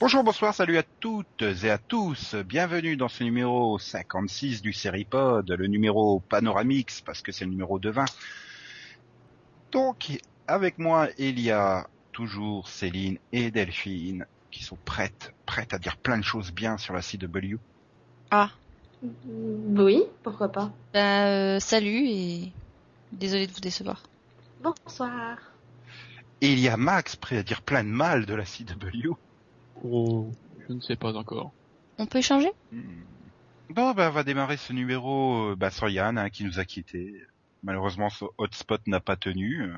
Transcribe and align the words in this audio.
Bonjour, 0.00 0.24
bonsoir, 0.24 0.54
salut 0.54 0.78
à 0.78 0.82
toutes 0.82 1.42
et 1.62 1.70
à 1.70 1.76
tous. 1.76 2.34
Bienvenue 2.34 2.96
dans 2.96 3.08
ce 3.08 3.22
numéro 3.22 3.78
56 3.78 4.62
du 4.62 4.72
Seripod, 4.72 5.50
le 5.50 5.66
numéro 5.66 6.20
Panoramix, 6.20 7.02
parce 7.02 7.20
que 7.20 7.32
c'est 7.32 7.44
le 7.44 7.50
numéro 7.50 7.78
de 7.78 7.90
20. 7.90 8.06
Donc, 9.72 10.18
avec 10.48 10.78
moi, 10.78 11.08
il 11.18 11.38
y 11.38 11.50
a 11.50 11.86
toujours 12.12 12.68
Céline 12.68 13.18
et 13.32 13.50
Delphine, 13.50 14.26
qui 14.50 14.62
sont 14.64 14.78
prêtes, 14.86 15.34
prêtes 15.44 15.74
à 15.74 15.78
dire 15.78 15.96
plein 15.98 16.16
de 16.18 16.24
choses 16.24 16.50
bien 16.50 16.78
sur 16.78 16.94
la 16.94 17.02
CW. 17.02 17.56
Ah, 18.30 18.50
Oui, 19.02 20.02
pourquoi 20.22 20.50
pas. 20.50 20.72
bah, 20.94 21.26
euh, 21.26 21.60
salut 21.60 22.06
et 22.08 22.52
désolé 23.12 23.46
de 23.46 23.52
vous 23.52 23.60
décevoir. 23.60 24.02
Bonsoir. 24.62 25.36
Et 26.40 26.52
il 26.54 26.58
y 26.58 26.68
a 26.68 26.78
Max, 26.78 27.16
prêt 27.16 27.36
à 27.36 27.42
dire 27.42 27.60
plein 27.60 27.84
de 27.84 27.90
mal 27.90 28.24
de 28.24 28.34
la 28.34 28.44
CW. 28.44 29.14
Oh, 29.84 30.30
je 30.68 30.72
ne 30.74 30.80
sais 30.80 30.96
pas 30.96 31.14
encore. 31.14 31.52
On 31.98 32.06
peut 32.06 32.18
échanger? 32.18 32.50
Hmm. 32.72 33.02
Bon, 33.70 33.92
bah, 33.92 34.08
on 34.10 34.12
va 34.12 34.24
démarrer 34.24 34.56
ce 34.56 34.72
numéro 34.72 35.50
euh, 35.50 35.56
bah, 35.56 35.70
sur 35.70 35.88
Yann, 35.88 36.18
hein, 36.18 36.30
qui 36.30 36.44
nous 36.44 36.58
a 36.58 36.64
quittés. 36.64 37.14
Malheureusement, 37.62 38.10
ce 38.10 38.24
hotspot 38.38 38.80
n'a 38.86 39.00
pas 39.00 39.16
tenu. 39.16 39.62
euh, 39.62 39.76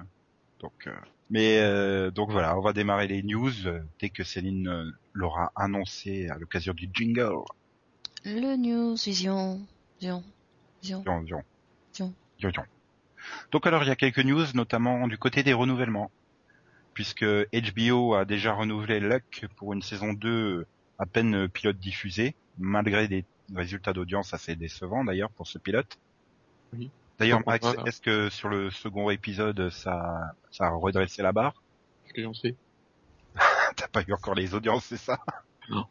Donc, 0.61 0.87
euh, 0.87 0.95
mais 1.31 1.61
euh, 1.61 2.11
donc 2.11 2.31
voilà, 2.31 2.57
on 2.57 2.63
va 2.63 2.73
démarrer 2.73 3.07
les 3.09 3.23
news 3.23 3.51
dès 4.01 4.09
que 4.11 4.23
Céline 4.25 4.93
l'aura 5.13 5.51
annoncé 5.57 6.29
à 6.29 6.39
l'occasion 6.39 6.75
du 6.75 6.89
jingle. 6.93 7.35
Le 8.25 8.57
news 8.57 8.95
vision, 8.95 9.61
vision, 10.01 10.23
vision. 10.83 11.03
Dion, 11.03 11.23
dion. 11.23 11.43
Dion. 11.93 12.15
Dion, 12.39 12.51
dion. 12.51 12.65
Donc 13.51 13.67
alors, 13.67 13.83
il 13.83 13.89
y 13.89 13.91
a 13.93 13.97
quelques 13.97 14.25
news, 14.25 14.45
notamment 14.55 15.07
du 15.09 15.19
côté 15.19 15.43
des 15.43 15.53
renouvellements. 15.53 16.11
Puisque 16.95 17.25
HBO 17.25 18.15
a 18.15 18.25
déjà 18.25 18.53
renouvelé 18.53 19.01
Luck 19.01 19.47
pour 19.57 19.73
une 19.73 19.83
saison 19.83 20.13
2 20.13 20.67
à 20.99 21.07
peine 21.07 21.35
euh, 21.35 21.49
pilote 21.49 21.79
diffusée, 21.79 22.35
malgré 22.59 23.09
des 23.09 23.25
résultats 23.55 23.93
d'audience 23.93 24.35
assez 24.35 24.57
décevants 24.57 25.05
d'ailleurs 25.05 25.31
pour 25.31 25.47
ce 25.47 25.59
pilote. 25.59 25.99
Oui. 26.75 26.91
D'ailleurs, 27.19 27.41
Max, 27.47 27.67
hein. 27.67 27.75
est-ce 27.87 28.01
que 28.01 28.29
sur 28.31 28.49
le 28.49 28.71
second 28.71 29.11
épisode, 29.11 29.71
ça, 29.71 30.35
ça 30.51 30.67
a 30.67 30.71
redressé 30.71 31.23
la 31.23 31.33
barre? 31.33 31.63
Est-ce 32.05 32.15
que 32.15 32.23
j'en 32.23 32.35
sais? 32.35 32.57
T'as 33.77 33.89
pas 33.89 34.03
eu 34.07 34.13
encore 34.13 34.35
les 34.35 34.55
audiences, 34.55 34.87
c'est 34.87 34.97
ça? 34.97 35.19
Non. 35.69 35.87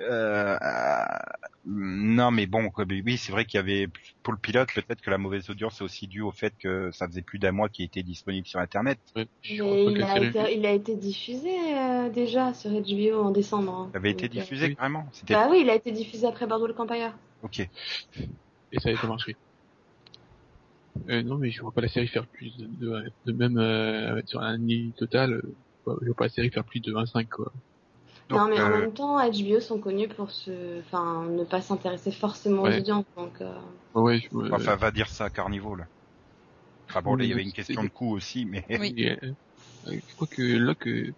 Euh, 0.00 0.56
euh, 0.62 1.04
non, 1.66 2.30
mais 2.30 2.46
bon, 2.46 2.70
oui, 2.76 3.18
c'est 3.18 3.32
vrai 3.32 3.44
qu'il 3.44 3.58
y 3.58 3.60
avait 3.60 3.88
pour 4.22 4.32
le 4.32 4.38
pilote, 4.38 4.68
peut-être 4.74 5.00
que 5.02 5.10
la 5.10 5.18
mauvaise 5.18 5.50
audience 5.50 5.80
est 5.80 5.84
aussi 5.84 6.06
due 6.06 6.22
au 6.22 6.30
fait 6.32 6.54
que 6.58 6.90
ça 6.92 7.06
faisait 7.06 7.22
plus 7.22 7.38
d'un 7.38 7.52
mois 7.52 7.68
qu'il 7.68 7.84
était 7.84 8.02
disponible 8.02 8.46
sur 8.46 8.60
Internet. 8.60 8.98
Que 9.14 9.26
il 9.42 10.02
a, 10.02 10.18
été, 10.18 10.56
il 10.58 10.64
a 10.66 10.72
été 10.72 10.96
diffusé 10.96 11.50
euh, 11.76 12.08
déjà 12.08 12.54
sur 12.54 12.70
HBO 12.70 13.22
en 13.22 13.30
décembre. 13.30 13.72
hein. 13.72 13.88
Ça 13.92 13.98
avait 13.98 14.10
été 14.12 14.28
Donc, 14.28 14.38
diffusé 14.38 14.66
oui. 14.68 14.76
carrément. 14.76 15.06
C'était 15.12 15.34
Bah 15.34 15.48
oui, 15.50 15.60
il 15.62 15.70
a 15.70 15.74
été 15.74 15.92
diffusé 15.92 16.26
après 16.26 16.46
Bordeaux 16.46 16.66
le 16.66 16.74
Campire. 16.74 17.12
ok. 17.42 17.60
Et 17.60 18.80
ça 18.80 18.88
a 18.88 18.92
été 18.92 19.06
marché. 19.06 19.36
Euh, 21.08 21.22
non, 21.22 21.36
mais 21.36 21.50
je 21.50 21.60
vois 21.60 21.72
pas 21.72 21.80
la 21.80 21.88
série 21.88 22.08
faire 22.08 22.26
plus 22.26 22.56
de, 22.56 22.66
de, 22.66 23.12
de 23.26 23.32
même 23.32 23.58
euh, 23.58 24.20
sur 24.26 24.40
un 24.40 24.58
nid 24.58 24.92
total. 24.96 25.42
je 25.86 26.06
vois 26.06 26.14
pas 26.16 26.24
la 26.24 26.30
série 26.30 26.50
faire 26.50 26.64
plus 26.64 26.80
de 26.80 26.92
25 26.92 27.28
quoi. 27.28 27.52
Donc, 28.28 28.40
non, 28.40 28.48
mais 28.48 28.60
en 28.60 28.66
euh, 28.66 28.80
même 28.80 28.92
temps, 28.92 29.16
HBO 29.30 29.60
sont 29.60 29.80
connus 29.80 30.08
pour 30.08 30.30
se, 30.30 30.80
enfin, 30.80 31.24
ne 31.24 31.44
pas 31.44 31.62
s'intéresser 31.62 32.10
forcément 32.12 32.62
Ouais. 32.62 32.76
aux 32.76 32.80
audiences. 32.80 33.06
Donc, 33.16 33.40
euh, 33.40 33.54
Ouais, 33.94 34.20
euh, 34.34 34.50
enfin, 34.52 34.76
va 34.76 34.90
dire 34.90 35.08
ça 35.08 35.26
à 35.26 35.30
Carnival. 35.30 35.88
Enfin 36.90 37.02
bon, 37.02 37.16
là, 37.16 37.24
il 37.24 37.30
y 37.30 37.32
avait 37.32 37.42
une 37.42 37.52
question 37.52 37.82
de 37.82 37.88
coût 37.88 38.14
aussi, 38.14 38.44
mais 38.44 38.64
Oui. 38.68 38.94
euh, 39.22 39.32
je 39.86 40.14
crois 40.14 40.26
que 40.26 40.42
là 40.42 40.74
que 40.74 41.06
je 41.06 41.12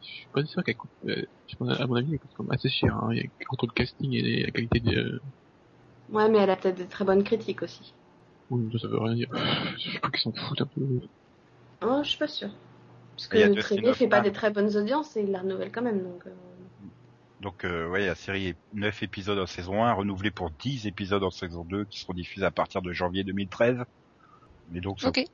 suis 0.00 0.28
pas 0.32 0.44
sûr 0.44 0.62
qu'elle 0.62 0.76
coûte. 0.76 0.90
Je 1.04 1.56
pense, 1.56 1.80
à 1.80 1.86
mon 1.86 1.96
avis, 1.96 2.12
elle 2.12 2.18
coûte 2.20 2.34
comme 2.34 2.50
assez 2.50 2.68
cher. 2.68 2.94
Hein. 2.94 3.08
Il 3.12 3.18
y 3.18 3.20
a, 3.20 3.24
entre 3.50 3.66
le 3.66 3.72
casting 3.72 4.12
et 4.12 4.44
la 4.44 4.50
qualité 4.50 4.80
de. 4.80 5.20
ouais, 6.12 6.28
mais 6.28 6.38
elle 6.38 6.50
a 6.50 6.56
peut-être 6.56 6.76
des 6.76 6.86
très 6.86 7.04
bonnes 7.04 7.24
critiques 7.24 7.62
aussi. 7.62 7.92
Oui, 8.50 8.70
ça, 8.72 8.78
ça 8.78 8.88
veut 8.88 8.98
rien 8.98 9.14
dire. 9.14 9.28
Je 9.32 9.98
crois 9.98 10.10
qu'ils 10.10 10.20
s'en 10.20 10.32
foutent 10.32 10.60
un 10.60 10.66
peu. 10.66 10.80
Oh, 11.82 12.00
je 12.02 12.08
suis 12.08 12.18
pas 12.18 12.28
sûre. 12.28 12.50
Parce 13.16 13.28
que 13.28 13.60
Tréguier 13.60 13.94
fait 13.94 14.08
pas 14.08 14.20
des 14.20 14.32
très 14.32 14.50
bonnes 14.50 14.76
audiences 14.76 15.16
et 15.16 15.22
il 15.22 15.30
la 15.30 15.40
renouvelle 15.40 15.72
quand 15.72 15.82
même. 15.82 16.02
Donc, 16.02 16.26
euh, 16.26 16.30
donc 17.40 17.64
euh, 17.64 17.88
ouais, 17.88 18.06
la 18.06 18.14
série 18.14 18.48
est 18.48 18.56
9 18.74 19.02
épisodes 19.02 19.38
en 19.38 19.46
saison 19.46 19.82
1, 19.84 19.92
renouvelée 19.94 20.30
pour 20.30 20.50
10 20.50 20.86
épisodes 20.86 21.22
en 21.22 21.30
saison 21.30 21.64
2, 21.64 21.86
qui 21.86 22.00
seront 22.00 22.14
diffusés 22.14 22.44
à 22.44 22.50
partir 22.50 22.82
de 22.82 22.92
janvier 22.92 23.24
2013. 23.24 23.78
Mais 24.70 24.80
donc 24.80 25.00
ça 25.00 25.08
Ok. 25.08 25.24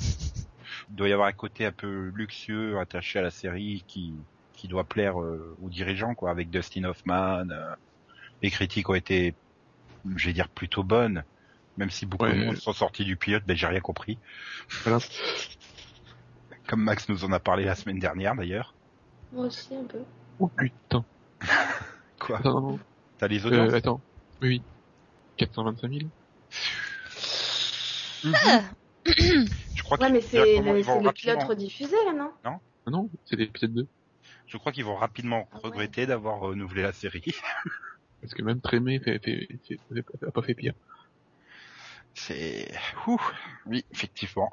il 0.00 0.96
doit 0.96 1.08
y 1.08 1.12
avoir 1.12 1.28
un 1.28 1.32
côté 1.32 1.66
un 1.66 1.72
peu 1.72 2.10
luxueux 2.14 2.78
attaché 2.78 3.18
à 3.18 3.22
la 3.22 3.30
série 3.30 3.84
qui 3.86 4.14
qui 4.56 4.68
doit 4.68 4.84
plaire 4.84 5.20
euh, 5.20 5.56
aux 5.62 5.70
dirigeants 5.70 6.14
quoi 6.14 6.30
avec 6.30 6.50
Dustin 6.50 6.84
Hoffman 6.84 7.48
euh, 7.50 7.74
les 8.42 8.50
critiques 8.50 8.88
ont 8.88 8.94
été 8.94 9.34
je 10.16 10.26
vais 10.26 10.32
dire 10.32 10.48
plutôt 10.48 10.82
bonnes 10.82 11.24
même 11.76 11.90
si 11.90 12.06
beaucoup 12.06 12.24
Ouais. 12.24 12.34
de 12.34 12.44
monde 12.44 12.56
sont 12.56 12.72
sortis 12.72 13.04
du 13.04 13.16
pilote 13.16 13.42
ben 13.46 13.56
j'ai 13.56 13.66
rien 13.66 13.80
compris 13.80 14.18
Voilà. 14.84 14.98
comme 16.70 16.82
Max 16.84 17.08
nous 17.08 17.24
en 17.24 17.32
a 17.32 17.40
parlé 17.40 17.64
la 17.64 17.74
semaine 17.74 17.98
dernière 17.98 18.34
d'ailleurs 18.36 18.74
moi 19.32 19.46
aussi 19.46 19.74
un 19.76 19.84
peu. 19.84 19.98
Oh 20.38 20.48
putain. 20.48 21.04
quoi 22.18 22.40
non, 22.44 22.60
non. 22.60 22.78
t'as 23.18 23.28
les 23.28 23.44
audiences 23.46 23.72
Euh, 23.72 23.76
attends. 23.76 24.00
Oui, 24.42 24.48
oui. 24.48 24.62
425 25.36 25.92
000 25.92 26.00
je 29.74 29.82
crois 29.82 29.98
Ouais, 30.00 30.10
mais 30.10 30.20
c'est 30.20 30.38
le, 30.38 30.62
pilote 30.82 31.04
rapidement- 31.04 31.46
rediffusé 31.46 31.96
là, 32.06 32.12
non? 32.12 32.30
Ah 32.44 32.90
non, 32.90 33.08
c'est 33.24 33.36
l'épisode 33.36 33.72
2. 33.74 33.86
je 34.46 34.56
crois 34.58 34.72
qu'ils 34.72 34.84
vont 34.84 34.96
rapidement 34.96 35.48
Ah 35.52 35.56
ouais. 35.56 35.60
regretter 35.64 36.06
d'avoir 36.06 36.40
renouvelé 36.40 36.82
la 36.82 36.92
série 36.92 37.34
Parce 38.20 38.34
que 38.34 38.42
même 38.42 38.60
Trémé 38.60 38.98
fait, 39.00 39.18
fait, 39.24 39.48
fait, 39.66 39.80
fait- 39.94 40.26
a 40.26 40.30
pas 40.30 40.42
fait 40.42 40.54
pire. 40.54 40.74
c'est 42.14 42.70
Ouh. 43.06 43.20
oui 43.66 43.84
effectivement 43.92 44.52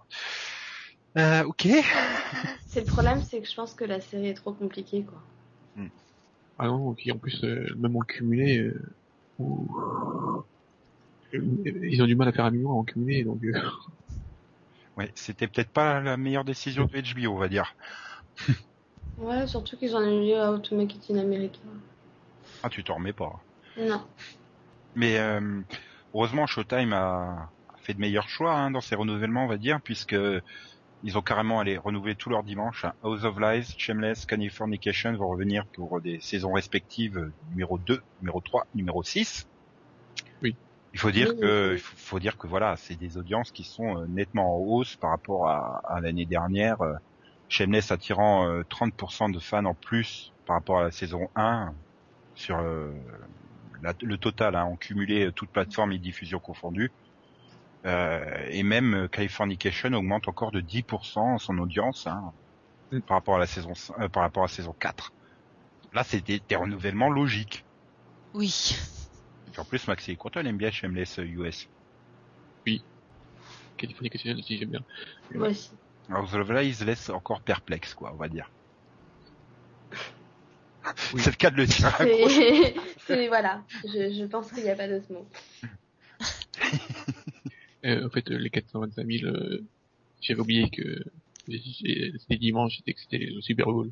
euh, 1.18 1.44
ok 1.44 1.68
C'est 2.68 2.82
le 2.82 2.86
problème, 2.86 3.22
c'est 3.22 3.42
que 3.42 3.48
je 3.48 3.56
pense 3.56 3.74
que 3.74 3.86
la 3.86 4.02
série 4.02 4.28
est 4.28 4.34
trop 4.34 4.54
compliquée, 4.54 5.04
quoi. 5.04 5.22
Ah 6.60 6.68
non, 6.68 6.94
puis 6.96 7.12
en 7.12 7.18
plus, 7.18 7.44
euh, 7.44 7.68
même 7.78 7.96
en 7.96 8.02
cumulé, 8.02 8.60
euh, 8.60 8.96
ouh. 9.38 10.44
Euh, 11.34 11.40
ils 11.84 12.02
ont 12.02 12.08
du 12.08 12.16
mal 12.16 12.28
à 12.28 12.32
faire 12.32 12.46
un 12.46 12.52
million 12.52 12.72
en 12.72 12.84
cumulé, 12.84 13.24
donc 13.24 13.44
euh, 13.44 13.52
Ouais, 14.98 15.12
c'était 15.14 15.48
peut-être 15.48 15.70
pas 15.70 16.00
la 16.00 16.18
meilleure 16.18 16.44
décision 16.44 16.86
de 16.86 17.14
HBO, 17.14 17.34
on 17.34 17.38
va 17.38 17.48
dire. 17.48 17.76
Ouais, 19.20 19.48
surtout 19.48 19.78
qu'ils 19.78 19.96
en 19.96 20.04
ont 20.04 20.24
eu 20.24 20.34
à 20.34 20.52
How 20.52 20.60
to 20.60 20.78
Make 20.78 20.94
It 20.94 21.10
in 21.10 21.18
America. 21.18 21.58
Ah, 22.62 22.70
tu 22.70 22.84
t'en 22.84 22.96
remets 22.96 23.14
pas. 23.14 23.40
Non. 23.76 24.00
Mais 24.96 25.18
euh, 25.18 25.62
heureusement, 26.14 26.46
Showtime 26.46 26.94
a 26.94 27.50
fait 27.82 27.96
de 27.96 28.00
meilleurs 28.00 28.30
choix 28.30 28.54
hein, 28.54 28.70
dans 28.70 28.80
ses 28.80 28.94
renouvellements, 28.94 29.46
on 29.46 29.48
va 29.48 29.58
dire, 29.58 29.82
puisque 29.82 30.16
ils 31.02 31.18
ont 31.18 31.22
carrément 31.22 31.60
allé 31.60 31.78
renouveler 31.78 32.16
tous 32.16 32.30
leurs 32.30 32.44
dimanches. 32.44 32.86
House 33.02 33.24
of 33.24 33.40
Lies, 33.40 33.74
Shameless, 33.78 34.26
Californication 34.26 35.14
vont 35.16 35.30
revenir 35.30 35.66
pour 35.74 36.02
des 36.02 36.20
saisons 36.22 36.54
respectives 36.54 37.18
euh, 37.18 37.36
numéro 37.50 37.78
2, 37.80 38.04
numéro 38.20 38.42
3, 38.42 38.68
numéro 38.74 39.04
6. 39.04 39.46
Oui. 40.42 40.58
Il 40.94 41.00
faut 41.00 41.12
dire 41.12 41.28
Oui, 41.30 41.36
que, 41.40 41.72
oui. 41.72 41.76
il 41.76 41.80
faut 41.80 41.96
faut 41.98 42.20
dire 42.20 42.38
que 42.38 42.48
voilà, 42.48 42.76
c'est 42.78 42.96
des 42.96 43.18
audiences 43.18 43.52
qui 43.52 43.64
sont 43.64 44.02
euh, 44.02 44.08
nettement 44.08 44.56
en 44.56 44.60
hausse 44.60 44.96
par 44.98 45.12
rapport 45.12 45.48
à, 45.50 45.82
à 45.88 46.02
l'année 46.02 46.26
dernière. 46.26 46.82
euh, 46.82 46.96
Shameless 47.50 47.92
attirant 47.92 48.48
euh, 48.50 48.64
30% 48.70 49.30
de 49.30 49.40
fans 49.40 49.66
en 49.66 49.76
plus 49.76 50.34
par 50.46 50.56
rapport 50.58 50.80
à 50.80 50.84
la 50.84 50.92
saison 50.92 51.30
1 51.36 51.76
sur 52.34 52.58
euh, 52.60 52.94
la- 53.82 53.94
le 54.02 54.18
total 54.18 54.56
hein, 54.56 54.66
en 54.66 54.78
cumulé 54.78 55.28
euh, 55.28 55.32
toutes 55.32 55.52
plateformes 55.52 55.92
et 55.94 56.00
diffusions 56.00 56.40
confondues. 56.40 56.94
Euh, 57.88 58.46
et 58.50 58.64
même 58.64 58.94
euh, 58.94 59.08
Californication 59.08 59.94
augmente 59.94 60.28
encore 60.28 60.52
de 60.52 60.62
10% 60.62 61.38
son 61.40 61.58
audience 61.58 62.06
hein, 62.08 62.34
Mm. 62.92 63.00
par 63.02 63.18
rapport 63.18 63.36
à 63.36 63.40
la 63.40 63.48
saison 63.48 63.74
euh, 64.00 64.08
par 64.08 64.24
rapport 64.24 64.44
à 64.44 64.46
la 64.48 64.52
saison 64.54 64.74
4. 64.80 65.12
Là, 65.94 66.04
c'est 66.06 66.22
des, 66.22 66.40
des 66.40 66.56
renouvellements 66.56 67.10
logiques. 67.10 67.66
Oui. 68.34 68.78
Et 69.48 69.52
puis 69.52 69.60
en 69.60 69.66
plus, 69.66 69.86
Maxi 69.88 70.12
est 70.12 70.16
content, 70.16 70.40
il 70.40 70.48
aime 70.48 70.58
bien 70.58 70.72
Shameless 70.72 71.18
US. 71.18 71.68
Californication 73.78 74.34
aussi, 74.36 74.58
j'aime 74.58 74.70
bien. 74.70 74.80
Moi 75.34 75.50
aussi. 75.50 75.72
House 76.10 76.34
of 76.34 76.50
Lies 76.50 76.78
laisse 76.86 77.10
encore 77.10 77.42
perplexe, 77.42 77.94
quoi, 77.94 78.12
on 78.14 78.18
va 78.18 78.28
dire. 78.30 78.50
Oui. 81.14 81.22
C'est 81.22 81.32
le 81.32 81.36
cas 81.36 81.52
de 81.52 81.58
le 81.58 81.66
dire. 81.66 81.94
C'est, 81.98 82.76
c'est- 83.06 83.28
voilà. 83.28 83.64
Je, 83.84 84.14
je 84.18 84.26
pense 84.26 84.52
qu'il 84.52 84.64
n'y 84.64 84.70
a 84.70 84.76
pas 84.76 84.88
d'autre 84.88 85.12
mot. 85.12 85.28
Euh, 87.88 88.06
en 88.06 88.10
fait, 88.10 88.30
euh, 88.32 88.38
les 88.38 88.50
425 88.50 89.08
000, 89.10 89.26
euh, 89.26 89.64
j'avais 90.22 90.40
oublié 90.40 90.70
que 90.70 91.04
c'était 91.48 92.38
dimanche 92.38 92.82
et 92.86 92.94
que 92.94 93.00
c'était 93.00 93.18
le 93.18 93.42
Super 93.42 93.68
Bowl. 93.68 93.92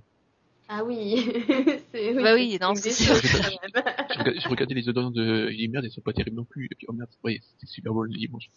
Ah 0.68 0.84
oui. 0.84 1.16
c'est, 1.94 2.14
Bah 2.14 2.34
oui, 2.34 2.54
c'est 2.54 2.62
non, 2.62 2.76
c'est 2.76 2.92
sûr. 2.92 3.16
j'ai 3.16 4.50
regardé 4.50 4.74
les 4.74 4.90
audiences 4.90 5.14
de, 5.14 5.50
j'ai 5.50 5.58
dit 5.58 5.68
merde, 5.70 5.86
elles 5.86 5.92
sont 5.92 6.02
pas 6.02 6.14
terribles 6.14 6.36
non 6.36 6.44
plus. 6.44 6.66
Et 6.66 6.76
puis, 6.76 6.88
oh 6.90 6.94
merde, 6.94 7.10
ouais, 7.24 7.40
c'était 7.42 7.68
Super 7.68 7.94
Bowl 7.94 8.10
le 8.12 8.18
dimanche. 8.18 8.50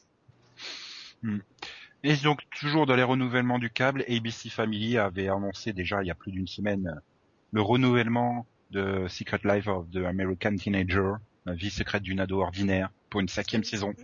Et 2.02 2.16
donc, 2.16 2.40
toujours 2.58 2.86
dans 2.86 2.96
les 2.96 3.02
renouvellements 3.02 3.58
du 3.58 3.70
câble, 3.70 4.04
ABC 4.08 4.48
Family 4.48 4.98
avait 4.98 5.28
annoncé 5.28 5.72
déjà 5.72 6.02
il 6.02 6.06
y 6.06 6.10
a 6.10 6.14
plus 6.14 6.32
d'une 6.32 6.46
semaine 6.46 7.00
le 7.52 7.62
renouvellement 7.62 8.46
de 8.70 9.06
Secret 9.08 9.40
Life 9.44 9.66
of 9.68 9.90
the 9.90 9.98
American 9.98 10.56
Teenager, 10.56 11.12
la 11.46 11.54
vie 11.54 11.70
secrète 11.70 12.02
d'une 12.02 12.20
ado 12.20 12.40
ordinaire, 12.40 12.90
pour 13.10 13.20
une 13.20 13.28
cinquième 13.28 13.64
saison. 13.64 13.94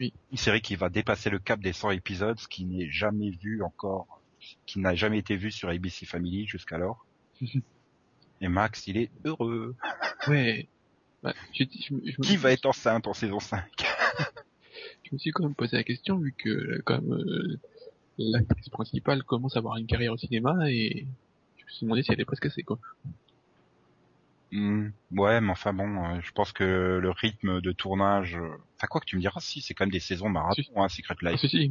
Une 0.00 0.10
série 0.36 0.60
qui 0.60 0.76
va 0.76 0.88
dépasser 0.88 1.30
le 1.30 1.38
cap 1.38 1.60
des 1.60 1.72
100 1.72 1.90
épisodes, 1.92 2.38
ce 2.38 2.48
qui 2.48 2.64
n'est 2.64 2.90
jamais 2.90 3.30
vu 3.30 3.62
encore, 3.62 4.20
qui 4.66 4.80
n'a 4.80 4.94
jamais 4.94 5.18
été 5.18 5.36
vu 5.36 5.50
sur 5.50 5.68
ABC 5.68 6.06
Family 6.06 6.46
jusqu'alors. 6.46 7.06
Et 8.40 8.48
Max, 8.48 8.86
il 8.88 8.96
est 8.96 9.10
heureux. 9.24 9.76
Ouais. 10.26 10.68
Bah, 11.22 11.32
je, 11.52 11.64
je 11.64 12.20
Qui 12.20 12.36
va 12.36 12.50
être 12.50 12.66
enceinte 12.66 13.06
en 13.06 13.12
saison 13.12 13.38
5 13.38 13.64
je 15.04 15.10
me 15.12 15.18
suis 15.18 15.30
quand 15.30 15.44
même 15.44 15.54
posé 15.54 15.76
la 15.76 15.84
question 15.84 16.18
vu 16.18 16.32
que 16.32 16.48
euh, 16.48 16.82
quand 16.84 17.00
même 17.00 17.12
euh, 17.12 17.60
l'actrice 18.18 18.68
principale 18.70 19.22
commence 19.22 19.54
à 19.56 19.60
avoir 19.60 19.76
une 19.76 19.86
carrière 19.86 20.12
au 20.12 20.16
cinéma 20.16 20.68
et 20.68 21.06
je 21.58 21.64
me 21.64 21.70
suis 21.70 21.84
demandé 21.84 22.02
si 22.02 22.12
elle 22.12 22.20
est 22.20 22.24
presque 22.24 22.42
cassée 22.42 22.62
quoi. 22.64 22.78
Hmm, 24.52 24.88
Ouais, 25.12 25.40
mais 25.40 25.50
enfin 25.50 25.72
bon, 25.72 26.04
euh, 26.04 26.20
je 26.20 26.30
pense 26.32 26.52
que 26.52 26.98
le 27.00 27.10
rythme 27.10 27.60
de 27.60 27.72
tournage... 27.72 28.36
euh, 28.36 28.48
Enfin 28.76 28.86
quoi 28.88 29.00
que 29.00 29.06
tu 29.06 29.16
me 29.16 29.20
diras, 29.20 29.40
si, 29.40 29.60
c'est 29.62 29.72
quand 29.74 29.84
même 29.86 29.92
des 29.92 29.98
saisons 30.00 30.28
marathon, 30.28 30.62
hein, 30.76 30.88
Secret 30.88 31.16
Life. 31.22 31.40
si, 31.40 31.48
si. 31.48 31.70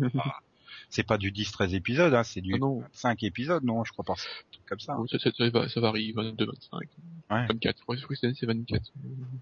C'est 0.89 1.03
pas 1.03 1.17
du 1.17 1.31
10-13 1.31 1.73
épisodes, 1.75 2.13
hein, 2.13 2.23
c'est 2.23 2.41
du 2.41 2.55
Ah 2.55 2.57
non. 2.57 2.83
5 2.91 3.23
épisodes, 3.23 3.63
non, 3.63 3.83
je 3.85 3.91
crois 3.93 4.03
pas. 4.03 4.15
Truc 4.51 4.65
comme 4.67 4.79
ça. 4.79 4.95
Bon, 4.95 5.05
ça, 5.07 5.19
ça, 5.19 5.29
ça, 5.31 5.49
va- 5.49 5.69
ça 5.69 5.79
varie, 5.79 6.11
22, 6.11 6.45
25, 6.45 6.79
Ouais. 7.29 7.45
24. 7.47 7.77
Je 7.77 7.83
crois 7.83 7.95
que 7.95 8.15
c'est 8.15 8.45
24. 8.45 8.91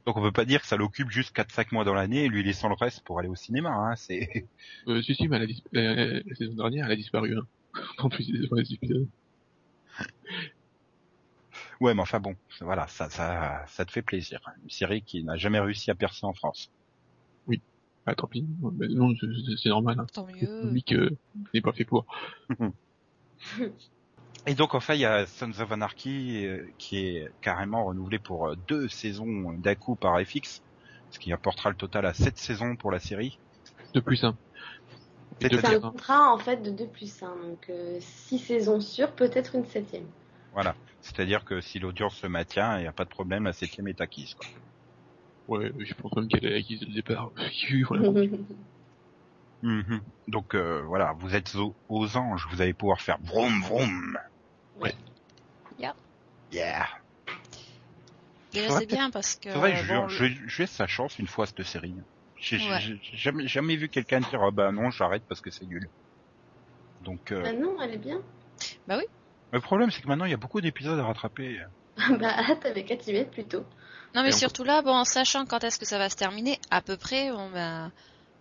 Donc 0.06 0.18
on 0.18 0.22
peut 0.22 0.32
pas 0.32 0.46
dire 0.46 0.62
que 0.62 0.68
ça 0.68 0.76
l'occupe 0.78 1.10
juste 1.10 1.36
4-5 1.36 1.68
mois 1.72 1.86
dans 1.86 1.94
l'année, 1.96 2.28
lui 2.28 2.44
laissant 2.44 2.68
le 2.70 2.76
reste 2.76 3.04
pour 3.04 3.20
aller 3.20 3.30
au 3.30 3.36
cinéma. 3.36 3.70
Hein. 3.72 3.96
C'est 3.96 4.46
Euh, 4.88 5.02
si, 5.02 5.16
si, 5.16 5.28
mais 5.28 5.40
la, 5.40 5.96
la 6.24 6.36
saison 6.36 6.54
dernière, 6.56 6.86
elle 6.88 6.92
a 6.92 6.96
disparu. 6.98 7.36
Hein. 7.38 7.48
En 8.00 8.10
plus, 8.10 8.30
des 8.32 8.74
épisodes. 8.74 9.08
Ouais, 11.80 11.94
mais 11.94 12.02
enfin 12.02 12.20
bon, 12.20 12.36
voilà, 12.62 12.88
ça, 12.88 13.10
ça, 13.10 13.64
ça 13.68 13.86
te 13.86 13.92
fait 13.92 14.02
plaisir. 14.02 14.40
Une 14.64 14.70
série 14.70 15.02
qui 15.02 15.24
n'a 15.24 15.36
jamais 15.38 15.60
réussi 15.60 15.92
à 15.92 15.96
percer 15.96 16.26
en 16.26 16.34
France. 16.34 16.72
Ah, 18.06 18.16
tant 18.16 18.28
pis. 18.28 18.44
Mais 18.78 18.88
non, 18.88 19.14
c'est- 19.62 19.70
normal. 19.70 20.00
Hein. 20.00 20.06
Tant 20.12 20.26
Le 20.26 20.34
mieux. 20.34 20.62
public 20.62 20.94
euh, 20.94 21.10
n'est 21.54 21.62
pas 21.62 21.74
fait 21.74 21.86
pour. 21.86 22.06
Et 24.48 24.56
donc 24.56 24.74
enfin 24.74 24.96
il 24.96 25.02
y 25.02 25.06
a 25.06 25.28
Sons 25.28 25.52
of 25.60 25.72
Anarchy 25.72 26.46
euh, 26.46 26.66
qui 26.80 26.98
est 26.98 27.30
carrément 27.42 27.86
renouvelé 27.86 28.18
pour 28.18 28.48
euh, 28.48 28.56
deux 28.68 28.88
saisons 28.88 29.52
d'un 29.54 29.76
coup 29.76 29.96
par 29.96 30.20
FX, 30.20 30.62
ce 31.12 31.20
qui 31.20 31.32
apportera 31.34 31.70
le 31.70 31.76
total 31.76 32.06
à 32.08 32.14
7 32.14 32.38
saisons 32.38 32.76
pour 32.76 32.90
la 32.90 33.00
série. 33.00 33.38
De 33.94 34.00
plus, 34.00 34.24
hein. 34.24 34.36
C'est- 35.42 35.66
un 35.66 35.80
contrat 35.80 36.34
en 36.34 36.38
fait 36.38 36.64
de 36.64 36.72
2 36.72 36.88
plus 36.88 37.22
1, 37.22 37.28
donc 37.28 37.72
6 38.00 38.40
saisons 38.40 38.82
sûres, 38.82 39.12
peut-être 39.12 39.56
une 39.56 39.66
septième. 39.66 40.06
Voilà. 40.54 40.74
C'est-à-dire 41.02 41.46
que 41.46 41.62
si 41.62 41.80
l'audience 41.80 42.16
se 42.18 42.28
maintient, 42.28 42.78
il 42.78 42.82
n'y 42.82 42.88
a 42.88 42.94
pas 42.94 43.06
de 43.06 43.10
problème, 43.10 43.46
la 43.46 43.54
septième 43.54 43.88
est 43.88 44.02
acquise. 44.02 44.34
Quoi. 44.34 44.48
Ouais, 45.48 45.72
je 45.80 45.94
pense 45.96 46.16
même 46.16 46.28
qu'elle 46.28 46.46
est 46.46 46.58
acquise 46.58 46.80
dès 46.80 46.86
le 46.86 46.94
départ. 46.94 47.32
Mhm. 49.62 50.02
Donc 50.28 50.56
euh, 50.56 50.82
voilà, 50.88 51.12
vous 51.20 51.36
êtes 51.36 51.54
aux, 51.56 51.76
aux 51.90 52.16
anges, 52.16 52.48
vous 52.50 52.62
allez 52.62 52.74
pouvoir 52.74 53.02
faire 53.02 53.18
vroom 53.22 53.62
vroom. 53.62 54.18
Ouais. 54.76 54.94
Yeah. 55.78 55.94
Yeah. 56.52 56.88
Déjà, 58.54 58.80
c'est 58.80 58.86
bien 58.86 59.10
parce 59.10 59.36
que. 59.36 59.52
C'est 59.52 59.58
vrai, 59.58 59.76
je, 59.76 59.94
bon, 59.94 60.08
je, 60.08 60.26
je 60.48 60.62
laisse 60.62 60.72
sa 60.72 60.88
chance 60.88 61.20
une 61.20 61.28
fois 61.28 61.46
cette 61.46 61.64
série. 61.64 61.94
J'ai 62.40 62.58
Ouais. 62.58 63.00
jamais, 63.14 63.48
jamais 63.48 63.76
vu 63.76 63.90
quelqu'un 63.90 64.22
dire 64.22 64.42
ah 64.42 64.52
bah 64.52 64.72
non 64.72 64.92
j'arrête 64.92 65.24
parce 65.28 65.42
que 65.42 65.52
c'est 65.52 65.66
nul. 65.66 65.90
Donc 67.02 67.32
euh, 67.32 67.44
Ah 67.46 67.54
non, 67.54 67.82
elle 67.82 67.96
est 67.96 67.98
bien. 67.98 68.22
Le 69.52 69.60
problème 69.62 69.92
c'est 69.92 70.02
que 70.02 70.08
maintenant 70.08 70.26
il 70.26 70.32
y 70.32 70.34
a 70.34 70.38
beaucoup 70.38 70.62
d'épisodes 70.62 71.00
à 71.00 71.04
rattraper. 71.04 71.60
bah 72.20 72.34
avec 72.66 72.86
qu'à 72.88 72.96
t'y 72.98 73.14
mettre 73.14 73.32
plutôt. 73.32 73.66
Non, 74.16 74.24
mais 74.24 74.30
Et 74.30 74.34
on- 74.34 74.38
surtout 74.38 74.64
là, 74.64 74.82
bon, 74.82 74.92
en 74.96 75.06
sachant 75.06 75.46
quand 75.46 75.64
est-ce 75.64 75.78
que 75.78 75.86
ça 75.86 75.98
va 76.00 76.10
se 76.10 76.16
terminer, 76.16 76.60
à 76.72 76.82
peu 76.82 76.98
près, 76.98 77.30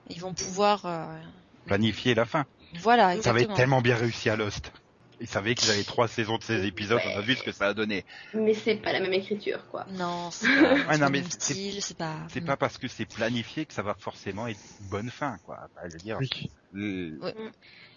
ils 0.09 0.21
vont 0.21 0.33
pouvoir. 0.33 0.87
euh, 0.87 1.21
Planifier 1.67 2.15
la 2.15 2.25
fin. 2.25 2.47
Voilà, 2.81 3.09
Ça 3.09 3.15
exactement. 3.17 3.45
avait 3.49 3.55
tellement 3.55 3.81
bien 3.83 3.97
réussi 3.97 4.31
à 4.31 4.37
Lost. 4.37 4.73
Ils 5.21 5.27
savaient 5.27 5.55
qu'ils 5.57 5.71
avaient 5.71 5.83
trois 5.85 6.07
saisons 6.09 6.39
de 6.39 6.43
16 6.45 6.65
épisodes, 6.65 7.01
on 7.05 7.19
a 7.19 7.21
vu 7.21 7.35
ce 7.35 7.43
que 7.43 7.51
ça 7.53 7.67
a 7.67 7.75
donné. 7.75 8.05
Mais 8.35 8.55
c'est 8.55 8.77
pas 8.77 8.93
la 8.93 9.01
même 9.01 9.13
écriture, 9.13 9.67
quoi. 9.69 9.85
Non, 9.91 10.31
c'est 10.31 10.47
pas, 10.47 10.75
Ouais, 10.75 10.79
c'est 10.93 10.99
non, 10.99 11.07
le 11.07 11.11
mais 11.13 11.21
même 11.21 11.31
c'est- 11.31 11.53
style, 11.55 11.83
c'est 11.83 11.97
pas. 11.99 12.17
C'est 12.29 12.41
pas 12.41 12.57
parce 12.57 12.79
que 12.79 12.87
c'est 12.89 13.05
planifié 13.05 13.67
que 13.67 13.75
ça 13.75 13.83
va 13.83 13.95
forcément 13.95 14.47
être 14.47 14.61
une 14.81 14.89
bonne 14.89 15.11
fin, 15.11 15.37
quoi. 15.45 15.69
Bah, 15.75 15.83
je 15.89 15.93
veux 15.95 15.99
dire, 15.99 16.19
Oui. 16.21 16.31
le- 16.73 17.19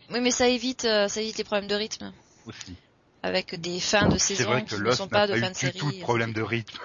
Oui, 0.10 0.20
mais 0.20 0.32
ça 0.32 0.48
évite, 0.50 0.84
euh, 0.86 1.08
ça 1.08 1.22
évite 1.22 1.38
les 1.38 1.44
problèmes 1.44 1.70
de 1.70 1.76
rythme. 1.76 2.12
aussi. 2.48 2.76
Avec 3.24 3.60
des 3.60 3.80
fins 3.80 4.08
de 4.08 4.18
C'est 4.18 4.36
saison 4.36 4.62
qui 4.64 4.80
ne 4.80 4.92
sont 4.92 5.08
pas 5.08 5.28
de 5.28 5.34
pas 5.34 5.38
eu 5.38 5.42
fin 5.42 5.48
de 5.50 5.54
du 5.54 5.60
série. 5.60 5.78
tout 5.78 5.92
de 5.92 6.00
problème 6.02 6.34
de 6.34 6.42
rythme. 6.42 6.80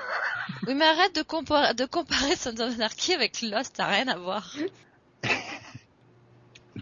Oui, 0.67 0.75
mais 0.75 0.85
arrête 0.85 1.15
de 1.17 1.23
comparer, 1.23 1.75
de 1.75 1.87
comparer 1.87 2.37
Sons 2.37 2.61
of 2.61 2.75
Anarchy 2.75 3.15
avec 3.15 3.41
Lost, 3.43 3.79
n'a 3.79 3.87
rien 3.87 4.09
à 4.09 4.17
voir. 4.17 4.55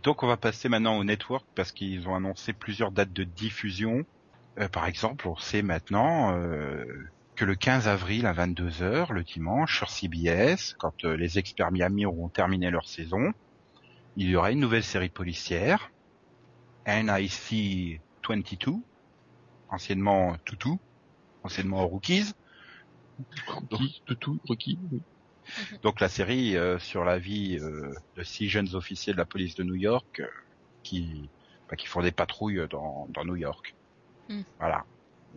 Donc 0.02 0.22
on 0.22 0.26
va 0.26 0.36
passer 0.36 0.68
maintenant 0.68 0.98
au 0.98 1.04
network 1.04 1.46
parce 1.54 1.72
qu'ils 1.72 2.08
ont 2.08 2.14
annoncé 2.14 2.52
plusieurs 2.52 2.90
dates 2.90 3.12
de 3.12 3.24
diffusion. 3.24 4.04
Euh, 4.58 4.68
par 4.68 4.86
exemple, 4.86 5.28
on 5.28 5.36
sait 5.36 5.62
maintenant 5.62 6.36
euh, 6.36 6.84
que 7.36 7.44
le 7.44 7.54
15 7.54 7.88
avril 7.88 8.26
à 8.26 8.32
22h, 8.32 9.12
le 9.12 9.22
dimanche, 9.22 9.76
sur 9.76 9.90
CBS, 9.90 10.74
quand 10.78 11.04
euh, 11.04 11.16
les 11.16 11.38
experts 11.38 11.72
Miami 11.72 12.06
auront 12.06 12.28
terminé 12.28 12.70
leur 12.70 12.88
saison, 12.88 13.32
il 14.16 14.28
y 14.28 14.36
aura 14.36 14.50
une 14.50 14.60
nouvelle 14.60 14.84
série 14.84 15.08
policière, 15.08 15.90
NIC 16.86 18.00
22, 18.28 18.72
anciennement 19.74 20.36
Tutu, 20.44 20.70
anciennement 21.42 21.86
Rookies. 21.86 22.32
Rocky, 23.46 24.02
Toutou, 24.06 24.40
Rocky. 24.48 24.78
oui. 24.92 25.00
Donc 25.82 26.00
la 26.00 26.08
série 26.08 26.56
euh, 26.56 26.78
sur 26.78 27.04
la 27.04 27.18
vie 27.18 27.58
euh, 27.60 27.92
de 28.16 28.22
six 28.22 28.48
jeunes 28.48 28.74
officiers 28.74 29.12
de 29.12 29.18
la 29.18 29.26
police 29.26 29.54
de 29.54 29.62
New 29.62 29.74
York 29.74 30.20
euh, 30.20 30.26
qui, 30.82 31.28
bah, 31.68 31.76
qui 31.76 31.86
font 31.86 32.00
des 32.02 32.12
patrouilles 32.12 32.66
dans, 32.70 33.06
dans 33.10 33.24
New 33.24 33.36
York. 33.36 33.74
Hmm. 34.28 34.40
Voilà. 34.58 34.84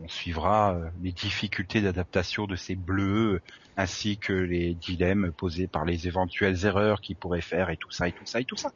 On 0.01 0.07
suivra 0.07 0.75
euh, 0.75 0.89
les 1.01 1.11
difficultés 1.11 1.81
d'adaptation 1.81 2.47
de 2.47 2.55
ces 2.55 2.75
bleus 2.75 3.41
ainsi 3.75 4.17
que 4.17 4.33
les 4.33 4.73
dilemmes 4.75 5.31
posés 5.33 5.67
par 5.67 5.85
les 5.85 6.07
éventuelles 6.07 6.65
erreurs 6.65 7.01
qu'ils 7.01 7.15
pourraient 7.17 7.41
faire 7.41 7.69
et 7.69 7.77
tout 7.77 7.91
ça 7.91 8.07
et 8.07 8.13
tout 8.13 8.25
ça 8.25 8.39
et 8.39 8.45
tout 8.45 8.55
ça. 8.57 8.71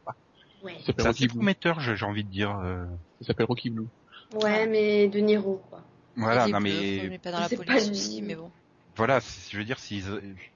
Ouais. 0.64 0.76
Ça 0.80 0.88
s'appelle 0.88 1.14
C'est 1.16 1.28
prometteur, 1.28 1.80
j'ai 1.80 1.96
j'ai 1.96 2.06
envie 2.06 2.24
de 2.24 2.30
dire. 2.30 2.56
euh, 2.60 2.86
Ça 3.22 3.28
s'appelle 3.28 3.46
Rocky 3.48 3.70
Blue. 3.70 3.88
Ouais, 4.36 4.68
mais 4.68 5.08
de 5.08 5.20
Niro, 5.20 5.62
quoi. 5.70 5.84
Voilà, 6.16 6.48
non 6.48 6.60
mais 6.60 7.18
pas 7.20 7.32
dans 7.32 7.40
la 7.40 7.50
C'est 7.50 7.58
police 7.58 7.86
pas 7.86 7.92
aussi, 7.92 8.22
du- 8.22 8.28
mais 8.28 8.36
bon. 8.36 8.52
voilà, 8.96 9.20
je 9.50 9.58
veux 9.58 9.64
dire, 9.64 9.78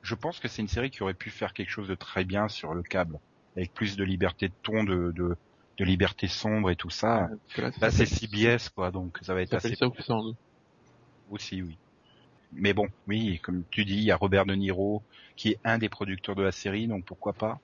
je 0.01 0.15
pense 0.15 0.39
que 0.39 0.48
c'est 0.48 0.62
une 0.62 0.67
série 0.67 0.91
qui 0.91 1.03
aurait 1.03 1.13
pu 1.13 1.29
faire 1.29 1.53
quelque 1.53 1.70
chose 1.70 1.88
de 1.88 1.96
très 1.96 2.24
bien 2.25 2.48
sur 2.48 2.74
le 2.74 2.84
câble, 2.84 3.20
avec 3.55 3.74
plus 3.74 3.96
de 3.98 4.03
liberté 4.03 4.50
de 4.50 4.53
ton, 4.63 4.84
de, 4.84 5.12
de, 5.12 5.36
de 5.77 5.86
liberté 5.86 6.27
sombre 6.27 6.70
et 6.70 6.75
tout 6.75 6.89
ça. 6.89 7.29
Que 7.53 7.62
là, 7.62 7.91
c'est 7.91 8.05
CBS, 8.05 8.70
quoi, 8.70 8.91
donc 8.91 9.17
ça 9.22 9.34
va 9.34 9.41
être 9.41 9.51
Ça 9.51 9.58
assez 9.58 9.75
aussi, 11.32 11.62
oui. 11.62 11.77
Mais 12.53 12.74
bon, 12.74 12.88
oui, 13.08 13.39
comme 13.39 13.63
tu 13.72 13.84
dis, 13.86 13.96
il 13.96 14.03
y 14.03 14.12
a 14.12 14.15
Robert 14.15 14.46
De 14.46 14.53
Niro 14.55 15.01
qui 15.36 15.50
est 15.50 15.60
un 15.65 15.77
des 15.77 15.89
producteurs 15.89 16.36
de 16.36 16.44
la 16.44 16.51
série, 16.51 16.88
donc 16.88 17.03
pourquoi 17.05 17.34
pas. 17.34 17.60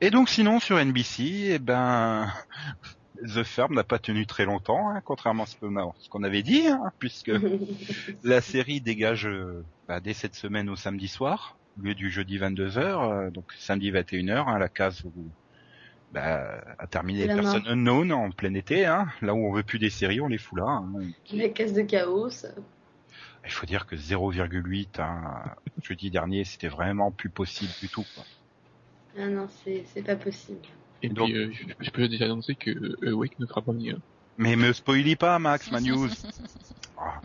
Et 0.00 0.10
donc 0.10 0.28
sinon 0.28 0.60
sur 0.60 0.78
NBC, 0.78 1.52
eh 1.54 1.58
ben 1.58 2.30
The 3.22 3.42
Firm 3.44 3.74
n'a 3.74 3.84
pas 3.84 3.98
tenu 3.98 4.26
très 4.26 4.44
longtemps, 4.44 4.90
hein, 4.90 5.00
contrairement 5.04 5.44
à 5.44 5.46
ce 5.46 6.08
qu'on 6.08 6.22
avait 6.22 6.42
dit, 6.42 6.66
hein, 6.66 6.92
puisque 6.98 7.32
la 8.24 8.40
série 8.40 8.80
dégage 8.80 9.26
euh, 9.26 9.64
bah, 9.88 10.00
dès 10.00 10.14
cette 10.14 10.34
semaine 10.34 10.68
au 10.68 10.76
samedi 10.76 11.08
soir, 11.08 11.56
au 11.78 11.84
lieu 11.84 11.94
du 11.94 12.10
jeudi 12.10 12.38
22h, 12.38 12.78
euh, 12.78 13.30
donc 13.30 13.52
samedi 13.58 13.90
21h, 13.90 14.48
hein, 14.48 14.58
la 14.58 14.68
case 14.68 15.04
où 15.04 15.12
bah, 16.12 16.62
a 16.78 16.86
terminé 16.86 17.26
La 17.26 17.36
Person 17.36 17.62
Unknown 17.66 18.12
en 18.12 18.30
plein 18.30 18.54
été, 18.54 18.86
hein, 18.86 19.08
là 19.22 19.34
où 19.34 19.46
on 19.46 19.52
veut 19.52 19.62
plus 19.62 19.78
des 19.78 19.90
séries, 19.90 20.20
on 20.20 20.28
les 20.28 20.38
fout 20.38 20.58
là. 20.58 20.82
La 21.32 21.48
case 21.48 21.72
de 21.72 21.82
chaos. 21.82 22.30
ça? 22.30 22.48
Il 23.44 23.50
faut 23.50 23.66
dire 23.66 23.86
que 23.86 23.96
0,8 23.96 25.00
hein, 25.00 25.44
jeudi 25.82 26.10
dernier, 26.10 26.44
c'était 26.44 26.68
vraiment 26.68 27.10
plus 27.10 27.30
possible 27.30 27.72
du 27.80 27.88
tout. 27.88 28.04
Quoi. 28.14 28.24
Ah 29.18 29.28
non, 29.28 29.48
c'est 29.64 30.02
pas 30.02 30.16
possible. 30.16 30.60
Et 31.02 31.08
Donc- 31.08 31.28
puis, 31.30 31.36
euh, 31.36 31.50
je, 31.52 31.64
je 31.84 31.90
peux 31.90 32.08
déjà 32.08 32.26
annoncer 32.26 32.54
que 32.54 32.70
euh, 32.70 33.12
Wake 33.12 33.38
ne 33.38 33.46
fera 33.46 33.60
pas 33.62 33.72
venir. 33.72 33.96
Mais 34.38 34.56
me 34.56 34.72
spoilie 34.72 35.16
pas, 35.16 35.38
Max, 35.38 35.70
ma 35.70 35.80
news. 35.80 36.08
Ah. 37.04 37.20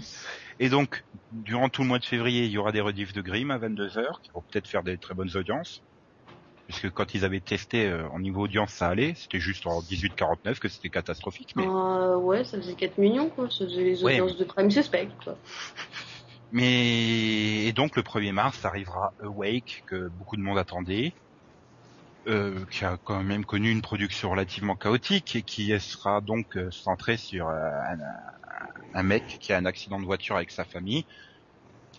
Et 0.60 0.70
donc, 0.70 1.04
durant 1.32 1.70
tout 1.70 1.84
le 1.84 1.88
mois 1.88 2.00
de 2.00 2.06
février, 2.06 2.46
il 2.46 2.52
y 2.52 2.58
aura 2.58 2.72
des 2.72 2.82
rediffs 2.82 3.14
de 3.14 3.22
Grimm 3.22 3.52
à 3.52 3.60
22h 3.60 4.22
qui 4.24 4.32
vont 4.34 4.42
peut-être 4.42 4.68
faire 4.68 4.82
des 4.82 4.98
très 4.98 5.14
bonnes 5.14 5.30
audiences. 5.38 5.84
Puisque 6.68 6.90
quand 6.90 7.14
ils 7.14 7.24
avaient 7.24 7.40
testé 7.42 7.86
euh, 7.86 8.10
en 8.10 8.20
niveau 8.20 8.42
audience, 8.46 8.72
ça 8.74 8.88
allait. 8.88 9.14
C'était 9.16 9.40
juste 9.40 9.68
en 9.68 9.82
18-49 9.82 10.58
que 10.58 10.68
c'était 10.68 10.90
catastrophique. 10.90 11.54
Mais, 11.56 11.68
Euh, 11.68 12.18
ouais, 12.18 12.44
ça 12.44 12.58
faisait 12.58 12.74
4 12.74 12.98
millions, 12.98 13.30
quoi. 13.30 13.52
Ça 13.52 13.66
faisait 13.66 13.84
les 13.84 14.04
Ouais, 14.04 14.20
audiences 14.20 14.38
de 14.38 14.44
Prime 14.46 14.72
Suspect, 14.72 15.10
quoi. 15.24 15.38
mais 16.52 17.66
et 17.66 17.74
donc 17.74 17.96
le 17.96 18.02
1er 18.02 18.32
mars 18.32 18.64
arrivera 18.66 19.14
Awake 19.22 19.84
que 19.86 20.08
beaucoup 20.10 20.38
de 20.38 20.42
monde 20.42 20.58
attendait. 20.58 21.14
Euh, 22.28 22.66
qui 22.70 22.84
a 22.84 22.98
quand 23.06 23.24
même 23.24 23.46
connu 23.46 23.72
une 23.72 23.82
production 23.82 24.30
relativement 24.30 24.76
chaotique 24.76 25.38
et 25.38 25.44
qui 25.44 25.80
sera 25.80 26.20
donc 26.20 26.58
euh, 26.58 26.70
centrée 26.72 27.16
sur 27.16 27.48
euh, 27.48 27.54
un, 27.54 27.98
un 28.94 29.04
mec 29.04 29.38
qui 29.40 29.54
a 29.54 29.58
un 29.58 29.66
accident 29.66 29.98
de 29.98 30.06
voiture 30.06 30.36
avec 30.36 30.52
sa 30.52 30.66
famille. 30.66 31.06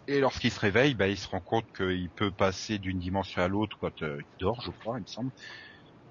Et 0.06 0.20
lorsqu'il 0.20 0.50
se 0.50 0.60
réveille, 0.60 0.94
bah, 0.94 1.08
il 1.08 1.18
se 1.18 1.28
rend 1.28 1.40
compte 1.40 1.66
qu'il 1.76 2.10
peut 2.10 2.30
passer 2.30 2.78
d'une 2.78 2.98
dimension 2.98 3.42
à 3.42 3.48
l'autre 3.48 3.76
quand 3.78 4.02
euh, 4.02 4.18
il 4.20 4.38
dort, 4.38 4.60
je 4.62 4.70
crois, 4.70 4.98
il 4.98 5.02
me 5.02 5.06
semble. 5.06 5.30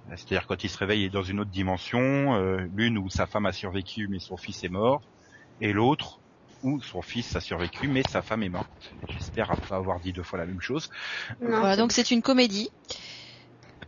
Euh, 0.07 0.13
C'est-à-dire 0.15 0.45
quand 0.47 0.63
il 0.63 0.69
se 0.69 0.77
réveille, 0.77 1.01
il 1.01 1.05
est 1.05 1.09
dans 1.09 1.23
une 1.23 1.39
autre 1.39 1.51
dimension, 1.51 2.35
euh, 2.35 2.57
l'une 2.75 2.97
où 2.97 3.09
sa 3.09 3.25
femme 3.25 3.47
a 3.47 3.51
survécu 3.51 4.07
mais 4.07 4.19
son 4.19 4.37
fils 4.37 4.63
est 4.63 4.69
mort, 4.69 5.01
et 5.61 5.73
l'autre 5.73 6.19
où 6.63 6.81
son 6.81 7.01
fils 7.01 7.35
a 7.35 7.39
survécu 7.39 7.87
mais 7.87 8.03
sa 8.03 8.21
femme 8.21 8.43
est 8.43 8.49
morte. 8.49 8.93
J'espère 9.09 9.49
pas 9.67 9.75
avoir 9.75 9.99
dit 9.99 10.13
deux 10.13 10.23
fois 10.23 10.39
la 10.39 10.45
même 10.45 10.61
chose. 10.61 10.89
Non, 11.41 11.59
Voilà, 11.59 11.75
donc 11.75 11.91
c'est 11.91 12.11
une 12.11 12.21
comédie. 12.21 12.69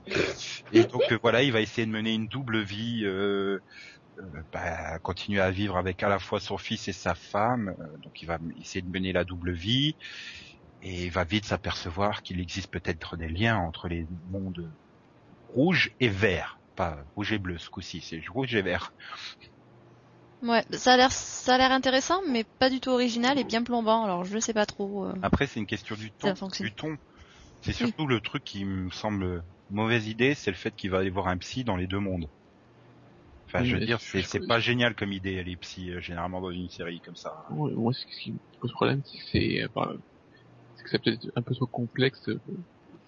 Et 0.73 0.83
donc 0.83 1.03
euh, 1.11 1.19
voilà, 1.21 1.43
il 1.43 1.51
va 1.51 1.61
essayer 1.61 1.85
de 1.85 1.91
mener 1.91 2.13
une 2.13 2.27
double 2.27 2.61
vie, 2.61 3.01
euh, 3.03 3.59
euh, 4.17 4.23
bah, 4.51 4.99
continuer 4.99 5.41
à 5.41 5.51
vivre 5.51 5.77
avec 5.77 6.03
à 6.03 6.09
la 6.09 6.19
fois 6.19 6.39
son 6.39 6.57
fils 6.57 6.87
et 6.87 6.93
sa 6.93 7.15
femme. 7.15 7.75
donc 7.99 8.21
il 8.21 8.25
va 8.25 8.37
essayer 8.59 8.81
de 8.81 8.89
mener 8.89 9.13
la 9.13 9.23
double 9.23 9.51
vie 9.51 9.95
et 10.81 11.05
il 11.05 11.11
va 11.11 11.23
vite 11.23 11.45
s'apercevoir 11.45 12.21
qu'il 12.23 12.39
existe 12.39 12.69
peut-être 12.71 13.17
des 13.17 13.29
liens 13.29 13.57
entre 13.57 13.87
les 13.87 14.05
mondes 14.29 14.71
rouge 15.49 15.91
et 15.99 16.09
vert. 16.09 16.59
Pas 16.75 17.03
rouge 17.15 17.33
et 17.33 17.39
bleu 17.39 17.57
ce 17.57 17.69
coup-ci, 17.69 18.01
c'est 18.01 18.21
rouge 18.29 18.55
et 18.55 18.61
vert. 18.61 18.93
Ouais, 20.41 20.63
ça 20.71 20.93
a 20.93 20.97
l'air, 20.97 21.11
ça 21.11 21.55
a 21.55 21.57
l'air 21.57 21.71
intéressant, 21.71 22.21
mais 22.29 22.45
pas 22.59 22.69
du 22.69 22.79
tout 22.79 22.91
original 22.91 23.37
et 23.37 23.43
bien 23.43 23.61
plombant. 23.63 24.05
Alors 24.05 24.23
je 24.23 24.39
sais 24.39 24.53
pas 24.53 24.65
trop. 24.65 25.05
euh. 25.05 25.13
Après 25.21 25.47
c'est 25.47 25.59
une 25.59 25.65
question 25.65 25.95
du 25.95 26.11
ton. 26.11 26.33
Du 26.59 26.73
ton. 26.73 26.97
C'est 27.61 27.73
surtout 27.73 28.07
le 28.07 28.21
truc 28.21 28.45
qui 28.45 28.63
me 28.63 28.89
semble 28.89 29.43
mauvaise 29.69 30.07
idée, 30.07 30.35
c'est 30.35 30.51
le 30.51 30.57
fait 30.57 30.75
qu'il 30.75 30.89
va 30.91 30.99
aller 30.99 31.09
voir 31.09 31.27
un 31.27 31.37
psy 31.37 31.63
dans 31.63 31.75
les 31.75 31.87
deux 31.87 31.99
mondes. 31.99 32.27
Enfin, 33.47 33.63
Oui, 33.63 33.69
je 33.69 33.75
veux 33.77 33.85
dire, 33.85 33.99
c'est 33.99 34.21
je- 34.21 34.47
pas 34.47 34.59
génial 34.59 34.93
comme 34.95 35.11
idée, 35.11 35.43
les 35.43 35.57
psys, 35.57 35.91
euh, 35.91 35.99
généralement 36.01 36.39
dans 36.41 36.51
une 36.51 36.69
série 36.69 37.01
comme 37.01 37.15
ça. 37.15 37.31
Moi, 37.49 37.71
moi, 37.75 37.91
ce 37.93 38.05
qui 38.21 38.33
me 38.33 38.39
pose 38.59 38.71
problème, 38.73 39.01
c'est 39.05 39.17
que 39.17 39.23
c'est, 39.31 39.63
euh, 39.63 39.97
c'est 40.75 40.83
que 40.83 40.89
ça 40.91 40.99
peut 40.99 41.11
être 41.13 41.27
un 41.35 41.41
peu 41.41 41.55
trop 41.55 41.67
complexe. 41.67 42.27
euh, 42.29 42.39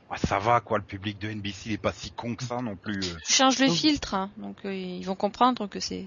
Ouais, 0.10 0.18
ça 0.18 0.40
va, 0.40 0.60
quoi, 0.60 0.78
le 0.80 0.84
public 0.84 1.20
de 1.20 1.30
NBC 1.30 1.70
il 1.70 1.72
est 1.74 1.78
pas 1.78 1.94
si 1.94 2.12
con 2.12 2.36
que 2.36 2.44
ça 2.44 2.62
non 2.62 2.76
plus. 2.76 3.00
euh. 3.00 3.16
Tu 3.26 3.34
changes 3.34 3.60
le 3.60 3.68
Oh. 3.70 3.74
filtre, 3.74 4.14
hein, 4.14 4.32
donc 4.38 4.66
euh, 4.66 4.74
ils 4.76 5.06
vont 5.06 5.16
comprendre 5.16 5.68
que 5.68 5.80
c'est. 5.80 6.06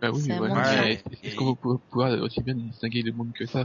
Bah 0.00 0.10
oui, 0.12 0.22
mais 0.26 0.36
voilà. 0.38 0.54
Ouais, 0.82 1.02
Est-ce 1.12 1.30
et- 1.30 1.36
qu'on 1.36 1.52
va 1.52 1.78
pouvoir- 1.88 2.20
aussi 2.20 2.42
bien 2.42 2.54
distinguer 2.54 3.02
le 3.02 3.12
monde 3.12 3.32
que 3.32 3.46
ça? 3.46 3.64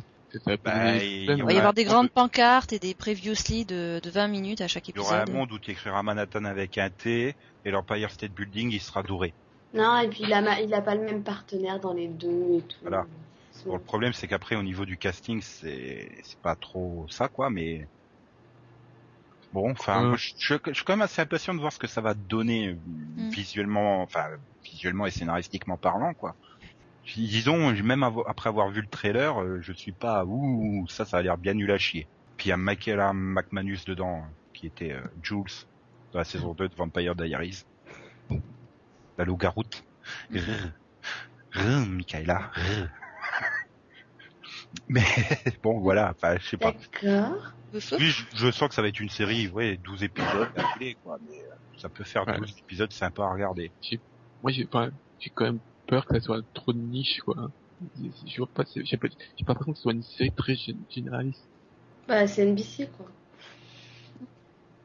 Bah, 0.63 0.97
il 0.97 1.43
va 1.43 1.53
y 1.53 1.57
avoir 1.57 1.73
des 1.73 1.85
grandes 1.85 2.09
pancartes 2.09 2.73
et 2.73 2.79
des 2.79 2.93
previously 2.93 3.63
de, 3.65 3.99
de 4.03 4.09
20 4.09 4.27
minutes 4.27 4.61
à 4.61 4.67
chaque 4.67 4.89
Il 4.89 4.95
y 4.95 4.99
aura 4.99 5.19
un 5.19 5.21
épisode. 5.21 5.35
monde 5.39 5.51
où 5.53 5.59
tu 5.59 5.71
écriras 5.71 6.03
Manhattan 6.03 6.43
avec 6.45 6.77
un 6.77 6.89
T 6.89 7.33
et 7.65 7.71
l'Empire 7.71 8.11
State 8.11 8.31
Building 8.33 8.71
il 8.71 8.81
sera 8.81 9.03
doré. 9.03 9.33
Non, 9.73 9.99
et 9.99 10.07
puis 10.09 10.23
il 10.23 10.33
a, 10.33 10.41
ma- 10.41 10.59
il 10.59 10.73
a 10.73 10.81
pas 10.81 10.95
le 10.95 11.01
même 11.05 11.23
partenaire 11.23 11.79
dans 11.79 11.93
les 11.93 12.07
deux 12.07 12.57
et 12.57 12.61
tout. 12.61 12.77
Voilà. 12.81 13.05
Bon, 13.65 13.73
le 13.75 13.79
problème 13.79 14.13
c'est 14.13 14.27
qu'après 14.27 14.55
au 14.55 14.63
niveau 14.63 14.85
du 14.85 14.97
casting 14.97 15.41
c'est 15.41 16.09
pas 16.43 16.55
trop 16.55 17.05
ça 17.09 17.27
quoi, 17.29 17.49
mais 17.49 17.87
bon, 19.53 19.71
enfin, 19.71 20.11
Euh. 20.11 20.15
je, 20.17 20.33
je, 20.37 20.55
je 20.67 20.73
suis 20.73 20.83
quand 20.85 20.93
même 20.93 21.01
assez 21.01 21.21
impatient 21.21 21.53
de 21.55 21.59
voir 21.59 21.71
ce 21.73 21.79
que 21.79 21.87
ça 21.87 22.01
va 22.01 22.13
donner 22.13 22.73
Mm. 23.17 23.29
visuellement, 23.29 24.01
enfin 24.03 24.25
visuellement 24.63 25.05
et 25.05 25.11
scénaristiquement 25.11 25.77
parlant 25.77 26.13
quoi. 26.13 26.35
Disons, 27.15 27.71
même 27.83 28.03
après 28.03 28.49
avoir 28.49 28.69
vu 28.69 28.81
le 28.81 28.87
trailer, 28.87 29.41
euh, 29.41 29.59
je 29.61 29.71
suis 29.73 29.91
pas 29.93 30.25
ouh 30.25 30.85
ça 30.89 31.05
ça 31.05 31.17
a 31.17 31.21
l'air 31.21 31.37
bien 31.37 31.53
nul 31.53 31.71
à 31.71 31.77
chier. 31.77 32.07
Puis 32.35 32.47
il 32.47 32.49
y 32.49 32.51
a 32.51 32.57
Michaela 32.57 33.13
McManus 33.13 33.85
dedans 33.85 34.23
hein, 34.25 34.29
qui 34.53 34.67
était 34.67 34.91
euh, 34.91 35.01
Jules 35.23 35.43
dans 36.11 36.19
la 36.19 36.25
saison 36.25 36.53
2 36.53 36.67
de 36.67 36.75
Vampire 36.75 37.15
Diaries. 37.15 37.63
La 39.17 39.25
loup-garoute. 39.25 39.83
Rrr. 40.31 40.71
Rrr, 41.53 41.85
Michaela. 41.87 42.51
Rrr. 42.53 42.87
Mais 44.89 45.03
bon 45.63 45.79
voilà, 45.79 46.11
enfin 46.11 46.35
je 46.39 46.45
sais 46.49 46.57
pas. 46.57 46.73
D'accord. 46.73 47.53
Oui, 47.73 47.79
je, 48.05 48.23
je 48.35 48.51
sens 48.51 48.69
que 48.69 48.75
ça 48.75 48.81
va 48.81 48.87
être 48.89 48.99
une 48.99 49.09
série, 49.09 49.47
ouais, 49.49 49.77
12 49.77 50.03
épisodes 50.03 50.49
à 50.55 50.63
quoi, 51.03 51.19
mais 51.27 51.39
euh, 51.39 51.55
ça 51.77 51.89
peut 51.89 52.03
faire 52.03 52.25
Ouais. 52.27 52.37
12 52.37 52.55
épisodes 52.59 52.93
sympas 52.93 53.25
à 53.25 53.33
regarder. 53.33 53.71
Moi, 54.43 54.51
j'ai 54.51 54.65
pas, 54.65 54.87
j'ai 55.19 55.29
quand 55.29 55.45
même 55.45 55.59
peur 55.87 56.05
que 56.05 56.15
ça 56.15 56.21
soit 56.21 56.41
trop 56.53 56.73
de 56.73 56.79
niche, 56.79 57.19
quoi. 57.25 57.35
Je 57.95 58.37
vois 58.37 58.47
pas, 58.53 58.63
j'ai 58.75 58.97
pas, 58.97 59.07
j'ai 59.37 59.45
pas 59.45 59.53
l'impression 59.53 59.73
que 59.73 59.77
ce 59.77 59.81
soit 59.83 59.93
une 59.93 60.03
série 60.03 60.33
très 60.35 60.53
gé- 60.53 60.77
généraliste. 60.89 61.47
Bah, 62.07 62.27
c'est 62.27 62.43
NBC, 62.43 62.87
quoi. 62.97 63.07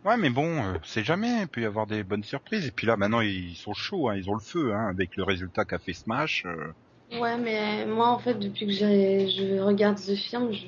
Ouais, 0.05 0.17
mais 0.17 0.31
bon, 0.31 0.65
euh, 0.65 0.79
c'est 0.85 1.05
jamais, 1.05 1.43
il 1.43 1.49
peut 1.49 1.61
y 1.61 1.65
avoir 1.65 1.87
des 1.87 2.03
bonnes 2.03 2.25
surprises. 2.25 2.67
Et 2.67 2.73
puis 2.73 2.87
là, 2.87 2.97
maintenant, 2.97 3.21
ils 3.21 3.57
sont 3.57 3.73
chauds, 3.73 4.09
hein, 4.09 4.17
ils 4.17 4.29
ont 4.29 4.35
le 4.35 4.41
feu, 4.41 4.75
hein, 4.75 4.89
avec 4.89 5.17
le 5.17 5.23
résultat 5.23 5.65
qu'a 5.65 5.79
fait 5.79 5.93
Smash. 5.93 6.45
euh, 6.45 6.73
Ouais, 7.13 7.37
mais 7.37 7.87
moi, 7.87 8.09
en 8.11 8.19
fait, 8.19 8.35
depuis 8.35 8.67
que 8.67 8.73
j'ai- 8.73 9.29
je 9.29 9.61
regarde 9.61 9.97
The 9.99 10.17
Firm, 10.17 10.53
je- 10.53 10.67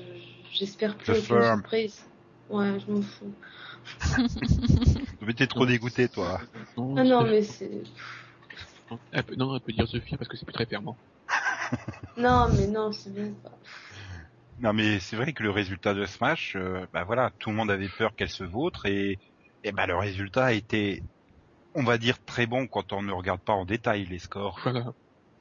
j'espère 0.52 0.94
plus 0.96 1.06
The 1.06 1.10
aucune 1.18 1.24
Firm. 1.24 1.60
surprise. 1.60 2.04
Ouais, 2.50 2.78
je 2.78 2.92
m'en 2.92 3.02
fous. 3.02 3.32
Mais 5.20 5.34
t'es 5.34 5.46
trop 5.46 5.66
dégoûté, 5.66 6.08
toi. 6.08 6.40
Non, 6.76 6.96
Ah 6.98 7.04
non, 7.04 7.22
mais 7.24 7.42
c'est... 7.42 7.82
non, 8.90 8.98
elle 9.12 9.24
peut, 9.24 9.34
non, 9.36 9.54
elle 9.54 9.60
peut 9.62 9.72
dire 9.72 9.88
Sophie 9.88 10.16
parce 10.16 10.28
que 10.28 10.36
c'est 10.36 10.44
plus 10.46 10.52
très 10.54 10.66
fermant. 10.66 10.96
Non, 12.16 12.48
mais 12.48 12.66
non, 12.68 12.92
c'est 12.92 13.12
bien, 13.12 13.32
quoi. 13.42 13.52
Non, 14.58 14.72
mais 14.72 15.00
c'est 15.00 15.16
vrai 15.16 15.32
que 15.32 15.42
le 15.42 15.50
résultat 15.50 15.94
de 15.94 16.04
Smash, 16.06 16.54
euh, 16.56 16.86
bah 16.92 17.04
voilà, 17.04 17.32
tout 17.38 17.50
le 17.50 17.56
monde 17.56 17.70
avait 17.70 17.88
peur 17.88 18.14
qu'elle 18.14 18.30
se 18.30 18.44
vautre, 18.44 18.86
et, 18.86 19.18
et 19.64 19.72
bah 19.72 19.86
le 19.86 19.96
résultat 19.96 20.46
a 20.46 20.52
été, 20.52 21.02
on 21.74 21.84
va 21.84 21.98
dire, 21.98 22.22
très 22.24 22.46
bon 22.46 22.66
quand 22.68 22.92
on 22.92 23.02
ne 23.02 23.12
regarde 23.12 23.42
pas 23.42 23.52
en 23.54 23.64
détail 23.66 24.06
les 24.06 24.18
scores. 24.20 24.60
Voilà. 24.62 24.92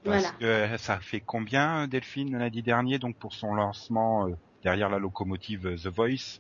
Parce 0.04 0.24
Voilà. 0.24 0.32
que 0.40 0.46
euh, 0.46 0.78
ça 0.78 1.00
fait 1.00 1.22
combien, 1.22 1.88
Delphine, 1.88 2.38
lundi 2.38 2.64
dernier, 2.64 3.00
donc 3.00 3.18
pour 3.20 3.34
son 3.34 3.54
lancement 3.54 4.28
euh, 4.28 4.34
derrière 4.64 4.90
la 4.90 5.00
locomotive 5.00 5.68
euh, 5.68 5.78
The 5.78 5.88
Voice? 5.88 6.40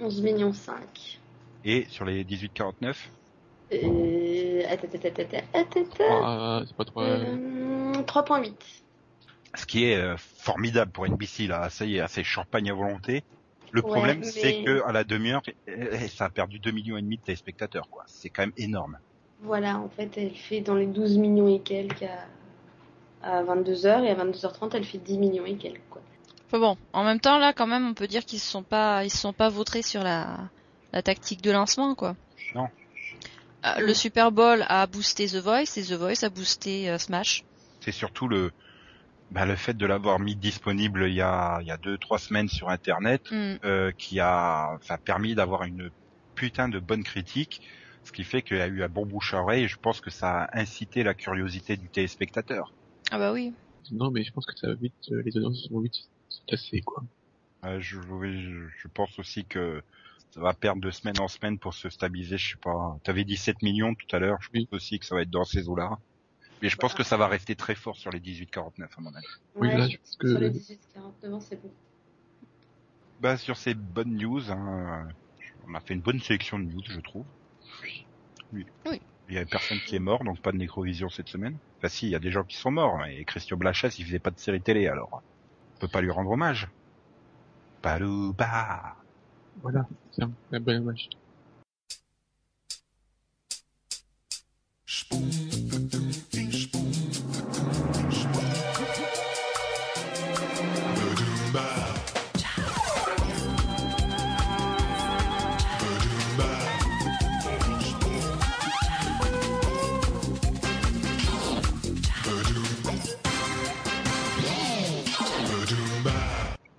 11 0.00 0.22
millions 0.22 0.52
5. 0.52 1.20
et 1.64 1.86
sur 1.88 2.04
les 2.04 2.24
18-49 2.24 3.12
Euh... 3.72 4.62
Attends, 4.68 4.88
attends, 4.94 5.22
attends. 5.54 5.86
Ah, 6.22 6.62
c'est 6.66 6.76
pas 6.76 6.84
trop. 6.84 7.02
euh, 7.02 7.36
Euh, 7.96 8.02
3.8. 8.02 8.52
Ce 9.56 9.66
qui 9.66 9.84
est 9.84 9.96
euh, 9.96 10.16
formidable 10.16 10.92
pour 10.92 11.06
NBC, 11.06 11.46
là, 11.48 11.68
ça 11.70 11.84
y 11.84 11.96
est, 11.98 12.06
c'est 12.08 12.22
champagne 12.24 12.70
à 12.70 12.74
volonté. 12.74 13.24
Le 13.72 13.82
Ouais, 13.82 13.88
problème, 13.88 14.18
mais- 14.20 14.24
c'est 14.26 14.62
que 14.64 14.82
à 14.84 14.92
la 14.92 15.04
demi-heure, 15.04 15.42
euh, 15.68 15.98
ça 16.08 16.26
a 16.26 16.30
perdu 16.30 16.58
2 16.58 16.70
millions 16.72 16.96
et 16.96 17.02
demi 17.02 17.18
de 17.18 17.22
téléspectateurs, 17.22 17.88
quoi. 17.90 18.04
C'est 18.06 18.28
quand 18.28 18.42
même 18.42 18.52
énorme. 18.56 18.98
Voilà, 19.42 19.78
en 19.78 19.88
fait, 19.88 20.10
elle 20.16 20.34
fait 20.34 20.60
dans 20.60 20.74
les 20.74 20.86
12 20.86 21.16
millions 21.18 21.48
et 21.48 21.60
quelques 21.60 22.02
à, 23.22 23.38
à 23.38 23.42
22h, 23.42 24.04
et 24.04 24.10
à 24.10 24.14
22h30, 24.14 24.70
elle 24.74 24.84
fait 24.84 24.98
10 24.98 25.18
millions 25.18 25.46
et 25.46 25.56
quelques, 25.56 25.80
quoi. 25.90 26.02
Enfin 26.46 26.58
bon, 26.58 26.76
en 26.92 27.04
même 27.04 27.20
temps 27.20 27.38
là 27.38 27.52
quand 27.52 27.68
même 27.68 27.86
on 27.90 27.94
peut 27.94 28.08
dire 28.08 28.24
qu'ils 28.24 28.40
se 28.40 28.50
sont 28.50 28.64
pas 28.64 29.04
ils 29.04 29.10
se 29.10 29.18
sont 29.18 29.32
pas 29.32 29.48
vautrés 29.48 29.82
sur 29.82 30.02
la 30.02 30.36
la 30.92 31.00
tactique 31.00 31.42
de 31.42 31.52
lancement 31.52 31.94
quoi. 31.94 32.16
Non. 32.56 32.66
Euh, 33.64 33.80
le 33.80 33.94
Super 33.94 34.32
Bowl 34.32 34.64
a 34.68 34.86
boosté 34.86 35.26
The 35.26 35.36
Voice 35.36 35.76
et 35.76 35.82
The 35.82 35.92
Voice 35.92 36.24
a 36.24 36.30
boosté 36.30 36.88
euh, 36.88 36.98
Smash. 36.98 37.44
C'est 37.80 37.92
surtout 37.92 38.26
le, 38.26 38.52
bah, 39.30 39.44
le 39.44 39.56
fait 39.56 39.74
de 39.76 39.86
l'avoir 39.86 40.18
mis 40.18 40.34
disponible 40.34 41.06
il 41.08 41.14
y 41.14 41.20
a, 41.20 41.58
il 41.60 41.66
y 41.66 41.70
a 41.70 41.76
deux, 41.76 41.98
trois 41.98 42.18
semaines 42.18 42.48
sur 42.48 42.70
Internet, 42.70 43.22
Hmm. 43.30 43.56
euh, 43.64 43.92
qui 43.98 44.18
a, 44.20 44.78
permis 45.04 45.34
d'avoir 45.34 45.64
une 45.64 45.90
putain 46.34 46.68
de 46.68 46.78
bonne 46.78 47.04
critique, 47.04 47.60
ce 48.04 48.12
qui 48.12 48.24
fait 48.24 48.42
qu'il 48.42 48.56
y 48.56 48.60
a 48.60 48.66
eu 48.66 48.82
un 48.82 48.88
bon 48.88 49.04
bouche 49.04 49.34
à 49.34 49.42
oreille 49.42 49.64
et 49.64 49.68
je 49.68 49.76
pense 49.76 50.00
que 50.00 50.10
ça 50.10 50.44
a 50.44 50.58
incité 50.58 51.02
la 51.02 51.14
curiosité 51.14 51.76
du 51.76 51.88
téléspectateur. 51.88 52.72
Ah 53.10 53.18
bah 53.18 53.32
oui. 53.32 53.52
Non, 53.92 54.10
mais 54.10 54.24
je 54.24 54.32
pense 54.32 54.46
que 54.46 54.56
ça 54.56 54.68
va 54.68 54.74
vite, 54.74 54.94
euh, 55.10 55.22
les 55.24 55.36
audiences 55.36 55.68
vont 55.70 55.80
vite 55.80 55.96
se 56.28 56.40
tasser, 56.46 56.80
quoi. 56.80 57.02
Euh, 57.66 57.78
je, 57.80 58.00
je, 58.00 58.68
je 58.78 58.88
pense 58.88 59.18
aussi 59.18 59.44
que 59.44 59.82
ça 60.30 60.40
va 60.40 60.54
perdre 60.54 60.80
de 60.80 60.90
semaine 60.90 61.18
en 61.20 61.28
semaine 61.28 61.58
pour 61.58 61.74
se 61.74 61.88
stabiliser, 61.90 62.38
je 62.38 62.50
sais 62.52 62.56
pas. 62.62 62.96
T'avais 63.04 63.24
17 63.24 63.62
millions 63.62 63.94
tout 63.94 64.14
à 64.14 64.18
l'heure, 64.18 64.38
je 64.40 64.48
Oui. 64.54 64.66
pense 64.66 64.76
aussi 64.76 64.98
que 64.98 65.06
ça 65.06 65.14
va 65.14 65.22
être 65.22 65.30
dans 65.30 65.44
ces 65.44 65.68
eaux-là. 65.68 65.98
Mais 66.62 66.68
je 66.68 66.76
pense 66.76 66.92
que 66.94 67.02
ça 67.02 67.16
va 67.16 67.26
rester 67.26 67.56
très 67.56 67.74
fort 67.74 67.96
sur 67.96 68.10
les 68.10 68.20
18-49 68.20 68.90
à 68.96 69.00
mon 69.00 69.14
avis. 69.14 69.26
Oui, 69.56 69.68
là, 69.68 69.88
je 69.88 69.96
pense 69.96 70.16
que- 70.16 70.28
Sur 70.28 70.38
les 70.40 70.50
18-49 70.50 71.32
ans, 71.34 71.40
c'est 71.40 71.60
bon. 71.60 71.72
Bah 73.20 73.36
sur 73.36 73.56
ces 73.56 73.74
bonnes 73.74 74.16
news, 74.16 74.50
hein, 74.50 75.06
euh, 75.08 75.12
on 75.68 75.74
a 75.74 75.80
fait 75.80 75.94
une 75.94 76.00
bonne 76.00 76.20
sélection 76.20 76.58
de 76.58 76.64
news, 76.64 76.82
je 76.86 77.00
trouve. 77.00 77.24
Oui. 77.82 78.06
Oui. 78.86 79.00
Il 79.28 79.34
y 79.34 79.38
a 79.38 79.44
personne 79.46 79.78
qui 79.86 79.94
est 79.96 80.00
mort, 80.00 80.24
donc 80.24 80.40
pas 80.40 80.52
de 80.52 80.56
nécrovision 80.56 81.08
cette 81.08 81.28
semaine. 81.28 81.56
Enfin 81.78 81.88
si, 81.88 82.06
il 82.06 82.10
y 82.10 82.14
a 82.14 82.18
des 82.18 82.30
gens 82.30 82.44
qui 82.44 82.56
sont 82.56 82.70
morts, 82.70 83.04
et 83.06 83.24
Christian 83.24 83.56
Blachas, 83.56 83.94
il 83.98 84.04
faisait 84.04 84.18
pas 84.18 84.30
de 84.30 84.38
série 84.38 84.60
télé, 84.60 84.86
alors 84.88 85.22
on 85.76 85.78
peut 85.80 85.88
pas 85.88 86.00
lui 86.00 86.10
rendre 86.10 86.30
hommage. 86.30 86.68
Palouba. 87.82 88.96
Voilà, 89.62 89.86
c'est 90.12 90.22
un, 90.22 90.30
un 90.52 90.60
bon 90.60 90.94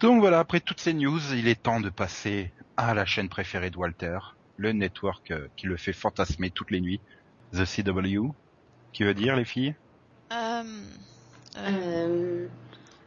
Donc 0.01 0.20
voilà, 0.20 0.39
après 0.39 0.60
toutes 0.60 0.79
ces 0.79 0.93
news, 0.93 1.20
il 1.34 1.48
est 1.48 1.62
temps 1.62 1.79
de 1.79 1.91
passer 1.91 2.51
à 2.75 2.96
la 2.96 3.05
chaîne 3.05 3.29
préférée 3.29 3.70
de 3.70 3.77
Walter, 3.77 4.17
le 4.58 4.72
network 4.72 5.29
euh, 5.29 5.48
qui 5.55 5.67
le 5.67 5.77
fait 5.77 5.93
fantasmer 5.93 6.50
toutes 6.50 6.72
les 6.72 6.81
nuits, 6.81 7.00
The 7.53 7.65
CW. 7.65 8.31
Qui 8.93 9.03
veut 9.03 9.13
dire, 9.13 9.36
les 9.36 9.46
filles? 9.46 9.75
Euh, 10.34 10.63
euh, 11.58 11.67
Euh, 11.67 12.48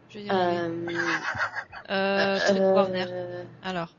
je 0.09 0.19
vais 0.19 0.25
dire 0.25 0.35
euh, 0.35 1.09
Euh, 1.91 2.39
euh, 2.51 2.73
Warner. 2.73 3.07
Alors, 3.65 3.93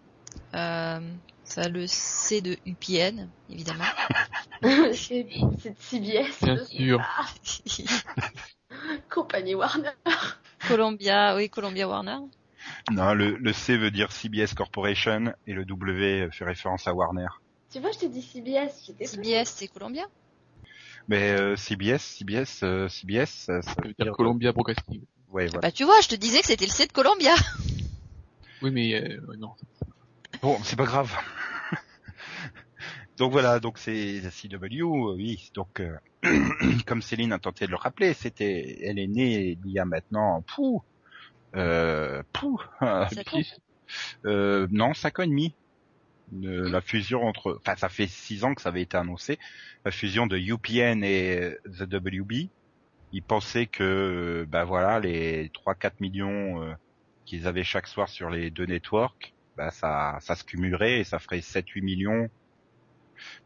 euh, 0.54 1.00
ça 1.44 1.62
a 1.64 1.68
le 1.68 1.88
C 1.88 2.40
de 2.40 2.58
UPN, 2.66 3.28
évidemment. 3.50 3.84
c'est 4.94 5.28
c'est 5.60 5.72
de 5.72 5.80
CBS. 5.80 6.44
Bien 6.44 6.66
sûr. 6.66 7.02
Compagnie 9.10 9.54
Warner. 9.54 9.92
Columbia, 10.68 11.36
oui, 11.36 11.50
Columbia 11.50 11.88
Warner. 11.90 12.20
Non, 12.92 13.14
le, 13.14 13.38
le 13.38 13.54
C 13.54 13.78
veut 13.78 13.92
dire 13.92 14.12
CBS 14.12 14.54
Corporation 14.56 15.34
et 15.48 15.54
le 15.54 15.66
W 15.66 16.30
fait 16.32 16.46
référence 16.46 16.88
à 16.88 16.94
Warner. 16.94 17.28
Tu 17.72 17.80
vois, 17.80 17.92
je 17.92 18.00
t'ai 18.00 18.10
dit 18.10 18.22
CBS. 18.22 18.92
CBS, 19.06 19.46
c'est 19.46 19.68
Columbia. 19.68 20.06
Mais 21.08 21.32
euh, 21.32 21.56
CBS, 21.56 22.02
CBS, 22.02 22.64
euh, 22.64 22.88
CBS, 22.88 23.30
ça, 23.30 23.62
ça 23.62 23.76
veut 23.84 23.94
dire 23.98 24.12
Columbia 24.14 24.52
Broadcasting. 24.52 25.02
Ouais, 25.30 25.48
voilà. 25.48 25.60
Bah 25.68 25.72
tu 25.72 25.84
vois, 25.84 26.02
je 26.02 26.08
te 26.08 26.16
disais 26.16 26.40
que 26.40 26.48
c'était 26.48 26.66
le 26.66 26.72
C 26.72 26.88
de 26.88 26.92
Columbia. 26.92 27.34
Oui, 28.62 28.72
mais 28.72 28.96
euh, 28.96 29.20
non. 29.38 29.52
Bon, 30.42 30.58
c'est 30.64 30.78
pas 30.78 30.86
grave. 30.86 31.12
donc 33.18 33.34
voilà, 33.34 33.60
donc 33.60 33.78
c'est 33.78 34.22
CW, 34.22 34.82
oui. 34.82 35.52
Donc 35.54 35.82
euh, 35.82 35.98
comme 36.88 37.02
Céline 37.02 37.34
a 37.34 37.38
tenté 37.38 37.66
de 37.66 37.72
le 37.72 37.76
rappeler, 37.76 38.14
c'était, 38.14 38.80
elle 38.82 38.98
est 38.98 39.08
née 39.08 39.60
il 39.64 39.72
y 39.72 39.78
a 39.78 39.84
maintenant, 39.84 40.42
pou, 40.42 40.82
euh, 41.56 42.24
euh, 44.26 44.68
non, 44.72 44.94
cinq 44.94 45.20
ans 45.20 45.24
et 45.24 45.28
demi. 45.28 45.56
De 46.32 46.68
la 46.68 46.82
fusion 46.82 47.24
entre, 47.24 47.60
enfin, 47.62 47.76
ça 47.76 47.88
fait 47.88 48.08
six 48.08 48.44
ans 48.44 48.56
que 48.56 48.62
ça 48.62 48.70
avait 48.70 48.82
été 48.82 48.98
annoncé, 48.98 49.38
la 49.86 49.92
fusion 49.92 50.26
de 50.26 50.38
UPN 50.38 51.04
et 51.04 51.56
The 51.66 51.84
WB. 51.84 52.50
Ils 53.12 53.22
pensaient 53.22 53.68
que, 53.68 54.46
bah 54.50 54.64
voilà, 54.64 55.00
les 55.00 55.50
3-4 55.50 55.92
millions 56.00 56.64
euh, 56.64 56.74
qu'ils 57.26 57.46
avaient 57.46 57.64
chaque 57.64 57.86
soir 57.86 58.10
sur 58.10 58.32
les 58.32 58.50
deux 58.50 58.66
networks, 58.66 59.34
bah 59.56 59.70
ça, 59.70 60.18
ça 60.20 60.36
se 60.36 60.44
cumulerait 60.44 61.00
et 61.00 61.04
ça 61.04 61.20
ferait 61.20 61.40
7-8 61.40 61.84
millions. 61.84 62.30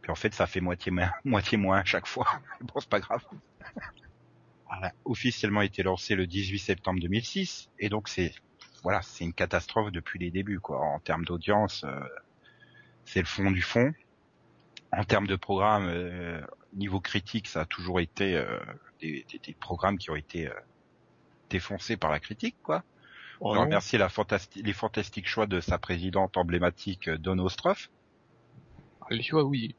Puis 0.02 0.12
en 0.12 0.16
fait, 0.16 0.34
ça 0.34 0.48
fait 0.48 0.62
moitié 0.62 0.92
moins, 0.92 1.12
moitié 1.26 1.58
moins 1.58 1.80
à 1.80 1.86
chaque 1.86 2.08
fois. 2.08 2.28
bon, 2.62 2.80
c'est 2.80 2.90
pas 2.90 3.02
grave. 3.02 3.24
Officiellement 5.06 5.62
été 5.62 5.84
lancé 5.84 6.16
le 6.16 6.28
18 6.28 6.60
septembre 6.60 7.00
2006 7.02 7.70
et 7.80 7.90
donc 7.90 8.08
c'est 8.08 8.34
voilà, 8.84 9.02
c'est 9.02 9.26
une 9.26 9.34
catastrophe 9.34 9.92
depuis 9.92 10.20
les 10.20 10.32
débuts, 10.32 10.60
quoi. 10.62 10.80
En 10.80 11.00
termes 11.00 11.26
d'audience, 11.26 11.84
euh, 11.84 12.00
c'est 13.04 13.20
le 13.20 13.26
fond 13.26 13.52
du 13.52 13.62
fond. 13.62 13.92
En 14.94 15.04
termes 15.04 15.28
de 15.28 15.36
programme, 15.36 15.88
euh, 15.90 16.40
niveau 16.74 17.02
critique, 17.02 17.48
ça 17.48 17.62
a 17.62 17.66
toujours 17.66 18.00
été 18.00 18.36
euh, 18.38 18.58
des, 19.02 19.26
des- 19.30 19.40
des 19.40 19.54
programmes 19.54 19.98
qui 19.98 20.12
ont 20.12 20.16
été 20.16 20.48
euh, 20.48 20.54
défoncés 21.50 21.98
par 21.98 22.10
la 22.10 22.20
critique, 22.22 22.56
quoi. 22.64 22.84
Oh, 23.42 23.52
On 23.52 23.56
non. 23.56 23.62
remercie 23.62 23.98
la 23.98 24.08
fantasti- 24.08 24.64
les 24.64 24.74
fantastiques 24.74 25.28
choix 25.28 25.46
de 25.46 25.60
sa 25.60 25.78
présidente 25.78 26.38
emblématique, 26.38 27.10
euh, 27.10 27.18
Dawn 27.18 27.40
Ostroff. 27.42 27.90
Les 29.10 29.24
choix, 29.24 29.44
oui. 29.44 29.76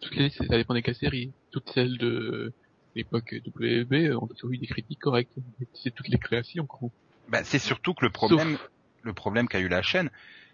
Toutes 0.00 0.16
les, 0.16 0.30
ça 0.30 0.44
dépend 0.48 0.74
des 0.74 0.82
cas 0.82 0.94
séries. 0.94 1.32
Toutes 1.52 1.70
celles 1.70 1.98
de 1.98 2.52
l'époque 2.94 3.34
WB 3.46 4.14
ont 4.16 4.26
toujours 4.26 4.52
eu 4.52 4.58
des 4.58 4.66
critiques 4.66 5.00
correctes. 5.00 5.32
C'est 5.72 5.92
toutes 5.94 6.08
les 6.08 6.18
créations, 6.18 6.66
quoi. 6.66 6.88
Bah, 7.28 7.42
c'est 7.44 7.58
surtout 7.58 7.94
que 7.94 8.04
le 8.04 8.10
problème, 8.10 8.58
le 9.02 9.12
problème 9.12 9.48
qu'a 9.48 9.60
eu 9.60 9.68
la 9.68 9.82
chaîne, 9.82 10.10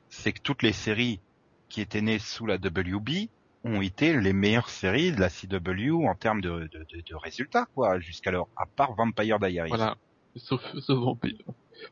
c'est 0.09 0.33
que 0.33 0.41
toutes 0.41 0.63
les 0.63 0.73
séries 0.73 1.21
qui 1.69 1.81
étaient 1.81 2.01
nées 2.01 2.19
sous 2.19 2.47
la 2.47 2.57
WB 2.57 3.29
ont 3.65 3.83
été 3.83 4.19
les 4.19 4.33
meilleures 4.33 4.71
séries 4.71 5.13
de 5.13 5.21
la 5.21 5.29
CW 5.29 6.07
en 6.07 6.15
termes 6.15 6.41
de, 6.41 6.69
de, 6.73 6.87
de- 6.93 7.03
de 7.07 7.15
résultats, 7.15 7.67
quoi, 7.75 8.01
jusqu'alors, 8.01 8.49
à 8.57 8.65
part 8.67 8.95
Vampire 8.95 9.39
Diaries, 9.39 9.69
Voilà. 9.69 9.97
Sauf, 10.37 10.63
sauf 10.79 10.99
Vampire. 10.99 11.39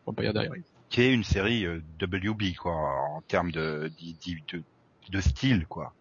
Vampire 0.07 0.33
Diaries. 0.33 0.63
qui 0.91 1.03
est 1.03 1.13
une 1.13 1.25
série 1.25 1.67
euh, 1.67 1.83
WB, 2.01 2.55
quoi, 2.57 2.73
en 2.75 3.21
termes 3.23 3.51
de, 3.51 3.91
de, 4.01 4.57
de, 4.59 4.63
de 5.11 5.21
style, 5.21 5.67
quoi. 5.67 5.93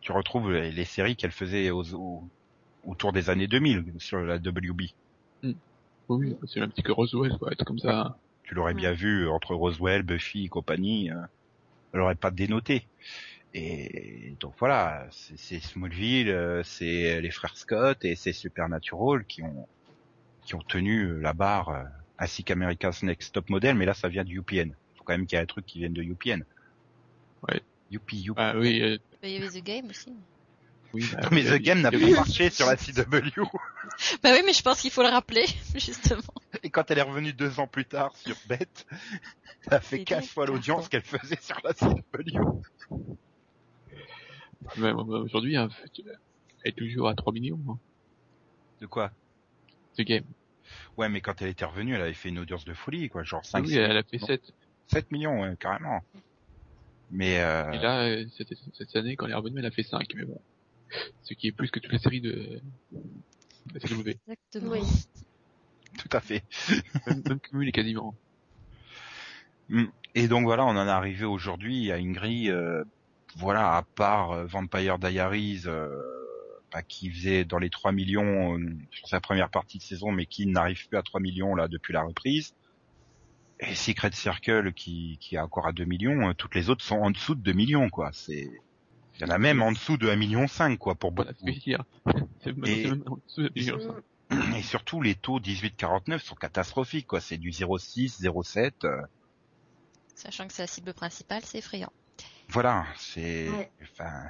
Tu 0.00 0.12
retrouves 0.12 0.52
les, 0.52 0.72
les 0.72 0.84
séries 0.84 1.16
qu'elle 1.16 1.32
faisait 1.32 1.70
aux, 1.70 1.94
aux- 1.94 2.24
autour 2.84 3.12
des 3.12 3.30
années 3.30 3.46
2000 3.46 3.84
sur 3.98 4.20
la 4.20 4.36
WB. 4.36 4.82
Oui, 6.08 6.36
c'est 6.48 6.60
un 6.60 6.68
petit 6.68 6.82
que 6.82 6.92
Roswell, 6.92 7.38
quoi. 7.38 7.52
Être 7.52 7.64
comme 7.64 7.78
ça. 7.78 8.16
Tu 8.42 8.54
l'aurais 8.54 8.74
bien 8.74 8.92
vu 8.92 9.28
entre 9.28 9.54
Roswell, 9.54 10.02
Buffy 10.02 10.46
et 10.46 10.48
compagnie, 10.48 11.10
euh, 11.10 11.20
elle 11.92 12.00
aurait 12.00 12.16
pas 12.16 12.32
dénoté. 12.32 12.86
Et 13.54 14.34
donc 14.40 14.54
voilà, 14.58 15.06
c'est 15.10 15.38
c'est 15.38 15.60
Smallville, 15.60 16.30
euh, 16.30 16.62
c'est 16.64 17.20
les 17.20 17.30
frères 17.30 17.56
Scott 17.56 18.04
et 18.04 18.16
c'est 18.16 18.32
Supernatural 18.32 19.24
qui 19.24 19.42
ont 19.42 19.68
qui 20.44 20.54
ont 20.54 20.62
tenu 20.62 21.04
euh, 21.04 21.20
la 21.20 21.32
barre, 21.32 21.68
euh, 21.68 21.84
ainsi 22.18 22.44
qu'America's 22.44 23.02
Next 23.02 23.34
Top 23.34 23.48
Model, 23.50 23.76
mais 23.76 23.86
là 23.86 23.94
ça 23.94 24.08
vient 24.08 24.24
du 24.24 24.38
UPN. 24.38 24.74
Faut 24.96 25.04
quand 25.04 25.12
même 25.12 25.26
qu'il 25.26 25.36
y 25.36 25.38
ait 25.38 25.42
un 25.42 25.46
truc 25.46 25.66
qui 25.66 25.78
vienne 25.78 25.92
de 25.92 26.02
UPN. 26.02 26.44
Ouais. 27.48 27.60
Youpi, 27.90 28.18
youpi. 28.18 28.40
Ah 28.40 28.54
oui, 28.56 28.82
euh, 28.82 28.98
Il 29.22 29.30
y 29.30 29.36
avait 29.36 29.48
The 29.48 29.64
Game 29.64 29.86
aussi. 29.86 30.12
Oui. 30.92 31.04
bah, 31.20 31.28
mais 31.30 31.44
The 31.44 31.60
Game 31.62 31.80
n'a 31.80 31.90
pas 31.90 31.98
marché 31.98 32.50
sur 32.50 32.66
la 32.66 32.76
CW. 32.76 33.42
Bah 34.22 34.30
oui, 34.32 34.40
mais 34.46 34.54
je 34.54 34.62
pense 34.62 34.80
qu'il 34.80 34.90
faut 34.90 35.02
le 35.02 35.08
rappeler, 35.08 35.44
justement. 35.74 36.22
Et 36.62 36.70
quand 36.70 36.90
elle 36.90 36.98
est 36.98 37.02
revenue 37.02 37.34
deux 37.34 37.60
ans 37.60 37.66
plus 37.66 37.84
tard 37.84 38.16
sur 38.16 38.34
Bet, 38.48 38.66
elle 39.66 39.74
a 39.74 39.80
fait 39.80 40.04
15 40.04 40.26
fois 40.28 40.46
l'audience 40.46 40.88
qu'elle 40.88 41.02
faisait 41.02 41.38
sur 41.40 41.60
la 41.64 41.74
CW. 41.74 42.40
Aujourd'hui, 44.76 45.56
hein, 45.56 45.68
elle 46.64 46.70
est 46.70 46.72
toujours 46.72 47.08
à 47.08 47.14
3 47.14 47.32
millions, 47.32 47.60
hein, 47.68 47.78
De 48.80 48.86
quoi? 48.86 49.10
The 49.98 50.02
Game. 50.02 50.24
Ouais, 50.96 51.08
mais 51.08 51.20
quand 51.20 51.42
elle 51.42 51.48
était 51.48 51.64
revenue, 51.64 51.94
elle 51.94 52.02
avait 52.02 52.14
fait 52.14 52.28
une 52.30 52.38
audience 52.38 52.64
de 52.64 52.72
folie, 52.72 53.08
quoi, 53.10 53.22
genre 53.22 53.44
5, 53.44 53.66
oui, 53.66 53.76
elle 53.76 53.96
a 53.96 54.02
fait 54.02 54.18
non. 54.18 54.26
7. 54.26 54.54
7 54.86 55.10
millions, 55.12 55.42
ouais, 55.42 55.54
carrément. 55.58 56.00
Mais 57.10 57.40
euh, 57.40 57.70
Et 57.72 57.78
là, 57.78 58.02
euh, 58.04 58.24
cette, 58.36 58.52
cette 58.72 58.96
année, 58.96 59.16
quand 59.16 59.26
elle 59.26 59.32
est 59.32 59.36
revenue, 59.36 59.58
elle 59.58 59.66
a 59.66 59.70
fait 59.70 59.82
5, 59.82 60.06
mais 60.14 60.24
bon. 60.24 60.40
Ce 61.22 61.34
qui 61.34 61.48
est 61.48 61.52
plus 61.52 61.70
que 61.70 61.80
toutes 61.80 61.92
les 61.92 61.98
séries 61.98 62.20
de, 62.20 62.60
la. 63.74 63.80
Exactement. 64.28 64.72
Oui. 64.72 64.80
tout 65.98 66.08
à 66.16 66.20
fait. 66.20 66.42
Même, 67.06 67.22
même 67.28 67.40
cumulé 67.40 67.72
quasiment. 67.72 68.14
Et 70.14 70.28
donc 70.28 70.44
voilà, 70.44 70.64
on 70.64 70.70
en 70.70 70.86
est 70.86 70.90
arrivé 70.90 71.24
aujourd'hui 71.24 71.92
à 71.92 71.98
une 71.98 72.12
grille, 72.12 72.50
euh, 72.50 72.82
voilà, 73.36 73.76
à 73.76 73.82
part 73.82 74.32
euh, 74.32 74.44
Vampire 74.46 74.98
Diaries, 74.98 75.62
euh, 75.66 75.88
bah, 76.72 76.82
qui 76.82 77.10
faisait 77.10 77.44
dans 77.44 77.58
les 77.58 77.70
3 77.70 77.92
millions 77.92 78.58
euh, 78.58 78.76
sur 78.90 79.06
sa 79.08 79.20
première 79.20 79.50
partie 79.50 79.78
de 79.78 79.82
saison, 79.82 80.10
mais 80.10 80.26
qui 80.26 80.46
n'arrive 80.46 80.88
plus 80.88 80.98
à 80.98 81.02
3 81.02 81.20
millions 81.20 81.54
là 81.54 81.68
depuis 81.68 81.92
la 81.92 82.02
reprise. 82.02 82.54
Et 83.60 83.74
Secret 83.74 84.10
Circle 84.12 84.72
qui, 84.72 85.18
qui 85.20 85.36
est 85.36 85.38
encore 85.38 85.66
à 85.66 85.72
2 85.72 85.84
millions, 85.84 86.32
toutes 86.34 86.54
les 86.54 86.70
autres 86.70 86.84
sont 86.84 86.96
en 86.96 87.10
dessous 87.10 87.34
de 87.34 87.42
2 87.42 87.52
millions, 87.52 87.90
quoi. 87.90 88.10
C'est, 88.12 88.50
il 89.20 89.26
y 89.26 89.30
en 89.30 89.34
a 89.34 89.38
même 89.38 89.60
en 89.62 89.70
dessous 89.72 89.96
de 89.98 90.08
1 90.08 90.16
million 90.16 90.48
5, 90.48 90.78
quoi, 90.78 90.94
pour 90.94 91.12
Voilà 91.14 91.32
ce 91.34 91.44
beaucoup. 91.44 91.52
que 91.52 91.60
Et- 91.66 91.76
c'est 92.42 92.56
même 92.56 93.02
en 93.06 93.16
dessous 93.16 93.42
de 93.42 93.50
millions, 93.54 93.80
ça. 94.30 94.56
Et 94.56 94.62
surtout, 94.62 95.02
les 95.02 95.14
taux 95.14 95.40
18-49 95.40 96.18
sont 96.20 96.34
catastrophiques, 96.36 97.06
quoi. 97.06 97.20
C'est 97.20 97.36
du 97.36 97.50
0,6, 97.50 98.20
0,7. 98.22 98.72
euh, 98.84 99.02
Sachant 100.14 100.46
que 100.46 100.52
c'est 100.54 100.62
la 100.62 100.66
cible 100.66 100.94
principale, 100.94 101.42
c'est 101.44 101.58
effrayant. 101.58 101.92
Voilà, 102.48 102.86
c'est, 102.96 103.48
Ouais. 103.50 103.70
enfin, 103.82 104.28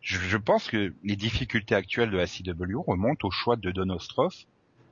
je, 0.00 0.18
je 0.18 0.36
pense 0.36 0.68
que 0.68 0.94
les 1.02 1.16
difficultés 1.16 1.74
actuelles 1.74 2.10
de 2.10 2.16
la 2.16 2.26
CW 2.26 2.80
remontent 2.86 3.26
au 3.26 3.30
choix 3.30 3.56
de 3.56 3.70
Don 3.70 3.90
Ostroff, 3.90 4.34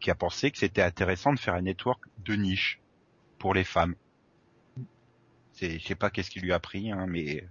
qui 0.01 0.11
a 0.11 0.15
pensé 0.15 0.51
que 0.51 0.59
c'était 0.59 0.83
intéressant 0.83 1.33
de 1.33 1.39
faire 1.39 1.55
un 1.55 1.63
network 1.63 2.03
de 2.19 2.35
niche 2.35 2.81
pour 3.39 3.55
les 3.55 3.65
femmes. 3.65 3.95
C'est, 5.53 5.79
je 5.79 5.87
sais 5.87 5.95
pas 5.95 6.11
qu'est-ce 6.11 6.31
qui 6.31 6.41
lui 6.41 6.53
a 6.53 6.59
pris, 6.59 6.91
hein, 6.91 7.07
mais 7.09 7.47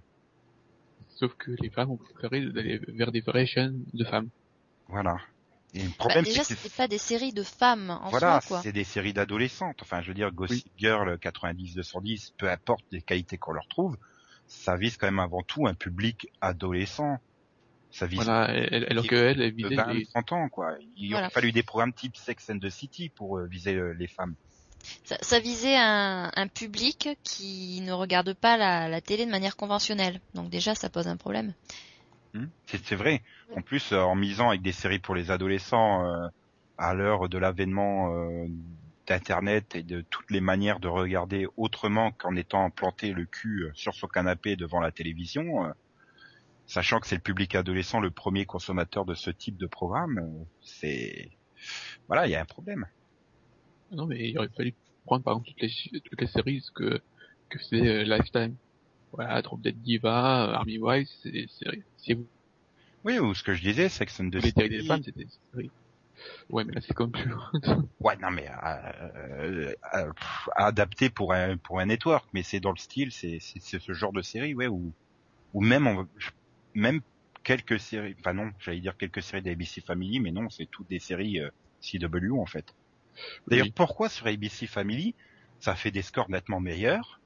Sauf 1.14 1.34
que 1.36 1.52
les 1.60 1.70
femmes 1.70 1.90
ont 1.92 1.96
préféré 1.96 2.40
d'aller 2.46 2.78
vers 2.88 3.12
des 3.12 3.20
vraies 3.20 3.46
chaînes 3.46 3.84
de 3.92 4.04
femmes. 4.04 4.28
voilà. 4.88 5.16
Et 5.76 5.82
le 5.82 5.88
Bah, 5.88 5.94
problème, 5.98 6.24
déjà, 6.24 6.44
c'est 6.44 6.54
que 6.54 6.76
pas 6.76 6.86
des 6.88 6.98
séries 6.98 7.32
de 7.32 7.42
femmes 7.42 7.90
en 7.90 8.08
voilà, 8.10 8.40
soi, 8.40 8.48
quoi. 8.48 8.62
c'est 8.62 8.72
des 8.72 8.84
séries 8.84 9.12
d'adolescentes. 9.12 9.82
Enfin, 9.82 10.02
je 10.02 10.08
veux 10.08 10.14
dire, 10.14 10.30
Gossip 10.30 10.66
Girl 10.76 11.18
90-210, 11.18 12.32
peu 12.36 12.48
importe 12.50 12.84
les 12.92 13.02
qualités 13.02 13.38
qu'on 13.38 13.52
leur 13.52 13.66
trouve, 13.66 13.96
ça 14.46 14.76
vise 14.76 14.96
quand 14.96 15.06
même 15.08 15.18
avant 15.18 15.42
tout 15.42 15.66
un 15.66 15.74
public 15.74 16.28
adolescent. 16.40 17.18
Ça 17.90 18.06
vise 18.06 18.24
Voilà, 18.24 18.52
elle- 18.52 18.86
alors 18.90 19.06
que 19.06 19.14
elle, 19.14 19.40
elle 19.40 19.50
de 19.52 19.56
visait 19.56 19.74
20 19.76 19.94
les... 19.94 20.06
30 20.06 20.32
ans, 20.32 20.48
quoi. 20.48 20.76
Il 20.96 21.10
Voilà. 21.10 21.26
aurait 21.26 21.32
fallu 21.32 21.52
des 21.52 21.62
programmes 21.62 21.92
type 21.92 22.16
Sex 22.16 22.50
and 22.50 22.58
the 22.58 22.70
City 22.70 23.08
pour 23.08 23.38
euh, 23.38 23.46
viser 23.46 23.74
euh, 23.74 23.92
les 23.94 24.06
femmes. 24.08 24.34
Ça, 25.04 25.38
visait 25.40 25.76
un, 25.76 26.48
public 26.52 27.08
qui 27.22 27.80
ne 27.82 27.92
regarde 27.92 28.34
pas 28.34 28.56
la, 28.56 29.00
télé 29.00 29.26
de 29.26 29.30
manière 29.30 29.56
conventionnelle. 29.56 30.20
Donc 30.34 30.50
déjà, 30.50 30.74
ça 30.74 30.90
pose 30.90 31.08
un 31.08 31.16
problème. 31.16 31.54
Hmm 32.34 32.46
c'est 32.66 32.96
vrai. 32.96 33.22
En 33.56 33.62
plus, 33.62 33.92
euh, 33.92 34.00
en 34.00 34.14
misant 34.14 34.48
avec 34.48 34.62
des 34.62 34.72
séries 34.72 34.98
pour 34.98 35.14
les 35.14 35.30
adolescents 35.30 36.04
euh, 36.06 36.26
à 36.78 36.92
l'heure 36.94 37.28
de 37.28 37.38
l'avènement 37.38 38.12
euh, 38.12 38.46
d'Internet 39.06 39.76
et 39.76 39.82
de 39.82 40.00
toutes 40.00 40.30
les 40.30 40.40
manières 40.40 40.80
de 40.80 40.88
regarder 40.88 41.46
autrement 41.56 42.10
qu'en 42.10 42.34
étant 42.34 42.70
planté 42.70 43.12
le 43.12 43.24
cul 43.26 43.70
sur 43.74 43.94
son 43.94 44.08
canapé 44.08 44.56
devant 44.56 44.80
la 44.80 44.90
télévision, 44.90 45.72
sachant 46.66 46.98
que 47.00 47.06
c'est 47.06 47.14
le 47.14 47.20
public 47.20 47.54
adolescent 47.54 48.00
le 48.00 48.10
premier 48.10 48.46
consommateur 48.46 49.04
de 49.04 49.14
ce 49.14 49.30
type 49.30 49.58
de 49.58 49.66
programme, 49.66 50.46
c'est 50.62 51.30
voilà, 52.08 52.26
il 52.26 52.30
y 52.30 52.34
a 52.34 52.40
un 52.40 52.46
problème. 52.46 52.86
Non, 53.90 54.06
mais 54.06 54.30
il 54.30 54.38
aurait 54.38 54.48
fallu 54.56 54.74
prendre 55.04 55.24
par 55.24 55.34
exemple 55.34 55.48
toutes 55.50 55.60
les, 55.62 56.00
toutes 56.00 56.20
les 56.20 56.26
séries 56.26 56.64
que, 56.74 57.00
que 57.50 57.58
c'est 57.58 57.86
euh, 57.86 58.04
Lifetime. 58.04 58.56
Voilà, 59.12 59.42
Drop 59.42 59.60
Dead 59.60 59.80
Diva, 59.82 60.48
euh, 60.50 60.54
Army 60.54 60.78
Wives, 60.78 61.08
c'est 61.22 61.30
des 61.30 61.46
séries. 61.48 61.82
Si 61.98 62.14
vous 62.14 62.26
Oui, 63.04 63.18
ou 63.18 63.34
ce 63.34 63.42
que 63.42 63.54
je 63.54 63.62
disais, 63.62 63.88
Sex 63.88 64.18
and 64.20 64.30
the 64.30 64.40
voulez 64.40 64.52
tirer 64.52 64.68
des 64.68 64.76
City. 64.78 64.88
fans, 64.88 65.02
c'était 65.02 65.24
des 65.24 65.30
séries. 65.52 65.70
Ouais, 66.48 66.64
mais 66.64 66.72
là 66.74 66.80
c'est 66.80 66.94
comme 66.94 67.12
plus. 67.12 67.30
Ouais, 68.00 68.16
non 68.16 68.30
mais 68.30 68.48
euh, 68.48 69.72
euh, 69.94 70.12
pff, 70.12 70.48
adapté 70.56 71.10
pour 71.10 71.32
un 71.32 71.56
pour 71.56 71.80
un 71.80 71.86
network, 71.86 72.28
mais 72.32 72.42
c'est 72.42 72.60
dans 72.60 72.70
le 72.70 72.76
style, 72.76 73.12
c'est 73.12 73.38
c'est 73.40 73.80
ce 73.80 73.92
genre 73.92 74.12
de 74.12 74.22
série, 74.22 74.54
ouais, 74.54 74.66
ou 74.68 74.92
ou 75.52 75.60
même 75.62 75.86
on, 75.86 76.08
même 76.74 77.00
quelques 77.44 77.80
séries, 77.80 78.14
enfin 78.20 78.32
non, 78.34 78.50
j'allais 78.58 78.80
dire 78.80 78.96
quelques 78.96 79.22
séries 79.22 79.42
d'ABC 79.42 79.80
Family, 79.86 80.20
mais 80.20 80.32
non, 80.32 80.48
c'est 80.50 80.66
toutes 80.70 80.88
des 80.88 81.00
séries 81.00 81.40
euh, 81.40 81.50
CW 81.80 82.38
en 82.40 82.46
fait. 82.46 82.74
D'ailleurs, 83.46 83.66
Oui. 83.66 83.72
pourquoi 83.74 84.08
sur 84.08 84.26
ABC 84.26 84.66
Family 84.66 85.14
ça 85.60 85.74
fait 85.74 85.90
des 85.90 86.02
scores 86.02 86.28
nettement 86.28 86.60
meilleurs, 86.60 87.20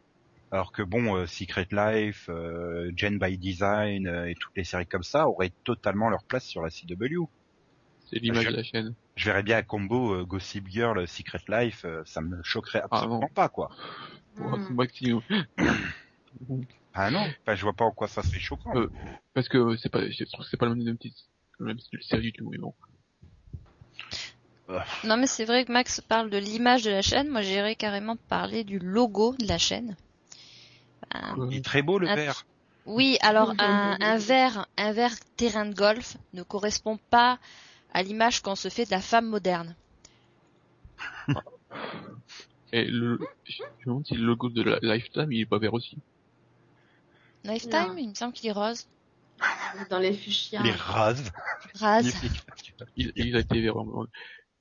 alors 0.53 0.71
que 0.71 0.83
bon, 0.83 1.17
euh, 1.17 1.27
Secret 1.27 1.67
Life, 1.73 2.29
euh, 2.29 2.93
Gen 2.95 3.19
by 3.19 3.37
Design 3.37 4.07
euh, 4.07 4.31
et 4.31 4.35
toutes 4.37 4.57
les 4.57 4.63
séries 4.63 4.87
comme 4.87 5.03
ça 5.03 5.29
auraient 5.29 5.53
totalement 5.65 6.09
leur 6.09 6.23
place 6.23 6.45
sur 6.45 6.63
la 6.63 6.71
CW. 6.71 7.25
C'est 8.07 8.21
l'image 8.21 8.47
de 8.47 8.57
la 8.57 8.63
chaîne. 8.63 8.95
Je 9.17 9.25
verrais 9.25 9.43
bien 9.43 9.59
un 9.59 9.63
combo 9.63 10.25
Gossip 10.25 10.69
Girl, 10.69 11.07
Secret 11.09 11.43
Life, 11.49 11.85
ça 12.05 12.21
me 12.21 12.41
choquerait 12.45 12.81
Ah, 12.83 12.89
absolument 12.91 13.29
pas 13.35 13.49
quoi. 13.49 13.71
Hmm. 14.37 14.75
maximum. 14.75 15.23
Ah 16.95 17.11
non, 17.11 17.21
enfin, 17.43 17.55
je 17.55 17.63
vois 17.63 17.75
pas 17.75 17.85
en 17.85 17.91
quoi 17.91 18.09
ça 18.09 18.23
serait 18.23 18.39
choquant. 18.41 18.73
Parce 19.35 19.49
que 19.49 19.77
c'est 19.77 19.89
pas, 19.89 20.09
je 20.09 20.25
trouve 20.25 20.45
que 20.45 20.51
c'est 20.51 20.57
pas 20.57 20.67
le 20.67 20.75
même 20.75 20.97
le 21.59 21.67
même 21.67 21.79
style 21.79 21.99
de 21.99 22.05
série 22.05 22.23
du 22.23 22.33
tout, 22.33 22.49
mais 22.51 22.59
bon. 22.59 22.75
Non, 25.05 25.17
mais 25.17 25.27
c'est 25.27 25.45
vrai 25.47 25.65
que 25.65 25.73
Max 25.73 26.01
parle 26.01 26.29
de 26.31 26.37
l'image 26.39 26.83
de 26.83 26.91
la 26.91 27.01
chaîne. 27.03 27.29
Moi, 27.29 27.41
j'irais 27.43 27.75
carrément 27.77 28.17
parler 28.17 28.65
du 28.65 28.79
logo 28.79 29.35
de 29.39 29.47
la 29.47 29.57
chaîne. 29.59 29.97
Un- 31.11 31.35
Quoi. 31.35 31.49
Il 31.51 31.57
est 31.57 31.65
très 31.65 31.81
beau 31.83 31.99
le 31.99 32.07
vert. 32.07 32.45
Oui, 32.85 33.17
alors 33.23 33.55
un, 33.59 33.97
un 34.01 34.17
vert, 34.19 34.67
un 34.77 34.93
vert 34.93 35.15
terrain 35.37 35.67
de 35.67 35.75
golf 35.75 36.17
ne 36.35 36.43
correspond 36.43 36.99
pas 37.11 37.39
à 37.93 38.03
l'image 38.03 38.41
qu'on 38.43 38.55
se 38.57 38.69
fait 38.69 38.85
de 38.85 38.91
la 38.91 39.01
femme 39.01 39.27
moderne. 39.27 39.75
Et 42.73 42.85
le, 42.85 43.19
je 43.45 43.63
me 43.63 43.85
demande 43.87 44.07
si 44.07 44.15
le 44.15 44.25
logo 44.27 44.51
de 44.51 44.63
la 44.63 44.79
Lifetime, 44.83 45.33
il 45.33 45.41
est 45.41 45.47
pas 45.47 45.59
vert 45.59 45.73
aussi. 45.75 45.97
Lifetime, 47.45 47.89
Non. 47.89 47.97
il 47.97 48.09
me 48.11 48.15
semble 48.15 48.35
qu'il 48.35 48.49
est 48.51 48.53
rose. 48.53 48.87
Dans 49.89 49.99
les 49.99 50.13
fuchsias. 50.13 50.63
Les 50.63 50.73
rases. 50.73 51.31
Rase. 51.77 52.13
Il, 52.97 53.13
il 53.17 53.37
a 53.37 53.39
été 53.41 53.61
vert. 53.61 53.75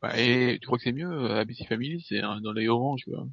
Bah, 0.01 0.17
et 0.19 0.59
tu 0.61 0.67
crois 0.67 0.77
que 0.77 0.83
c'est 0.83 0.91
mieux, 0.91 1.11
euh, 1.11 1.39
ABC 1.41 1.65
Family, 1.65 2.05
c'est 2.07 2.21
un- 2.21 2.39
dans 2.41 2.53
les 2.53 2.67
oranges, 2.67 3.03
quoi. 3.05 3.27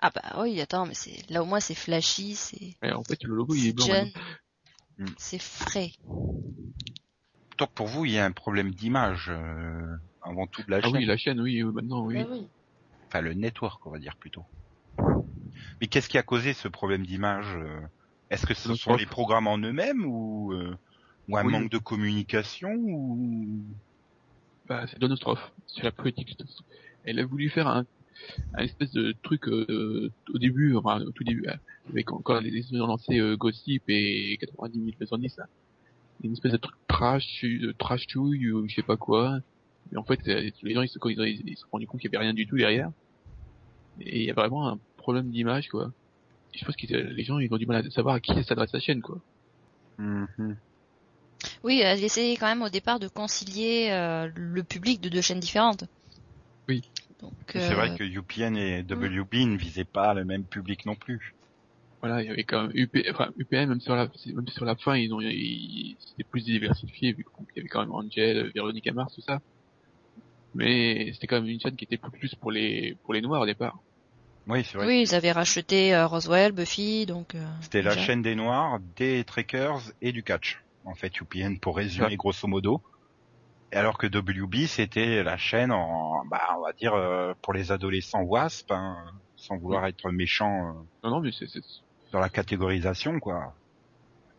Ah 0.00 0.10
bah 0.12 0.42
oui, 0.42 0.60
attends, 0.60 0.84
mais 0.86 0.94
c'est 0.94 1.30
là 1.30 1.42
au 1.42 1.46
moins 1.46 1.60
c'est 1.60 1.76
flashy, 1.76 2.34
c'est 2.34 2.74
en 2.92 3.04
fait, 3.04 3.22
le 3.22 3.34
logo, 3.34 3.54
il 3.54 3.60
est 3.60 3.64
c'est 3.68 3.72
blanc. 3.72 4.08
Hmm. 4.98 5.06
c'est 5.16 5.40
frais. 5.40 5.92
Donc 7.58 7.72
pour 7.74 7.86
vous, 7.86 8.04
il 8.04 8.12
y 8.12 8.18
a 8.18 8.24
un 8.24 8.32
problème 8.32 8.72
d'image 8.72 9.26
euh, 9.30 9.96
avant 10.22 10.46
tout 10.48 10.62
de 10.62 10.70
la 10.70 10.78
Ah 10.78 10.82
chaîne. 10.82 10.96
oui, 10.96 11.04
la 11.04 11.16
chaîne, 11.16 11.40
oui, 11.40 11.62
maintenant, 11.62 12.04
oui. 12.04 12.16
Ah 12.18 12.26
oui. 12.30 12.48
Enfin, 13.08 13.20
le 13.20 13.34
network, 13.34 13.86
on 13.86 13.90
va 13.90 13.98
dire 13.98 14.16
plutôt. 14.16 14.44
Mais 15.80 15.86
qu'est-ce 15.86 16.08
qui 16.08 16.18
a 16.18 16.22
causé 16.22 16.52
ce 16.54 16.66
problème 16.68 17.06
d'image 17.06 17.54
euh? 17.56 17.80
Est-ce 18.30 18.46
que 18.46 18.54
ce 18.54 18.74
sont 18.74 18.96
les 18.96 19.04
programmes 19.06 19.46
en 19.46 19.58
eux-mêmes 19.58 20.06
ou, 20.06 20.52
euh, 20.54 20.74
ou 21.28 21.36
un 21.36 21.44
Oui. 21.44 21.52
manque 21.52 21.70
de 21.70 21.78
communication 21.78 22.70
ou 22.72 23.66
Bah, 24.72 24.86
c'est 24.88 24.98
Donostrophe. 24.98 25.52
C'est 25.66 25.82
la 25.82 25.92
politique. 25.92 26.34
Elle 27.04 27.18
a 27.18 27.26
voulu 27.26 27.50
faire 27.50 27.68
un, 27.68 27.84
espèce 28.56 28.90
de 28.92 29.14
truc 29.22 29.46
euh, 29.46 30.10
au 30.32 30.38
début, 30.38 30.74
enfin 30.76 31.02
au 31.02 31.10
tout 31.10 31.24
début, 31.24 31.46
euh, 31.46 31.54
avec 31.90 32.06
quand 32.06 32.40
les 32.40 32.72
ont 32.80 32.86
lancé 32.86 33.18
euh, 33.18 33.36
Gossip 33.36 33.82
et 33.88 34.38
90 34.40 34.78
000 34.78 34.90
210 34.98 35.36
là. 35.36 35.44
Une 36.24 36.32
espèce 36.32 36.52
de 36.52 36.56
truc 36.56 36.74
trash, 36.88 37.42
de 37.42 37.72
trash 37.72 38.06
chouille 38.08 38.50
ou 38.50 38.66
je 38.66 38.76
sais 38.76 38.82
pas 38.82 38.96
quoi. 38.96 39.40
Mais 39.90 39.98
en 39.98 40.04
fait, 40.04 40.20
euh, 40.28 40.50
les 40.62 40.72
gens 40.72 40.80
ils 40.80 40.88
se, 40.88 40.98
ils, 41.06 41.56
sont 41.58 41.66
rendus 41.70 41.86
compte 41.86 42.00
qu'il 42.00 42.10
y 42.10 42.16
avait 42.16 42.24
rien 42.24 42.32
du 42.32 42.46
tout 42.46 42.56
derrière. 42.56 42.90
Et 44.00 44.20
il 44.20 44.24
y 44.24 44.30
a 44.30 44.34
vraiment 44.34 44.70
un 44.70 44.78
problème 44.96 45.30
d'image 45.30 45.68
quoi. 45.68 45.92
Je 46.54 46.64
pense 46.64 46.76
que 46.76 46.86
les 46.86 47.24
gens 47.24 47.38
ils 47.40 47.52
ont 47.52 47.58
du 47.58 47.66
mal 47.66 47.84
à 47.84 47.90
savoir 47.90 48.14
à 48.14 48.20
qui 48.20 48.42
s'adresse 48.44 48.72
la 48.72 48.80
chaîne 48.80 49.02
quoi. 49.02 49.20
Mhm. 49.98 50.56
Oui, 51.64 51.80
elle 51.80 52.02
essayait 52.02 52.36
quand 52.36 52.46
même 52.46 52.62
au 52.62 52.68
départ 52.68 52.98
de 52.98 53.08
concilier 53.08 53.88
euh, 53.90 54.28
le 54.34 54.62
public 54.62 55.00
de 55.00 55.08
deux 55.08 55.20
chaînes 55.20 55.40
différentes. 55.40 55.84
Oui. 56.68 56.82
C'est 57.48 57.70
euh, 57.70 57.74
vrai 57.74 57.96
que 57.96 58.02
UPN 58.02 58.56
et 58.56 58.80
WB 58.80 59.34
ne 59.46 59.56
visaient 59.56 59.84
pas 59.84 60.14
le 60.14 60.24
même 60.24 60.44
public 60.44 60.86
non 60.86 60.94
plus. 60.94 61.34
Voilà, 62.00 62.20
il 62.20 62.26
y 62.26 62.30
avait 62.30 62.42
quand 62.42 62.62
même 62.62 62.72
UP, 62.74 62.96
enfin, 63.10 63.30
UPM, 63.38 63.68
même 63.68 63.80
sur 63.80 63.94
la, 63.94 64.08
même 64.26 64.48
sur 64.48 64.64
la 64.64 64.74
fin, 64.74 64.96
ils 64.96 65.14
ont, 65.14 65.20
ils, 65.20 65.96
c'était 66.00 66.24
plus 66.24 66.44
diversifié, 66.44 67.12
vu 67.12 67.24
qu'il 67.24 67.56
y 67.56 67.60
avait 67.60 67.68
quand 67.68 67.80
même 67.80 67.92
Angel, 67.92 68.50
Véronique 68.52 68.92
Mars, 68.92 69.14
tout 69.14 69.20
ça. 69.20 69.40
Mais 70.54 71.12
c'était 71.12 71.28
quand 71.28 71.40
même 71.40 71.48
une 71.48 71.60
chaîne 71.60 71.76
qui 71.76 71.84
était 71.84 71.96
plus 71.96 72.34
pour 72.34 72.50
les, 72.50 72.96
pour 73.04 73.14
les 73.14 73.20
noirs 73.20 73.42
au 73.42 73.46
départ. 73.46 73.78
Oui, 74.48 74.64
c'est 74.64 74.76
vrai. 74.76 74.86
oui, 74.88 75.02
ils 75.02 75.14
avaient 75.14 75.30
racheté 75.30 75.94
euh, 75.94 76.08
Roswell, 76.08 76.50
Buffy, 76.50 77.06
donc 77.06 77.36
euh, 77.36 77.44
C'était 77.60 77.82
la 77.82 77.96
chaîne 77.96 78.22
des 78.22 78.34
Noirs, 78.34 78.80
des 78.96 79.22
Trekkers 79.22 79.92
et 80.00 80.10
du 80.10 80.24
catch. 80.24 80.60
En 80.84 80.94
fait, 80.94 81.20
UPN 81.20 81.58
pour 81.60 81.76
résumer 81.76 82.06
Ouais. 82.08 82.16
grosso 82.16 82.46
modo. 82.48 82.82
Et 83.72 83.76
alors 83.76 83.96
que 83.96 84.06
WB 84.06 84.66
c'était 84.66 85.22
la 85.22 85.36
chaîne 85.38 85.72
en, 85.72 86.24
bah, 86.26 86.56
on 86.58 86.62
va 86.62 86.72
dire 86.74 86.92
euh, 86.94 87.32
pour 87.40 87.52
les 87.54 87.72
adolescents 87.72 88.22
WASP, 88.22 88.70
hein, 88.70 88.96
sans 89.36 89.56
vouloir 89.56 89.86
être 89.86 90.10
méchant 90.10 90.68
euh, 90.68 90.72
Non, 91.04 91.10
non, 91.10 91.20
mais 91.20 91.30
c'est, 91.32 91.46
c'est, 91.48 91.60
dans 92.10 92.20
la 92.20 92.28
catégorisation, 92.28 93.18
quoi. 93.18 93.54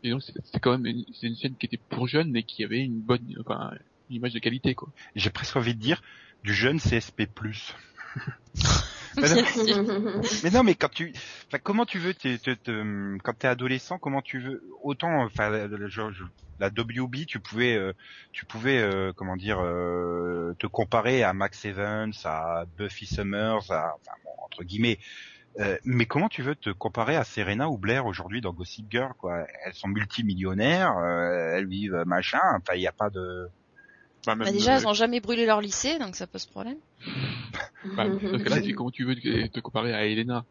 et 0.03 0.11
donc 0.11 0.21
c'est- 0.21 0.33
c'était 0.45 0.59
quand 0.59 0.71
même 0.77 0.85
une, 0.85 1.03
c'est 1.13 1.27
une 1.27 1.35
chaîne 1.35 1.55
qui 1.55 1.65
était 1.65 1.79
pour 1.89 2.07
jeunes, 2.07 2.29
mais 2.29 2.43
qui 2.43 2.63
avait 2.63 2.81
une 2.83 3.01
bonne, 3.01 3.25
enfin, 3.39 3.71
une 4.09 4.17
image 4.17 4.33
de 4.33 4.39
qualité, 4.39 4.75
quoi. 4.75 4.89
J'ai 5.15 5.31
presque 5.31 5.55
envie 5.55 5.73
de 5.73 5.79
dire 5.79 6.01
du 6.43 6.53
jeune 6.53 6.79
CSP+. 6.79 7.27
Mais 9.17 9.29
non, 9.29 9.35
Bien 9.35 9.45
sûr. 9.45 10.21
mais 10.43 10.49
non, 10.49 10.63
mais 10.63 10.75
quand 10.75 10.91
tu, 10.91 11.13
enfin, 11.47 11.59
comment 11.61 11.85
tu 11.85 11.99
veux, 11.99 12.13
quand 13.23 13.33
t'es 13.37 13.47
adolescent, 13.47 13.97
comment 13.97 14.21
tu 14.21 14.39
veux, 14.39 14.63
autant, 14.81 15.23
enfin, 15.23 15.49
la, 15.49 16.67
WB, 16.67 17.25
tu 17.27 17.39
pouvais, 17.39 17.75
euh, 17.75 17.93
tu 18.31 18.45
pouvais, 18.45 18.79
euh, 18.79 19.11
comment 19.15 19.35
dire, 19.35 19.59
euh, 19.59 20.55
te 20.59 20.67
comparer 20.67 21.23
à 21.23 21.33
Max 21.33 21.65
Evans, 21.65 22.13
à 22.23 22.65
Buffy 22.77 23.05
Summers, 23.05 23.71
à, 23.71 23.95
enfin, 23.95 24.13
bon, 24.23 24.31
entre 24.43 24.63
guillemets. 24.63 24.99
Euh, 25.59 25.77
mais 25.83 26.05
comment 26.05 26.29
tu 26.29 26.41
veux 26.41 26.55
te 26.55 26.71
comparer 26.71 27.15
à 27.15 27.23
Serena 27.23 27.69
ou 27.69 27.77
Blair 27.77 28.05
aujourd'hui 28.07 28.41
dans 28.41 28.53
Gossip 28.53 28.87
Girl, 28.89 29.13
quoi? 29.17 29.45
Elles 29.65 29.73
sont 29.73 29.87
multimillionnaires, 29.87 30.97
euh, 30.97 31.55
elles 31.55 31.67
vivent 31.67 32.03
machin. 32.07 32.41
Enfin, 32.55 32.73
il 32.75 32.79
n'y 32.79 32.87
a 32.87 32.91
pas 32.91 33.09
de. 33.09 33.47
Bah, 34.25 34.35
même, 34.35 34.45
Bah, 34.45 34.51
déjà, 34.51 34.75
euh, 34.75 34.79
elles 34.79 34.87
ont 34.87 34.93
jamais 34.93 35.19
brûlé 35.19 35.45
leur 35.45 35.61
lycée, 35.61 35.99
donc 35.99 36.15
ça 36.15 36.27
pose 36.27 36.45
problème. 36.45 36.77
bah, 37.97 38.05
parce 38.31 38.43
que 38.43 38.49
là, 38.49 38.61
c'est 38.63 38.73
comment 38.73 38.91
tu 38.91 39.05
veux 39.05 39.15
te, 39.15 39.59
comparer 39.59 39.93
à 39.93 40.05
Elena? 40.05 40.45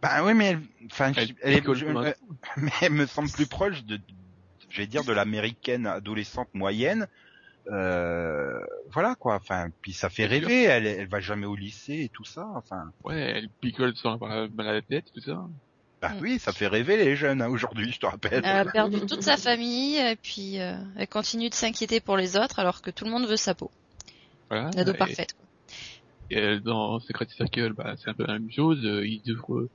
Bah 0.00 0.24
oui, 0.24 0.34
mais 0.34 0.46
elle, 0.46 0.62
enfin, 0.90 1.12
Elle 1.16 1.34
elle, 1.42 1.54
est, 1.58 1.74
je- 1.74 1.84
euh, 1.86 2.12
mais 2.56 2.72
elle 2.80 2.92
me 2.92 3.06
semble 3.06 3.30
plus 3.30 3.46
proche 3.46 3.84
de, 3.84 4.00
je 4.68 4.78
vais 4.80 4.86
dire, 4.86 5.04
de 5.04 5.12
l'américaine 5.12 5.86
adolescente 5.86 6.48
moyenne. 6.54 7.06
Euh, 7.68 8.58
voilà 8.92 9.14
quoi. 9.14 9.36
Enfin, 9.36 9.68
puis 9.82 9.92
ça 9.92 10.10
fait 10.10 10.26
rêver. 10.26 10.64
Elle, 10.64 10.86
elle 10.86 11.08
va 11.08 11.20
jamais 11.20 11.46
au 11.46 11.54
lycée 11.54 12.00
et 12.04 12.08
tout 12.08 12.24
ça. 12.24 12.46
Enfin, 12.56 12.82
Ouais, 13.04 13.20
elle 13.20 13.48
picole 13.60 13.94
sans 13.96 14.14
avoir 14.14 14.48
mal 14.50 14.66
à 14.68 14.72
la 14.72 14.82
tête, 14.82 15.06
tout 15.14 15.20
ça. 15.20 15.46
Bah 16.02 16.10
Mm. 16.10 16.18
oui, 16.20 16.38
ça 16.40 16.52
fait 16.52 16.66
rêver 16.66 16.96
les 16.96 17.14
jeunes 17.16 17.40
hein, 17.40 17.48
aujourd'hui, 17.48 17.90
je 17.92 17.98
te 18.00 18.06
rappelle. 18.06 18.42
Elle 18.44 18.56
a 18.56 18.64
perdu 18.64 18.98
toute 19.06 19.22
sa 19.22 19.36
famille, 19.36 19.96
et 19.96 20.16
puis 20.16 20.60
euh, 20.60 20.74
elle 20.96 21.06
continue 21.08 21.48
de 21.48 21.54
s'inquiéter 21.54 22.00
pour 22.00 22.16
les 22.16 22.36
autres, 22.36 22.58
alors 22.58 22.82
que 22.82 22.90
tout 22.90 23.04
le 23.04 23.10
monde 23.12 23.26
veut 23.26 23.36
sa 23.36 23.54
peau. 23.54 23.70
Voilà. 24.50 24.70
L'ado 24.74 24.92
Et- 24.92 24.96
parfaite. 24.96 25.34
Et 26.30 26.38
euh, 26.38 26.60
dans 26.60 26.98
Secret 27.00 27.26
Circle, 27.28 27.72
bah, 27.74 27.94
c'est 27.98 28.10
un 28.10 28.14
peu 28.14 28.24
la 28.26 28.34
même 28.34 28.50
chose. 28.50 28.84
euh, 28.84 29.06
Ils 29.06 29.22
ouvrent, 29.32 29.68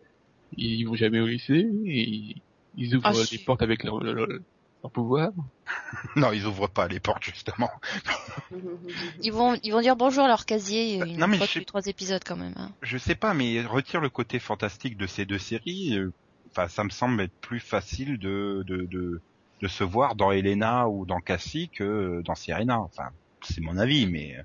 ils 0.58 0.84
vont 0.86 0.96
jamais 0.96 1.20
au 1.20 1.28
lycée. 1.28 1.68
Et 1.86 2.36
ils, 2.78 2.96
ouvrent 2.96 3.08
Ah, 3.10 3.14
si. 3.14 3.38
des 3.38 3.44
portes 3.44 3.62
avec 3.62 3.84
leur, 3.84 4.00
leur, 4.04 4.14
leur 4.14 4.40
pouvoir. 4.82 5.32
Non, 6.16 6.32
ils 6.32 6.46
ouvrent 6.46 6.68
pas 6.70 6.88
les 6.88 7.00
portes 7.00 7.24
justement. 7.24 7.70
Ils 9.22 9.32
vont, 9.34 9.56
ils 9.64 9.72
vont 9.72 9.82
dire 9.82 9.96
bonjour 9.96 10.24
à 10.24 10.28
leur 10.28 10.46
casier 10.46 11.00
Bah, 11.00 11.06
une 11.06 11.18
non, 11.18 11.28
mais 11.28 11.38
fois 11.38 11.46
je 11.48 11.54
tous 11.54 11.60
les 11.60 11.66
trois 11.66 11.86
épisodes 11.88 12.22
quand 12.26 12.36
même. 12.38 12.54
hein. 12.58 12.72
Je 12.82 12.98
sais 12.98 13.16
pas, 13.16 13.34
mais 13.34 13.62
retire 13.66 14.00
le 14.02 14.10
côté 14.10 14.40
fantastique 14.40 14.98
de 14.98 15.08
ces 15.08 15.26
deux 15.26 15.38
séries. 15.40 15.98
euh, 15.98 16.12
Enfin, 16.52 16.68
ça 16.70 16.84
me 16.84 16.90
semble 16.90 17.22
être 17.22 17.36
plus 17.42 17.60
facile 17.60 18.18
de 18.18 18.64
de 18.66 18.86
de, 18.90 19.22
de 19.62 19.68
se 19.68 19.84
voir 19.84 20.16
dans 20.16 20.32
Elena 20.32 20.88
ou 20.88 21.06
dans 21.06 21.20
Cassie 21.20 21.70
que 21.70 22.22
dans 22.26 22.36
Serena. 22.36 22.80
Enfin, 22.80 23.10
c'est 23.44 23.62
mon 23.62 23.78
avis, 23.78 24.08
mais 24.08 24.38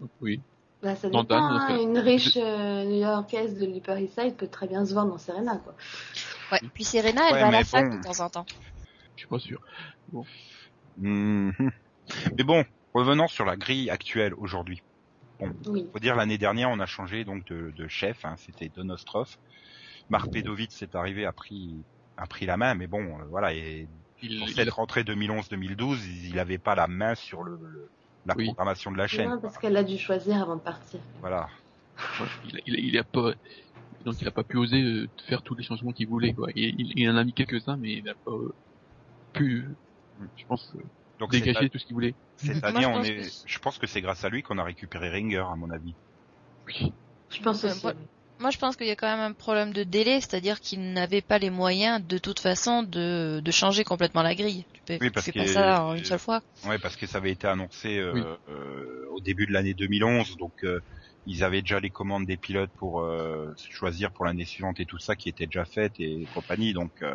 Donc, 0.00 0.10
oui. 0.20 0.40
Bah, 0.82 0.94
ça 0.94 1.08
dépend, 1.08 1.24
Dan, 1.24 1.42
hein. 1.42 1.78
Une 1.80 1.98
riche 1.98 2.36
euh, 2.36 2.84
new-yorkaise 2.84 3.58
de 3.58 3.66
l'Upper 3.66 3.98
East 4.02 4.20
Side 4.20 4.36
peut 4.36 4.46
très 4.48 4.68
bien 4.68 4.84
se 4.84 4.92
voir 4.92 5.06
dans 5.06 5.18
Serena, 5.18 5.56
quoi. 5.64 5.74
Ouais. 6.52 6.60
Puis 6.74 6.84
Serena, 6.84 7.22
elle 7.30 7.34
Ouais, 7.34 7.40
va 7.40 7.48
à 7.48 7.50
la 7.50 7.64
fac 7.64 7.90
de 7.90 8.02
temps 8.02 8.20
en 8.24 8.28
temps. 8.30 8.46
Je 9.16 9.20
suis 9.22 9.28
pas 9.28 9.38
sûr. 9.38 9.60
Mhm. 10.98 11.52
mais 12.36 12.44
bon, 12.44 12.64
revenons 12.94 13.28
sur 13.28 13.44
la 13.44 13.56
grille 13.56 13.90
actuelle 13.90 14.34
aujourd'hui. 14.34 14.82
Oui. 15.66 15.86
Faut 15.92 15.98
dire 15.98 16.16
l'année 16.16 16.38
dernière, 16.38 16.70
on 16.70 16.80
a 16.80 16.86
changé 16.86 17.24
donc 17.24 17.44
de, 17.46 17.70
de 17.76 17.88
chef. 17.88 18.24
Hein, 18.24 18.36
C'était 18.38 18.70
Donostrov. 18.74 19.36
Marc 20.08 20.30
Pedovitz 20.30 20.80
est 20.82 20.94
arrivé, 20.94 21.26
a 21.26 21.32
pris 21.32 21.74
a 22.16 22.26
pris 22.26 22.46
la 22.46 22.56
main, 22.56 22.74
mais 22.74 22.86
bon, 22.86 23.02
euh, 23.20 23.24
voilà. 23.28 23.52
Et 23.52 23.86
Il, 24.22 24.38
pour 24.38 24.48
il 24.48 24.54
cette 24.54 24.70
rentrée 24.70 25.02
2011-2012, 25.02 25.98
il 26.28 26.34
n'avait 26.36 26.56
pas 26.56 26.74
la 26.74 26.86
main 26.86 27.14
sur 27.14 27.42
le, 27.42 27.58
le- 27.60 27.90
la 28.24 28.34
Oui. 28.34 28.46
programmation 28.46 28.90
de 28.90 28.96
la 28.96 29.06
chaîne. 29.06 29.28
Non, 29.28 29.38
parce 29.40 29.58
qu'elle 29.58 29.76
a 29.76 29.84
dû 29.84 29.98
choisir 29.98 30.40
avant 30.40 30.56
de 30.56 30.62
partir. 30.62 30.98
Voilà. 31.20 31.48
il, 32.46 32.60
il, 32.66 32.74
il 32.86 32.98
a 32.98 33.04
pas, 33.04 33.32
donc 34.06 34.20
il 34.22 34.26
a 34.26 34.30
pas 34.30 34.42
pu 34.44 34.56
oser 34.56 34.80
euh, 34.82 35.06
faire 35.28 35.42
tous 35.42 35.54
les 35.54 35.62
changements 35.62 35.92
qu'il 35.92 36.08
voulait, 36.08 36.32
quoi. 36.32 36.48
Il, 36.54 36.80
il, 36.80 36.92
il 36.98 37.10
en 37.10 37.16
a 37.16 37.24
mis 37.24 37.34
quelques-uns, 37.34 37.76
mais 37.76 37.92
il 37.92 38.08
a 38.08 38.14
pas 38.14 38.30
euh, 38.30 38.54
pu, 39.36 39.64
euh, 40.20 40.26
je 40.36 40.44
pense, 40.46 40.72
euh, 40.76 40.82
Donc 41.18 41.30
dégager 41.32 41.70
tout 41.70 41.78
ce 41.78 41.86
qu'il 41.86 41.94
voulait. 41.94 42.14
cette 42.36 42.60
Moi, 42.62 42.68
année, 42.70 42.82
je 42.82 42.86
on 42.88 42.92
pense 42.94 43.06
est. 43.06 43.16
que- 43.16 43.48
Je 43.50 43.58
pense 43.58 43.78
que 43.78 43.86
c'est 43.86 44.00
grâce 44.00 44.24
à 44.24 44.28
lui 44.28 44.42
qu'on 44.42 44.58
a 44.58 44.64
récupéré 44.64 45.08
Ringer, 45.10 45.44
à 45.50 45.56
mon 45.56 45.70
avis. 45.70 45.94
Oui. 46.66 46.92
Je 47.30 47.42
pense 47.42 47.62
Ouais, 47.64 47.70
aussi. 47.70 47.86
moi- 48.38 48.50
je 48.50 48.58
pense 48.58 48.76
qu'il 48.76 48.86
y 48.86 48.90
a 48.90 48.96
quand 48.96 49.08
même 49.10 49.20
un 49.20 49.32
problème 49.32 49.72
de 49.72 49.82
délai, 49.82 50.20
c'est-à-dire 50.20 50.60
qu'ils 50.60 50.92
n'avaient 50.92 51.22
pas 51.22 51.38
les 51.38 51.50
moyens, 51.50 52.04
de 52.04 52.18
toute 52.18 52.38
façon, 52.40 52.82
de, 52.82 53.40
de 53.42 53.50
changer 53.50 53.82
complètement 53.84 54.22
la 54.22 54.34
grille. 54.34 54.64
Tu, 54.72 54.82
peux, 54.86 54.94
Oui, 55.00 55.08
tu 55.08 55.12
parce 55.12 55.26
fais 55.26 55.32
que- 55.32 55.38
pas 55.40 55.46
ça 55.46 55.84
en 55.84 55.94
une 55.94 56.04
seule 56.04 56.18
fois. 56.18 56.42
Ouais, 56.66 56.78
parce 56.78 56.96
que 56.96 57.06
ça 57.06 57.18
avait 57.18 57.32
été 57.32 57.46
annoncé 57.46 57.98
euh, 57.98 58.12
Oui. 58.14 58.22
euh, 58.48 59.06
au 59.10 59.20
début 59.20 59.46
de 59.46 59.52
l'année 59.52 59.74
2011, 59.74 60.36
donc 60.38 60.52
euh, 60.64 60.80
ils 61.26 61.42
avaient 61.44 61.60
déjà 61.62 61.80
les 61.80 61.90
commandes 61.90 62.26
des 62.26 62.36
pilotes 62.36 62.70
pour 62.76 63.00
euh, 63.00 63.52
choisir 63.56 64.12
pour 64.12 64.24
l'année 64.24 64.44
suivante 64.44 64.78
et 64.80 64.86
tout 64.86 64.98
ça 64.98 65.16
qui 65.16 65.28
était 65.28 65.46
déjà 65.46 65.64
fait 65.64 65.92
et 65.98 66.26
compagnie. 66.34 66.72
Donc 66.72 66.92
euh, 67.02 67.14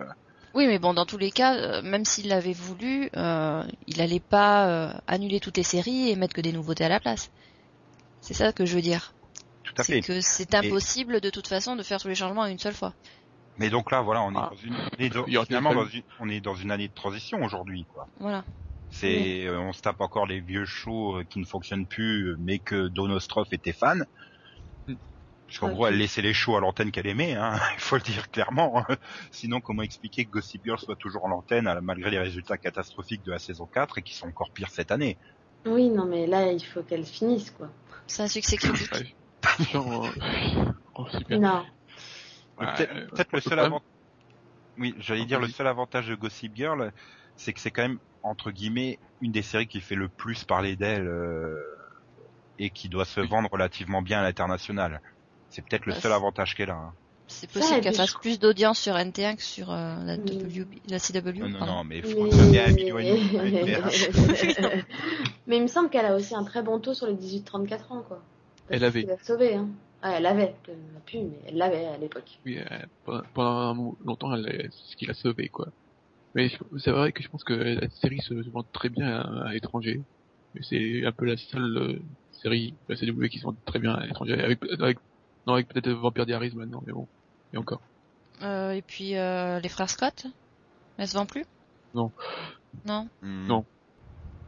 Oui, 0.54 0.68
mais 0.68 0.80
bon, 0.80 0.94
dans 0.94 1.06
tous 1.06 1.18
les 1.18 1.32
cas, 1.32 1.56
euh, 1.56 1.82
même 1.82 2.04
s'il 2.06 2.28
l'avait 2.28 2.52
voulu, 2.54 3.10
euh, 3.16 3.64
il 3.88 4.02
allait 4.02 4.20
pas 4.20 4.68
euh, 4.68 4.94
annuler 5.08 5.40
toutes 5.40 5.58
les 5.58 5.64
séries 5.64 6.10
et 6.10 6.16
mettre 6.16 6.34
que 6.34 6.42
des 6.42 6.52
nouveautés 6.52 6.84
à 6.84 6.90
la 6.90 7.00
place. 7.00 7.32
C'est 8.20 8.34
ça 8.34 8.52
que 8.52 8.66
je 8.66 8.76
veux 8.76 8.82
dire. 8.82 9.14
tout 9.64 9.74
à 9.78 9.84
C'est 9.84 9.94
fait. 9.94 10.02
que 10.02 10.22
c'est 10.22 10.54
impossible 10.56 11.22
de 11.22 11.30
toute 11.30 11.48
façon 11.48 11.76
de 11.78 11.84
faire 11.84 12.02
tous 12.02 12.08
les 12.10 12.16
changements 12.16 12.42
en 12.42 12.46
une 12.48 12.60
seule 12.60 12.74
fois. 12.74 12.94
Mais 13.58 13.70
donc 13.70 13.92
là, 13.92 14.02
voilà, 14.02 14.22
on 14.24 14.32
est 14.34 14.38
Ah. 14.38 14.50
dans 14.52 14.58
une, 14.58 14.76
on 14.76 15.02
est 15.04 15.10
dans- 15.10 15.46
finalement 15.46 15.74
dans 15.74 15.86
une, 15.88 16.04
on 16.20 16.30
est 16.30 16.42
dans 16.42 16.56
une 16.56 16.72
année 16.72 16.88
de 16.90 16.94
transition 16.94 17.42
aujourd'hui, 17.44 17.86
quoi. 17.94 18.08
Voilà. 18.20 18.44
C'est, 18.90 19.46
euh, 19.46 19.60
on 19.60 19.72
se 19.72 19.82
tape 19.82 20.02
encore 20.02 20.26
les 20.26 20.42
vieux 20.42 20.66
shows 20.66 21.22
qui 21.30 21.40
ne 21.40 21.46
fonctionnent 21.46 21.86
plus, 21.86 22.36
mais 22.40 22.60
que 22.60 22.90
Donostrov 22.90 23.48
était 23.54 23.72
fan. 23.72 24.06
Parce 25.52 25.60
qu'en 25.60 25.74
gros, 25.74 25.88
elle 25.88 25.98
laissait 25.98 26.22
les 26.22 26.34
shows 26.34 26.56
à 26.56 26.62
l'antenne 26.62 26.92
qu'elle 26.92 27.08
aimait, 27.08 27.34
hein, 27.34 27.60
il 27.74 27.80
faut 27.82 27.98
le 27.98 28.02
dire 28.02 28.32
clairement. 28.32 28.86
Sinon, 29.32 29.60
comment 29.60 29.82
expliquer 29.82 30.24
que 30.24 30.30
Gossip 30.30 30.64
Girl 30.64 30.80
soit 30.80 30.96
toujours 30.96 31.26
à 31.26 31.30
l'antenne 31.30 31.70
malgré 31.84 32.10
les 32.10 32.20
résultats 32.20 32.58
catastrophiques 32.58 33.22
de 33.22 33.32
la 33.32 33.38
saison 33.40 33.68
4 33.68 33.98
et 33.98 34.02
qui 34.02 34.16
sont 34.16 34.28
encore 34.28 34.52
pires 34.54 34.70
cette 34.70 34.92
année? 34.92 35.18
Oui, 35.66 35.90
non, 35.90 36.06
mais 36.06 36.26
là, 36.26 36.50
il 36.54 36.64
faut 36.64 36.84
qu'elle 36.84 37.06
finisse, 37.06 37.52
quoi. 37.52 37.70
C'est 38.08 38.24
un 38.24 38.30
succès 38.30 38.56
critique. 38.56 38.94
Ouais. 38.94 39.14
Genre, 39.74 40.06
euh, 40.06 40.72
oh, 40.96 41.06
super. 41.10 41.38
Non. 41.38 41.66
Ouais, 42.58 42.68
Peut-être 42.74 42.96
euh, 42.96 43.08
peut-être 43.08 43.34
le 43.34 43.42
seul 43.42 43.60
avantage. 43.60 43.88
Oui, 44.78 44.96
j'allais 45.00 45.26
dire 45.26 45.42
le 45.42 45.50
seul 45.50 45.68
avantage 45.68 46.08
de 46.08 46.16
Gossip 46.16 46.56
Girl, 46.56 46.94
c'est 47.36 47.52
que 47.52 47.60
c'est 47.60 47.72
quand 47.72 47.82
même 47.82 48.00
entre 48.24 48.52
guillemets 48.52 49.00
une 49.20 49.34
des 49.34 49.42
séries 49.42 49.68
qui 49.68 49.82
fait 49.82 49.96
le 49.96 50.08
plus 50.08 50.46
parler 50.46 50.78
d'elle 50.78 51.08
euh, 51.08 51.58
et 52.58 52.70
qui 52.70 52.88
doit 52.88 53.06
se 53.06 53.20
Oui. 53.20 53.28
vendre 53.28 53.50
relativement 53.52 54.02
bien 54.02 54.20
à 54.20 54.24
l'international. 54.24 55.02
C'est 55.52 55.62
peut-être 55.64 55.86
le 55.86 55.94
Bah, 55.94 56.00
seul 56.00 56.12
avantage 56.14 56.56
qu'elle 56.56 56.72
a. 56.72 56.76
hein. 56.76 56.94
C'est 57.28 57.50
possible 57.50 57.80
qu'elle 57.82 57.94
fasse 57.96 58.14
plus 58.16 58.40
d'audience 58.40 58.78
sur 58.80 58.96
NT1 58.96 59.36
que 59.38 59.42
sur 59.44 59.72
euh, 59.72 59.96
la, 60.04 60.18
la 60.18 61.00
CW. 61.00 61.40
Non, 61.40 61.48
non, 61.50 61.60
pardon. 61.60 61.76
non, 61.76 61.84
mais 61.86 62.02
Mais... 62.04 62.10
fonctionner 62.12 62.60
à 62.60 62.74
PH. 62.74 64.10
mais 65.48 65.58
il 65.58 65.62
me 65.64 65.68
semble 65.68 65.90
qu'elle 65.90 66.06
a 66.06 66.16
aussi 66.16 66.36
un 66.36 66.44
très 66.44 66.62
bon 66.62 66.80
taux 66.80 66.94
sur 66.94 67.08
les 67.08 67.14
18-34 67.14 67.94
ans, 67.94 68.02
quoi. 68.02 68.22
Parce 68.68 68.70
Elle 68.70 68.84
avait. 68.84 69.04
la 69.04 69.18
sauvé, 69.20 69.56
hein. 69.56 69.70
Ah, 70.02 70.14
elle 70.18 70.26
avait. 70.26 70.56
Elle 70.68 70.76
plus, 71.06 71.20
mais 71.20 71.40
elle 71.48 71.56
l'avait 71.58 71.86
à 71.86 71.98
l'époque. 71.98 72.40
Oui, 72.46 72.58
euh, 72.60 73.22
pendant- 73.34 73.96
longtemps, 74.04 74.34
elle, 74.34 74.48
est- 74.48 74.70
c'est 74.72 74.92
ce 74.92 74.96
qui 74.98 75.06
l'a 75.06 75.14
sauvé, 75.14 75.48
quoi. 75.50 75.68
Mais 76.34 76.50
c'est 76.80 76.92
vrai 76.92 77.12
que 77.12 77.22
je 77.24 77.28
pense 77.30 77.44
que 77.44 77.54
la 77.54 77.90
série 77.90 78.20
se 78.22 78.34
vend 78.50 78.64
très 78.74 78.90
bien 78.90 79.08
à, 79.08 79.48
à 79.50 79.54
l'étranger. 79.54 80.02
Mais 80.54 80.62
c'est 80.64 81.06
un 81.06 81.12
peu 81.12 81.26
la 81.26 81.38
seule 81.38 81.78
euh, 81.78 82.00
série 82.32 82.74
de 82.90 82.94
la 82.94 83.00
CW 83.00 83.30
qui 83.30 83.40
se 83.40 83.44
vend 83.44 83.56
très 83.66 83.80
bien 83.80 83.94
à 83.94 84.06
l'étranger. 84.06 84.34
Avec, 84.42 84.60
avec, 84.80 84.98
non, 85.48 85.54
avec 85.54 85.68
peut-être 85.70 85.90
Vampire 85.92 86.26
Diaries 86.26 86.56
maintenant, 86.56 86.82
mais 86.86 86.94
bon. 86.94 87.08
Et 87.54 87.58
encore. 87.58 87.82
Euh, 88.42 88.72
et 88.72 88.82
puis 88.82 89.16
euh, 89.18 89.60
les 89.60 89.70
frères 89.70 89.90
Scott 89.90 90.26
Elle 90.98 91.08
se 91.08 91.16
vend 91.16 91.26
plus? 91.26 91.46
Non. 91.94 92.12
Non? 92.86 93.08
Hmm. 93.22 93.48
Non. 93.48 93.66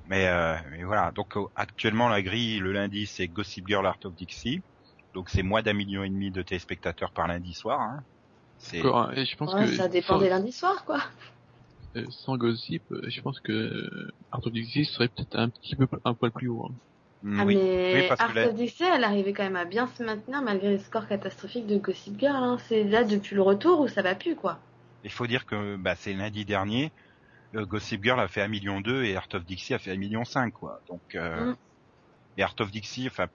Mais, 0.07 0.27
euh, 0.27 0.55
mais 0.71 0.83
voilà, 0.83 1.11
donc 1.11 1.37
euh, 1.37 1.45
actuellement 1.55 2.09
la 2.09 2.21
grille 2.21 2.59
le 2.59 2.71
lundi 2.73 3.05
c'est 3.05 3.27
Gossip 3.27 3.67
Girl 3.67 3.85
Art 3.85 3.99
of 4.03 4.15
Dixie. 4.15 4.61
Donc 5.13 5.29
c'est 5.29 5.43
moins 5.43 5.61
d'un 5.61 5.73
million 5.73 6.03
et 6.03 6.09
demi 6.09 6.31
de 6.31 6.41
téléspectateurs 6.41 7.11
par 7.11 7.27
lundi 7.27 7.53
soir. 7.53 7.79
Hein. 7.79 8.03
C'est 8.57 8.79
Encore, 8.79 8.97
hein, 9.09 9.13
et 9.15 9.25
je 9.25 9.35
pense 9.35 9.53
Ouais, 9.53 9.65
que 9.65 9.75
ça 9.75 9.87
dépend 9.87 10.15
sans, 10.15 10.19
des 10.19 10.29
lundis 10.29 10.51
soirs, 10.53 10.85
quoi. 10.85 10.99
euh, 11.95 12.05
sans 12.09 12.37
Gossip, 12.37 12.83
euh, 12.91 13.09
je 13.09 13.21
pense 13.21 13.39
que 13.41 14.09
Art 14.31 14.41
of 14.45 14.51
Dixie 14.53 14.85
serait 14.85 15.09
peut-être 15.09 15.35
un 15.37 15.49
petit 15.49 15.75
peu 15.75 15.87
un 16.05 16.13
poil 16.13 16.31
plus 16.31 16.47
haut. 16.49 16.65
hein. 16.69 16.75
Hmm, 17.23 17.39
Ah, 17.39 17.45
oui. 17.45 17.55
mais 17.55 17.93
Oui, 17.93 18.07
parce 18.07 18.19
que 18.21 18.25
Art 18.25 18.49
of 18.49 18.55
Dixie, 18.55 18.83
elle 18.83 19.03
arrivait 19.03 19.33
quand 19.33 19.43
même 19.43 19.55
à 19.55 19.65
bien 19.65 19.87
se 19.87 20.03
maintenir 20.03 20.41
malgré 20.41 20.69
les 20.71 20.79
scores 20.79 21.07
catastrophiques 21.07 21.67
de 21.67 21.77
Gossip 21.77 22.19
Girl. 22.19 22.35
Hein. 22.43 22.57
C'est 22.67 22.83
là 22.83 23.03
depuis 23.03 23.35
le 23.35 23.41
retour 23.41 23.79
où 23.81 23.87
ça 23.87 24.01
va 24.01 24.15
plus, 24.15 24.35
quoi. 24.35 24.59
Il 25.03 25.11
faut 25.11 25.27
dire 25.27 25.45
que 25.45 25.75
bah, 25.77 25.95
c'est 25.95 26.13
lundi 26.13 26.45
dernier, 26.45 26.91
euh, 27.55 27.65
Gossip 27.65 28.03
Girl 28.03 28.19
a 28.19 28.27
fait 28.27 28.41
un 28.41 28.47
million 28.49 28.81
deux 28.81 29.03
et 29.05 29.15
Art 29.17 29.27
of 29.33 29.45
Dixie 29.45 29.73
a 29.75 29.79
fait 29.79 29.91
un 29.91 29.97
million 29.97 30.25
cinq 30.25 30.51
quoi. 30.53 30.81
Donc 30.87 31.15
euh, 31.15 31.45
Mm. 31.51 31.55
et 32.37 32.43
Art 32.43 32.55
of 32.59 32.71
Dixie, 32.71 33.07
enfin 33.07 33.27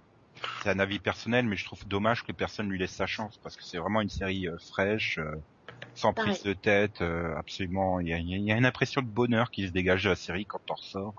c'est 0.63 0.71
un 0.71 0.79
avis 0.81 1.01
personnel, 1.01 1.47
mais 1.47 1.57
je 1.57 1.65
trouve 1.67 1.87
dommage 1.89 2.25
que 2.25 2.33
personne 2.33 2.69
lui 2.71 2.79
laisse 2.79 2.95
sa 2.95 3.07
chance 3.07 3.39
parce 3.39 3.57
que 3.57 3.65
c'est 3.65 3.79
vraiment 3.79 4.01
une 4.03 4.09
série 4.11 4.49
euh, 4.49 4.57
fraîche, 4.71 5.19
euh, 5.19 5.37
sans 5.95 6.15
Pareil. 6.15 6.33
prise 6.33 6.43
de 6.45 6.55
tête, 6.55 7.03
euh, 7.03 7.37
absolument. 7.39 8.01
Il 8.01 8.09
y 8.09 8.15
a, 8.15 8.19
il 8.19 8.29
y 8.45 8.53
a 8.53 8.57
une 8.57 8.67
impression 8.67 9.03
de 9.03 9.09
bonheur 9.09 9.51
qui 9.51 9.67
se 9.69 9.73
dégage 9.73 10.05
de 10.05 10.11
la 10.11 10.17
série 10.17 10.47
quand 10.47 10.63
on 10.71 10.75
ressort. 10.75 11.15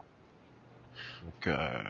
Donc 1.21 1.47
euh, 1.47 1.83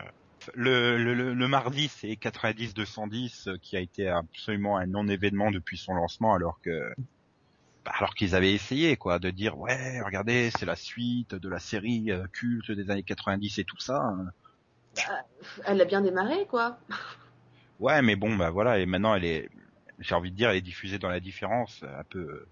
le, 0.54 0.98
le, 0.98 1.48
mardi 1.48 1.88
c'est 1.88 2.10
90-210 2.14 3.50
euh, 3.50 3.58
qui 3.62 3.76
a 3.78 3.80
été 3.80 4.08
absolument 4.08 4.78
un 4.78 4.86
non-événement 4.88 5.52
depuis 5.52 5.78
son 5.78 5.94
lancement 5.94 6.34
alors 6.34 6.60
que 6.62 6.94
bah, 7.86 7.92
alors 7.98 8.14
qu'ils 8.16 8.36
avaient 8.36 8.54
essayé 8.54 8.98
quoi 8.98 9.20
de 9.20 9.30
dire 9.30 9.58
ouais 9.58 10.02
regardez 10.02 10.52
c'est 10.58 10.66
la 10.66 10.76
suite 10.76 11.36
de 11.36 11.50
la 11.50 11.60
série 11.60 12.12
euh, 12.12 12.26
culte 12.32 12.72
des 12.72 12.90
années 12.92 13.04
90 13.04 13.60
et 13.60 13.64
tout 13.64 13.80
ça 13.80 13.98
hein. 14.02 14.26
Elle 15.66 15.80
a 15.82 15.86
bien 15.86 16.02
démarré, 16.02 16.46
quoi. 16.48 16.78
ouais 17.80 18.02
mais 18.02 18.16
bon 18.16 18.36
bah 18.36 18.50
voilà 18.50 18.80
et 18.80 18.86
maintenant 18.86 19.16
elle 19.16 19.26
est 19.26 19.50
j'ai 20.00 20.16
envie 20.16 20.32
de 20.32 20.36
dire 20.36 20.50
elle 20.50 20.58
est 20.58 20.62
diffusée 20.62 21.00
dans 21.00 21.10
la 21.10 21.20
différence 21.20 21.84
un 21.84 22.04
peu 22.10 22.20
euh, 22.20 22.48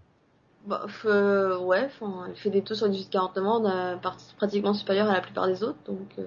Bah, 0.66 0.86
euh, 1.06 1.58
ouais, 1.60 1.90
elle 2.28 2.36
fait 2.36 2.50
des 2.50 2.62
taux 2.64 2.76
sur 2.76 2.88
18-40 2.90 3.36
demandes 3.36 3.66
euh, 3.66 3.98
par- 3.98 4.18
pratiquement 4.38 4.74
supérieurs 4.74 5.10
à 5.10 5.14
la 5.14 5.22
plupart 5.22 5.48
des 5.48 5.64
autres, 5.64 5.80
donc... 5.86 6.08
euh, 6.20 6.26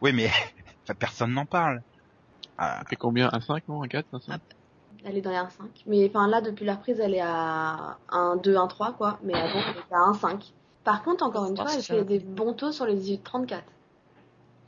oui 0.00 0.12
mais 0.12 0.30
personne 0.98 1.32
n'en 1.32 1.46
parle 1.46 1.80
Ah, 2.58 2.82
combien 2.98 3.30
Un 3.32 3.40
5, 3.40 3.66
non 3.68 3.82
Un 3.82 3.88
4 3.88 4.08
un 4.12 4.20
5 4.20 4.40
Elle 5.04 5.16
est 5.16 5.20
dans 5.22 5.30
les 5.30 5.36
1,5. 5.36 5.82
Mais 5.86 6.08
enfin 6.08 6.28
là, 6.28 6.40
depuis 6.40 6.64
la 6.64 6.74
reprise, 6.74 7.00
elle 7.00 7.14
est 7.14 7.20
à 7.22 7.98
1,2, 8.10 8.56
1,3 8.56 8.92
quoi. 8.92 9.18
Mais 9.22 9.34
avant, 9.34 9.60
elle 9.60 9.80
était 9.80 9.94
à 9.94 10.00
1,5. 10.00 10.52
Par 10.84 11.02
contre, 11.02 11.24
encore 11.24 11.46
une 11.46 11.52
Oh, 11.52 11.62
fois, 11.62 11.72
elle 11.74 11.82
fait 11.82 12.04
des 12.04 12.18
bons 12.20 12.54
taux 12.54 12.72
sur 12.72 12.86
les 12.86 12.96
18-34. 12.96 13.64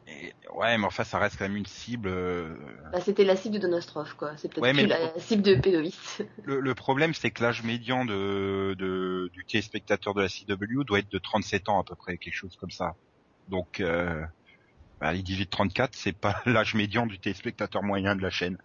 et- 0.07 0.33
ouais 0.55 0.77
mais 0.79 0.85
enfin 0.87 1.05
ça 1.05 1.19
reste 1.19 1.37
quand 1.39 1.45
même 1.45 1.57
une 1.57 1.67
cible 1.67 2.09
euh, 2.09 2.57
Bah, 2.93 3.01
c'était 3.01 3.25
la 3.25 3.37
cible 3.37 3.55
de 3.57 3.61
Donostrov 3.61 4.15
quoi. 4.17 4.37
C'est 4.37 4.49
peut-être 4.49 4.63
Ouais, 4.65 4.73
plus 4.73 4.87
la 4.87 5.19
cible 5.19 5.43
de 5.43 5.55
Pédovis. 5.55 6.23
le, 6.45 6.61
le 6.61 6.75
problème 6.75 7.15
c'est 7.15 7.31
que 7.31 7.43
l'âge 7.43 7.63
médian 7.63 8.05
de, 8.05 8.75
de 8.79 9.29
du 9.33 9.45
téléspectateur 9.45 10.15
de 10.15 10.23
la 10.23 10.29
CW 10.29 10.85
doit 10.85 10.99
être 10.99 11.11
de 11.11 11.19
37 11.19 11.69
ans 11.69 11.81
à 11.81 11.85
peu 11.85 11.95
près 11.97 12.19
quelque 12.19 12.35
chose 12.35 12.57
comme 12.57 12.71
ça 12.71 12.95
donc 13.49 13.81
euh, 13.81 14.25
Bah, 15.03 15.13
les 15.13 15.23
18-34, 15.23 15.89
c'est 15.95 16.13
pas 16.13 16.41
l'âge 16.47 16.75
médian 16.75 17.07
du 17.07 17.19
téléspectateur 17.19 17.83
moyen 17.83 18.15
de 18.15 18.23
la 18.23 18.31
chaîne. 18.31 18.57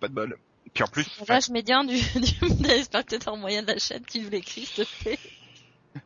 Pas 0.00 0.08
de 0.08 0.14
bol. 0.14 0.38
Puis 0.72 0.82
en 0.82 0.86
plus, 0.86 1.04
C'est 1.04 1.28
L'âge 1.28 1.50
médian 1.50 1.84
du, 1.84 1.96
du 2.14 2.62
téléspectateur 2.62 3.36
moyen 3.36 3.62
de 3.62 3.66
la 3.66 3.78
chaîne, 3.78 4.02
tu 4.10 4.20
nous 4.20 4.30
l'écris, 4.30 4.64
s'il 4.64 4.86
te 4.86 5.02
plaît. 5.02 5.18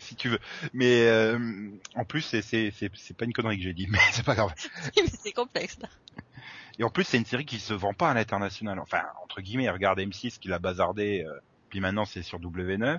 si 0.00 0.14
tu 0.14 0.30
veux. 0.30 0.38
Mais 0.72 1.06
euh, 1.08 1.68
en 1.94 2.06
plus, 2.06 2.22
c'est 2.22 2.40
c'est 2.40 2.72
c'est 2.74 2.90
c'est 2.94 3.14
pas 3.14 3.26
une 3.26 3.34
connerie 3.34 3.58
que 3.58 3.64
j'ai 3.64 3.74
dit, 3.74 3.86
mais 3.90 3.98
c'est 4.12 4.24
pas 4.24 4.34
grave. 4.34 4.54
mais 4.96 5.02
c'est 5.08 5.32
complexe, 5.32 5.78
là. 5.82 5.88
Et 6.78 6.84
en 6.84 6.88
plus, 6.88 7.04
c'est 7.04 7.18
une 7.18 7.26
série 7.26 7.44
qui 7.44 7.58
se 7.58 7.74
vend 7.74 7.92
pas 7.92 8.10
à 8.10 8.14
l'international. 8.14 8.78
Enfin, 8.78 9.02
entre 9.22 9.42
guillemets, 9.42 9.68
regarde 9.68 9.98
M6 9.98 10.38
qui 10.38 10.48
l'a 10.48 10.58
bazardé, 10.58 11.22
euh, 11.28 11.38
puis 11.68 11.80
maintenant 11.80 12.06
c'est 12.06 12.22
sur 12.22 12.40
W9. 12.40 12.98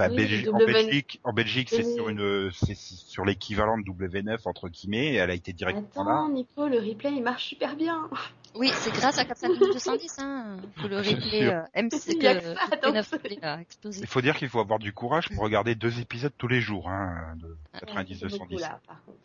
Enfin, 0.00 0.10
Oui, 0.10 0.16
Belgi- 0.16 0.48
en 0.48 0.58
W9. 0.58 0.66
Belgique, 0.66 1.20
en 1.24 1.32
Belgique, 1.32 1.68
c'est 1.70 1.84
Oui. 1.84 1.94
sur 1.94 2.08
une, 2.08 2.50
c'est 2.52 2.76
sur 2.76 3.24
l'équivalent 3.24 3.78
de 3.78 3.82
W9 3.82 4.38
entre 4.44 4.68
guillemets. 4.68 5.08
Et 5.12 5.14
elle 5.14 5.30
a 5.30 5.34
été 5.34 5.52
directement 5.52 6.04
là. 6.04 6.12
Attends, 6.12 6.28
Nico, 6.28 6.68
le 6.68 6.78
replay 6.78 7.12
il 7.12 7.22
marche 7.22 7.46
super 7.46 7.74
bien. 7.74 8.08
Oui, 8.54 8.70
c'est 8.74 8.92
grâce 8.92 9.18
à 9.18 9.24
45210, 9.24 10.18
hein, 10.20 10.56
que 10.80 10.86
le 10.86 11.02
C'est 11.02 11.14
replay, 11.14 11.52
euh, 11.52 11.62
MC, 11.74 12.12
Il 12.12 12.18
que 12.18 12.40
ça, 12.40 12.54
donc 12.82 12.94
P9 12.94 13.02
c'est- 13.02 13.16
replay 13.16 13.38
a 13.42 13.60
explosé. 13.60 14.00
Il 14.00 14.06
faut 14.06 14.20
dire 14.20 14.36
qu'il 14.36 14.48
faut 14.48 14.60
avoir 14.60 14.78
du 14.78 14.92
courage 14.92 15.28
pour 15.30 15.42
regarder 15.42 15.74
deux 15.74 16.00
épisodes 16.00 16.32
tous 16.38 16.48
les 16.48 16.60
jours, 16.60 16.88
hein, 16.88 17.34
de 17.36 17.46
Ouais, 17.48 17.80
90 17.80 18.18
c'est 18.20 18.26
beaucoup, 18.28 18.46
210. 18.48 18.60
là, 18.62 18.80
par 18.86 19.02
contre. 19.04 19.18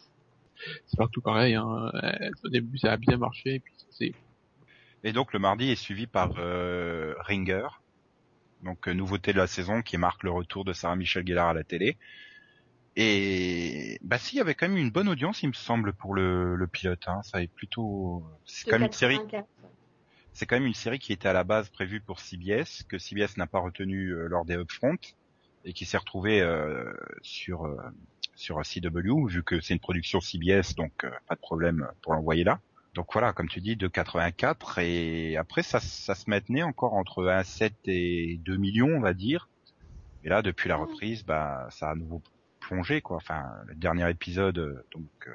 C'est 0.87 0.97
partout 0.97 1.21
pareil. 1.21 1.55
Hein. 1.55 1.91
Euh, 2.03 2.29
Au 2.43 2.49
début, 2.49 2.77
ça 2.77 2.91
a 2.93 2.97
bien 2.97 3.17
marché, 3.17 3.55
et 3.55 3.59
puis 3.59 3.73
c'est 3.91 4.13
Et 5.05 5.11
donc 5.13 5.33
le 5.33 5.39
mardi 5.39 5.69
est 5.69 5.75
suivi 5.75 6.07
par 6.07 6.31
euh, 6.37 7.13
Ringer, 7.19 7.67
donc 8.63 8.87
euh, 8.87 8.93
nouveauté 8.93 9.33
de 9.33 9.37
la 9.37 9.47
saison 9.47 9.81
qui 9.81 9.97
marque 9.97 10.23
le 10.23 10.31
retour 10.31 10.65
de 10.65 10.73
Sarah 10.73 10.95
Michelle 10.95 11.27
Gellar 11.27 11.49
à 11.49 11.53
la 11.53 11.63
télé. 11.63 11.97
Et 12.95 13.97
bah 14.03 14.17
si, 14.17 14.35
il 14.35 14.37
y 14.37 14.41
avait 14.41 14.53
quand 14.53 14.67
même 14.67 14.77
une 14.77 14.91
bonne 14.91 15.09
audience, 15.09 15.41
il 15.41 15.47
me 15.47 15.53
semble, 15.53 15.93
pour 15.93 16.13
le, 16.13 16.55
le 16.55 16.67
pilote. 16.67 17.07
Hein. 17.07 17.21
Ça 17.23 17.41
est 17.41 17.47
plutôt, 17.47 18.23
c'est 18.45 18.69
quand 18.69 18.77
même 18.77 18.87
une 18.87 18.91
série, 18.91 19.15
84, 19.15 19.45
ouais. 19.63 19.69
c'est 20.33 20.45
quand 20.45 20.55
même 20.55 20.67
une 20.67 20.75
série 20.75 20.99
qui 20.99 21.11
était 21.11 21.27
à 21.27 21.33
la 21.33 21.43
base 21.43 21.69
prévue 21.69 22.01
pour 22.01 22.19
CBS, 22.19 22.83
que 22.87 22.99
CBS 22.99 23.37
n'a 23.37 23.47
pas 23.47 23.59
retenu 23.59 24.09
euh, 24.09 24.27
lors 24.27 24.45
des 24.45 24.55
upfront 24.55 24.97
et 25.65 25.73
qui 25.73 25.85
s'est 25.85 25.97
retrouvée 25.97 26.41
euh, 26.41 26.93
sur 27.21 27.65
euh, 27.65 27.77
sur 28.35 28.61
CW 28.61 29.27
vu 29.27 29.43
que 29.43 29.59
c'est 29.61 29.73
une 29.73 29.79
production 29.79 30.19
CBS, 30.19 30.75
donc 30.75 31.05
pas 31.27 31.35
de 31.35 31.39
problème 31.39 31.87
pour 32.01 32.13
l'envoyer 32.13 32.43
là. 32.43 32.59
Donc 32.93 33.07
voilà, 33.13 33.33
comme 33.33 33.49
tu 33.49 33.59
dis, 33.59 33.75
de 33.75 33.87
84 33.87 34.77
et 34.79 35.35
après 35.37 35.63
ça, 35.63 35.79
ça 35.79 36.13
se 36.15 36.29
maintenait 36.29 36.61
encore 36.63 36.93
entre 36.93 37.23
1,7 37.23 37.71
et 37.85 38.37
2 38.45 38.57
millions, 38.57 38.95
on 38.95 38.99
va 39.01 39.13
dire. 39.13 39.49
Et 40.23 40.29
là, 40.29 40.41
depuis 40.41 40.69
la 40.69 40.75
reprise, 40.75 41.25
bah 41.25 41.67
ça 41.71 41.87
a 41.89 41.91
à 41.91 41.95
nouveau 41.95 42.21
plongé 42.59 43.01
quoi. 43.01 43.17
Enfin, 43.17 43.43
le 43.65 43.75
dernier 43.75 44.09
épisode, 44.09 44.57
euh, 44.59 44.85
donc 44.93 45.09
euh, 45.27 45.31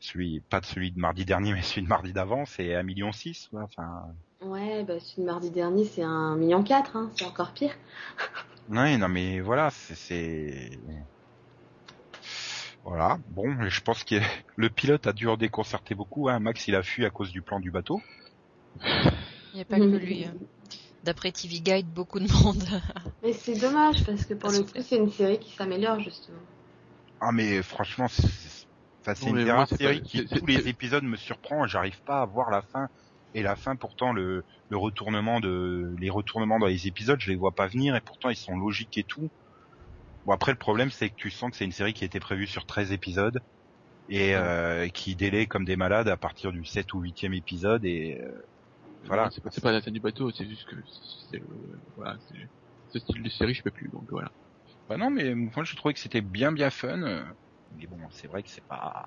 celui, 0.00 0.40
pas 0.42 0.60
de 0.60 0.66
celui 0.66 0.92
de 0.92 0.98
mardi 0.98 1.24
dernier, 1.24 1.52
mais 1.54 1.62
celui 1.62 1.82
de 1.82 1.88
mardi 1.88 2.12
d'avant, 2.12 2.44
c'est 2.46 2.68
1,6 2.68 2.84
million. 2.84 3.10
quoi. 3.50 3.62
Enfin, 3.64 4.02
Ouais, 4.40 4.82
bah 4.84 4.98
celui 5.00 5.22
de 5.22 5.26
mardi 5.26 5.50
dernier 5.50 5.84
c'est 5.84 6.02
un 6.02 6.34
million 6.36 6.62
quatre, 6.64 6.96
hein. 6.96 7.10
c'est 7.16 7.24
encore 7.26 7.52
pire. 7.52 7.74
Ouais, 8.68 8.96
non 8.96 9.08
mais 9.08 9.40
voilà, 9.40 9.70
c'est- 9.70 9.94
c'est 9.94 10.70
voilà. 12.84 13.18
Bon, 13.28 13.68
je 13.68 13.80
pense 13.80 14.04
que 14.04 14.16
le 14.56 14.70
pilote 14.70 15.06
a 15.06 15.12
dû 15.12 15.28
en 15.28 15.36
déconcerter 15.36 15.94
beaucoup. 15.94 16.28
Hein. 16.28 16.40
Max, 16.40 16.66
il 16.68 16.74
a 16.74 16.82
fui 16.82 17.04
à 17.04 17.10
cause 17.10 17.30
du 17.30 17.42
plan 17.42 17.60
du 17.60 17.70
bateau. 17.70 18.00
Il 18.84 19.56
n'y 19.56 19.60
a 19.60 19.64
pas 19.64 19.78
que 19.78 19.84
lui. 19.84 20.24
hein. 20.26 20.34
D'après 21.04 21.32
TV 21.32 21.60
Guide, 21.60 21.88
beaucoup 21.88 22.20
de 22.20 22.32
monde. 22.32 22.62
Mais 23.22 23.32
c'est 23.32 23.58
dommage 23.58 24.04
parce 24.04 24.24
que 24.24 24.34
pour 24.34 24.50
le 24.50 24.60
coup 24.60 24.70
c'est 24.80 24.96
une 24.96 25.10
série 25.10 25.38
qui 25.38 25.52
s'améliore 25.52 25.98
justement. 26.00 26.38
Ah 27.20 27.30
mais 27.32 27.62
franchement, 27.62 28.08
c'est 28.08 29.26
une 29.26 29.44
moi, 29.44 29.66
pas- 29.66 29.94
qui 29.94 30.26
tous 30.26 30.46
les 30.46 30.68
épisodes 30.68 31.04
me 31.04 31.16
surprend. 31.16 31.66
J'arrive 31.66 32.00
pas 32.02 32.22
à 32.22 32.26
voir 32.26 32.50
la 32.50 32.62
fin. 32.62 32.88
Et 33.34 33.42
la 33.42 33.56
fin, 33.56 33.76
pourtant, 33.76 34.12
le, 34.12 34.44
le 34.68 34.76
retournement 34.76 35.40
de 35.40 35.94
les 35.98 36.10
retournements 36.10 36.58
dans 36.58 36.66
les 36.66 36.86
épisodes, 36.86 37.20
je 37.20 37.30
les 37.30 37.36
vois 37.36 37.52
pas 37.52 37.66
venir. 37.66 37.96
Et 37.96 38.00
pourtant, 38.00 38.28
ils 38.28 38.36
sont 38.36 38.56
logiques 38.56 38.98
et 38.98 39.04
tout. 39.04 39.30
Bon 40.24 40.32
après, 40.32 40.52
le 40.52 40.58
problème, 40.58 40.90
c'est 40.90 41.10
que 41.10 41.14
tu 41.16 41.30
sens 41.30 41.50
que 41.50 41.56
c'est 41.56 41.64
une 41.64 41.72
série 41.72 41.94
qui 41.94 42.04
été 42.04 42.20
prévue 42.20 42.46
sur 42.46 42.64
13 42.66 42.92
épisodes 42.92 43.40
et 44.08 44.36
euh, 44.36 44.88
qui 44.88 45.16
délaie 45.16 45.46
comme 45.46 45.64
des 45.64 45.76
malades 45.76 46.08
à 46.08 46.16
partir 46.16 46.52
du 46.52 46.64
7 46.64 46.94
ou 46.94 47.00
8e 47.02 47.34
épisode. 47.34 47.84
Et 47.84 48.20
euh, 48.20 48.32
voilà. 49.04 49.30
C'est 49.32 49.42
pas, 49.42 49.50
pas 49.62 49.72
la 49.72 49.82
scène 49.82 49.94
du 49.94 50.00
bateau, 50.00 50.30
c'est 50.32 50.46
juste 50.48 50.66
que 50.66 50.76
c'est 51.30 51.38
le, 51.38 51.82
voilà, 51.96 52.18
c'est 52.28 52.36
ce 52.88 52.98
style 53.00 53.22
de 53.22 53.30
série, 53.30 53.54
je 53.54 53.62
peux 53.62 53.70
plus, 53.70 53.88
donc 53.90 54.08
voilà. 54.10 54.32
Bah 54.88 54.96
non, 54.96 55.10
mais 55.10 55.34
moi 55.34 55.64
je 55.64 55.76
trouvais 55.76 55.94
que 55.94 56.00
c'était 56.00 56.20
bien 56.22 56.52
bien 56.52 56.70
fun. 56.70 57.02
euh, 57.02 57.24
Mais 57.72 57.86
bon, 57.86 57.98
c'est 58.10 58.28
vrai 58.28 58.42
que 58.42 58.50
c'est 58.50 58.66
pas. 58.66 59.06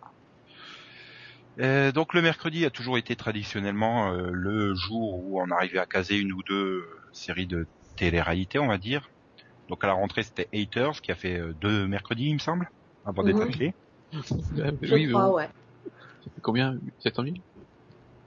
Euh, 1.59 1.91
donc 1.91 2.13
le 2.13 2.21
mercredi 2.21 2.65
a 2.65 2.69
toujours 2.71 2.97
été 2.97 3.15
traditionnellement 3.15 4.11
euh, 4.13 4.29
le 4.31 4.73
jour 4.75 5.15
où 5.23 5.41
on 5.41 5.49
arrivait 5.51 5.79
à 5.79 5.85
caser 5.85 6.17
une 6.17 6.33
ou 6.33 6.43
deux 6.43 6.55
euh, 6.81 7.09
séries 7.13 7.47
de 7.47 7.67
télé-réalité, 7.95 8.59
on 8.59 8.67
va 8.67 8.77
dire. 8.77 9.09
Donc 9.69 9.83
à 9.83 9.87
la 9.87 9.93
rentrée 9.93 10.23
c'était 10.23 10.49
Haters 10.53 11.01
qui 11.01 11.11
a 11.11 11.15
fait 11.15 11.39
euh, 11.39 11.53
deux 11.55 11.87
mercredis, 11.87 12.25
il 12.29 12.33
me 12.35 12.39
semble, 12.39 12.69
avant 13.05 13.23
d'être 13.23 13.41
Mhm. 13.41 13.43
annulé. 13.43 13.73
Je 14.81 14.95
oui, 14.95 15.07
crois, 15.07 15.29
bon, 15.29 15.35
ouais. 15.35 15.49
ça 16.23 16.31
fait 16.35 16.41
combien? 16.41 16.79
700 16.99 17.23
000 17.23 17.43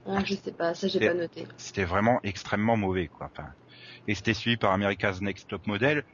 Ah, 0.05 0.23
je 0.25 0.35
sais 0.35 0.51
pas, 0.51 0.73
ça 0.75 0.87
j'ai 0.87 0.99
pas 0.99 1.13
noté. 1.13 1.45
C'était 1.57 1.85
vraiment 1.85 2.19
extrêmement 2.23 2.77
mauvais, 2.77 3.07
quoi. 3.07 3.27
Enfin, 3.27 3.49
et 4.07 4.15
c'était 4.15 4.33
suivi 4.33 4.57
par 4.57 4.71
America's 4.73 5.21
Next 5.21 5.49
Top 5.49 5.67
Model, 5.67 6.05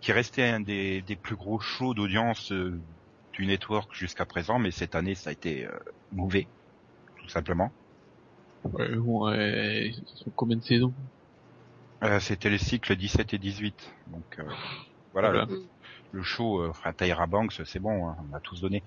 qui 0.00 0.12
restait 0.12 0.44
un 0.48 0.60
des, 0.60 1.02
des 1.02 1.16
plus 1.16 1.36
gros 1.36 1.60
shows 1.60 1.94
d'audience 1.94 2.52
euh, 2.52 2.82
du 3.32 3.46
network 3.46 3.94
jusqu'à 3.94 4.26
présent, 4.26 4.58
mais 4.58 4.70
cette 4.70 4.94
année 4.94 5.14
ça 5.14 5.30
a 5.30 5.32
été 5.32 5.66
euh, 5.66 5.78
mauvais, 6.10 6.50
tout 7.16 7.28
simplement. 7.30 7.74
ouais, 8.64 8.96
bon, 8.96 9.28
euh, 9.28 9.88
ce 10.06 10.16
sont 10.24 10.30
combien 10.32 10.56
de 10.56 10.62
saisons? 10.62 10.94
Euh, 12.04 12.20
c'était 12.20 12.50
le 12.50 12.58
cycle 12.58 12.96
17 12.96 13.34
et 13.34 13.38
18. 13.38 13.94
Donc 14.08 14.24
euh, 14.38 14.44
voilà, 15.12 15.30
Voilà. 15.30 15.46
Le, 15.48 15.68
le 16.10 16.22
show, 16.22 16.60
euh, 16.60 16.68
enfin 16.70 16.92
Tyra 16.92 17.26
Banks, 17.26 17.60
c'est 17.64 17.78
bon, 17.80 18.08
hein, 18.08 18.16
on 18.30 18.34
a 18.36 18.40
tous 18.40 18.60
donné. 18.60 18.84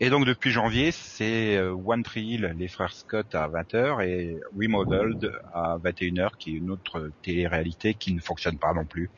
Et 0.00 0.08
donc 0.10 0.24
depuis 0.24 0.50
janvier, 0.50 0.90
c'est 0.92 1.56
euh, 1.56 1.72
One 1.72 2.02
Tree 2.02 2.24
Hill, 2.24 2.54
les 2.56 2.68
frères 2.68 2.92
Scott 2.94 3.34
à 3.34 3.48
20h 3.48 4.02
et 4.06 4.40
Remodeled 4.58 5.30
à 5.52 5.78
21h, 5.78 6.30
qui 6.38 6.50
est 6.54 6.58
une 6.58 6.70
autre 6.70 7.10
télé-réalité 7.22 7.94
qui 7.94 8.14
ne 8.14 8.20
fonctionne 8.20 8.58
pas 8.58 8.72
non 8.72 8.86
plus. 8.86 9.12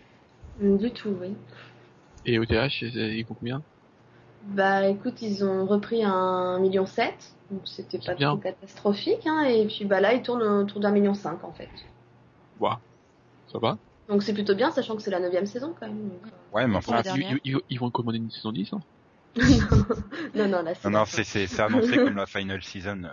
Mm, 0.60 0.76
Du 0.78 0.90
tout, 0.92 1.16
oui. 1.20 1.34
Et 2.24 2.38
OTH, 2.38 2.82
ils 2.82 3.24
font 3.26 3.34
combien? 3.34 3.64
Bah 4.40 4.86
écoute, 4.88 5.22
ils 5.22 5.44
ont 5.44 5.66
repris 5.66 6.02
un 6.04 6.58
million 6.60 6.86
sept, 6.86 7.36
donc 7.50 7.62
c'était 7.66 7.98
pas 7.98 8.14
bien. 8.14 8.30
trop 8.30 8.38
catastrophique, 8.38 9.26
hein, 9.26 9.42
et 9.44 9.66
puis 9.66 9.84
bah 9.84 10.00
là 10.00 10.14
ils 10.14 10.22
tournent 10.22 10.42
autour 10.42 10.80
d'un 10.80 10.92
million 10.92 11.14
cinq 11.14 11.42
en 11.44 11.52
fait. 11.52 11.68
Bah, 12.60 12.80
ça 13.52 13.58
va? 13.58 13.78
Donc 14.08 14.22
c'est 14.22 14.34
plutôt 14.34 14.54
bien, 14.54 14.70
sachant 14.70 14.96
que 14.96 15.02
c'est 15.02 15.10
la 15.10 15.20
neuvième 15.20 15.46
saison 15.46 15.74
quand 15.78 15.86
même. 15.88 16.08
donc, 16.08 16.32
Ouais, 16.52 16.66
mais 16.66 16.76
enfin, 16.76 17.02
ils, 17.44 17.78
vont 17.78 17.90
commander 17.90 18.18
une 18.18 18.30
saison 18.30 18.52
10, 18.52 18.72
hein? 18.72 18.80
Euh, 19.38 19.42
non, 20.34 20.48
non, 20.48 20.62
là 20.62 20.74
c'est. 20.74 20.88
non, 20.88 21.00
non, 21.00 21.04
c'est 21.06 21.60
annoncé 21.60 21.96
comme 21.96 22.16
la 22.16 22.26
final 22.26 22.62
season. 22.62 23.04
euh. 23.04 23.08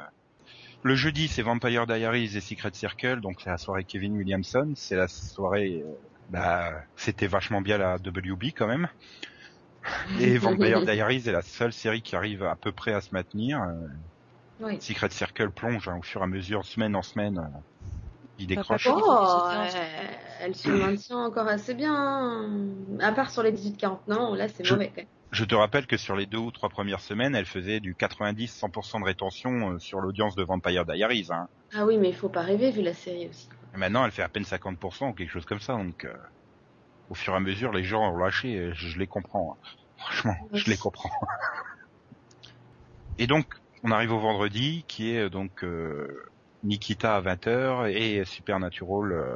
Le 0.83 0.95
jeudi, 0.95 1.29
c'est 1.29 1.41
Vampire 1.41 1.87
Diaries 1.87 2.35
et 2.35 2.41
Secret 2.41 2.71
Circle, 2.73 3.21
donc 3.21 3.39
c'est 3.41 3.49
la 3.49 3.57
soirée 3.57 3.85
Kevin 3.85 4.17
Williamson. 4.17 4.73
C'est 4.75 4.95
la 4.97 5.07
soirée, 5.07 5.83
euh, 5.85 5.91
bah, 6.29 6.71
c'était 6.95 7.27
vachement 7.27 7.61
bien 7.61 7.77
la 7.77 7.95
WB 7.95 8.51
quand 8.55 8.67
même. 8.67 8.87
Et 10.19 10.37
Vampire 10.37 10.81
Diaries 10.81 11.23
est 11.27 11.31
la 11.31 11.41
seule 11.41 11.73
série 11.73 12.01
qui 12.01 12.15
arrive 12.15 12.43
à 12.43 12.55
peu 12.55 12.71
près 12.71 12.93
à 12.93 13.01
se 13.01 13.13
maintenir. 13.13 13.61
Euh, 13.61 13.73
Oui. 14.59 14.77
Secret 14.81 15.09
Circle 15.09 15.51
plonge 15.51 15.87
hein, 15.87 15.97
au 15.99 16.01
fur 16.01 16.21
et 16.21 16.25
à 16.25 16.27
mesure, 16.27 16.65
semaine 16.65 16.95
en 16.95 17.01
semaine. 17.01 17.49
Euh, 18.39 18.43
il 18.43 18.47
Bah, 18.47 18.55
décroche. 18.55 18.87
Oh, 18.91 19.47
elle, 19.51 19.81
elle 20.41 20.55
se 20.55 20.69
maintient 20.69 21.17
encore 21.19 21.47
assez 21.47 21.73
bien. 21.73 21.93
hein. 21.95 22.49
À 22.99 23.11
part 23.11 23.31
sur 23.31 23.43
les 23.43 23.51
18-49, 23.51 24.35
là 24.35 24.47
c'est 24.47 24.69
mauvais 24.69 24.89
quand 24.89 24.97
même. 24.97 25.07
Je 25.31 25.45
te 25.45 25.55
rappelle 25.55 25.87
que 25.87 25.97
sur 25.97 26.15
les 26.15 26.27
deux 26.27 26.37
ou 26.37 26.51
trois 26.51 26.69
premières 26.69 26.99
semaines, 26.99 27.33
elle 27.35 27.47
faisait 27.47 27.79
du 27.79 27.95
90-100% 27.95 28.99
de 28.99 29.05
rétention 29.05 29.71
euh, 29.71 29.79
sur 29.79 29.99
l'audience 29.99 30.35
de 30.35 30.43
Vampire 30.43 30.85
Diaries. 30.85 31.27
Hein. 31.31 31.47
Ah 31.73 31.85
oui, 31.85 31.97
mais 31.97 32.09
il 32.09 32.15
faut 32.15 32.29
pas 32.29 32.41
rêver 32.41 32.69
vu 32.69 32.83
la 32.83 32.93
série 32.93 33.27
aussi. 33.29 33.49
Et 33.73 33.77
maintenant, 33.77 34.05
elle 34.05 34.11
fait 34.11 34.21
à 34.21 34.29
peine 34.29 34.43
50% 34.43 35.09
ou 35.09 35.13
quelque 35.13 35.31
chose 35.31 35.45
comme 35.45 35.59
ça. 35.59 35.73
Donc, 35.73 36.05
euh, 36.05 36.13
au 37.09 37.15
fur 37.15 37.33
et 37.33 37.37
à 37.37 37.39
mesure, 37.39 37.71
les 37.71 37.83
gens 37.83 38.11
ont 38.13 38.17
lâché. 38.17 38.71
Je, 38.73 38.87
je 38.87 38.99
les 38.99 39.07
comprends. 39.07 39.53
hein. 39.59 39.67
Franchement, 39.97 40.35
je 40.53 40.69
les 40.69 40.77
comprends. 40.77 41.09
Et 43.17 43.25
donc, 43.25 43.47
on 43.83 43.91
arrive 43.91 44.11
au 44.11 44.19
vendredi, 44.19 44.85
qui 44.87 45.11
est 45.11 45.21
euh, 45.25 45.29
donc 45.29 45.63
euh, 45.63 46.07
Nikita 46.63 47.15
à 47.17 47.21
20h 47.21 47.89
et 47.91 48.23
Supernatural 48.25 49.11
euh, 49.11 49.35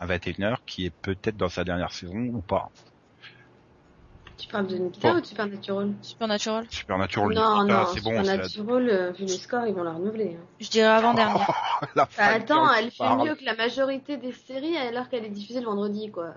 à 0.00 0.06
21h, 0.06 0.56
qui 0.66 0.86
est 0.86 0.90
peut-être 1.02 1.36
dans 1.36 1.48
sa 1.48 1.64
dernière 1.64 1.92
saison 1.92 2.16
ou 2.18 2.40
pas. 2.40 2.70
Tu 4.38 4.48
parles 4.48 4.68
de 4.68 4.76
Nikita 4.78 5.12
Bon. 5.12 5.18
ou 5.18 5.20
de 5.20 5.26
Supernatural? 5.26 5.92
Supernatural 6.00 6.66
Supernatural, 6.70 7.34
Non, 7.34 7.58
Nikita, 7.64 7.80
non, 7.80 7.86
c'est 7.92 8.02
bon. 8.02 8.12
la- 8.12 8.24
Supernatural, 8.24 8.88
euh, 8.88 9.10
vu 9.12 9.24
les 9.26 9.28
scores, 9.36 9.66
ils 9.66 9.74
vont 9.74 9.82
la 9.82 9.92
renouveler. 9.92 10.38
hein. 10.40 10.44
Je 10.60 10.70
dirais 10.70 10.86
avant-dernière. 10.88 11.50
la 11.94 12.04
Bah, 12.04 12.08
attends, 12.18 12.72
elle 12.72 12.90
fait 12.90 12.96
parle. 12.98 13.28
mieux 13.28 13.34
que 13.34 13.44
la 13.44 13.54
majorité 13.54 14.16
des 14.16 14.32
séries 14.32 14.78
alors 14.78 15.10
qu'elle 15.10 15.26
est 15.26 15.30
diffusée 15.30 15.60
le 15.60 15.66
vendredi, 15.66 16.10
quoi. 16.10 16.34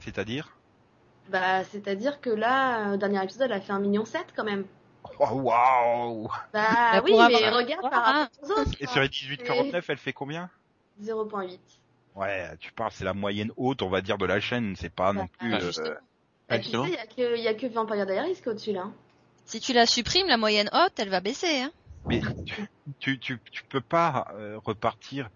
C'est-à-dire? 0.00 0.52
Bah, 1.30 1.64
c'est-à-dire 1.64 2.20
que 2.20 2.30
là, 2.30 2.92
euh, 2.92 2.96
dernier 2.96 3.24
épisode, 3.24 3.42
elle 3.50 3.52
a 3.56 3.60
fait 3.60 3.72
un 3.72 3.80
million 3.80 4.04
sept 4.04 4.26
quand 4.36 4.44
même. 4.44 4.64
Oh, 5.18 5.26
waouh 5.40 6.28
Bah 6.52 6.66
Bah, 6.92 7.02
oui, 7.04 7.12
mais 7.12 7.34
avoir- 7.44 7.54
regarde 7.56 7.90
par 7.90 8.04
rapport 8.04 8.28
aux 8.42 8.50
autres. 8.60 8.70
Et 8.80 8.84
quoi. 8.84 8.92
sur 8.92 9.02
les 9.02 9.08
18-49, 9.08 9.84
elle 9.88 9.96
fait 9.98 10.12
combien? 10.12 10.50
0.8. 11.02 11.58
Ouais, 12.14 12.48
tu 12.58 12.72
parles, 12.72 12.92
c'est 12.92 13.04
la 13.04 13.12
moyenne 13.14 13.52
haute, 13.56 13.82
on 13.82 13.90
va 13.90 14.00
dire, 14.00 14.16
de 14.18 14.24
la 14.26 14.40
chaîne. 14.40 14.74
C'est 14.76 14.92
pas 14.92 15.12
non 15.12 15.26
plus. 15.26 15.50
Bah, 15.50 15.58
euh. 15.60 15.94
Ah, 16.48 16.58
tu 16.58 16.64
sais, 16.64 16.70
justement. 16.70 16.84
il 16.86 16.92
y 16.92 16.96
a 16.96 17.06
que, 17.06 17.36
il 17.36 17.42
y 17.42 17.48
a 17.48 17.54
que 17.54 17.66
Vampire 17.66 18.06
Diaries 18.06 18.34
qui 18.34 18.42
est 18.42 18.48
au-dessus 18.48 18.72
là. 18.72 18.82
hein. 18.82 18.94
Si 19.44 19.60
tu 19.60 19.72
la 19.72 19.84
supprimes, 19.86 20.26
la 20.28 20.36
moyenne 20.36 20.70
haute, 20.72 20.98
elle 20.98 21.08
va 21.10 21.20
baisser. 21.20 21.60
Hein. 21.60 21.70
Mais 22.06 22.20
tu, 22.46 22.66
tu, 23.00 23.18
tu, 23.18 23.38
tu 23.50 23.64
peux 23.64 23.80
pas 23.80 24.28
euh, 24.34 24.58
repartir. 24.64 25.28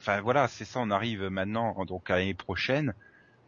Enfin 0.00 0.20
voilà, 0.20 0.48
c'est 0.48 0.64
ça. 0.64 0.80
On 0.80 0.90
arrive 0.90 1.24
maintenant 1.24 1.84
donc 1.84 2.10
à 2.10 2.16
l'année 2.16 2.34
prochaine. 2.34 2.94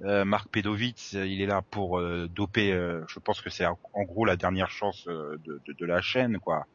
Euh, 0.03 0.25
Marc 0.25 0.49
Pedovitz, 0.49 1.15
euh, 1.15 1.27
il 1.27 1.41
est 1.41 1.47
là 1.47 1.63
pour 1.63 1.99
euh, 1.99 2.29
doper. 2.29 2.73
euh, 2.73 3.05
je 3.09 3.19
pense 3.21 3.41
que 3.41 3.51
c'est 3.51 3.65
en 3.67 4.03
gros 4.05 4.25
la 4.25 4.37
dernière 4.37 4.71
chance 4.71 5.07
euh, 5.09 5.39
de, 5.45 5.61
de, 5.67 5.73
de 5.73 5.87
la 5.87 6.01
chaîne, 6.03 6.39
quoi. 6.39 6.67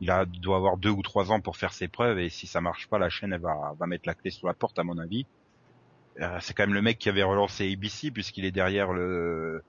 Il 0.00 0.10
a 0.10 0.26
doit 0.26 0.56
avoir 0.58 0.76
deux 0.76 0.90
ou 0.90 1.02
trois 1.02 1.32
ans 1.32 1.40
pour 1.40 1.56
faire 1.56 1.72
ses 1.72 1.88
preuves 1.88 2.18
et 2.18 2.28
si 2.28 2.46
ça 2.46 2.60
marche 2.60 2.86
pas, 2.88 2.98
la 2.98 3.08
chaîne 3.08 3.32
elle 3.32 3.40
va 3.40 3.74
va 3.78 3.86
mettre 3.86 4.06
la 4.06 4.14
clé 4.14 4.30
sur 4.30 4.46
la 4.46 4.52
porte 4.54 4.78
à 4.78 4.84
mon 4.84 4.98
avis. 4.98 5.26
Euh, 6.20 6.38
c'est 6.40 6.54
quand 6.54 6.64
même 6.64 6.74
le 6.74 6.82
mec 6.82 6.98
qui 6.98 7.08
avait 7.08 7.22
relancé 7.22 7.70
ABC 7.72 8.10
puisqu'il 8.10 8.44
est 8.44 8.50
derrière 8.52 8.92
le 8.92 9.62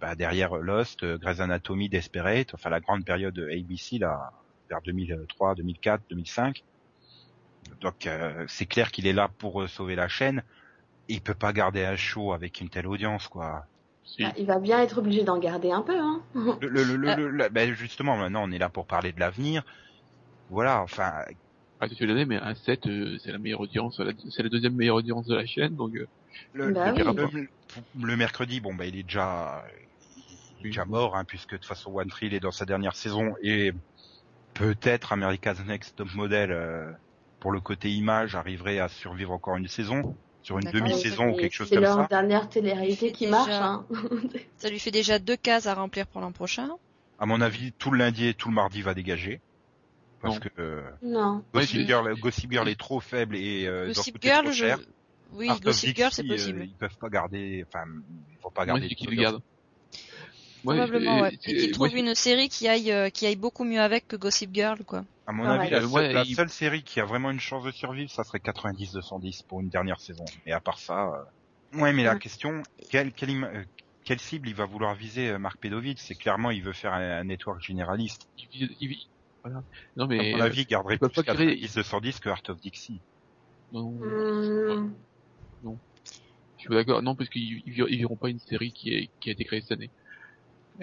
bah, 0.00 0.14
derrière 0.14 0.56
Lost, 0.56 1.04
Grey's 1.04 1.40
Anatomy, 1.40 1.88
Desperate, 1.88 2.54
enfin 2.54 2.70
la 2.70 2.80
grande 2.80 3.04
période 3.04 3.38
ABC 3.52 3.98
là 3.98 4.32
vers 4.70 4.80
2003, 4.82 5.56
2004, 5.56 6.02
2005. 6.10 6.64
Donc 7.80 8.08
c'est 8.48 8.66
clair 8.66 8.90
qu'il 8.92 9.06
est 9.06 9.12
là 9.12 9.28
pour 9.38 9.68
sauver 9.68 9.96
la 9.96 10.08
chaîne. 10.08 10.42
Il 11.08 11.20
peut 11.20 11.34
pas 11.34 11.52
garder 11.52 11.84
un 11.84 11.96
show 11.96 12.32
avec 12.32 12.60
une 12.60 12.70
telle 12.70 12.86
audience 12.86 13.28
quoi. 13.28 13.64
Si. 14.04 14.22
Bah, 14.22 14.32
il 14.38 14.46
va 14.46 14.58
bien 14.58 14.80
être 14.80 14.98
obligé 14.98 15.24
d'en 15.24 15.38
garder 15.38 15.70
un 15.70 15.82
peu. 15.82 15.98
Hein. 15.98 16.22
Le, 16.60 16.68
le, 16.68 16.84
le, 16.96 17.08
Euh. 17.10 17.16
le- 17.16 17.30
le- 17.30 17.48
ben, 17.48 17.72
justement 17.74 18.16
maintenant 18.16 18.42
on 18.46 18.52
est 18.52 18.58
là 18.58 18.68
pour 18.68 18.86
parler 18.86 19.12
de 19.12 19.20
l'avenir. 19.20 19.64
Voilà, 20.50 20.82
enfin 20.82 21.24
Ah, 21.80 21.86
c'est 21.88 22.06
l'année, 22.06 22.24
mais 22.26 22.36
un 22.36 22.54
7, 22.54 22.86
euh, 22.86 23.18
c'est 23.22 23.32
la 23.32 23.38
meilleure 23.38 23.60
audience, 23.60 24.00
c'est 24.30 24.42
la 24.42 24.48
deuxième 24.48 24.74
meilleure 24.74 24.96
audience 24.96 25.26
de 25.26 25.34
la 25.34 25.46
chaîne, 25.46 25.74
donc 25.74 25.94
euh, 25.96 26.06
le, 26.52 26.70
Bah 26.70 26.92
le- 26.92 27.02
oui. 27.02 27.02
le- 27.32 27.48
le 28.06 28.16
mercredi 28.16 28.60
bon 28.60 28.74
bah 28.74 28.86
il 28.86 28.96
est 28.96 29.02
déjà 29.02 29.64
il 30.60 30.66
est 30.66 30.70
déjà 30.70 30.84
mort 30.84 31.16
hein, 31.16 31.24
puisque 31.24 31.52
de 31.52 31.56
toute 31.56 31.66
façon 31.66 31.92
One 31.92 32.08
Tree 32.08 32.26
il 32.26 32.34
est 32.34 32.40
dans 32.40 32.52
sa 32.52 32.64
dernière 32.64 32.94
saison 32.96 33.34
et 33.42 33.72
peut-être 34.54 35.12
America's 35.12 35.64
Next 35.64 35.96
Top 35.96 36.12
Model 36.14 36.52
euh, 36.52 36.90
pour 37.40 37.52
le 37.52 37.60
côté 37.60 37.90
image 37.90 38.34
arriverait 38.34 38.78
à 38.78 38.88
survivre 38.88 39.32
encore 39.32 39.56
une 39.56 39.68
saison 39.68 40.16
sur 40.44 40.58
une 40.58 40.70
demi-saison 40.70 41.30
ou 41.30 41.36
quelque 41.36 41.52
chose 41.54 41.68
C'est 41.68 41.74
comme 41.76 41.84
leur 41.84 41.96
ça. 41.96 42.06
dernière 42.08 42.48
télé-réalité 42.48 43.10
qui 43.10 43.24
Déjà. 43.24 43.36
marche. 43.36 43.50
Hein. 43.50 43.84
Ça 44.58 44.68
lui 44.68 44.78
fait 44.78 44.90
déjà 44.92 45.18
deux 45.18 45.36
cases 45.36 45.66
à 45.66 45.74
remplir 45.74 46.06
pour 46.06 46.20
l'an 46.20 46.30
prochain. 46.32 46.68
À 47.18 47.26
mon 47.26 47.40
avis, 47.40 47.72
tout 47.72 47.90
le 47.90 47.98
lundi 47.98 48.26
et 48.28 48.34
tout 48.34 48.48
le 48.50 48.54
mardi 48.54 48.82
va 48.82 48.94
dégager. 48.94 49.40
Parce 50.20 50.34
Non. 50.36 50.40
que 50.40 50.48
euh, 50.60 50.82
non. 51.02 51.42
Gossip, 51.52 51.80
c'est- 51.80 51.86
Girl, 51.86 52.14
Gossip 52.20 52.52
Girl 52.52 52.68
est 52.68 52.78
trop 52.78 53.00
faible 53.00 53.36
et 53.36 53.66
euh, 53.66 53.86
doit 53.86 53.94
Gossip 53.94 54.14
coûter 54.14 54.28
Girl, 54.28 54.44
trop 54.44 54.52
je... 54.52 54.64
cher. 54.64 54.78
oui, 55.32 55.48
Art 55.48 55.60
Gossip 55.60 55.96
Girl, 55.96 56.12
c'est 56.12 56.24
possible. 56.24 56.60
euh, 56.60 56.64
ils 56.64 56.74
peuvent 56.74 56.96
pas 56.98 57.08
garder, 57.08 57.64
enfin, 57.66 57.84
ils 58.30 58.38
vont 58.42 58.50
pas 58.50 58.64
garder. 58.66 58.88
c'est 58.88 58.94
qui 58.94 59.04
toute 59.06 59.14
le 59.14 59.22
garde. 59.22 59.42
Probablement, 60.64 61.20
ouais. 61.20 61.34
Et 61.34 61.38
qu'il 61.38 61.76
moi, 61.78 61.88
trouve 61.88 61.98
une 61.98 62.14
série 62.14 62.48
qui 62.48 62.68
aille, 62.68 62.90
euh, 62.90 63.10
qui 63.10 63.26
aille 63.26 63.36
beaucoup 63.36 63.64
mieux 63.64 63.80
avec 63.80 64.08
que 64.08 64.16
Gossip 64.16 64.50
Girl, 64.54 64.82
quoi. 64.84 65.04
À 65.26 65.32
mon 65.32 65.44
Ah 65.44 65.52
avis, 65.54 65.64
ouais. 65.64 65.70
la, 65.70 65.78
Euh, 65.78 65.80
seule, 65.82 65.90
ouais, 65.92 66.12
la 66.12 66.22
il- 66.22 66.34
seule 66.34 66.50
série 66.50 66.82
qui 66.82 67.00
a 67.00 67.04
vraiment 67.04 67.30
une 67.30 67.40
chance 67.40 67.64
de 67.64 67.70
survivre, 67.70 68.10
ça 68.10 68.24
serait 68.24 68.40
90-210 68.40 69.42
pour 69.42 69.60
une 69.60 69.68
dernière 69.68 70.00
saison. 70.00 70.24
Et 70.46 70.52
à 70.52 70.60
part 70.60 70.78
ça, 70.78 71.06
euh... 71.74 71.78
ouais, 71.80 71.92
mais 71.92 72.02
la 72.04 72.14
Ouais. 72.14 72.18
question, 72.18 72.62
quelle, 72.90 73.12
quelle, 73.12 73.30
euh, 73.44 73.64
quelle 74.04 74.20
cible 74.20 74.48
il 74.48 74.54
va 74.54 74.66
vouloir 74.66 74.94
viser 74.94 75.30
euh, 75.30 75.38
Marc 75.38 75.58
Pedovitch 75.60 76.00
C'est 76.00 76.14
clairement, 76.14 76.50
il 76.50 76.62
veut 76.62 76.72
faire 76.72 76.92
un, 76.92 77.20
un 77.20 77.24
network 77.24 77.62
généraliste. 77.62 78.26
il 78.52 78.74
il 78.80 78.96
voilà. 79.42 79.62
Non, 79.96 80.04
À 80.04 80.08
mais, 80.08 80.32
mon 80.32 80.40
euh, 80.40 80.44
avis, 80.44 80.62
il 80.62 80.66
garderait 80.66 80.96
plus 80.98 81.10
pas 81.10 81.22
créer- 81.22 81.56
90-210 81.60 82.18
que 82.20 82.28
Art 82.30 82.42
of 82.48 82.60
Dixie. 82.60 83.00
non, 83.72 83.88
Hum, 84.02 84.94
je 86.56 86.62
suis 86.62 86.74
d'accord, 86.74 87.02
non, 87.02 87.14
parce 87.14 87.28
qu'ils 87.28 87.62
ils 87.66 87.98
verront 87.98 88.16
pas 88.16 88.30
une 88.30 88.38
série 88.38 88.72
qui, 88.72 88.90
est, 88.94 89.10
qui 89.20 89.28
a 89.28 89.32
été 89.32 89.44
créée 89.44 89.60
cette 89.60 89.72
année. 89.72 89.90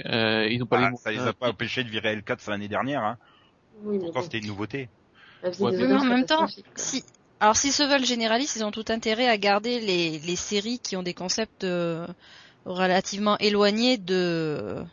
Euh, 0.06 0.48
ils 0.50 0.64
ont 0.64 0.66
pas 0.68 0.78
Bah, 0.78 0.90
les 0.92 0.98
ça 0.98 1.12
les 1.12 1.20
a 1.20 1.34
pas 1.34 1.50
empêchés 1.50 1.84
de 1.84 1.90
virer 1.90 2.16
L4 2.16 2.50
l'année 2.50 2.68
dernière. 2.68 3.04
Hein. 3.04 3.18
oui, 3.84 4.00
Pourtant, 4.00 4.20
bon. 4.20 4.26
c'était 4.26 4.40
une 4.40 4.48
nouveauté. 4.48 4.90
Ouais, 5.60 5.72
mais 5.72 5.88
mais 5.88 5.94
en 5.96 6.04
même 6.06 6.26
temps, 6.26 6.48
si, 6.76 7.04
alors 7.40 7.56
s'ils 7.58 7.72
se 7.74 7.84
veulent 7.84 8.06
généralistes, 8.06 8.56
ils 8.56 8.64
ont 8.64 8.72
tout 8.72 8.86
intérêt 8.90 9.28
à 9.28 9.38
garder 9.38 9.80
les, 9.80 10.20
les 10.20 10.36
séries 10.36 10.80
qui 10.80 10.96
ont 10.96 11.04
des 11.04 11.14
concepts 11.14 11.64
euh, 11.64 12.08
relativement 12.66 13.38
éloignés 13.40 13.98
de 13.98 14.84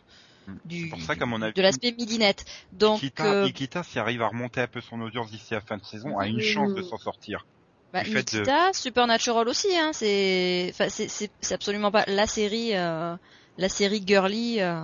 du 0.65 0.83
C'est 0.83 0.89
pour 0.89 1.01
ça 1.01 1.15
qu'à 1.15 1.25
mon 1.27 1.41
avis, 1.41 1.53
de 1.53 1.61
l'aspect 1.61 1.91
midinette. 1.91 2.45
Donc 2.71 3.03
Ikita, 3.03 3.23
euh, 3.25 3.45
Ikita, 3.45 3.83
s'il 3.83 3.99
arrive 3.99 4.21
à 4.23 4.27
remonter 4.27 4.61
un 4.61 4.67
peu 4.67 4.81
son 4.81 4.99
audience 5.01 5.29
d'ici 5.31 5.53
la 5.53 5.61
fin 5.61 5.77
de 5.77 5.83
saison, 5.83 6.17
a 6.17 6.27
une 6.27 6.37
Oui. 6.37 6.41
chance 6.41 6.73
de 6.73 6.81
s'en 6.81 6.97
sortir. 6.97 7.45
Bah, 7.93 8.03
du 8.03 8.11
fait 8.11 8.31
de- 8.33 8.37
Nikita, 8.39 8.73
Supernatural 8.73 9.47
aussi, 9.47 9.67
hein, 9.77 9.91
c'est, 9.93 10.67
enfin, 10.71 10.89
c'est, 10.89 11.07
c'est, 11.07 11.31
c'est 11.41 11.53
absolument 11.53 11.91
pas 11.91 12.03
la 12.07 12.27
série, 12.27 12.75
euh, 12.75 13.15
la 13.57 13.69
série 13.69 14.03
girly. 14.05 14.61
euh, 14.61 14.81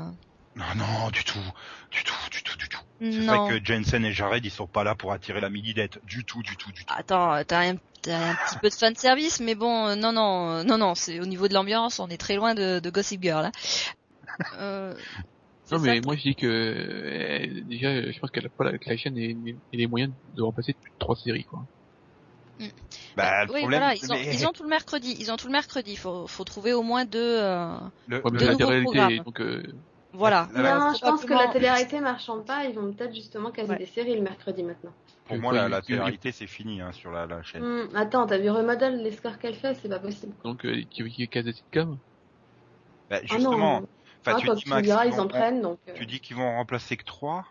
Non, 0.56 0.66
non, 0.76 1.10
du 1.12 1.24
tout, 1.24 1.38
du 1.92 2.04
tout, 2.04 2.14
du 2.32 2.44
tout, 2.44 2.58
du 2.58 2.68
tout. 2.70 2.80
C'est 3.02 3.10
non. 3.26 3.46
vrai 3.46 3.60
que 3.60 3.66
Jensen 3.66 4.06
et 4.06 4.14
Jared, 4.14 4.44
ils 4.46 4.50
sont 4.52 4.68
pas 4.68 4.84
là 4.86 4.96
pour 4.96 5.12
attirer 5.12 5.42
la 5.42 5.50
midinette. 5.50 6.00
Du 6.06 6.24
tout, 6.24 6.42
du 6.42 6.56
tout, 6.56 6.72
du 6.72 6.86
tout. 6.86 6.94
Attends, 6.98 7.44
t'as 7.46 7.70
un, 7.72 7.76
t'as 8.02 8.32
un 8.32 8.36
petit 8.36 8.58
peu 8.60 8.70
de 8.70 8.74
fan 8.74 8.96
service, 8.96 9.42
mais 9.42 9.54
bon, 9.54 9.88
euh, 9.88 9.96
non, 9.96 10.14
non, 10.14 10.50
euh, 10.52 10.64
non, 10.64 10.78
non, 10.78 10.96
c'est 10.96 11.20
au 11.20 11.26
niveau 11.26 11.48
de 11.50 11.54
l'ambiance, 11.54 12.00
on 12.00 12.08
est 12.08 12.18
très 12.18 12.36
loin 12.38 12.54
de, 12.56 12.80
de 12.80 12.90
Gossip 12.90 13.22
Girl. 13.22 13.46
Hein. 13.46 13.52
Euh, 14.58 14.96
c'est 15.66 15.76
Non, 15.76 15.82
mais 15.82 15.96
ça. 15.98 16.02
moi, 16.06 16.16
je 16.16 16.22
dis 16.22 16.36
que, 16.36 16.46
euh, 16.48 17.62
déjà, 17.66 18.12
je 18.12 18.18
pense 18.20 18.32
qu'elle 18.32 18.46
a 18.46 18.50
pas 18.50 18.64
la, 18.64 18.78
que 18.78 18.90
la 18.90 18.98
chaîne 18.98 19.18
ait, 19.18 19.32
ait 19.74 19.78
les 19.78 19.88
moyens 19.88 20.14
de 20.34 20.42
remplacer 20.42 20.74
plus 20.74 20.92
de 20.92 20.96
trois 21.00 21.16
séries, 21.16 21.44
quoi. 21.46 21.66
Bah, 23.18 23.46
le 23.46 23.52
oui, 23.54 23.60
problème, 23.60 23.80
voilà, 23.82 23.96
ils 23.96 24.12
ont, 24.12 24.16
mais- 24.16 24.34
ils 24.34 24.48
ont 24.48 24.52
tout 24.52 24.64
le 24.64 24.70
mercredi, 24.70 25.16
ils 25.20 25.32
ont 25.32 25.38
tout 25.38 25.48
le 25.48 25.52
mercredi. 25.52 25.96
Faut, 25.96 26.28
faut 26.28 26.44
trouver 26.44 26.74
au 26.74 26.84
moins 26.84 27.06
deux. 27.06 27.20
euh, 27.20 27.76
le- 28.08 28.18
Ouais, 28.18 28.32
mais 28.32 28.40
De 28.40 28.46
la 28.46 28.52
nouveaux 28.54 28.68
réalité, 28.68 28.92
programmes. 28.92 29.18
donc, 29.26 29.42
euh, 29.42 29.64
voilà. 30.14 30.48
La- 30.54 30.62
la- 30.62 30.80
Non, 30.80 30.94
je 30.94 31.00
pense 31.02 31.26
que 31.26 31.34
la 31.34 31.48
télé-réalité 31.48 32.00
marchant 32.00 32.40
pas, 32.42 32.66
ils 32.66 32.74
vont 32.76 32.94
peut-être 32.94 33.14
justement 33.14 33.52
caser 33.52 33.72
Ouais. 33.72 33.78
des 33.78 33.86
séries 33.86 34.16
le 34.16 34.22
mercredi 34.22 34.64
maintenant. 34.64 34.94
pour 35.26 35.38
moi, 35.40 35.52
quoi, 35.54 35.62
la, 35.62 35.68
il- 35.68 35.72
la 35.72 35.78
il- 35.80 35.84
télé-réalité, 35.84 36.32
c'est 36.32 36.46
fini 36.48 36.82
hein, 36.82 36.92
sur 36.92 37.12
la, 37.12 37.26
la 37.26 37.42
chaîne. 37.42 37.64
Hum, 37.64 37.90
attends, 37.96 38.28
t'as 38.28 38.38
vu 38.38 38.50
Remodel, 38.50 39.02
les 39.02 39.12
scores 39.12 39.40
qu'elle 39.40 39.56
fait, 39.56 39.74
c'est 39.74 39.90
pas 39.90 39.98
possible. 40.00 40.34
donc, 40.44 40.64
euh, 40.66 40.84
qui, 40.92 41.04
qui 41.10 41.24
est 41.24 41.28
casé 41.28 41.52
sitcom. 41.52 41.98
Bah, 43.10 43.18
Ah 43.22 43.26
justement, 43.26 43.82
non, 43.82 43.88
enfin, 44.26 44.36
ah, 44.38 44.40
tu 44.40 44.48
quand 44.48 44.54
dis 44.54 44.64
tu 44.64 44.70
Max, 44.70 44.84
diras, 44.84 45.06
ils 45.08 45.20
en 45.20 45.28
prennent, 45.28 45.62
donc... 45.62 45.80
euh, 45.90 45.94
tu 45.96 46.06
dis 46.06 46.20
qu'ils 46.20 46.36
vont 46.36 46.44
en 46.48 46.56
remplacer 46.58 46.96
que 46.98 47.04
trois. 47.04 47.46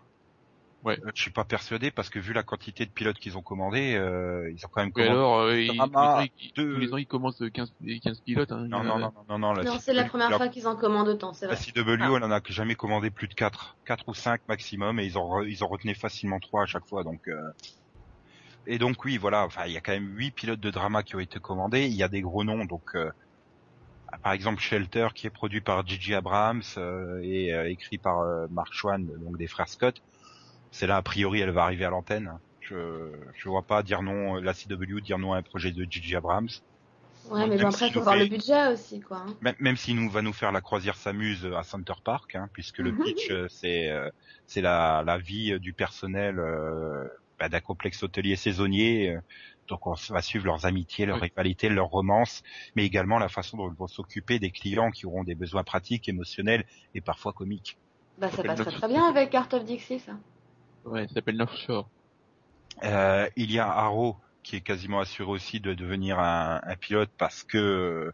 Ouais. 0.84 0.98
Euh, 1.02 1.10
je 1.14 1.22
suis 1.22 1.30
pas 1.30 1.44
persuadé 1.44 1.90
parce 1.90 2.10
que 2.10 2.18
vu 2.18 2.34
la 2.34 2.42
quantité 2.42 2.84
de 2.84 2.90
pilotes 2.90 3.18
qu'ils 3.18 3.38
ont 3.38 3.42
commandés, 3.42 3.94
euh, 3.94 4.52
ils 4.54 4.64
ont 4.66 4.68
quand 4.70 4.82
même 4.82 4.90
Et 4.90 4.92
commandé. 4.92 5.12
alors, 5.12 5.38
euh, 5.40 5.58
ils- 5.58 5.70
ils- 6.38 6.52
deux- 6.54 6.98
ils 6.98 7.06
commencent 7.06 7.42
15, 7.54 7.72
15 8.02 8.20
pilotes, 8.20 8.52
hein. 8.52 8.66
Non, 8.68 8.84
non, 8.84 8.92
en 8.92 8.98
non, 8.98 9.12
non, 9.16 9.24
non, 9.26 9.38
non, 9.38 9.52
la 9.54 9.78
c'est 9.78 9.94
la 9.94 10.04
première 10.04 10.28
la- 10.30 10.36
fois 10.36 10.48
qu'ils 10.48 10.68
en 10.68 10.76
commandent 10.76 11.08
autant, 11.08 11.32
c'est 11.32 11.46
La 11.46 11.54
vrai. 11.54 11.62
CW, 11.64 12.16
elle 12.16 12.24
en 12.24 12.30
a 12.30 12.40
jamais 12.48 12.74
commandé 12.74 13.10
plus 13.10 13.28
de 13.28 13.34
4, 13.34 13.78
4 13.86 14.04
ou 14.08 14.14
5 14.14 14.42
maximum, 14.46 15.00
et 15.00 15.06
ils 15.06 15.16
ont, 15.16 15.22
re- 15.24 15.48
ils 15.48 15.64
ont 15.64 15.68
retenu 15.68 15.94
facilement 15.94 16.38
3 16.38 16.64
à 16.64 16.66
chaque 16.66 16.86
fois, 16.86 17.02
donc, 17.02 17.26
euh... 17.28 17.50
Et 18.66 18.78
donc 18.78 19.04
oui, 19.06 19.16
voilà, 19.16 19.44
enfin, 19.44 19.62
il 19.66 19.72
y 19.72 19.76
a 19.78 19.80
quand 19.80 19.92
même 19.92 20.14
8 20.18 20.32
pilotes 20.32 20.60
de 20.60 20.70
drama 20.70 21.02
qui 21.02 21.16
ont 21.16 21.20
été 21.20 21.38
commandés, 21.40 21.86
il 21.86 21.94
y 21.94 22.02
a 22.02 22.08
des 22.08 22.20
gros 22.20 22.44
noms, 22.44 22.66
donc, 22.66 22.82
euh, 22.94 23.10
par 24.22 24.32
exemple, 24.32 24.60
Shelter, 24.60 25.08
qui 25.14 25.26
est 25.26 25.30
produit 25.30 25.60
par 25.62 25.86
Gigi 25.86 26.14
Abrams, 26.14 26.62
euh, 26.76 27.20
et 27.22 27.52
euh, 27.54 27.70
écrit 27.70 27.98
par 27.98 28.20
euh, 28.20 28.46
Mark 28.50 28.72
Schwann, 28.72 29.06
donc 29.06 29.38
des 29.38 29.46
frères 29.46 29.68
Scott. 29.68 29.96
C'est 30.76 30.88
là, 30.88 30.96
a 30.96 31.02
priori, 31.02 31.38
elle 31.40 31.50
va 31.52 31.62
arriver 31.62 31.84
à 31.84 31.90
l'antenne. 31.90 32.36
Je, 32.58 33.12
je 33.36 33.48
vois 33.48 33.62
pas 33.62 33.84
dire 33.84 34.02
non, 34.02 34.34
la 34.34 34.52
CW 34.54 35.00
dire 35.02 35.18
non 35.18 35.32
à 35.32 35.36
un 35.38 35.42
projet 35.42 35.70
de 35.70 35.84
Gigi 35.88 36.16
Abrams. 36.16 36.48
Ouais, 37.30 37.46
mais 37.46 37.58
bon, 37.58 37.68
après, 37.68 37.86
s'il 37.86 37.92
faut 37.92 38.00
nous 38.00 38.04
voir 38.04 38.16
le 38.16 38.26
budget 38.26 38.66
aussi, 38.72 39.00
quoi. 39.00 39.18
hein. 39.18 39.36
Même, 39.40 39.54
même 39.60 39.76
s'il 39.76 39.94
nous 39.94 40.10
va 40.10 40.20
nous 40.20 40.32
faire 40.32 40.50
la 40.50 40.60
croisière 40.60 40.96
s'amuse 40.96 41.46
à 41.56 41.62
Center 41.62 41.92
Park, 42.02 42.34
hein, 42.34 42.48
puisque 42.52 42.78
le 42.78 42.92
pitch 42.92 43.30
euh, 43.30 43.46
c'est 43.48 43.88
euh, 43.88 44.10
c'est 44.46 44.62
la, 44.62 45.04
la 45.06 45.16
vie 45.18 45.52
euh, 45.52 45.60
du 45.60 45.72
personnel 45.74 46.40
euh, 46.40 47.06
bah, 47.38 47.48
d'un 47.48 47.60
complexe 47.60 48.02
hôtelier 48.02 48.34
saisonnier. 48.34 49.16
donc 49.68 49.86
on 49.86 49.94
va 50.10 50.22
suivre 50.22 50.44
leurs 50.46 50.66
amitiés, 50.66 51.06
leurs 51.06 51.20
Oui. 51.20 51.28
rivalités, 51.28 51.68
leurs 51.68 51.86
romances, 51.88 52.42
mais 52.74 52.84
également 52.84 53.18
la 53.20 53.28
façon 53.28 53.58
dont 53.58 53.70
ils 53.70 53.76
vont 53.76 53.86
s'occuper 53.86 54.40
des 54.40 54.50
clients 54.50 54.90
qui 54.90 55.06
auront 55.06 55.22
des 55.22 55.36
besoins 55.36 55.62
pratiques, 55.62 56.08
émotionnels 56.08 56.64
et 56.94 57.00
parfois 57.00 57.32
comiques. 57.32 57.78
Bah, 58.18 58.28
ça 58.30 58.42
passerait 58.42 58.72
très 58.72 58.88
bien 58.88 59.04
avec 59.08 59.34
Art 59.36 59.48
of 59.52 59.64
Dixie, 59.64 60.00
ça. 60.00 60.12
Ouais, 60.84 61.06
ça 61.08 61.14
s'appelle 61.14 61.36
North 61.36 61.56
Shore. 61.56 61.88
Euh, 62.82 63.28
il 63.36 63.50
y 63.52 63.58
a 63.58 63.68
Arrow 63.68 64.16
qui 64.42 64.56
est 64.56 64.60
quasiment 64.60 65.00
assuré 65.00 65.30
aussi 65.30 65.60
de 65.60 65.72
devenir 65.74 66.18
un, 66.18 66.60
un 66.64 66.76
pilote 66.76 67.10
parce 67.16 67.42
que 67.44 68.12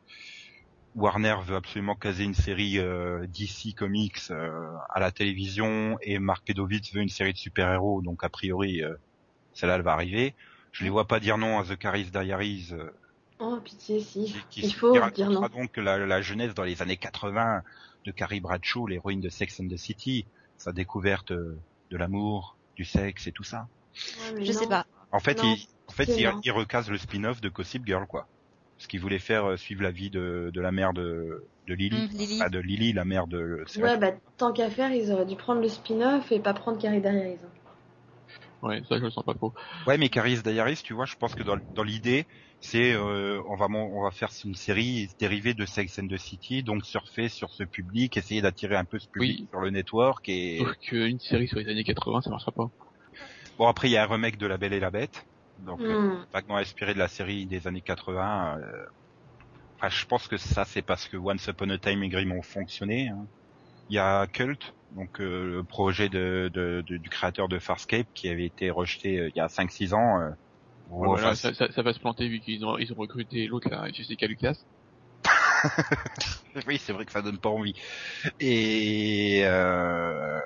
Warner 0.94 1.36
veut 1.44 1.56
absolument 1.56 1.94
caser 1.94 2.24
une 2.24 2.34
série 2.34 2.78
euh, 2.78 3.26
DC 3.26 3.74
Comics 3.76 4.30
euh, 4.30 4.70
à 4.90 5.00
la 5.00 5.10
télévision 5.10 5.98
et 6.02 6.18
Mark 6.18 6.44
Pedovitz 6.46 6.92
veut 6.92 7.00
une 7.00 7.08
série 7.08 7.32
de 7.32 7.38
super-héros 7.38 8.02
donc 8.02 8.22
a 8.24 8.28
priori 8.28 8.82
euh, 8.82 8.94
celle-là 9.54 9.76
elle 9.76 9.82
va 9.82 9.92
arriver. 9.92 10.34
Je 10.72 10.84
les 10.84 10.90
vois 10.90 11.06
pas 11.06 11.18
dire 11.20 11.36
non 11.38 11.58
à 11.58 11.64
The 11.64 11.76
Caris 11.76 12.10
Diaries 12.10 12.68
euh, 12.72 12.90
Oh, 13.42 13.58
pitié, 13.64 14.00
si. 14.00 14.36
qui, 14.50 14.60
qui 14.60 14.66
Il 14.66 14.74
faut 14.74 14.92
dire 15.10 15.30
non. 15.30 15.40
donc 15.48 15.78
la, 15.78 15.98
la 15.98 16.20
jeunesse 16.20 16.52
dans 16.54 16.62
les 16.64 16.82
années 16.82 16.98
80 16.98 17.62
de 18.04 18.10
Carrie 18.12 18.40
Bradshaw, 18.40 18.86
l'héroïne 18.86 19.20
de 19.22 19.30
Sex 19.30 19.60
and 19.60 19.68
the 19.68 19.78
City, 19.78 20.26
sa 20.58 20.72
découverte 20.72 21.32
de 21.32 21.58
l'amour, 21.96 22.56
du 22.80 22.86
sexe 22.86 23.26
et 23.26 23.32
tout 23.32 23.44
ça. 23.44 23.68
Ouais, 24.32 24.42
Je 24.42 24.52
sais 24.52 24.66
pas. 24.66 24.86
En 25.12 25.20
fait, 25.20 25.36
Non, 25.42 25.44
il, 25.44 25.66
en 25.86 25.92
fait, 25.92 26.08
il, 26.44 26.50
recase 26.50 26.88
le 26.88 26.96
spin-off 26.96 27.42
de 27.42 27.50
Gossip 27.50 27.84
Girl, 27.84 28.06
quoi. 28.06 28.26
Parce 28.78 28.86
qu'il 28.86 29.00
voulait 29.00 29.18
faire 29.18 29.44
euh, 29.44 29.56
suivre 29.58 29.82
la 29.82 29.90
vie 29.90 30.08
de, 30.08 30.50
de 30.54 30.60
la 30.62 30.72
mère 30.72 30.94
de, 30.94 31.46
de 31.66 31.74
Lily, 31.74 32.08
Lily. 32.08 32.38
ah, 32.40 32.48
de 32.48 32.58
Lily, 32.58 32.94
la 32.94 33.04
mère 33.04 33.26
de. 33.26 33.64
Ouais, 33.76 33.80
vrai. 33.82 33.98
bah 33.98 34.12
tant 34.38 34.54
qu'à 34.54 34.70
faire, 34.70 34.90
ils 34.92 35.12
auraient 35.12 35.26
dû 35.26 35.36
prendre 35.36 35.60
le 35.60 35.68
spin-off 35.68 36.32
et 36.32 36.40
pas 36.40 36.54
prendre 36.54 36.78
Carrie 36.78 37.02
Darius. 37.02 37.38
Ouais, 38.62 38.82
ça 38.88 38.96
je 38.98 39.04
le 39.04 39.10
sens 39.10 39.24
pas 39.24 39.34
trop. 39.34 39.52
Ouais, 39.86 39.98
mais 39.98 40.08
Caris 40.08 40.40
Diaries, 40.42 40.80
tu 40.82 40.94
vois, 40.94 41.04
je 41.04 41.16
pense 41.16 41.34
que 41.34 41.42
dans, 41.42 41.58
dans 41.74 41.82
l'idée, 41.82 42.26
c'est 42.60 42.92
euh, 42.92 43.42
on 43.48 43.56
va 43.56 43.68
mon- 43.68 43.90
on 43.98 44.02
va 44.02 44.10
faire 44.10 44.30
une 44.44 44.54
série 44.54 45.08
dérivée 45.18 45.54
de 45.54 45.64
Sex 45.66 45.98
and 45.98 46.08
the 46.08 46.16
City, 46.18 46.62
donc 46.62 46.84
surfer 46.84 47.28
sur 47.28 47.50
ce 47.50 47.62
public, 47.64 48.16
essayer 48.16 48.42
d'attirer 48.42 48.76
un 48.76 48.84
peu 48.84 48.98
ce 48.98 49.08
public 49.08 49.40
Oui. 49.40 49.48
sur 49.50 49.60
le 49.60 49.70
network 49.70 50.28
et 50.28 50.58
Sauf 50.58 50.76
qu'une 50.78 51.18
série 51.18 51.48
sur 51.48 51.58
les 51.58 51.68
années 51.68 51.84
80, 51.84 52.20
ça 52.22 52.30
marchera 52.30 52.52
pas. 52.52 52.68
bon 53.58 53.66
après 53.66 53.88
il 53.88 53.92
y 53.92 53.96
a 53.96 54.04
un 54.04 54.06
remake 54.06 54.36
de 54.36 54.46
La 54.46 54.58
Belle 54.58 54.72
et 54.74 54.80
la 54.80 54.90
Bête, 54.90 55.24
donc 55.58 55.80
euh, 55.80 56.20
Hmm. 56.20 56.24
vaguement 56.32 56.56
inspiré 56.58 56.94
de 56.94 56.98
la 56.98 57.08
série 57.08 57.46
des 57.46 57.66
années 57.66 57.82
80. 57.82 58.58
euh, 58.58 58.84
enfin, 59.78 59.88
je 59.88 60.04
pense 60.06 60.28
que 60.28 60.36
ça 60.36 60.64
c'est 60.64 60.82
parce 60.82 61.08
que 61.08 61.16
Once 61.16 61.46
Upon 61.46 61.70
a 61.70 61.78
Time 61.78 62.02
et 62.02 62.08
Grimm 62.08 62.32
ont 62.32 62.42
fonctionné. 62.42 63.08
hein. 63.08 63.26
Il 63.88 63.96
y 63.96 63.98
a 63.98 64.26
Cult, 64.28 64.72
donc 64.90 65.20
euh, 65.20 65.46
le 65.46 65.64
projet 65.64 66.08
de, 66.08 66.50
de- 66.54 66.82
de- 66.86 66.96
du 66.98 67.08
créateur 67.10 67.48
de 67.48 67.58
Farscape 67.58 68.06
qui 68.14 68.28
avait 68.28 68.46
été 68.46 68.70
rejeté 68.70 69.18
euh, 69.18 69.30
il 69.34 69.38
y 69.38 69.40
a 69.40 69.48
5-6 69.48 69.94
ans. 69.94 70.20
Enfin, 70.90 71.06
voilà, 71.06 71.34
ça, 71.34 71.54
ça, 71.54 71.70
ça 71.72 71.82
va 71.82 71.92
se 71.92 71.98
planter 72.00 72.28
vu 72.28 72.40
qu'ils 72.40 72.64
ont, 72.64 72.76
ils 72.78 72.92
ont 72.92 72.96
recruté 72.96 73.46
l'autre 73.46 73.68
là, 73.70 73.88
Jessica 73.92 74.26
Lucas. 74.26 74.56
Oui, 76.66 76.78
c'est 76.78 76.92
vrai 76.92 77.04
que 77.06 77.12
ça 77.12 77.22
donne 77.22 77.38
pas 77.38 77.48
envie. 77.50 77.74
Et 78.40 79.42
euh, 79.44 80.40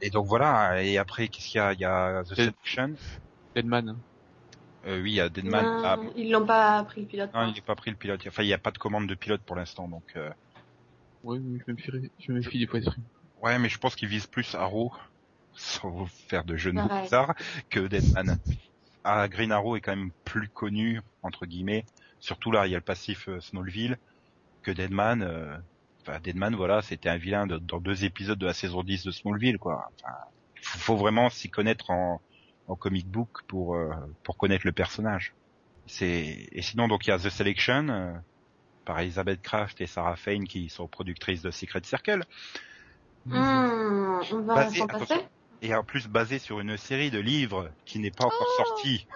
et 0.00 0.10
donc 0.10 0.26
voilà. 0.26 0.82
Et 0.82 0.98
après, 0.98 1.28
qu'est-ce 1.28 1.48
qu'il 1.48 1.58
y 1.58 1.60
a? 1.60 1.72
Il 1.72 1.80
y 1.80 1.84
a 1.84 2.22
The 2.24 2.28
C'est- 2.34 2.44
Seduction. 2.46 2.94
Deadman. 3.54 3.96
Euh, 4.86 5.02
oui, 5.02 5.12
il 5.12 5.14
y 5.16 5.20
a 5.20 5.28
Deadman. 5.28 5.64
Non, 5.64 5.82
Ah, 5.84 5.96
Ils 6.16 6.30
l'ont 6.30 6.46
pas 6.46 6.82
pris 6.84 7.00
le 7.02 7.06
pilote. 7.06 7.30
non, 7.34 7.48
il 7.48 7.54
n'est 7.54 7.60
pas 7.60 7.74
pris 7.74 7.90
le 7.90 7.96
pilote. 7.96 8.20
Enfin, 8.26 8.42
il 8.42 8.46
n'y 8.46 8.52
a 8.54 8.58
pas 8.58 8.70
de 8.70 8.78
commande 8.78 9.06
de 9.08 9.14
pilote 9.14 9.42
pour 9.44 9.56
l'instant, 9.56 9.88
donc. 9.88 10.04
euh, 10.16 10.30
Ouais, 11.24 11.38
mais 11.40 11.58
je 11.58 11.70
me 11.72 11.76
méfie, 11.76 12.10
je 12.20 12.32
me 12.32 12.38
méfie 12.38 12.58
des 12.64 12.80
ce 12.82 12.90
Ouais, 13.42 13.58
mais 13.58 13.68
je 13.68 13.78
pense 13.78 13.96
qu'il 13.96 14.08
vise 14.08 14.26
plus 14.26 14.54
Arrow, 14.54 14.92
sans 15.54 15.90
vous 15.90 16.06
faire 16.06 16.44
de 16.44 16.56
jeux 16.56 16.70
de 16.72 16.76
mots 16.76 16.88
Pareil. 16.88 17.02
bizarres, 17.04 17.34
que 17.68 17.80
Deadman. 17.80 18.38
Ah, 19.06 19.28
Green 19.28 19.52
Arrow 19.52 19.76
est 19.76 19.80
quand 19.80 19.96
même 19.96 20.12
plus 20.24 20.48
connu 20.50 21.00
entre 21.22 21.46
guillemets. 21.46 21.84
Surtout 22.20 22.50
là, 22.52 22.66
il 22.66 22.72
y 22.72 22.74
a 22.74 22.78
le 22.78 22.84
passif 22.84 23.28
euh, 23.28 23.40
Smallville 23.40 23.98
que 24.62 24.70
Deadman. 24.72 25.22
euh, 25.22 25.58
Enfin, 26.06 26.20
Deadman, 26.20 26.54
voilà, 26.56 26.82
c'était 26.82 27.08
un 27.10 27.18
vilain 27.18 27.46
de- 27.48 27.58
dans 27.58 27.80
deux 27.80 28.04
épisodes 28.04 28.38
de 28.38 28.46
la 28.46 28.54
saison 28.54 28.82
10 28.84 29.04
de 29.04 29.10
Smallville, 29.12 29.58
quoi. 29.58 29.88
Enfin, 30.02 30.14
faut 30.62 30.96
vraiment 30.96 31.30
s'y 31.30 31.50
connaître 31.50 31.90
en, 31.90 32.22
en 32.66 32.76
comic 32.76 33.08
book 33.10 33.30
pour 33.48 33.76
euh, 33.76 33.90
pour 34.24 34.36
connaître 34.38 34.66
le 34.66 34.72
personnage. 34.72 35.36
C'est 35.86 36.48
et 36.52 36.62
sinon 36.62 36.88
donc 36.88 37.06
il 37.06 37.10
y 37.10 37.12
a 37.14 37.18
The 37.18 37.30
Selection 37.30 37.88
euh, 37.90 38.14
par 38.84 39.00
Elizabeth 39.00 39.42
Kraft 39.42 39.80
et 39.82 39.86
Sarah 39.88 40.16
Fane 40.16 40.46
qui 40.48 40.68
sont 40.70 40.88
productrices 40.88 41.42
de 41.42 41.50
Secret 41.52 41.82
Circle 41.84 42.24
Hmm, 43.30 44.20
on 44.32 44.42
va 44.60 44.66
s'en 44.70 44.88
passer? 44.88 45.20
Et 45.60 45.74
en 45.74 45.84
plus 45.84 46.08
basé 46.08 46.38
sur 46.38 46.60
une 46.60 46.76
série 46.76 47.10
de 47.10 47.18
livres 47.18 47.72
qui 47.84 47.98
n'est 47.98 48.10
pas 48.10 48.24
encore 48.26 48.48
sortie 48.56 49.06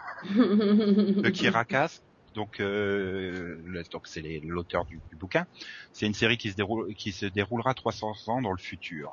de 1.22 1.30
Kirakas. 1.30 2.01
Donc, 2.34 2.61
euh, 2.61 3.61
le- 3.64 3.82
donc 3.91 4.07
c'est 4.07 4.22
l'auteur 4.45 4.84
du, 4.84 5.03
du 5.11 5.16
bouquin. 5.16 5.47
C'est 5.93 6.07
une 6.07 6.14
série 6.14 6.38
qui 6.38 6.51
se 6.51 6.57
déroule, 6.57 6.95
qui 6.95 7.12
se 7.12 7.26
déroulera 7.26 7.74
300 7.74 8.12
ans 8.28 8.41
dans 8.41 8.53
le 8.53 8.59
futur. 8.59 9.11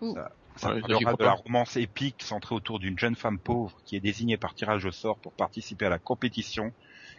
Ouh. 0.00 0.14
Ça, 0.14 0.28
ça 0.56 0.72
Ouais, 0.72 0.80
parlera 0.80 1.14
de 1.14 1.24
la 1.24 1.32
romance 1.32 1.76
épique 1.76 2.22
centrée 2.22 2.54
autour 2.54 2.78
d'une 2.80 2.98
jeune 2.98 3.16
femme 3.16 3.40
pauvre 3.40 3.80
qui 3.84 3.96
est 3.96 4.00
désignée 4.00 4.36
par 4.36 4.54
tirage 4.54 4.84
au 4.84 4.92
sort 4.92 5.18
pour 5.20 5.34
participer 5.34 5.86
à 5.86 5.90
la 5.90 5.98
compétition 5.98 6.74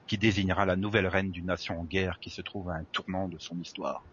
qui 0.07 0.17
désignera 0.17 0.65
la 0.65 0.75
nouvelle 0.75 1.07
reine 1.07 1.31
d'une 1.31 1.47
nation 1.47 1.79
en 1.79 1.85
guerre 1.85 2.19
qui 2.19 2.29
se 2.31 2.41
trouve 2.41 2.69
à 2.69 2.75
un 2.75 2.85
tournant 2.91 3.29
de 3.29 3.39
son 3.39 3.59
histoire. 3.59 4.07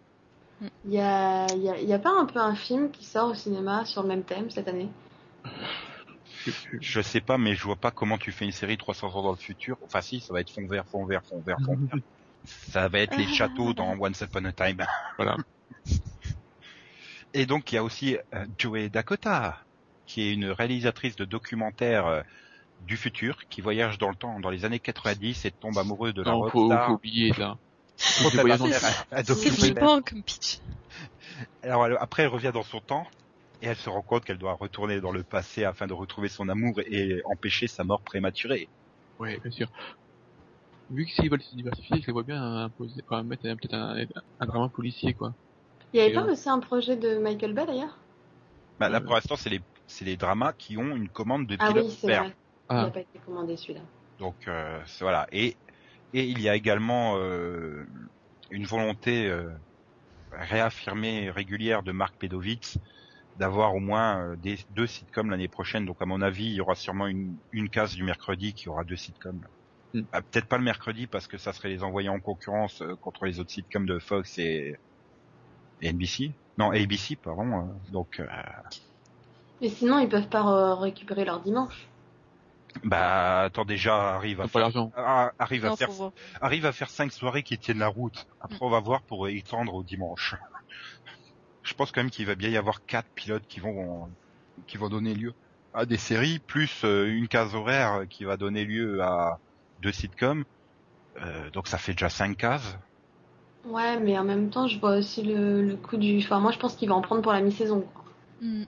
Il 0.85 0.91
y 0.91 0.99
a, 0.99 1.45
y, 1.55 1.69
a, 1.69 1.79
il 1.79 1.87
y 1.87 1.93
a 1.93 1.99
pas 1.99 2.19
un 2.19 2.25
peu 2.25 2.39
un 2.39 2.55
film 2.55 2.89
qui 2.89 3.05
sort 3.05 3.29
au 3.29 3.33
cinéma 3.35 3.85
sur 3.85 4.01
le 4.01 4.07
même 4.07 4.23
thème 4.23 4.49
cette 4.49 4.67
année? 4.67 4.89
Je 6.79 7.01
sais 7.01 7.21
pas, 7.21 7.37
mais 7.37 7.55
je 7.55 7.63
vois 7.63 7.75
pas 7.75 7.91
comment 7.91 8.17
tu 8.17 8.31
fais 8.31 8.45
une 8.45 8.51
série 8.51 8.77
300 8.77 9.15
ans 9.15 9.23
dans 9.23 9.31
le 9.31 9.37
futur. 9.37 9.77
Enfin 9.83 10.01
si, 10.01 10.19
ça 10.19 10.33
va 10.33 10.41
être 10.41 10.51
fond 10.51 10.65
vert, 10.65 10.85
fond 10.85 11.05
vert, 11.05 11.23
fond 11.23 11.41
vert, 11.45 11.57
fond 11.63 11.75
vert. 11.75 12.01
Ça 12.45 12.87
va 12.87 12.99
être 12.99 13.17
les 13.17 13.27
châteaux 13.27 13.73
dans 13.73 13.97
Once 13.99 14.21
Upon 14.21 14.45
a 14.45 14.51
Time. 14.51 14.85
Voilà. 15.17 15.35
Et 17.33 17.45
donc 17.45 17.71
il 17.71 17.75
y 17.75 17.77
a 17.77 17.83
aussi 17.83 18.17
euh, 18.33 18.45
Joey 18.57 18.89
Dakota, 18.89 19.57
qui 20.05 20.21
est 20.21 20.33
une 20.33 20.45
réalisatrice 20.45 21.15
de 21.15 21.25
documentaires 21.25 22.07
euh, 22.07 22.21
du 22.85 22.95
futur, 22.95 23.37
qui 23.49 23.61
voyage 23.61 23.97
dans 23.97 24.09
le 24.09 24.15
temps, 24.15 24.39
dans 24.39 24.49
les 24.49 24.63
années 24.63 24.79
90 24.79 25.45
et 25.45 25.51
tombe 25.51 25.77
amoureux 25.77 26.13
de 26.13 26.23
la 26.23 26.31
Non, 26.31 26.49
faut, 26.49 26.67
rockstar. 26.67 26.87
faut 26.87 26.93
oublier 26.93 27.33
un 27.41 27.57
C'est 29.23 29.51
flippant 29.51 30.01
comme 30.01 30.23
pitch. 30.23 30.59
Alors 31.63 31.87
après 31.99 32.23
elle 32.23 32.29
revient 32.29 32.51
dans 32.53 32.63
son 32.63 32.79
temps 32.79 33.07
et 33.61 33.67
elle 33.67 33.77
se 33.77 33.89
rend 33.89 34.01
compte 34.03 34.25
qu'elle 34.25 34.37
doit 34.39 34.53
retourner 34.55 35.01
dans 35.01 35.11
le 35.11 35.23
passé 35.23 35.63
afin 35.63 35.87
de 35.87 35.93
retrouver 35.93 36.29
son 36.29 36.49
amour 36.49 36.79
et 36.81 37.21
empêcher 37.25 37.67
sa 37.67 37.83
mort 37.83 38.03
prématurée. 38.03 38.71
Ouais, 39.19 39.39
bien 39.39 39.51
sûr. 39.51 39.67
Vu 40.89 41.05
que 41.05 41.11
s'ils 41.13 41.29
veulent 41.29 41.41
se 41.41 41.55
diversifier, 41.55 42.01
je 42.01 42.07
les 42.07 42.11
vois 42.11 42.23
bien 42.23 42.41
imposer, 42.65 43.01
enfin, 43.07 43.23
mettre 43.23 43.45
un- 43.45 43.55
peut-être 43.55 43.73
un, 43.73 44.05
un 44.39 44.45
drama 44.45 44.67
policier, 44.69 45.13
quoi. 45.13 45.33
Il 45.93 45.97
y 45.99 46.01
avait 46.01 46.11
Et, 46.11 46.13
pas 46.13 46.25
euh, 46.25 46.31
aussi 46.31 46.49
un 46.49 46.59
projet 46.59 46.97
de 46.97 47.19
Michael 47.19 47.53
Bay 47.53 47.65
d'ailleurs? 47.67 47.99
Bah, 48.79 48.89
là 48.89 49.01
Ouais. 49.01 49.01
pour 49.01 49.13
l'instant 49.15 49.35
c'est 49.35 49.49
les 49.51 49.61
c'est 49.87 50.05
les 50.05 50.17
dramas 50.17 50.53
qui 50.53 50.77
ont 50.77 50.95
une 50.95 51.09
commande 51.09 51.45
de 51.47 51.57
Ah 51.59 51.71
pilote 51.71 51.85
oui, 51.85 51.91
c'est 51.91 52.09
vrai. 52.09 52.35
Il 52.75 52.81
n'a 52.81 52.89
Ah, 52.89 52.91
pas 52.91 53.01
été 53.01 53.19
commandé 53.19 53.57
celui-là. 53.57 53.83
Donc 54.19 54.47
euh, 54.47 54.83
voilà. 54.99 55.27
Et 55.31 55.57
et 56.13 56.25
il 56.25 56.41
y 56.41 56.49
a 56.49 56.55
également 56.55 57.17
euh, 57.19 57.85
une 58.51 58.65
volonté 58.65 59.27
euh, 59.27 59.49
réaffirmée 60.31 61.31
régulière 61.31 61.83
de 61.83 61.91
Marc 61.93 62.17
Pedovitz 62.19 62.77
d'avoir 63.37 63.75
au 63.75 63.79
moins 63.79 64.31
euh, 64.33 64.35
des, 64.37 64.57
deux 64.69 64.87
sitcoms 64.87 65.29
l'année 65.29 65.47
prochaine. 65.47 65.85
Donc 65.85 66.01
à 66.01 66.05
mon 66.05 66.21
avis, 66.21 66.45
il 66.45 66.53
y 66.53 66.61
aura 66.61 66.75
sûrement 66.75 67.07
une, 67.07 67.37
une 67.51 67.69
case 67.69 67.93
du 67.95 68.03
mercredi 68.03 68.53
qui 68.53 68.69
aura 68.69 68.83
deux 68.83 68.95
sitcoms. 68.97 69.41
Hmm. 69.93 70.01
Ah, 70.11 70.21
Peut-être 70.21 70.47
pas 70.47 70.57
le 70.57 70.63
mercredi 70.63 71.07
parce 71.07 71.27
que 71.27 71.37
ça 71.37 71.53
serait 71.53 71.69
les 71.69 71.83
envoyer 71.83 72.09
en 72.09 72.19
concurrence 72.19 72.81
euh, 72.81 72.95
contre 73.01 73.25
les 73.25 73.39
autres 73.39 73.51
sitcoms 73.51 73.85
de 73.85 73.99
Fox 73.99 74.37
et, 74.37 74.75
et 75.81 75.93
NBC. 75.93 76.31
Non, 76.57 76.71
ABC, 76.71 77.15
pardon. 77.15 77.69
euh, 77.69 77.91
donc, 77.91 78.19
euh, 78.19 78.25
Mais 79.61 79.69
sinon, 79.69 79.99
ils 79.99 80.09
peuvent 80.09 80.29
pas 80.29 80.41
re- 80.41 80.79
récupérer 80.79 81.25
leur 81.25 81.41
dimanche. 81.41 81.87
bah, 82.83 83.43
attends, 83.43 83.65
déjà, 83.65 84.15
arrive 84.15 84.41
à 84.41 84.47
faire, 84.47 84.69
ah, 84.95 85.31
arrive 85.39 85.65
à 85.65 85.71
faire 85.71 85.89
arrive 86.41 86.65
à 86.65 86.71
faire 86.71 86.89
cinq 86.89 87.11
soirées 87.11 87.43
qui 87.43 87.57
tiennent 87.57 87.79
la 87.79 87.87
route. 87.87 88.25
Après, 88.39 88.59
on 88.61 88.69
va 88.69 88.79
voir 88.79 89.03
pour 89.03 89.27
étendre 89.27 89.73
au 89.73 89.83
dimanche. 89.83 90.35
Je 91.67 91.73
pense 91.73 91.91
quand 91.91 92.01
même 92.01 92.09
qu'il 92.09 92.25
va 92.25 92.35
bien 92.35 92.49
y 92.49 92.57
avoir 92.57 92.85
quatre 92.85 93.09
pilotes 93.13 93.45
qui 93.47 93.59
vont 93.59 94.09
qui 94.67 94.77
vont 94.77 94.89
donner 94.89 95.13
lieu 95.13 95.33
à 95.73 95.85
des 95.85 95.97
séries, 95.97 96.39
plus 96.39 96.83
euh, 96.83 97.05
une 97.05 97.27
case 97.27 97.53
horaire 97.53 98.05
qui 98.09 98.23
va 98.23 98.37
donner 98.37 98.65
lieu 98.65 99.01
à 99.03 99.39
deux 99.81 99.91
sitcoms. 99.91 100.45
Euh, 101.21 101.51
donc 101.51 101.67
ça 101.67 101.77
fait 101.77 101.91
déjà 101.91 102.09
cinq 102.09 102.37
cases. 102.37 102.77
Ouais, 103.65 103.99
mais 103.99 104.17
en 104.17 104.23
même 104.23 104.49
temps, 104.49 104.67
je 104.67 104.79
vois 104.79 104.95
aussi 104.97 105.23
le, 105.23 105.61
le 105.61 105.75
coup 105.75 105.97
du. 105.97 106.17
Enfin, 106.19 106.39
moi, 106.39 106.51
je 106.51 106.57
pense 106.57 106.75
qu'il 106.75 106.87
va 106.87 106.95
en 106.95 107.01
prendre 107.01 107.21
pour 107.21 107.33
la 107.33 107.41
mi-saison. 107.41 107.81
quoi. 107.81 108.05
Hmm. 108.39 108.63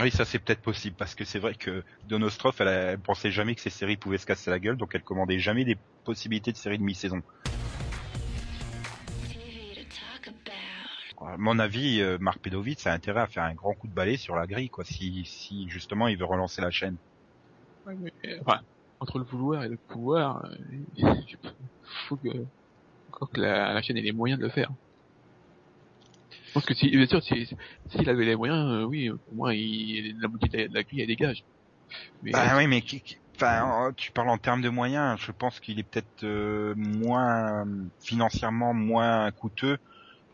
Oui, 0.00 0.10
ça 0.10 0.24
c'est 0.24 0.40
peut-être 0.40 0.60
possible 0.60 0.96
parce 0.96 1.14
que 1.14 1.24
c'est 1.24 1.38
vrai 1.38 1.54
que 1.54 1.84
Donostroff, 2.02 2.60
elle, 2.60 2.68
elle 2.68 2.98
pensait 2.98 3.30
jamais 3.30 3.54
que 3.54 3.60
ces 3.60 3.70
séries 3.70 3.96
pouvaient 3.96 4.18
se 4.18 4.26
casser 4.26 4.50
la 4.50 4.58
gueule, 4.58 4.76
donc 4.76 4.90
elle 4.94 5.04
commandait 5.04 5.38
jamais 5.38 5.64
des 5.64 5.76
possibilités 6.04 6.50
de 6.50 6.56
séries 6.56 6.78
de 6.78 6.82
mi-saison. 6.82 7.22
À 11.26 11.36
mon 11.38 11.58
avis, 11.58 12.00
euh, 12.00 12.18
Marc 12.20 12.38
Pedovitz 12.40 12.86
a 12.86 12.92
intérêt 12.92 13.20
à 13.22 13.26
faire 13.26 13.44
un 13.44 13.54
grand 13.54 13.74
coup 13.74 13.88
de 13.88 13.92
balai 13.94 14.16
sur 14.16 14.36
la 14.36 14.46
grille, 14.46 14.70
quoi, 14.70 14.84
si, 14.84 15.24
si 15.26 15.68
justement 15.68 16.08
il 16.08 16.18
veut 16.18 16.24
relancer 16.24 16.60
la 16.60 16.70
chaîne. 16.70 16.98
Ouais, 17.86 17.94
mais, 17.96 18.12
euh, 18.26 18.38
enfin, 18.46 18.60
entre 19.00 19.18
le 19.18 19.24
vouloir 19.24 19.64
et 19.64 19.68
le 19.68 19.76
pouvoir, 19.88 20.44
euh, 20.44 20.56
je- 21.28 21.36
faut 22.08 22.16
que, 22.16 22.28
encore 23.08 23.30
que 23.30 23.40
la, 23.40 23.72
la 23.72 23.82
chaîne 23.82 23.96
ait 23.96 24.02
les 24.02 24.12
moyens 24.12 24.38
de 24.40 24.44
le 24.46 24.50
faire. 24.50 24.70
Je 26.48 26.52
pense 26.52 26.64
que 26.66 26.74
si, 26.74 26.88
bien 26.90 27.06
sûr, 27.06 27.22
si, 27.22 27.48
s'il 27.90 28.08
avait 28.08 28.24
les 28.24 28.36
moyens, 28.36 28.58
euh, 28.70 28.84
oui, 28.84 29.10
pour 29.24 29.34
moi, 29.34 29.54
il, 29.54 30.16
la 30.20 30.28
moitié 30.28 30.68
de 30.68 30.74
la, 30.74 30.82
grille, 30.84 31.00
elle 31.00 31.08
dégage. 31.08 31.44
Mais, 32.22 32.32
Bah 32.32 32.56
oui, 32.56 32.66
mais 32.66 32.80
qui- 32.82 33.02
qui- 33.02 33.16
enfin, 33.36 33.88
euh, 33.88 33.92
tu 33.96 34.12
parles 34.12 34.28
en 34.30 34.38
termes 34.38 34.62
de 34.62 34.68
moyens. 34.68 35.18
Je 35.20 35.32
pense 35.32 35.60
qu'il 35.60 35.78
est 35.78 35.84
peut-être 35.84 36.24
euh, 36.24 36.74
moins 36.76 37.64
financièrement 38.00 38.72
moins 38.74 39.30
coûteux 39.32 39.78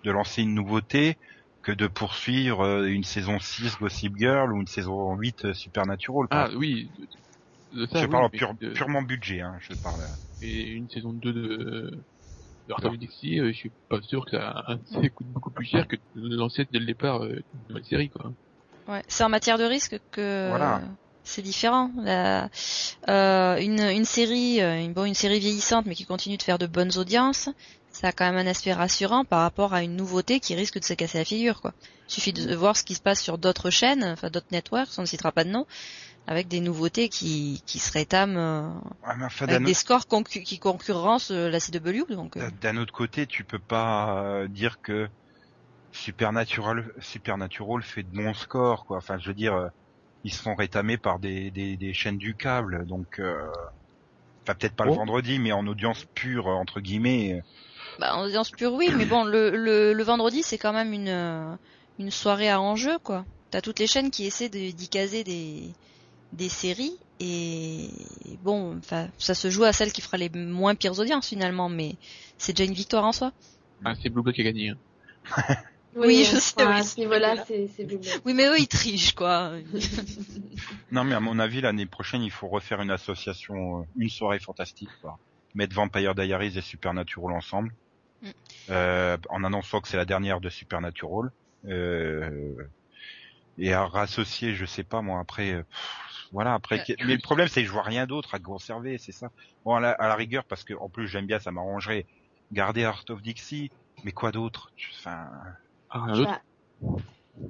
de 0.04 0.10
lancer 0.10 0.42
une 0.42 0.54
nouveauté 0.54 1.16
que 1.62 1.72
de 1.72 1.86
poursuivre 1.86 2.60
euh, 2.64 2.86
une 2.86 3.04
saison 3.04 3.38
6 3.38 3.76
Gossip 3.78 4.16
Girl 4.16 4.52
ou 4.52 4.60
une 4.60 4.66
saison 4.66 5.14
8 5.16 5.44
euh, 5.44 5.54
Supernatural. 5.54 6.26
ah 6.30 6.44
exemple. 6.44 6.58
oui, 6.58 6.90
de, 7.72 7.80
de 7.80 7.86
ça, 7.86 8.00
je 8.02 8.06
oui, 8.06 8.12
parle 8.12 8.30
de- 8.58 8.70
purement 8.70 9.02
budget, 9.02 9.40
hein, 9.40 9.56
je 9.60 9.74
parle. 9.74 10.08
et 10.40 10.62
une 10.70 10.88
saison 10.88 11.12
2 11.12 11.32
de, 11.32 12.04
de 12.66 12.72
Arthur 12.72 12.96
Dixie, 12.96 13.40
euh, 13.40 13.48
je 13.52 13.56
suis 13.56 13.72
pas 13.88 14.00
sûr 14.02 14.24
que 14.24 14.32
ça, 14.32 14.64
ça 14.86 15.08
coûte 15.10 15.26
beaucoup 15.28 15.50
plus 15.50 15.66
cher 15.66 15.86
que 15.86 15.96
de 16.14 16.36
lancer 16.36 16.66
dès 16.70 16.78
le 16.78 16.86
départ 16.86 17.22
euh, 17.24 17.40
une 17.52 17.60
nouvelle 17.68 17.84
série, 17.84 18.10
quoi. 18.10 18.32
Ouais, 18.88 19.02
c'est 19.08 19.24
en 19.24 19.28
matière 19.28 19.58
de 19.58 19.64
risque 19.64 19.98
que 20.10 20.48
Voilà. 20.48 20.80
c'est 21.22 21.42
différent. 21.42 21.90
La- 21.98 22.48
euh, 23.08 23.56
une, 23.60 23.80
une 23.80 24.04
série, 24.04 24.60
euh, 24.60 24.80
une, 24.80 24.92
bon, 24.92 25.04
une 25.04 25.14
série 25.14 25.38
vieillissante 25.38 25.86
mais 25.86 25.94
qui 25.94 26.04
continue 26.06 26.36
de 26.36 26.42
faire 26.42 26.58
de 26.58 26.66
bonnes 26.66 26.96
audiences, 26.98 27.48
ça 28.00 28.08
a 28.08 28.12
quand 28.12 28.24
même 28.30 28.46
un 28.46 28.50
aspect 28.50 28.72
rassurant 28.72 29.24
par 29.24 29.42
rapport 29.42 29.74
à 29.74 29.82
une 29.82 29.94
nouveauté 29.96 30.40
qui 30.40 30.54
risque 30.54 30.78
de 30.78 30.84
se 30.84 30.94
casser 30.94 31.18
la 31.18 31.24
figure. 31.24 31.60
Quoi. 31.60 31.72
Il 32.08 32.12
suffit 32.14 32.32
de 32.32 32.54
voir 32.54 32.76
ce 32.76 32.82
qui 32.84 32.94
se 32.94 33.00
passe 33.02 33.20
sur 33.20 33.36
d'autres 33.38 33.70
chaînes, 33.70 34.04
enfin 34.04 34.30
d'autres 34.30 34.46
networks, 34.52 34.88
on 34.98 35.02
ne 35.02 35.06
citera 35.06 35.32
pas 35.32 35.44
de 35.44 35.50
nom, 35.50 35.66
avec 36.26 36.48
des 36.48 36.60
nouveautés 36.60 37.08
qui, 37.08 37.62
qui 37.66 37.78
se 37.78 37.92
rétament 37.92 38.36
euh, 38.38 38.68
Ouais, 39.06 39.24
enfin, 39.24 39.44
avec 39.46 39.58
d'un 39.60 39.64
des 39.66 39.74
scores 39.74 40.06
concu- 40.08 40.42
qui 40.42 40.58
concurrencent 40.58 41.30
euh, 41.30 41.50
la 41.50 41.60
CW. 41.60 42.14
Donc, 42.14 42.36
euh, 42.36 42.50
D'un 42.62 42.76
autre 42.78 42.92
côté, 42.92 43.26
tu 43.26 43.44
peux 43.44 43.58
pas 43.58 44.46
dire 44.48 44.80
que 44.82 45.08
Supernatural, 45.92 46.92
Supernatural 47.00 47.82
fait 47.82 48.02
de 48.04 48.14
bons 48.16 48.34
scores, 48.34 48.84
quoi. 48.86 48.98
Enfin, 48.98 49.18
je 49.18 49.26
veux 49.28 49.34
dire, 49.34 49.70
ils 50.22 50.32
se 50.32 50.40
font 50.40 50.54
rétamer 50.54 50.98
par 50.98 51.18
des, 51.18 51.50
des, 51.50 51.76
des 51.76 51.92
chaînes 51.94 52.18
du 52.18 52.34
câble, 52.36 52.86
donc, 52.86 53.18
euh, 53.18 53.44
enfin 54.44 54.54
peut-être 54.54 54.76
pas 54.76 54.84
le 54.84 54.92
Oh. 54.92 54.96
vendredi, 54.96 55.38
mais 55.38 55.52
en 55.52 55.66
audience 55.66 56.04
pure 56.14 56.46
entre 56.46 56.80
guillemets. 56.80 57.42
Bah, 57.98 58.16
en 58.16 58.24
audience 58.24 58.50
pure, 58.50 58.72
oui, 58.74 58.90
mais 58.96 59.04
bon, 59.04 59.24
le, 59.24 59.50
le, 59.50 59.92
le 59.92 60.02
vendredi, 60.02 60.42
c'est 60.42 60.58
quand 60.58 60.72
même 60.72 60.92
une, 60.92 61.08
euh, 61.08 61.54
une 61.98 62.10
soirée 62.10 62.48
à 62.48 62.60
enjeu, 62.60 62.98
quoi. 62.98 63.24
T'as 63.50 63.60
toutes 63.60 63.78
les 63.78 63.86
chaînes 63.86 64.10
qui 64.10 64.26
essaient 64.26 64.48
de- 64.48 64.70
d'y 64.70 64.88
caser 64.88 65.24
des, 65.24 65.72
des 66.32 66.48
séries, 66.48 66.96
et 67.18 67.90
bon, 68.42 68.78
enfin, 68.78 69.08
ça 69.18 69.34
se 69.34 69.50
joue 69.50 69.64
à 69.64 69.72
celle 69.72 69.92
qui 69.92 70.00
fera 70.00 70.16
les 70.16 70.30
moins 70.30 70.74
pires 70.74 70.98
audiences, 70.98 71.28
finalement, 71.28 71.68
mais 71.68 71.96
c'est 72.38 72.54
déjà 72.54 72.66
une 72.68 72.74
victoire 72.74 73.04
en 73.04 73.12
soi. 73.12 73.32
Ah, 73.84 73.94
c'est 74.02 74.08
Blue 74.08 74.22
Block 74.22 74.34
qui 74.34 74.40
a 74.40 74.44
gagné. 74.44 74.70
hein. 74.70 74.76
Oui, 75.96 76.22
je 76.24 76.36
enfin, 76.36 76.38
sais, 76.38 76.66
oui, 76.66 76.72
À 76.72 76.82
ce 76.84 77.00
niveau-là, 77.00 77.44
c'est 77.46 77.68
c'est 77.76 77.84
Blue 77.84 77.98
Blood. 77.98 78.22
Oui, 78.24 78.32
mais 78.32 78.46
eux, 78.46 78.58
ils 78.58 78.68
trichent, 78.68 79.12
quoi. 79.14 79.52
Non, 80.92 81.04
mais 81.04 81.14
à 81.14 81.20
mon 81.20 81.38
avis, 81.38 81.60
l'année 81.60 81.86
prochaine, 81.86 82.22
il 82.22 82.30
faut 82.30 82.48
refaire 82.48 82.80
une 82.80 82.90
association, 82.90 83.80
euh, 83.80 83.84
une 83.96 84.08
soirée 84.08 84.38
fantastique, 84.38 84.88
quoi. 85.02 85.18
Mettre 85.54 85.74
Vampire 85.74 86.14
Diaries 86.14 86.56
et 86.58 86.60
Supernatural 86.62 87.34
ensemble, 87.34 87.72
Mm. 88.22 88.28
euh, 88.70 89.16
en 89.30 89.44
annonçant 89.44 89.80
que 89.80 89.88
c'est 89.88 89.96
la 89.96 90.04
dernière 90.04 90.40
de 90.40 90.50
Supernatural, 90.50 91.30
euh, 91.64 92.54
et 93.58 93.72
à 93.72 93.86
rassocier, 93.86 94.54
je 94.54 94.64
sais 94.66 94.84
pas 94.84 95.02
moi, 95.02 95.20
après, 95.20 95.52
euh, 95.52 95.62
pff, 95.62 96.28
voilà, 96.32 96.54
après. 96.54 96.80
Euh, 96.90 96.94
Mais 97.04 97.14
le 97.14 97.20
problème, 97.20 97.48
c'est 97.48 97.62
que 97.62 97.66
je 97.66 97.72
vois 97.72 97.82
rien 97.82 98.06
d'autre 98.06 98.34
à 98.34 98.38
conserver, 98.38 98.98
c'est 98.98 99.12
ça. 99.12 99.30
Bon, 99.64 99.74
à 99.74 99.80
la, 99.80 99.90
à 99.92 100.08
la 100.08 100.14
rigueur, 100.14 100.44
parce 100.44 100.64
que 100.64 100.74
en 100.74 100.88
plus 100.88 101.08
j'aime 101.08 101.26
bien, 101.26 101.38
ça 101.40 101.50
m'arrangerait 101.50 102.06
garder 102.52 102.84
Art 102.84 103.04
of 103.08 103.22
Dixie, 103.22 103.70
mais 104.04 104.12
quoi 104.12 104.32
d'autre? 104.32 104.70
Enfin, 104.98 105.28
Ah, 105.90 106.04
rien 106.04 106.14
d'autre. 106.14 106.30
Bah, 106.80 107.02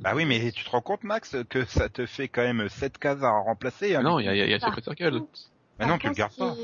bah 0.03 0.13
oui, 0.15 0.25
mais 0.25 0.51
tu 0.53 0.65
te 0.65 0.71
rends 0.71 0.81
compte, 0.81 1.05
Max, 1.05 1.37
que 1.49 1.65
ça 1.65 1.89
te 1.89 2.07
fait 2.07 2.29
quand 2.29 2.43
même 2.43 2.69
sept 2.69 2.97
cases 2.99 3.23
à 3.23 3.31
remplacer. 3.31 3.95
hein, 3.97 4.03
non, 4.03 4.19
il 4.19 4.27
y 4.27 4.29
a, 4.29 4.35
il 4.35 4.39
y 4.39 4.43
a, 4.43 4.47
il 4.47 4.51
y 4.51 4.55
a 4.55 4.61
Circle. 4.61 4.83
Bah 5.79 5.87
non, 5.87 5.99
tu 5.99 6.09
le 6.09 6.15
gardes 6.15 6.37
pas. 6.37 6.55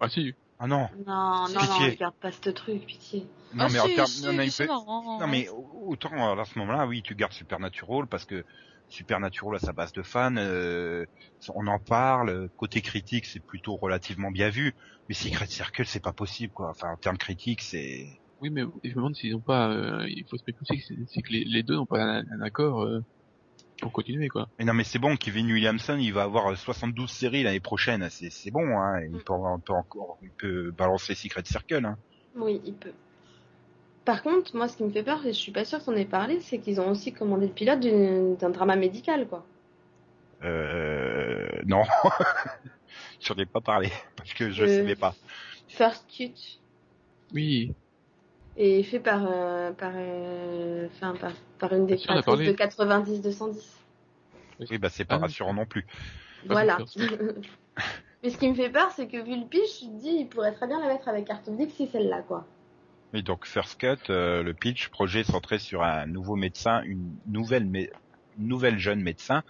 Ah 0.00 0.08
si. 0.08 0.34
Ah 0.64 0.68
non. 0.68 0.88
Non, 1.04 1.48
non, 1.48 1.60
Pitié. 1.60 1.66
non, 1.66 1.90
regarde 1.90 2.14
pas 2.20 2.30
ce 2.30 2.50
truc, 2.50 2.86
pitié. 2.86 3.26
Non, 3.52 3.64
Ah, 3.64 3.68
mais 3.68 3.78
si, 4.06 4.22
non, 4.22 4.32
mais 4.32 4.48
non, 5.18 5.26
mais 5.26 5.48
autant 5.48 6.12
alors, 6.12 6.38
à 6.38 6.44
ce 6.44 6.56
moment-là, 6.60 6.86
oui, 6.86 7.02
tu 7.02 7.16
gardes 7.16 7.32
Supernatural 7.32 8.06
parce 8.06 8.24
que 8.24 8.44
Supernatural 8.88 9.56
à 9.56 9.58
sa 9.58 9.72
base 9.72 9.92
de 9.92 10.02
fans, 10.02 10.36
euh, 10.36 11.04
on 11.52 11.66
en 11.66 11.80
parle. 11.80 12.48
Côté 12.56 12.80
critique, 12.80 13.26
c'est 13.26 13.44
plutôt 13.44 13.74
relativement 13.74 14.30
bien 14.30 14.50
vu. 14.50 14.72
Mais 15.08 15.14
Secret 15.16 15.46
Circle, 15.46 15.84
c'est 15.84 16.02
pas 16.02 16.12
possible, 16.12 16.52
quoi. 16.52 16.70
Enfin, 16.70 16.92
en 16.92 16.96
termes 16.96 17.18
critiques, 17.18 17.62
c'est. 17.62 18.06
Oui, 18.40 18.50
mais 18.50 18.62
je 18.84 18.90
me 18.90 18.94
demande 18.94 19.16
s'ils 19.16 19.34
ont 19.34 19.40
pas. 19.40 19.68
euh, 19.68 20.06
il 20.08 20.24
faut 20.30 20.36
se 20.36 20.44
que 20.44 20.52
c'est 20.64 20.78
c'est 21.08 21.22
que 21.22 21.32
les, 21.32 21.42
les 21.44 21.64
deux 21.64 21.74
n'ont 21.74 21.86
pas 21.86 22.02
un, 22.02 22.24
un 22.30 22.40
accord 22.40 22.82
euh, 22.82 23.00
pour 23.82 23.92
continuer, 23.92 24.28
quoi. 24.28 24.48
Mais 24.58 24.64
non, 24.64 24.72
mais 24.72 24.84
c'est 24.84 24.98
bon. 24.98 25.16
Kevin 25.16 25.46
Williamson, 25.52 25.98
il 26.00 26.12
va 26.14 26.22
avoir 26.22 26.56
72 26.56 27.10
séries 27.10 27.42
l'année 27.42 27.60
prochaine. 27.60 28.08
C'est, 28.10 28.30
c'est 28.30 28.50
bon, 28.50 28.64
hein. 28.78 29.02
Il 29.02 29.18
peut, 29.22 29.32
on 29.34 29.58
peut 29.58 29.72
encore, 29.74 30.16
il 30.22 30.30
peut 30.30 30.70
balancer 30.70 31.14
Secret 31.14 31.42
Circle, 31.44 31.84
hein. 31.84 31.98
Oui, 32.36 32.60
il 32.64 32.72
peut. 32.74 32.92
Par 34.04 34.22
contre, 34.22 34.56
moi, 34.56 34.66
ce 34.68 34.76
qui 34.76 34.84
me 34.84 34.90
fait 34.90 35.02
peur, 35.02 35.20
et 35.26 35.32
je 35.32 35.38
suis 35.38 35.52
pas 35.52 35.64
sûre 35.64 35.78
que 35.80 35.84
t'en 35.84 35.94
aies 35.94 36.04
parlé, 36.06 36.40
c'est 36.40 36.58
qu'ils 36.58 36.80
ont 36.80 36.90
aussi 36.90 37.12
commandé 37.12 37.46
le 37.46 37.52
pilote 37.52 37.80
d'une- 37.80 38.36
d'un 38.36 38.50
drama 38.50 38.74
médical, 38.76 39.28
quoi. 39.28 39.44
Euh, 40.44 41.48
non. 41.66 41.82
J'en 43.20 43.34
ai 43.36 43.46
pas 43.46 43.60
parlé 43.60 43.90
parce 44.16 44.32
que 44.34 44.50
je 44.50 44.64
Euh. 44.64 44.78
savais 44.78 44.96
pas. 44.96 45.14
First 45.68 46.04
Cut. 46.08 46.34
Oui. 47.32 47.72
Et 48.56 48.82
fait 48.82 49.00
par, 49.00 49.24
euh, 49.26 49.72
par, 49.72 49.92
euh, 49.94 50.86
enfin, 50.86 51.14
par, 51.18 51.32
par 51.58 51.72
une 51.72 51.86
des 51.86 51.96
Si, 51.96 52.06
on 52.08 52.12
a 52.12 52.22
créatrices 52.22 52.24
parlé. 52.24 52.46
de 52.46 52.52
90-210. 52.52 53.56
Oui, 54.70 54.78
bah 54.78 54.88
c'est 54.90 55.04
pas 55.04 55.14
Ah 55.16 55.20
rassurant 55.20 55.54
non 55.54 55.66
plus. 55.66 55.86
Voilà. 56.46 56.78
Mais 58.22 58.30
ce 58.30 58.36
qui 58.38 58.48
me 58.48 58.54
fait 58.54 58.70
peur, 58.70 58.90
c'est 58.94 59.08
que 59.08 59.16
vu 59.16 59.36
le 59.40 59.46
pitch, 59.46 59.80
je 59.80 59.86
te 59.86 60.00
dis, 60.00 60.16
il 60.20 60.28
pourrait 60.28 60.52
très 60.52 60.66
bien 60.68 60.80
la 60.80 60.86
mettre 60.88 61.08
avec 61.08 61.28
Art 61.30 61.40
of 61.48 61.56
Dixie, 61.56 61.88
celle-là, 61.90 62.22
quoi. 62.22 62.46
Oui, 63.12 63.22
donc 63.22 63.46
First 63.46 63.80
Cut, 63.80 64.10
euh, 64.10 64.42
le 64.42 64.54
pitch, 64.54 64.88
projet 64.88 65.24
centré 65.24 65.58
sur 65.58 65.82
un 65.82 66.06
nouveau 66.06 66.36
médecin, 66.36 66.82
une 66.84 67.10
nouvelle, 67.26 67.64
mé- 67.64 67.90
une 68.38 68.46
nouvelle 68.48 68.78
jeune 68.78 69.00
médecin 69.02 69.42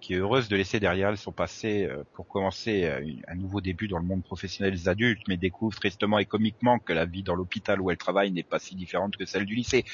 qui 0.00 0.14
est 0.14 0.16
heureuse 0.16 0.48
de 0.48 0.56
laisser 0.56 0.80
derrière 0.80 1.08
elle 1.08 1.16
son 1.16 1.32
passé 1.32 1.84
euh, 1.84 2.04
pour 2.12 2.28
commencer 2.28 2.84
euh, 2.84 3.04
un 3.26 3.34
nouveau 3.34 3.60
début 3.60 3.88
dans 3.88 3.98
le 3.98 4.04
monde 4.04 4.22
professionnel 4.22 4.72
des 4.72 4.88
adultes, 4.88 5.22
mais 5.28 5.36
découvre 5.36 5.74
tristement 5.76 6.18
et 6.18 6.24
comiquement 6.24 6.78
que 6.78 6.92
la 6.92 7.04
vie 7.04 7.22
dans 7.22 7.34
l'hôpital 7.34 7.80
où 7.80 7.90
elle 7.90 7.96
travaille 7.96 8.30
n'est 8.30 8.42
pas 8.42 8.58
si 8.58 8.74
différente 8.74 9.16
que 9.16 9.24
celle 9.24 9.44
du 9.44 9.54
lycée. 9.54 9.84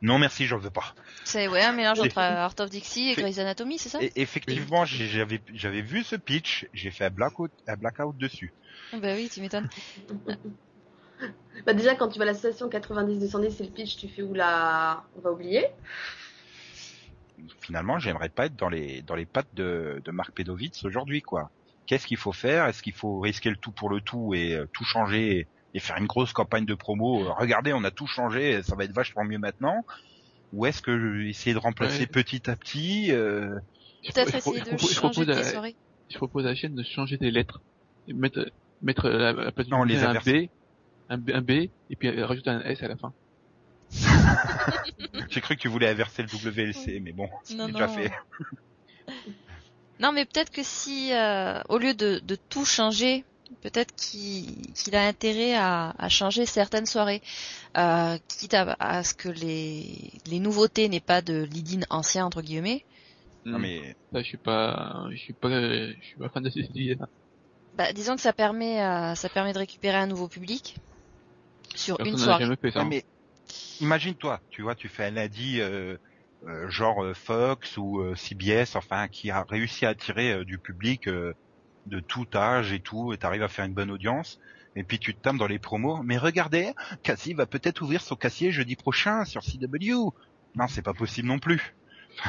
Non 0.00 0.18
merci, 0.18 0.46
j'en 0.46 0.58
veux 0.58 0.70
pas. 0.70 0.94
C'est 1.24 1.48
ouais, 1.48 1.62
un 1.62 1.72
mélange 1.72 2.00
entre 2.00 2.18
Art 2.18 2.54
of 2.58 2.70
Dixie 2.70 3.10
et 3.10 3.14
Grey's 3.14 3.38
Anatomy, 3.38 3.78
c'est 3.78 3.88
ça? 3.88 4.02
Et 4.02 4.12
effectivement, 4.16 4.84
j'avais 4.84 5.40
j'avais 5.52 5.82
vu 5.82 6.02
ce 6.02 6.16
pitch, 6.16 6.66
j'ai 6.72 6.90
fait 6.90 7.04
un 7.04 7.10
blackout, 7.10 7.52
un 7.66 7.76
blackout 7.76 8.16
dessus. 8.16 8.52
Bah 8.92 9.14
oui, 9.14 9.30
tu 9.32 9.40
m'étonnes. 9.40 9.68
Bah 11.66 11.74
déjà, 11.74 11.94
quand 11.94 12.08
tu 12.08 12.18
vas 12.18 12.24
à 12.24 12.26
l'association 12.26 12.68
90-210, 12.68 13.50
c'est 13.50 13.64
le 13.64 13.70
pitch, 13.70 13.96
tu 13.96 14.08
fais 14.08 14.22
oula, 14.22 15.04
on 15.16 15.20
va 15.20 15.30
oublier. 15.30 15.66
Finalement, 17.60 17.98
j'aimerais 17.98 18.28
pas 18.28 18.46
être 18.46 18.56
dans 18.56 18.68
les 18.68 19.02
dans 19.02 19.14
les 19.14 19.26
pattes 19.26 19.52
de, 19.54 20.00
de 20.04 20.10
Marc 20.10 20.32
Pedovitz 20.32 20.84
aujourd'hui, 20.84 21.22
quoi. 21.22 21.50
Qu'est-ce 21.86 22.06
qu'il 22.06 22.16
faut 22.16 22.32
faire? 22.32 22.66
Est-ce 22.66 22.82
qu'il 22.82 22.92
faut 22.92 23.18
risquer 23.20 23.50
le 23.50 23.56
tout 23.56 23.72
pour 23.72 23.90
le 23.90 24.00
tout 24.00 24.34
et 24.34 24.54
euh, 24.54 24.66
tout 24.72 24.84
changer 24.84 25.36
et, 25.38 25.48
et 25.74 25.80
faire 25.80 25.96
une 25.96 26.06
grosse 26.06 26.32
campagne 26.32 26.64
de 26.66 26.74
promo? 26.74 27.24
Euh, 27.24 27.32
Regardez, 27.32 27.72
on 27.72 27.82
a 27.84 27.90
tout 27.90 28.06
changé, 28.06 28.62
ça 28.62 28.76
va 28.76 28.84
être 28.84 28.94
vachement 28.94 29.24
mieux 29.24 29.38
maintenant. 29.38 29.84
Ou 30.52 30.66
est-ce 30.66 30.82
que 30.82 30.90
euh, 30.90 31.28
essayer 31.28 31.54
de 31.54 31.58
remplacer 31.58 32.00
Ouais. 32.00 32.06
petit 32.06 32.48
à 32.50 32.56
petit 32.56 33.10
euh, 33.10 33.58
Je- 34.04 34.12
Peut-être 34.12 34.30
je- 34.32 34.36
essayer 34.36 34.58
je 34.60 34.64
de 34.64 34.68
propose- 34.70 34.90
je 34.90 34.94
changer 35.00 35.30
à- 35.30 35.42
soirées. 35.44 35.76
Je 36.10 36.16
propose 36.18 36.44
à 36.46 36.50
la 36.50 36.54
chaîne 36.54 36.74
de 36.74 36.82
changer 36.84 37.16
des 37.16 37.30
lettres. 37.30 37.60
Et 38.06 38.12
mettre, 38.12 38.50
mettre 38.82 39.08
la, 39.08 39.32
la 39.32 39.50
place 39.52 39.68
Non, 39.68 39.82
les 39.84 40.04
un 40.04 40.10
inverser. 40.10 40.46
B, 40.46 40.50
un 41.08 41.18
B, 41.18 41.30
un 41.34 41.40
B, 41.42 41.50
et 41.50 41.96
puis 41.98 42.22
rajouter 42.22 42.50
un 42.50 42.60
S 42.60 42.82
à 42.82 42.88
la 42.88 42.96
fin. 42.96 43.12
J'ai 45.32 45.40
cru 45.40 45.56
que 45.56 45.60
tu 45.62 45.68
voulais 45.68 45.88
inverser 45.88 46.22
le 46.22 46.28
WLC, 46.28 47.00
mais 47.00 47.12
bon, 47.12 47.28
c'est 47.44 47.54
déjà 47.56 47.86
non. 47.86 47.94
fait. 47.94 48.12
Non, 50.00 50.10
mais 50.10 50.24
peut-être 50.24 50.50
que 50.50 50.62
si, 50.64 51.12
euh, 51.12 51.60
au 51.68 51.78
lieu 51.78 51.94
de, 51.94 52.18
de 52.24 52.34
tout 52.34 52.64
changer, 52.64 53.24
peut-être 53.60 53.94
qu'il 53.94 54.96
a 54.96 55.06
intérêt 55.06 55.54
à, 55.54 55.94
à 55.96 56.08
changer 56.08 56.44
certaines 56.44 56.86
soirées, 56.86 57.22
euh, 57.76 58.18
quitte 58.26 58.54
à, 58.54 58.76
à 58.80 59.04
ce 59.04 59.14
que 59.14 59.28
les, 59.28 60.10
les 60.26 60.40
nouveautés 60.40 60.88
n'aient 60.88 60.98
pas 60.98 61.22
de 61.22 61.44
lead-in 61.44 61.86
ancien 61.88 62.26
entre 62.26 62.42
guillemets. 62.42 62.84
Non 63.44 63.58
mais 63.60 63.94
Là, 64.12 64.22
je 64.22 64.26
suis 64.28 64.38
pas, 64.38 65.06
je 65.12 65.16
suis 65.16 65.32
pas, 65.34 65.48
je 65.50 65.94
suis 66.02 66.16
pas 66.16 66.28
fan 66.30 66.42
de 66.42 66.50
ces 66.50 66.60
idées-là. 66.60 67.08
Bah, 67.76 67.92
disons 67.92 68.16
que 68.16 68.20
ça 68.22 68.32
permet, 68.32 68.82
euh, 68.82 69.14
ça 69.14 69.28
permet 69.28 69.52
de 69.52 69.58
récupérer 69.58 69.96
un 69.96 70.06
nouveau 70.06 70.26
public 70.28 70.76
sur 71.76 71.98
une 72.00 72.06
Personne 72.06 72.18
soirée. 72.24 72.44
jamais 72.44 72.56
fait 72.56 72.70
ça. 72.72 72.80
Non, 72.82 72.86
mais 72.88 73.04
imagine-toi, 73.80 74.40
tu 74.50 74.62
vois, 74.62 74.74
tu 74.74 74.88
fais 74.88 75.04
un 75.06 75.10
lundi 75.10 75.60
euh, 75.60 75.96
euh, 76.46 76.68
genre 76.70 77.02
euh, 77.04 77.14
Fox 77.14 77.76
ou 77.76 78.00
euh, 78.00 78.14
CBS, 78.14 78.76
enfin, 78.76 79.08
qui 79.08 79.30
a 79.30 79.44
réussi 79.44 79.86
à 79.86 79.90
attirer 79.90 80.32
euh, 80.32 80.44
du 80.44 80.58
public 80.58 81.06
euh, 81.08 81.32
de 81.86 82.00
tout 82.00 82.26
âge 82.34 82.72
et 82.72 82.80
tout, 82.80 83.12
et 83.12 83.18
t'arrives 83.18 83.42
à 83.42 83.48
faire 83.48 83.64
une 83.64 83.74
bonne 83.74 83.90
audience. 83.90 84.38
Et 84.74 84.84
puis 84.84 84.98
tu 84.98 85.14
te 85.14 85.20
tapes 85.20 85.36
dans 85.36 85.46
les 85.46 85.58
promos. 85.58 86.02
Mais 86.02 86.16
regardez, 86.16 86.72
Cassie 87.02 87.34
va 87.34 87.46
peut-être 87.46 87.82
ouvrir 87.82 88.00
son 88.00 88.16
casier 88.16 88.52
jeudi 88.52 88.74
prochain 88.76 89.24
sur 89.24 89.42
CW. 89.42 90.10
Non, 90.54 90.66
c'est 90.68 90.82
pas 90.82 90.94
possible 90.94 91.28
non 91.28 91.38
plus. 91.38 91.74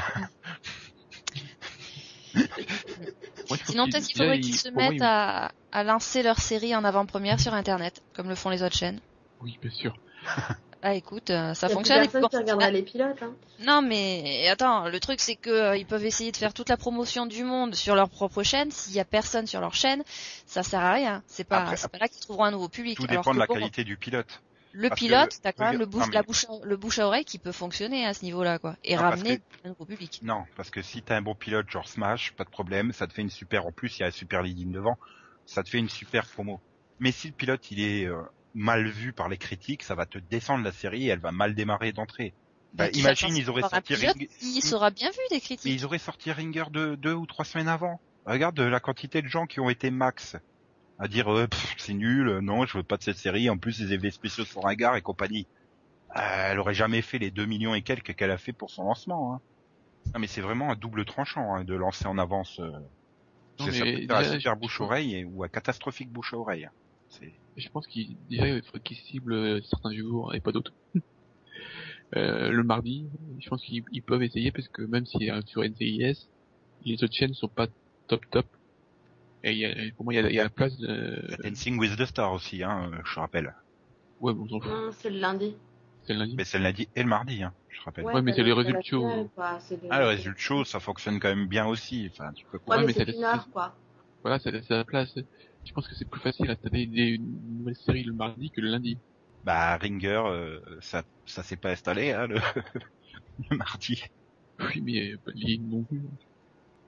Sinon, 3.65 3.85
qu'il- 3.85 3.91
peut-être 3.91 4.05
qu'il 4.07 4.17
faudrait 4.17 4.37
il- 4.37 4.41
qu'ils 4.41 4.55
se 4.57 4.69
mettent 4.69 5.01
à, 5.01 5.51
à 5.71 5.83
lancer 5.83 6.23
leur 6.23 6.39
série 6.39 6.75
en 6.75 6.83
avant-première 6.83 7.39
sur 7.39 7.53
Internet, 7.53 8.01
comme 8.13 8.27
le 8.29 8.35
font 8.35 8.49
les 8.49 8.63
autres 8.63 8.75
chaînes. 8.77 8.99
Oui, 9.41 9.57
bien 9.61 9.71
sûr. 9.71 9.95
Ah, 10.85 10.95
écoute, 10.95 11.29
euh, 11.29 11.53
ça 11.53 11.67
Il 11.67 11.69
y 11.69 11.73
a 11.73 11.75
plus 11.75 11.75
fonctionne. 11.75 11.97
et 11.99 12.01
puis 12.01 12.11
personne 12.11 12.21
bon, 12.23 12.27
qui 12.29 12.37
regarderait 12.37 12.71
les 12.73 12.81
pilotes, 12.81 13.23
hein. 13.23 13.33
Non, 13.61 13.81
mais 13.81 14.49
attends, 14.49 14.89
le 14.89 14.99
truc 14.99 15.21
c'est 15.21 15.37
que 15.37 15.49
euh, 15.49 15.77
ils 15.77 15.85
peuvent 15.85 16.03
essayer 16.05 16.31
de 16.33 16.37
faire 16.37 16.53
toute 16.53 16.67
la 16.67 16.75
promotion 16.75 17.25
du 17.25 17.45
monde 17.45 17.73
sur 17.73 17.95
leur 17.95 18.09
propre 18.09 18.43
chaîne. 18.43 18.69
S'il 18.69 18.93
y 18.93 18.99
a 18.99 19.05
personne 19.05 19.47
sur 19.47 19.61
leur 19.61 19.73
chaîne, 19.75 20.03
ça 20.45 20.61
sert 20.61 20.81
à 20.81 20.91
rien. 20.93 21.23
C'est 21.27 21.45
pas, 21.45 21.59
Après- 21.61 21.77
c'est 21.77 21.89
pas 21.89 21.99
là 21.99 22.07
qu'ils 22.09 22.19
trouveront 22.19 22.43
un 22.43 22.51
nouveau 22.51 22.67
public. 22.67 22.97
Tout 22.97 23.03
Alors 23.07 23.21
dépend 23.23 23.31
de 23.31 23.35
que 23.35 23.39
la 23.39 23.45
bon, 23.47 23.53
qualité 23.53 23.85
du 23.85 23.95
pilote. 23.95 24.41
le 24.73 24.89
Parce 24.89 24.99
pilote, 24.99 25.29
que- 25.29 25.41
t'as 25.41 25.53
quand 25.53 25.69
même 25.69 25.79
le 25.79 25.85
bouche, 25.85 26.01
non, 26.01 26.07
mais- 26.07 26.13
la 26.15 26.23
bouche, 26.23 26.45
à- 26.49 26.65
le 26.65 26.75
bouche 26.75 26.99
à 26.99 27.07
oreille 27.07 27.23
qui 27.25 27.39
peut 27.39 27.51
fonctionner 27.53 28.05
à 28.05 28.13
ce 28.13 28.25
niveau-là, 28.25 28.59
quoi, 28.59 28.75
et 28.83 28.95
Non, 28.97 29.03
ramener 29.03 29.37
que- 29.37 29.69
un 29.69 29.71
gros 29.71 29.85
public. 29.85 30.19
Non, 30.21 30.43
parce 30.57 30.69
que 30.69 30.81
si 30.81 31.01
t'as 31.01 31.15
un 31.15 31.21
bon 31.21 31.33
pilote 31.35 31.69
genre 31.69 31.87
Smash, 31.87 32.33
pas 32.33 32.43
de 32.43 32.49
problème, 32.49 32.91
ça 32.91 33.07
te 33.07 33.13
fait 33.13 33.21
une 33.21 33.29
super. 33.29 33.65
En 33.65 33.71
plus, 33.71 33.97
il 33.97 34.01
y 34.01 34.03
a 34.03 34.07
un 34.07 34.11
super 34.11 34.41
leading 34.41 34.71
devant, 34.73 34.97
ça 35.45 35.63
te 35.63 35.69
fait 35.69 35.77
une 35.77 35.87
super 35.89 36.25
promo. 36.27 36.59
Mais 36.99 37.11
si 37.13 37.27
le 37.27 37.33
pilote 37.33 37.71
il 37.71 37.79
est 37.79 38.05
euh, 38.05 38.21
mal 38.53 38.87
vu 38.87 39.13
par 39.13 39.29
les 39.29 39.37
critiques, 39.37 39.83
ça 39.83 39.95
va 39.95 40.05
te 40.05 40.17
descendre 40.17 40.63
la 40.63 40.71
série 40.71 41.05
et 41.05 41.09
elle 41.09 41.19
va 41.19 41.31
mal 41.31 41.55
démarrer 41.55 41.91
d'entrée. 41.91 42.33
Bah, 42.73 42.89
tu 42.89 42.99
imagine, 42.99 43.35
ils 43.35 43.49
auraient 43.49 43.61
sorti 43.61 43.75
à 43.75 43.77
un 43.77 43.81
pilote 43.99 44.15
Ring- 44.17 44.29
qui 44.39 44.61
sera 44.61 44.89
bien 44.89 45.09
vu 45.09 45.17
des 45.29 45.35
Mais 45.35 45.39
critiques. 45.41 45.71
ils 45.71 45.85
auraient 45.85 45.99
sorti 45.99 46.31
Ringer 46.31 46.65
deux, 46.71 46.97
deux 46.97 47.13
ou 47.13 47.25
trois 47.25 47.45
semaines 47.45 47.67
avant. 47.67 47.99
Regarde 48.25 48.59
la 48.59 48.79
quantité 48.79 49.21
de 49.21 49.27
gens 49.27 49.45
qui 49.45 49.59
ont 49.59 49.69
été 49.69 49.91
max 49.91 50.37
à 50.99 51.07
dire 51.07 51.31
euh, 51.31 51.47
c'est 51.77 51.93
nul, 51.93 52.27
euh, 52.29 52.41
non, 52.41 52.65
je 52.65 52.77
veux 52.77 52.83
pas 52.83 52.97
de 52.97 53.03
cette 53.03 53.17
série. 53.17 53.49
En 53.49 53.57
plus, 53.57 53.79
les 53.79 53.93
effets 53.93 54.11
spéciaux 54.11 54.45
sont 54.45 54.61
ringards 54.61 54.95
et 54.95 55.01
compagnie. 55.01 55.47
Euh, 56.15 56.19
elle 56.51 56.59
aurait 56.59 56.73
jamais 56.75 57.01
fait 57.01 57.17
les 57.19 57.31
2 57.31 57.45
millions 57.45 57.73
et 57.75 57.81
quelques 57.81 58.15
qu'elle 58.15 58.31
a 58.31 58.37
fait 58.37 58.53
pour 58.53 58.69
son 58.69 58.83
lancement. 58.85 59.33
Hein. 59.33 59.41
Non, 60.13 60.19
mais 60.19 60.27
c'est 60.27 60.41
vraiment 60.41 60.71
un 60.71 60.75
double 60.75 61.05
tranchant 61.05 61.53
hein, 61.55 61.63
de 61.63 61.73
lancer 61.75 62.05
en 62.07 62.17
avance. 62.17 62.59
Euh, 62.59 62.71
Non, 63.59 63.65
ça 63.65 63.71
mais 63.71 63.79
peut 64.01 64.07
faire 64.07 64.15
un 64.17 64.21
déjà, 64.21 64.31
super 64.39 64.55
bouche-oreille 64.57 65.15
et- 65.15 65.25
ou 65.25 65.43
un 65.43 65.47
catastrophique 65.47 66.11
bouche-oreille. 66.11 66.69
C'est 67.09 67.33
Je 67.55 67.69
pense 67.69 67.85
qu'il 67.87 68.17
déjà 68.29 68.47
il 68.47 68.63
faut 68.63 68.79
qu'ils 68.79 68.97
ciblent 68.97 69.33
euh, 69.33 69.61
certains 69.63 69.93
jours 69.93 70.33
et 70.35 70.39
pas 70.41 70.51
d'autres. 70.51 70.73
Euh, 72.15 72.51
le 72.51 72.63
mardi, 72.63 73.09
je 73.39 73.49
pense 73.49 73.63
qu'ils 73.63 73.83
ils 73.91 74.03
peuvent 74.03 74.21
essayer 74.21 74.51
parce 74.51 74.67
que 74.67 74.83
même 74.83 75.05
si 75.05 75.29
sur 75.47 75.63
NCIS, 75.63 76.27
les 76.85 77.03
autres 77.03 77.13
chaînes 77.15 77.33
sont 77.33 77.47
pas 77.47 77.67
top 78.07 78.21
top. 78.29 78.45
Et 79.43 79.51
il 79.53 79.57
y 79.57 79.65
a, 79.65 79.73
pour 79.95 80.05
moi, 80.05 80.13
il 80.13 80.17
y 80.17 80.19
a, 80.19 80.29
il 80.29 80.35
y 80.35 80.39
a 80.39 80.43
la 80.43 80.49
place 80.49 80.77
de... 80.77 81.35
Dancing 81.43 81.77
with 81.79 81.97
the 81.97 82.05
Star 82.05 82.31
aussi, 82.31 82.63
hein, 82.63 82.91
euh, 82.93 82.97
je 83.03 83.19
rappelle. 83.19 83.53
Ouais, 84.19 84.31
bon, 84.33 84.43
on 84.43 84.47
s'en 84.49 84.59
fout. 84.59 84.69
Non, 84.71 84.91
c'est 84.91 85.09
le 85.09 85.17
lundi. 85.19 85.55
C'est 86.03 86.13
le 86.13 86.19
lundi. 86.19 86.35
Mais 86.37 86.43
c'est 86.45 86.59
le 86.59 86.65
lundi 86.65 86.87
et 86.95 87.01
le 87.03 87.09
mardi, 87.09 87.41
hein, 87.43 87.53
je 87.69 87.81
rappelle. 87.81 88.05
Ouais, 88.05 88.21
mais 88.21 88.31
t'as 88.31 88.35
c'est 88.35 88.41
le- 88.41 88.47
les 88.47 88.53
résultats 88.53 88.81
le- 88.91 89.27
Ah, 89.89 89.99
le 89.99 90.05
résultat 90.05 90.39
chaud, 90.39 90.63
ça 90.65 90.79
fonctionne 90.79 91.19
quand 91.19 91.29
même 91.29 91.47
bien 91.47 91.65
aussi. 91.65 92.09
Enfin, 92.11 92.31
tu 92.33 92.45
peux 92.51 92.59
Ouais, 92.67 92.75
Ouais, 92.75 92.77
mais, 92.81 92.85
mais 92.85 92.93
c'est 92.93 93.05
t'as- 93.05 93.11
une 93.11 93.23
heure, 93.23 93.49
quoi. 93.49 93.75
Voilà, 94.21 94.39
c'est 94.39 94.51
c'est 94.63 94.73
la 94.75 94.85
place. 94.85 95.15
Je 95.65 95.71
pense 95.73 95.87
que 95.87 95.95
c'est 95.95 96.05
plus 96.05 96.21
facile 96.21 96.49
à 96.49 96.55
taper 96.55 96.85
des, 96.85 97.09
une 97.09 97.57
nouvelle 97.59 97.75
série 97.75 98.03
le 98.03 98.13
mardi 98.13 98.51
que 98.51 98.61
le 98.61 98.69
lundi. 98.69 98.97
Bah 99.43 99.77
Ringer, 99.77 100.23
euh, 100.25 100.59
ça, 100.81 101.03
ça 101.25 101.43
s'est 101.43 101.57
pas 101.57 101.71
installé 101.71 102.11
hein, 102.11 102.27
le, 102.27 102.39
le 103.49 103.57
mardi. 103.57 104.03
Oui, 104.59 104.81
mais 104.81 105.17
pas 105.17 105.31
de 105.31 105.37
ligne 105.37 105.67
non 105.67 105.83
plus. 105.83 106.01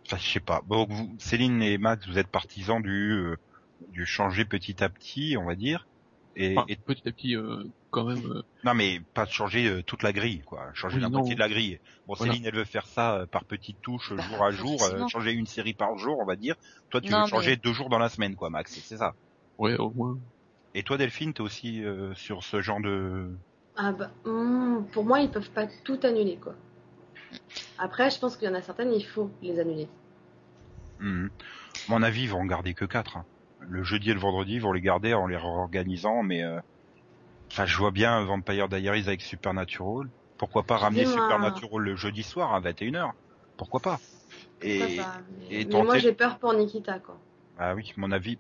Enfin, 0.06 0.18
je 0.18 0.30
sais 0.30 0.40
pas. 0.40 0.62
Bon, 0.66 0.86
vous, 0.88 1.16
Céline 1.20 1.62
et 1.62 1.78
Max, 1.78 2.08
vous 2.08 2.18
êtes 2.18 2.28
partisans 2.28 2.82
du 2.82 3.12
euh, 3.12 3.38
du 3.92 4.06
changer 4.06 4.46
petit 4.46 4.84
à 4.84 4.90
petit, 4.90 5.36
on 5.38 5.46
va 5.46 5.56
dire. 5.56 5.88
Et, 6.38 6.58
Enfin, 6.58 6.66
et- 6.68 6.76
petit 6.76 7.08
à 7.08 7.12
petit, 7.12 7.36
euh, 7.36 7.64
quand 7.92 8.04
même. 8.04 8.26
euh, 8.26 8.42
non, 8.66 8.74
mais 8.74 9.00
pas 9.14 9.26
changer 9.26 9.68
euh, 9.68 9.82
toute 9.84 10.04
la 10.04 10.12
grille, 10.12 10.42
quoi. 10.42 10.70
Changer 10.74 10.98
Oui, 10.98 11.02
la 11.02 11.10
non. 11.10 11.20
moitié 11.20 11.36
de 11.36 11.40
la 11.40 11.48
grille. 11.50 11.80
Bon, 12.08 12.14
Voilà. 12.16 12.34
Céline, 12.34 12.46
elle 12.46 12.56
veut 12.56 12.66
faire 12.66 12.88
ça 12.88 13.16
euh, 13.20 13.26
par 13.26 13.46
petites 13.46 13.82
touches, 13.82 14.14
Bah, 14.14 14.22
jour 14.24 14.44
à 14.44 14.52
jour, 14.52 14.84
euh, 14.84 15.08
changer 15.08 15.32
une 15.32 15.46
série 15.46 15.74
par 15.74 15.98
jour, 15.98 16.18
on 16.20 16.26
va 16.26 16.36
dire. 16.36 16.56
Toi, 16.90 17.00
tu 17.02 17.12
Non, 17.12 17.22
veux 17.22 17.28
changer 17.28 17.52
mais- 17.52 17.58
deux 17.58 17.74
jours 17.74 17.90
dans 17.90 18.00
la 18.00 18.10
semaine, 18.10 18.36
quoi, 18.36 18.50
Max. 18.50 18.78
C'est 18.84 18.98
ça? 18.98 19.14
ouais, 19.58 19.78
au 19.78 19.92
moins. 19.92 20.18
Et 20.74 20.84
toi, 20.84 20.98
Delphine, 20.98 21.34
t'es 21.34 21.42
aussi 21.42 21.84
euh, 21.86 22.14
sur 22.16 22.44
ce 22.44 22.62
genre 22.62 22.82
de 22.82 23.38
Ah 23.78 23.94
bah, 23.94 24.12
hmm, 24.26 24.84
pour 24.92 25.06
moi, 25.06 25.22
ils 25.22 25.30
peuvent 25.32 25.52
pas 25.52 25.68
tout 25.86 26.00
annuler, 26.04 26.38
quoi. 26.38 26.56
Après, 27.78 28.10
je 28.10 28.20
pense 28.20 28.36
qu'il 28.36 28.48
y 28.48 28.52
en 28.52 28.56
a 28.56 28.62
certaines, 28.62 28.92
il 28.94 29.06
faut 29.06 29.30
les 29.42 29.58
annuler. 29.60 29.88
À 31.00 31.04
mon 31.90 32.02
avis, 32.04 32.24
ils 32.24 32.30
vont 32.30 32.40
en 32.40 32.46
garder 32.46 32.74
que 32.74 32.86
quatre. 32.86 33.18
hein. 33.18 33.26
Le 33.70 33.84
jeudi 33.84 34.12
et 34.12 34.14
le 34.14 34.20
vendredi, 34.20 34.56
ils 34.56 34.62
vont 34.62 34.72
les 34.72 34.82
garder 34.82 35.14
en 35.14 35.28
les 35.28 35.38
réorganisant, 35.38 36.24
mais 36.24 36.44
euh... 36.44 36.60
enfin, 37.52 37.66
je 37.66 37.78
vois 37.78 37.92
bien 37.92 38.24
Vampire 38.24 38.70
Diaries 38.70 39.08
avec 39.08 39.22
Supernatural. 39.22 40.08
Pourquoi 40.38 40.64
pas 40.64 40.78
ramener. 40.78 41.06
Supernatural 41.06 41.82
le 41.82 41.96
jeudi 41.96 42.24
soir 42.24 42.54
à 42.54 42.62
21h 42.62 43.12
Pourquoi 43.58 43.80
pas? 43.80 44.00
Et 44.62 44.80
Pourquoi 44.80 45.04
pas, 45.04 45.22
mais, 45.50 45.62
et 45.62 45.66
mais 45.66 45.84
moi, 45.84 45.98
j'ai 45.98 46.14
peur 46.14 46.38
pour 46.38 46.54
Nikita, 46.54 47.00
quoi. 47.00 47.18
ah 47.58 47.74
oui, 47.76 47.94
mon 47.98 48.12
avis, 48.12 48.38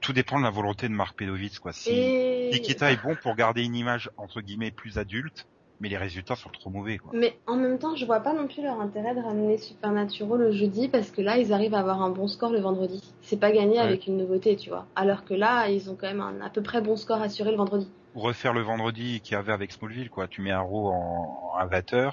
tout 0.00 0.12
dépend 0.12 0.38
de 0.38 0.44
la 0.44 0.50
volonté 0.50 0.88
de 0.88 0.92
Marc 0.92 1.16
Pedovitz, 1.16 1.58
quoi. 1.58 1.72
Si 1.72 1.90
Et... 1.90 2.50
Nikita 2.52 2.92
est 2.92 3.02
bon 3.02 3.16
pour 3.16 3.34
garder 3.34 3.64
une 3.64 3.74
image 3.74 4.10
entre 4.16 4.40
guillemets 4.40 4.70
plus 4.70 4.98
adulte, 4.98 5.46
mais 5.80 5.88
les 5.88 5.96
résultats 5.96 6.36
sont 6.36 6.48
trop 6.50 6.70
mauvais, 6.70 6.98
quoi. 6.98 7.10
Mais 7.14 7.38
en 7.46 7.56
même 7.56 7.78
temps, 7.78 7.94
je 7.96 8.04
vois 8.06 8.20
pas 8.20 8.32
non 8.32 8.46
plus 8.48 8.62
leur 8.62 8.80
intérêt 8.80 9.14
de 9.14 9.20
ramener 9.20 9.58
Supernatural 9.58 10.38
le 10.40 10.50
jeudi 10.52 10.88
parce 10.88 11.10
que 11.10 11.20
là, 11.20 11.38
ils 11.38 11.52
arrivent 11.52 11.74
à 11.74 11.80
avoir 11.80 12.02
un 12.02 12.10
bon 12.10 12.28
score 12.28 12.50
le 12.52 12.60
vendredi. 12.60 13.00
C'est 13.20 13.38
pas 13.40 13.52
gagné 13.52 13.74
Ouais. 13.74 13.80
avec 13.80 14.06
une 14.06 14.16
nouveauté, 14.16 14.56
tu 14.56 14.70
vois. 14.70 14.86
Alors 14.96 15.24
que 15.24 15.34
là, 15.34 15.68
ils 15.68 15.90
ont 15.90 15.96
quand 15.96 16.06
même 16.08 16.20
un 16.20 16.40
à 16.40 16.50
peu 16.50 16.62
près 16.62 16.80
bon 16.80 16.96
score 16.96 17.20
assuré 17.20 17.50
le 17.50 17.56
vendredi. 17.56 17.90
Ou 18.14 18.20
refaire 18.20 18.54
le 18.54 18.62
vendredi 18.62 19.20
qu'il 19.20 19.32
y 19.32 19.36
avait 19.36 19.52
avec 19.52 19.72
Smallville, 19.72 20.08
quoi. 20.10 20.28
Tu 20.28 20.40
mets 20.40 20.50
un 20.52 20.60
row 20.60 20.88
en, 20.88 21.52
à 21.58 21.66
20h, 21.66 22.12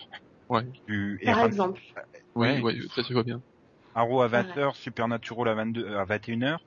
Ouais. 0.49 0.63
tu 0.85 1.19
Par 1.23 1.39
exemple. 1.45 1.81
Ouais, 2.35 2.55
Oui. 2.55 2.61
ouais, 2.61 2.75
ça 2.95 3.03
se 3.03 3.13
voit 3.13 3.23
bien. 3.23 3.41
Arrow 3.95 4.21
à 4.21 4.27
20h, 4.27 4.75
Supernatural 4.75 5.47
à 5.47 5.53
22 5.53 5.95
à 5.95 6.03
21h. 6.05 6.57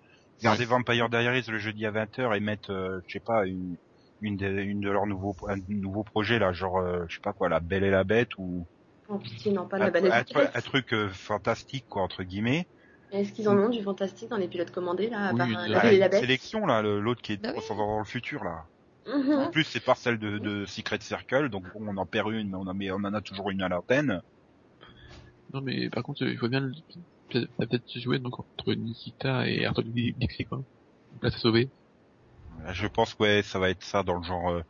Garder 0.42 0.64
Vampire 0.64 1.09
Diaries 1.09 1.44
le 1.49 1.59
jeudi 1.59 1.86
à 1.86 1.90
20h 1.90 2.36
et 2.36 2.40
mettre 2.40 2.70
euh, 2.70 3.01
je 3.07 3.14
sais 3.14 3.20
pas 3.20 3.47
une 3.47 3.76
une 4.21 4.37
de, 4.37 4.47
une 4.47 4.81
de 4.81 4.91
leurs 4.91 5.07
nouveaux 5.07 5.35
un 5.49 5.57
nouveau 5.69 6.05
projet 6.05 6.39
là, 6.39 6.53
genre 6.53 6.79
euh, 6.79 7.05
je 7.09 7.14
sais 7.17 7.21
pas 7.23 7.33
quoi, 7.33 7.49
la 7.49 7.61
Belle 7.61 7.85
et 7.85 7.91
la 7.91 8.05
Bête 8.05 8.31
ou 8.39 8.67
pitié, 9.23 9.53
non, 9.53 9.69
pas 9.69 9.77
un, 9.77 9.81
la 9.81 9.91
balle 9.91 10.11
un 10.11 10.25
truc- 10.25 10.51
un 10.55 10.61
truc 10.61 10.93
euh, 10.93 11.09
fantastique 11.11 11.87
quoi 11.89 12.03
entre 12.03 12.23
guillemets. 12.23 12.67
Est-ce 13.12 13.33
qu'ils 13.33 13.49
en 13.49 13.57
ont 13.57 13.69
du 13.69 13.83
fantastique 13.83 14.29
dans 14.31 14.37
les 14.37 14.49
pilotes 14.49 14.73
commandés, 14.73 15.09
là, 15.09 15.29
à 15.29 15.33
Oui, 15.33 15.39
part 15.39 15.49
euh, 15.49 15.53
la- 15.53 15.69
la 15.69 15.81
Belle 15.81 15.95
et 15.95 15.99
la 15.99 16.09
Bête 16.09 16.21
sélection 16.21 16.67
là, 16.67 16.83
le- 16.83 17.01
l'autre 17.01 17.23
qui 17.23 17.33
est 17.33 17.37
Bah 17.43 17.51
oui. 17.55 17.61
300 17.61 17.75
ans 17.75 17.87
dans 17.87 17.99
le 17.99 18.05
futur 18.05 18.43
là. 18.45 18.64
Mhm. 19.07 19.33
En 19.35 19.51
plus 19.51 19.64
c'est 19.64 19.85
par 19.85 19.97
celle 19.97 20.19
de, 20.19 20.39
de 20.39 20.67
Secret 20.67 20.99
Circle, 21.01 21.49
donc 21.49 21.62
bon, 21.73 21.87
on 21.89 21.97
en 21.97 22.07
perd 22.07 22.33
une, 22.33 22.49
mais 22.51 22.57
on 22.57 22.67
en 22.67 22.75
met 22.75 22.91
on 22.91 22.97
en 22.97 23.14
a 23.14 23.21
toujours 23.21 23.51
une 23.51 23.62
à 23.62 23.69
l'antenne. 23.69 24.21
Non, 25.53 25.61
mais 25.61 25.89
par 25.91 26.03
contre, 26.03 26.23
il 26.23 26.37
faut 26.39 26.49
bien 26.49 26.61
le- 26.61 26.73
peut-être 27.57 27.87
se 27.87 27.99
jouer 28.01 28.19
donc 28.19 28.39
entre 28.41 28.75
Nikita 28.75 29.49
et 29.49 29.64
Arthur 29.64 29.85
Dixie, 29.85 30.45
quoi. 30.45 30.62
Place 31.21 31.37
à 31.37 31.39
sauver. 31.39 31.71
Je 32.73 32.87
pense 32.87 33.15
que 33.15 33.23
ouais, 33.23 33.43
ça 33.43 33.59
va 33.59 33.71
être 33.71 33.85
ça 33.85 34.03
dans 34.03 34.17
le 34.17 34.23
genre. 34.25 34.51
euh, 34.51 34.63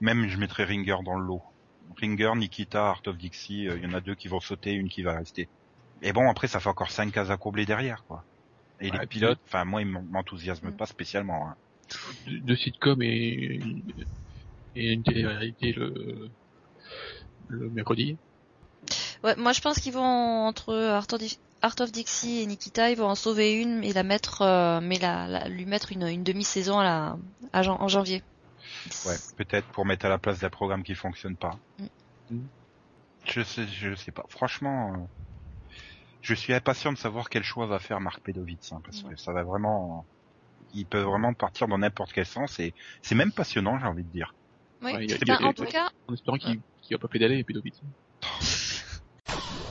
même 0.00 0.28
je 0.28 0.38
mettrais 0.38 0.64
Ringer 0.64 0.96
dans 1.04 1.16
le 1.18 1.24
lot. 1.24 1.42
Ringer, 2.00 2.32
Nikita, 2.36 2.88
Art 2.90 3.02
of 3.06 3.16
Dixie, 3.18 3.68
euh, 3.68 3.76
il 3.76 3.84
y 3.84 3.86
en 3.86 3.92
a 3.94 4.00
deux 4.00 4.14
qui 4.14 4.28
vont 4.28 4.40
sauter, 4.40 4.72
une 4.72 4.88
qui 4.88 5.02
va 5.02 5.16
rester. 5.16 5.48
Et 6.02 6.12
bon, 6.12 6.30
après, 6.30 6.46
ça 6.46 6.60
fait 6.60 6.68
encore 6.68 6.90
cinq 6.90 7.12
cases 7.12 7.30
à 7.30 7.36
combler 7.36 7.66
derrière, 7.66 8.04
quoi. 8.06 8.24
Et 8.80 8.90
Ouais, 8.90 8.98
les 9.00 9.06
pilotes, 9.06 9.40
enfin 9.46 9.64
moi, 9.64 9.82
ils 9.82 9.88
m'en- 9.88 10.02
m'enthousiasment 10.02 10.70
Mm. 10.70 10.76
pas 10.76 10.86
spécialement. 10.86 11.48
hein. 11.48 11.56
Deux, 12.26 12.40
deux 12.40 12.56
sitcoms 12.56 13.02
et 13.02 13.08
une, 13.08 13.82
et 14.76 14.92
une 14.92 15.02
télé-réalité 15.02 15.72
le, 15.72 16.30
le 17.48 17.68
mercredi. 17.70 18.18
Ouais, 19.22 19.36
moi 19.36 19.52
je 19.52 19.60
pense 19.60 19.78
qu'ils 19.80 19.92
vont 19.92 20.46
entre 20.46 20.74
Art 20.74 21.06
of, 21.12 21.18
Di- 21.18 21.38
Art 21.62 21.74
of 21.80 21.92
Dixie 21.92 22.40
et 22.40 22.46
Nikita, 22.46 22.90
ils 22.90 22.96
vont 22.96 23.06
en 23.08 23.14
sauver 23.14 23.52
une 23.60 23.84
et 23.84 23.92
la 23.92 24.02
mettre, 24.02 24.42
euh, 24.42 24.80
mais 24.80 24.98
la, 24.98 25.26
la- 25.28 25.48
lui 25.48 25.66
mettre 25.66 25.92
une, 25.92 26.06
une 26.06 26.22
demi-saison 26.24 26.78
à 26.78 26.84
la, 26.84 27.18
à 27.52 27.62
jan- 27.62 27.76
en 27.80 27.88
janvier. 27.88 28.22
Ouais, 29.06 29.16
peut-être 29.36 29.66
pour 29.68 29.84
mettre 29.84 30.06
à 30.06 30.08
la 30.08 30.18
place 30.18 30.38
d'un 30.38 30.48
programme 30.50 30.82
qui 30.82 30.94
fonctionne 30.94 31.36
pas. 31.36 31.58
Mm. 32.30 32.38
Je 33.26 33.42
sais, 33.42 33.66
je 33.68 33.94
sais 33.94 34.12
pas. 34.12 34.24
Franchement, 34.28 34.94
euh, 34.94 35.76
je 36.22 36.34
suis 36.34 36.54
impatient 36.54 36.92
de 36.92 36.98
savoir 36.98 37.28
quel 37.28 37.42
choix 37.42 37.66
va 37.66 37.78
faire 37.78 38.00
Marc 38.00 38.20
Pedovitz, 38.20 38.72
hein, 38.72 38.80
parce 38.84 39.02
Ouais. 39.02 39.14
que 39.14 39.20
ça 39.20 39.32
va 39.32 39.42
vraiment, 39.42 40.06
il 40.72 40.86
peut 40.86 41.00
vraiment 41.00 41.34
partir 41.34 41.68
dans 41.68 41.78
n'importe 41.78 42.12
quel 42.12 42.26
sens 42.26 42.58
et 42.58 42.74
c'est 43.02 43.14
même 43.14 43.32
passionnant, 43.32 43.78
j'ai 43.78 43.86
envie 43.86 44.04
de 44.04 44.10
dire. 44.10 44.34
Oui. 44.82 44.92
Ouais, 44.94 45.04
il 45.04 45.10
y 45.10 45.12
a- 45.12 45.16
Enfin, 45.16 45.24
il 45.26 45.28
y 45.28 45.44
a- 45.44 45.48
en 45.48 45.52
tout 45.52 45.64
cas, 45.66 45.90
En 46.08 46.14
espérant 46.14 46.38
qu'il 46.38 46.60
qu'il 46.82 46.96
va 46.96 47.00
pas 47.00 47.08
pédaler 47.08 47.36
et 47.38 47.44
puis 47.44 47.52
Dovitz. 47.54 47.78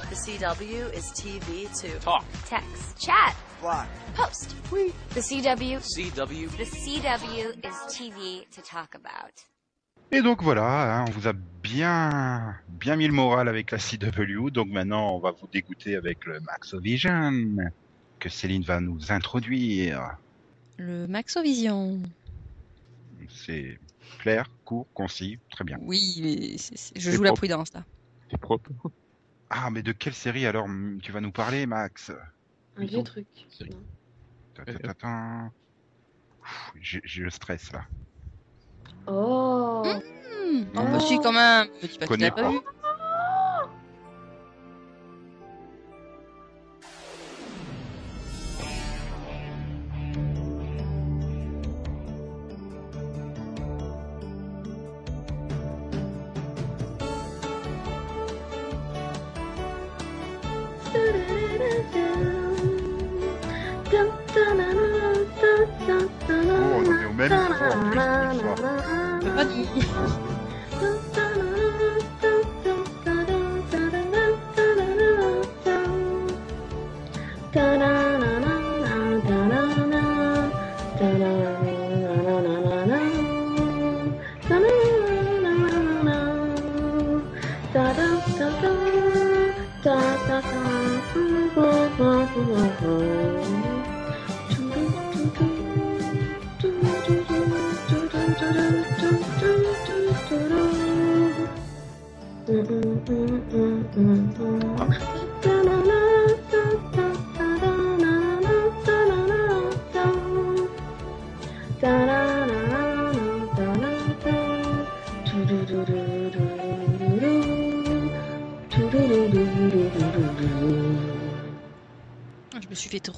The 0.10 0.16
CW 0.16 0.94
is 0.98 1.12
TV 1.14 1.68
too. 1.80 1.98
Talk. 2.00 2.24
Text. 2.48 2.98
Chat. 3.00 3.36
Fly. 3.60 3.86
Post. 4.16 4.56
The 5.14 5.22
CW. 5.22 5.80
CW. 5.82 6.50
The 6.58 6.66
CW 6.66 7.66
is 7.66 7.76
TV 7.94 8.46
to 8.56 8.62
talk 8.62 8.96
about. 8.96 9.46
Et 10.12 10.22
donc 10.24 10.42
voilà, 10.42 11.02
hein, 11.02 11.06
on 11.08 11.12
vous 11.12 11.28
a 11.28 11.34
bien 11.34 12.56
bien 12.68 12.96
mis 12.96 13.06
le 13.06 13.14
moral 13.14 13.48
avec 13.48 13.70
la 13.70 13.78
CW, 13.78 14.50
donc 14.50 14.68
maintenant 14.70 15.16
on 15.16 15.20
va 15.20 15.32
vous 15.32 15.48
dégoûter 15.54 15.96
avec 15.96 16.26
le 16.26 16.40
Maxovision 16.40 17.58
que 18.18 18.28
Céline 18.30 18.64
va 18.64 18.80
nous 18.80 19.12
introduire. 19.12 20.18
le 20.78 21.06
Maxovision. 21.08 22.02
C'est 23.30 23.78
clair, 24.22 24.50
court, 24.66 24.88
concis, 24.96 25.38
très 25.52 25.64
bien. 25.64 25.78
Oui, 25.82 26.20
mais 26.24 26.58
c'est- 26.58 26.76
c'est- 26.78 27.00
je 27.00 27.12
C'est 27.12 27.16
joue 27.18 27.22
la 27.24 27.30
propre. 27.30 27.42
prudence 27.42 27.74
là. 27.74 27.84
C'est 28.32 28.40
propre. 28.40 28.72
Ah, 29.50 29.70
mais 29.72 29.82
de 29.82 29.92
quelle 29.92 30.14
série 30.14 30.46
alors 30.46 30.68
tu 31.02 31.12
vas 31.12 31.22
nous 31.22 31.32
parler, 31.32 31.66
Max? 31.66 32.12
Un 32.76 32.86
vieux 32.86 33.04
truc. 33.04 33.28
Pff, 36.42 36.72
J'ai 36.80 37.24
le 37.24 37.30
stress 37.30 37.72
là. 37.72 37.86
Oh 39.08 39.84
Hmm, 39.86 40.64
Oh. 40.76 40.84
bah 40.92 41.00
si 41.00 41.18
quand 41.20 41.32
même. 41.32 41.68
Me 41.82 41.88
dis 41.88 41.98
pas 42.00 42.08
pas 42.08 42.42
pas. 42.44 42.50
vu. 42.52 42.60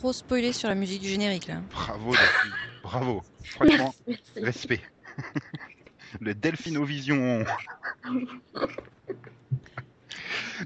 Trop 0.01 0.13
spoiler 0.13 0.51
sur 0.51 0.67
la 0.67 0.73
musique 0.73 1.03
du 1.03 1.09
générique 1.09 1.45
là. 1.45 1.61
Bravo, 1.69 2.13
Delphine. 2.13 2.51
Bravo. 2.81 3.23
Franchement, 3.43 3.93
respect. 4.35 4.81
Le 6.19 6.33
Delphinovision. 6.33 7.45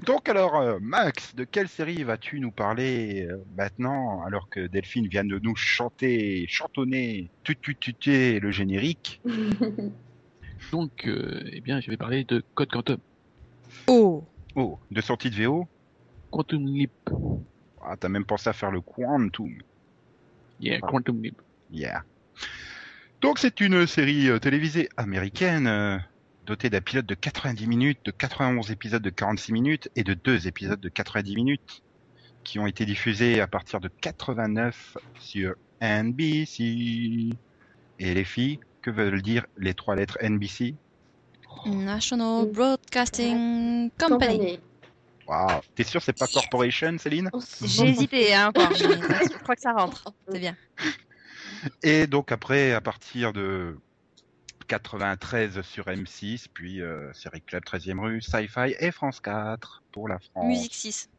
Donc 0.06 0.30
alors, 0.30 0.56
euh, 0.56 0.78
Max, 0.80 1.34
de 1.34 1.44
quelle 1.44 1.68
série 1.68 2.02
vas-tu 2.02 2.40
nous 2.40 2.50
parler 2.50 3.26
euh, 3.30 3.44
maintenant, 3.58 4.22
alors 4.22 4.48
que 4.48 4.68
Delphine 4.68 5.06
vient 5.06 5.24
de 5.24 5.38
nous 5.38 5.54
chanter, 5.54 6.46
chantonner, 6.48 7.28
tutututer 7.44 8.40
le 8.40 8.50
générique 8.50 9.20
Donc, 10.72 11.06
euh, 11.06 11.42
eh 11.52 11.60
bien, 11.60 11.82
je 11.82 11.90
vais 11.90 11.98
parler 11.98 12.24
de 12.24 12.42
Code 12.54 12.70
Quantum. 12.70 12.98
Oh 13.86 14.24
Oh, 14.54 14.78
de 14.90 15.02
sortie 15.02 15.28
de 15.28 15.44
VO 15.44 15.68
Quantum 16.30 16.66
Leap. 16.66 16.90
Ah, 17.88 17.96
t'as 17.98 18.08
même 18.08 18.24
pensé 18.24 18.48
à 18.48 18.52
faire 18.52 18.70
le 18.70 18.80
Quantum. 18.80 19.56
Yeah, 20.60 20.80
Ah. 20.82 20.86
Quantum 20.86 21.22
Leap. 21.22 21.40
Yeah. 21.70 22.02
Donc 23.20 23.38
c'est 23.38 23.60
une 23.60 23.86
série 23.86 24.28
euh, 24.28 24.38
télévisée 24.38 24.88
américaine 24.96 25.66
euh, 25.66 25.98
dotée 26.46 26.68
d'un 26.70 26.80
pilote 26.80 27.06
de 27.06 27.14
90 27.14 27.66
minutes, 27.66 27.98
de 28.04 28.10
91 28.10 28.70
épisodes 28.70 29.02
de 29.02 29.10
46 29.10 29.52
minutes 29.52 29.88
et 29.96 30.04
de 30.04 30.14
deux 30.14 30.46
épisodes 30.48 30.80
de 30.80 30.88
90 30.88 31.34
minutes 31.34 31.82
qui 32.44 32.58
ont 32.58 32.66
été 32.66 32.84
diffusés 32.86 33.40
à 33.40 33.46
partir 33.46 33.80
de 33.80 33.88
89 33.88 34.98
sur 35.18 35.54
NBC. 35.80 37.30
Et 37.98 38.14
les 38.14 38.24
filles, 38.24 38.60
que 38.82 38.90
veulent 38.90 39.22
dire 39.22 39.46
les 39.58 39.74
trois 39.74 39.96
lettres 39.96 40.18
NBC 40.22 40.74
National 41.66 42.46
Mm. 42.46 42.52
Broadcasting 42.52 43.90
Company. 43.98 44.60
Waouh, 45.26 45.60
t'es 45.74 45.82
sûr 45.82 46.02
c'est 46.02 46.16
pas 46.16 46.26
Corporation, 46.26 46.96
Céline? 46.98 47.30
J'ai 47.62 47.88
hésité 47.88 48.34
hein, 48.34 48.48
encore, 48.48 48.70
mais 48.70 48.76
je 48.78 49.38
crois 49.42 49.56
que 49.56 49.60
ça 49.60 49.72
rentre. 49.72 50.12
C'est 50.30 50.38
bien. 50.38 50.56
Et 51.82 52.06
donc 52.06 52.30
après, 52.30 52.72
à 52.72 52.80
partir 52.80 53.32
de 53.32 53.76
93 54.68 55.62
sur 55.62 55.86
M6, 55.86 56.46
puis 56.52 56.80
euh, 56.80 57.12
Série 57.12 57.40
Club 57.40 57.64
13e 57.64 57.98
rue, 58.00 58.20
Sci-Fi 58.22 58.74
et 58.78 58.90
France 58.90 59.20
4 59.20 59.82
pour 59.92 60.08
la 60.08 60.18
France. 60.18 60.46
Musique 60.46 60.74
6 60.74 61.10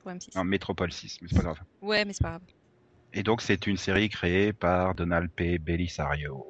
pour 0.00 0.10
M6. 0.10 0.36
Non, 0.36 0.44
Métropole 0.44 0.92
6, 0.92 1.18
mais 1.22 1.28
c'est 1.28 1.36
pas 1.36 1.42
grave. 1.42 1.60
Ouais, 1.82 2.04
mais 2.04 2.12
c'est 2.12 2.22
pas 2.22 2.30
grave. 2.30 2.42
Et 3.12 3.22
donc 3.22 3.42
c'est 3.42 3.66
une 3.66 3.76
série 3.76 4.08
créée 4.08 4.52
par 4.52 4.94
Donald 4.94 5.30
P. 5.30 5.58
Belisario, 5.58 6.46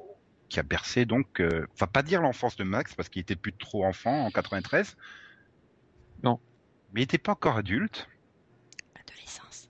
qui 0.48 0.60
a 0.60 0.62
bercé 0.62 1.06
donc, 1.06 1.40
euh, 1.40 1.66
enfin 1.72 1.86
pas 1.86 2.02
dire 2.02 2.20
l'enfance 2.20 2.56
de 2.56 2.64
Max 2.64 2.94
parce 2.94 3.08
qu'il 3.08 3.22
était 3.22 3.36
plus 3.36 3.52
trop 3.52 3.84
enfant 3.84 4.26
en 4.26 4.30
93. 4.30 4.96
Non. 6.22 6.38
Mais 6.92 7.00
il 7.00 7.04
était 7.04 7.18
pas 7.18 7.32
encore 7.32 7.56
adulte. 7.56 8.08
Adolescence. 8.94 9.68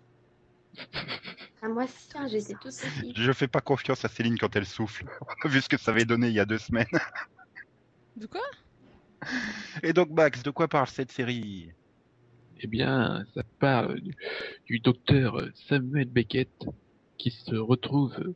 Ah, 1.63 1.69
moi, 1.69 1.87
si, 1.87 2.09
hein, 2.15 2.27
j'étais 2.29 2.55
tout 2.55 2.69
petit. 2.69 3.13
Je 3.15 3.33
fais 3.33 3.49
pas 3.49 3.61
confiance 3.61 4.05
à 4.05 4.09
Céline 4.09 4.39
quand 4.39 4.57
elle 4.57 4.67
souffle, 4.67 5.05
vu 5.45 5.61
ce 5.61 5.69
que 5.69 5.77
ça 5.77 5.91
avait 5.91 6.07
donné 6.07 6.29
il 6.29 6.35
y 6.35 6.41
a 6.41 6.47
deux 6.47 6.59
semaines. 6.59 6.87
De 8.17 8.27
quoi? 8.27 8.41
Et 9.83 9.93
donc 9.93 10.11
Max, 10.11 10.43
de 10.43 10.51
quoi 10.51 10.69
parle 10.69 10.87
cette 10.89 11.13
série? 11.13 11.73
Eh 12.63 12.67
bien, 12.67 13.25
ça 13.35 13.43
parle 13.59 14.01
du, 14.01 14.17
du 14.67 14.81
docteur 14.81 15.43
Samuel 15.69 16.09
Beckett 16.09 16.51
qui 17.19 17.31
se 17.31 17.55
retrouve 17.55 18.15
euh, 18.19 18.35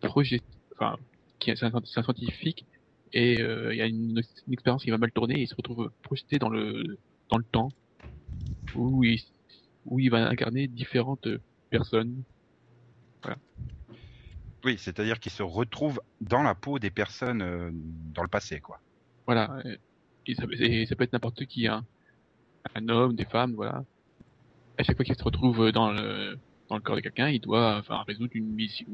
projet, 0.00 0.40
enfin, 0.74 0.96
qui 1.38 1.50
est 1.50 1.56
c'est 1.56 1.66
un, 1.66 1.72
c'est 1.84 1.98
un 1.98 2.02
scientifique 2.02 2.66
et 3.12 3.40
euh, 3.40 3.74
il 3.74 3.78
y 3.78 3.82
a 3.82 3.86
une, 3.86 4.22
une 4.46 4.52
expérience 4.52 4.82
qui 4.84 4.90
va 4.90 4.98
mal 4.98 5.12
tourner 5.12 5.34
et 5.34 5.42
il 5.42 5.48
se 5.48 5.54
retrouve 5.54 5.90
projeté 6.02 6.38
dans 6.38 6.48
le 6.48 6.98
dans 7.30 7.38
le 7.38 7.44
temps 7.44 7.68
où 8.76 9.04
il 9.04 9.20
où 9.86 9.98
il 9.98 10.10
va 10.10 10.28
incarner 10.28 10.68
différentes 10.68 11.28
personnes. 11.70 12.22
Oui, 14.64 14.76
c'est-à-dire 14.78 15.18
qu'il 15.18 15.32
se 15.32 15.42
retrouve 15.42 16.00
dans 16.20 16.42
la 16.42 16.54
peau 16.54 16.78
des 16.78 16.90
personnes 16.90 17.42
euh, 17.42 17.70
dans 18.14 18.22
le 18.22 18.28
passé, 18.28 18.60
quoi. 18.60 18.78
Voilà. 19.26 19.60
Et 20.26 20.36
ça, 20.36 20.44
et 20.52 20.86
ça 20.86 20.94
peut 20.94 21.02
être 21.02 21.12
n'importe 21.12 21.46
qui, 21.46 21.66
hein. 21.66 21.84
Un 22.76 22.88
homme, 22.88 23.16
des 23.16 23.24
femmes, 23.24 23.54
voilà. 23.54 23.84
À 24.78 24.84
chaque 24.84 24.94
fois 24.94 25.04
qu'il 25.04 25.16
se 25.16 25.24
retrouve 25.24 25.72
dans 25.72 25.90
le, 25.90 26.38
dans 26.68 26.76
le 26.76 26.80
corps 26.80 26.94
de 26.94 27.00
quelqu'un, 27.00 27.28
il 27.28 27.40
doit, 27.40 27.78
enfin, 27.78 28.04
résoudre 28.06 28.30
une 28.34 28.54
mission 28.54 28.86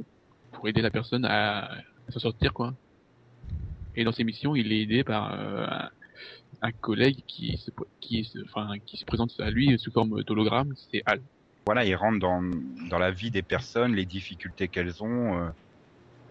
pour 0.52 0.66
aider 0.68 0.80
la 0.80 0.90
personne 0.90 1.26
à, 1.26 1.70
à 1.70 2.12
s'en 2.12 2.20
sortir, 2.20 2.54
quoi. 2.54 2.74
Et 3.94 4.04
dans 4.04 4.12
ces 4.12 4.24
missions, 4.24 4.56
il 4.56 4.72
est 4.72 4.80
aidé 4.80 5.04
par 5.04 5.34
euh, 5.34 5.66
un, 6.60 6.72
collègue 6.72 7.22
qui 7.26 7.56
se, 7.58 7.70
qui, 8.00 8.24
se, 8.24 8.38
enfin, 8.44 8.78
qui 8.86 8.96
se 8.96 9.04
présente 9.04 9.32
à 9.40 9.50
lui 9.50 9.78
sous 9.78 9.90
forme 9.92 10.22
d'hologramme, 10.24 10.72
c'est 10.90 11.02
Al. 11.06 11.22
Voilà, 11.66 11.84
il 11.84 11.94
rentre 11.94 12.18
dans, 12.18 12.42
dans 12.88 12.98
la 12.98 13.10
vie 13.10 13.30
des 13.30 13.42
personnes, 13.42 13.94
les 13.94 14.06
difficultés 14.06 14.68
qu'elles 14.68 15.02
ont. 15.02 15.38
euh, 15.38 15.48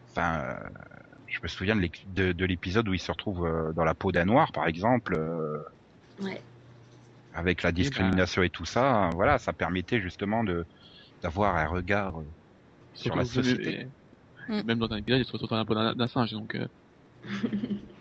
Enfin, 0.10 0.40
euh, 0.42 0.70
je 1.28 1.38
me 1.44 1.48
souviens 1.48 1.76
de 1.76 1.82
l'éc- 1.82 2.12
de, 2.12 2.32
de 2.32 2.46
l'épisode 2.46 2.90
où 2.90 2.94
il 2.94 3.00
se 3.00 3.12
retrouve 3.12 3.46
euh, 3.46 3.72
dans 3.74 3.84
la 3.84 3.94
peau 3.94 4.12
d'un 4.12 4.26
noir, 4.26 4.52
par 4.52 4.66
exemple, 4.68 5.14
euh, 5.16 5.64
Ouais. 6.20 6.42
avec 7.34 7.62
la 7.62 7.72
discrimination 7.72 8.42
et 8.42 8.50
tout 8.50 8.66
ça. 8.66 9.12
Voilà, 9.14 9.38
ça 9.38 9.54
permettait 9.54 10.02
justement 10.02 10.44
de 10.44 10.66
d'avoir 11.22 11.56
un 11.56 11.68
regard 11.68 12.20
sur 12.94 13.16
la 13.16 13.26
société. 13.26 13.88
Même 14.50 14.80
dans 14.80 14.92
un 14.92 14.98
épisode, 14.98 15.20
il 15.20 15.26
se 15.26 15.32
retrouve 15.34 15.50
dans 15.50 15.58
la 15.58 15.66
peau 15.66 15.76
d'un 15.76 15.94
d'un 15.94 16.08
singe, 16.08 16.32
donc, 16.32 16.56
euh, 16.56 16.68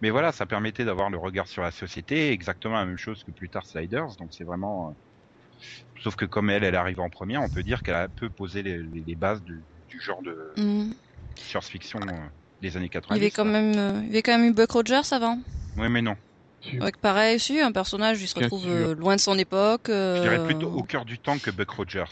Mais 0.00 0.10
voilà, 0.10 0.32
ça 0.32 0.46
permettait 0.46 0.84
d'avoir 0.84 1.10
le 1.10 1.18
regard 1.18 1.46
sur 1.48 1.62
la 1.62 1.70
société, 1.70 2.30
exactement 2.32 2.74
la 2.74 2.86
même 2.86 2.96
chose 2.98 3.22
que 3.24 3.30
plus 3.30 3.50
tard 3.50 3.66
Sliders. 3.66 4.16
Donc 4.18 4.32
c'est 4.32 4.44
vraiment. 4.44 4.90
euh, 4.90 4.92
Sauf 6.02 6.16
que 6.16 6.24
comme 6.24 6.50
elle, 6.50 6.64
elle 6.64 6.74
arrive 6.74 7.00
en 7.00 7.10
première, 7.10 7.42
on 7.42 7.48
peut 7.48 7.62
dire 7.62 7.82
qu'elle 7.82 7.94
a 7.94 8.02
un 8.04 8.08
peu 8.08 8.30
posé 8.30 8.62
les, 8.62 8.78
les- 8.78 9.04
les 9.04 9.14
bases 9.14 9.42
du, 9.42 9.64
du 9.88 10.00
genre 10.00 10.22
de 10.22 10.52
Hmm. 10.56 10.90
science-fiction 11.38 12.00
euh, 12.00 12.28
des 12.60 12.76
années 12.76 12.86
Il 12.86 12.88
y 12.88 12.92
90. 12.92 13.22
avait 13.22 13.30
quand 13.30 13.44
même, 13.44 13.78
euh, 13.78 14.00
il 14.02 14.08
y 14.08 14.10
avait 14.10 14.22
quand 14.22 14.38
même 14.38 14.48
eu 14.50 14.52
Buck 14.52 14.70
Rogers 14.72 15.12
avant. 15.12 15.38
Oui, 15.76 15.88
mais 15.88 16.02
non. 16.02 16.16
Pareil, 17.00 17.36
aussi 17.36 17.60
un 17.60 17.72
personnage, 17.72 18.22
il 18.22 18.28
se 18.28 18.34
retrouve 18.38 18.66
euh, 18.68 18.94
loin 18.94 19.16
de 19.16 19.20
son 19.20 19.38
époque. 19.38 19.86
Je 19.88 20.20
dirais 20.20 20.38
plutôt 20.38 20.70
au 20.70 20.82
cœur 20.82 21.04
du 21.04 21.18
temps 21.18 21.38
que 21.38 21.50
Buck 21.50 21.70
Rogers. 21.70 22.04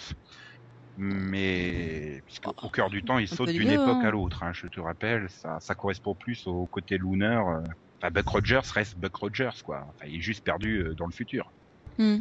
Mais 0.96 2.22
au 2.62 2.68
cœur 2.68 2.90
du 2.90 3.02
temps, 3.02 3.18
il 3.18 3.28
saute 3.28 3.48
d'une 3.50 3.70
époque 3.70 3.98
hein. 4.02 4.08
à 4.08 4.10
l'autre. 4.10 4.42
Hein, 4.42 4.52
je 4.52 4.66
te 4.66 4.80
rappelle, 4.80 5.28
ça, 5.30 5.58
ça 5.60 5.74
correspond 5.74 6.14
plus 6.14 6.46
au 6.46 6.66
côté 6.66 6.98
lunar. 6.98 7.48
euh. 7.48 7.60
Enfin, 8.02 8.10
Buck 8.10 8.28
Rogers 8.28 8.60
reste 8.74 8.96
Buck 8.96 9.14
Rogers, 9.16 9.62
quoi. 9.64 9.84
Enfin, 9.88 10.06
il 10.08 10.16
est 10.16 10.20
juste 10.22 10.42
perdu 10.42 10.78
euh, 10.82 10.94
dans 10.94 11.06
le 11.06 11.12
futur. 11.12 11.52
hmm, 11.98 12.18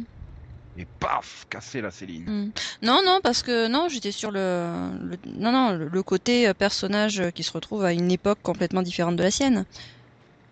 Et 0.76 0.86
paf, 0.98 1.46
cassé 1.50 1.80
la 1.80 1.90
Céline. 1.90 2.24
hmm. 2.28 2.52
Non, 2.82 3.00
non, 3.04 3.20
parce 3.22 3.42
que 3.42 3.66
non, 3.68 3.88
j'étais 3.88 4.12
sur 4.12 4.30
le, 4.30 4.90
le- 5.02 5.18
non, 5.26 5.52
non, 5.52 5.72
le, 5.72 6.02
côté 6.02 6.48
euh, 6.48 6.54
personnage 6.54 7.30
qui 7.34 7.42
se 7.42 7.52
retrouve 7.52 7.84
à 7.84 7.92
une 7.92 8.10
époque 8.10 8.40
complètement 8.42 8.82
différente 8.82 9.16
de 9.16 9.22
la 9.22 9.30
sienne. 9.30 9.64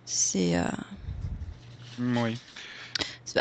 C'est, 0.06 0.56
euh, 0.56 0.64
Oui. 1.98 2.38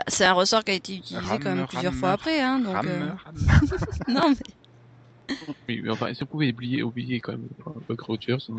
c'est 0.08 0.26
un 0.26 0.34
ressort 0.34 0.64
qui 0.66 0.72
a 0.72 0.76
été 0.76 0.96
utilisé 0.98 1.40
quand 1.40 1.56
même 1.56 1.68
plusieurs 1.68 1.94
fois 1.94 2.12
après, 2.12 2.42
hein. 2.42 2.60
Donc, 2.60 2.86
euh, 2.86 3.12
non, 4.10 4.30
mais 4.30 4.36
oui, 5.68 5.82
mais 5.84 5.90
enfin, 5.90 6.14
si 6.14 6.24
on 6.24 6.26
pouvait 6.26 6.50
oublier, 6.52 6.84
oublier 6.84 7.20
quand 7.20 7.34
même 7.34 7.48
euh, 7.68 7.72
Buck 7.88 8.02
Rogers, 8.02 8.38
hein. 8.50 8.56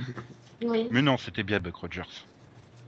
Oui. 0.63 0.89
Mais 0.91 1.03
non, 1.03 1.17
c'était 1.19 1.43
bien 1.43 1.61
Buck 1.61 1.77
Rogers. 1.77 2.03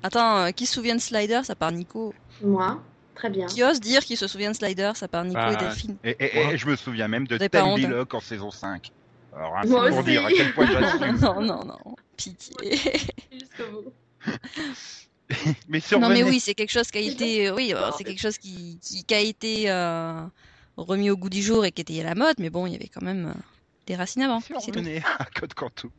attends, 0.03 0.39
euh, 0.47 0.51
qui 0.51 0.67
se 0.67 0.75
souvient 0.75 0.95
de 0.97 1.01
Sliders 1.01 1.51
à 1.51 1.55
part 1.55 1.73
Nico 1.73 2.15
Moi, 2.43 2.83
Très 3.15 3.29
bien. 3.31 3.47
Qui 3.47 3.63
ose 3.63 3.81
dire 3.81 4.03
qu'il 4.05 4.17
se 4.17 4.27
souvient 4.27 4.51
de 4.53 4.57
Sliders 4.57 5.03
à 5.03 5.09
part 5.09 5.25
Nico 5.25 5.39
Ah. 5.43 5.53
et 5.53 5.57
Delphine 5.57 5.97
Et, 6.05 6.17
et- 6.21 6.39
et 6.53 6.57
je 6.59 6.67
me 6.67 6.77
souviens 6.77 7.07
même 7.09 7.27
de 7.27 7.37
Ten 7.37 7.49
honte, 7.63 7.73
hein. 7.73 7.75
Billock 7.89 8.15
en 8.15 8.21
saison 8.21 8.51
5. 8.51 8.91
Alors, 9.37 9.57
hein, 9.57 9.63
Moi 9.67 9.89
pour 9.89 9.99
aussi. 9.99 10.11
dire 10.11 10.25
à 10.25 10.31
quel 10.31 10.53
point. 10.55 10.67
Non, 11.21 11.41
non, 11.43 11.65
non. 11.65 11.79
Pitié. 12.17 12.77
Jusqu'au 13.33 13.71
bout. 13.73 13.93
mais 15.69 15.81
Non 15.93 16.09
mais 16.09 16.23
oui, 16.25 16.41
c'est 16.41 16.55
quelque 16.55 16.71
chose 16.73 16.91
qui 16.91 16.99
a 16.99 17.01
été, 17.03 17.51
oui, 17.51 17.73
euh, 17.75 17.91
c'est 17.97 18.05
quelque 18.05 18.21
chose 18.21 18.39
qui, 18.39 18.79
qui, 18.83 19.05
qui 19.05 19.15
a 19.15 19.21
été 19.21 19.71
euh, 19.71 20.23
remis 20.77 21.11
au 21.11 21.17
goût 21.17 21.31
du 21.31 21.43
jour 21.43 21.65
et 21.65 21.73
qui 21.73 21.83
était 21.83 22.01
à 22.01 22.05
la 22.05 22.15
mode, 22.15 22.37
mais 22.39 22.51
bon, 22.51 22.67
il 22.67 22.73
y 22.73 22.77
avait 22.77 22.89
quand 22.89 23.03
même 23.03 23.27
euh, 23.27 23.41
des 23.91 23.97
racines 23.97 24.23
avant. 24.23 24.41
Tout. 24.41 24.55
René 24.73 25.03
à 25.19 25.25
Code 25.35 25.53
Quantum. 25.55 25.91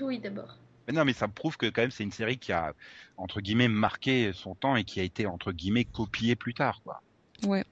Oui, 0.00 0.18
d'abord. 0.18 0.56
Mais 0.88 0.94
non, 0.94 1.04
mais 1.04 1.12
ça 1.12 1.28
prouve 1.28 1.56
que 1.56 1.66
quand 1.66 1.82
même 1.82 1.92
c'est 1.92 2.02
une 2.02 2.10
série 2.10 2.38
qui 2.38 2.50
a 2.52 2.74
entre 3.16 3.40
guillemets 3.40 3.68
marqué 3.68 4.32
son 4.32 4.56
temps 4.56 4.74
et 4.74 4.82
qui 4.82 4.98
a 4.98 5.04
été 5.04 5.26
entre 5.26 5.52
guillemets 5.52 5.84
copiée 5.84 6.34
plus 6.34 6.54
tard, 6.54 6.80
quoi. 6.82 7.02
Ouais. 7.44 7.64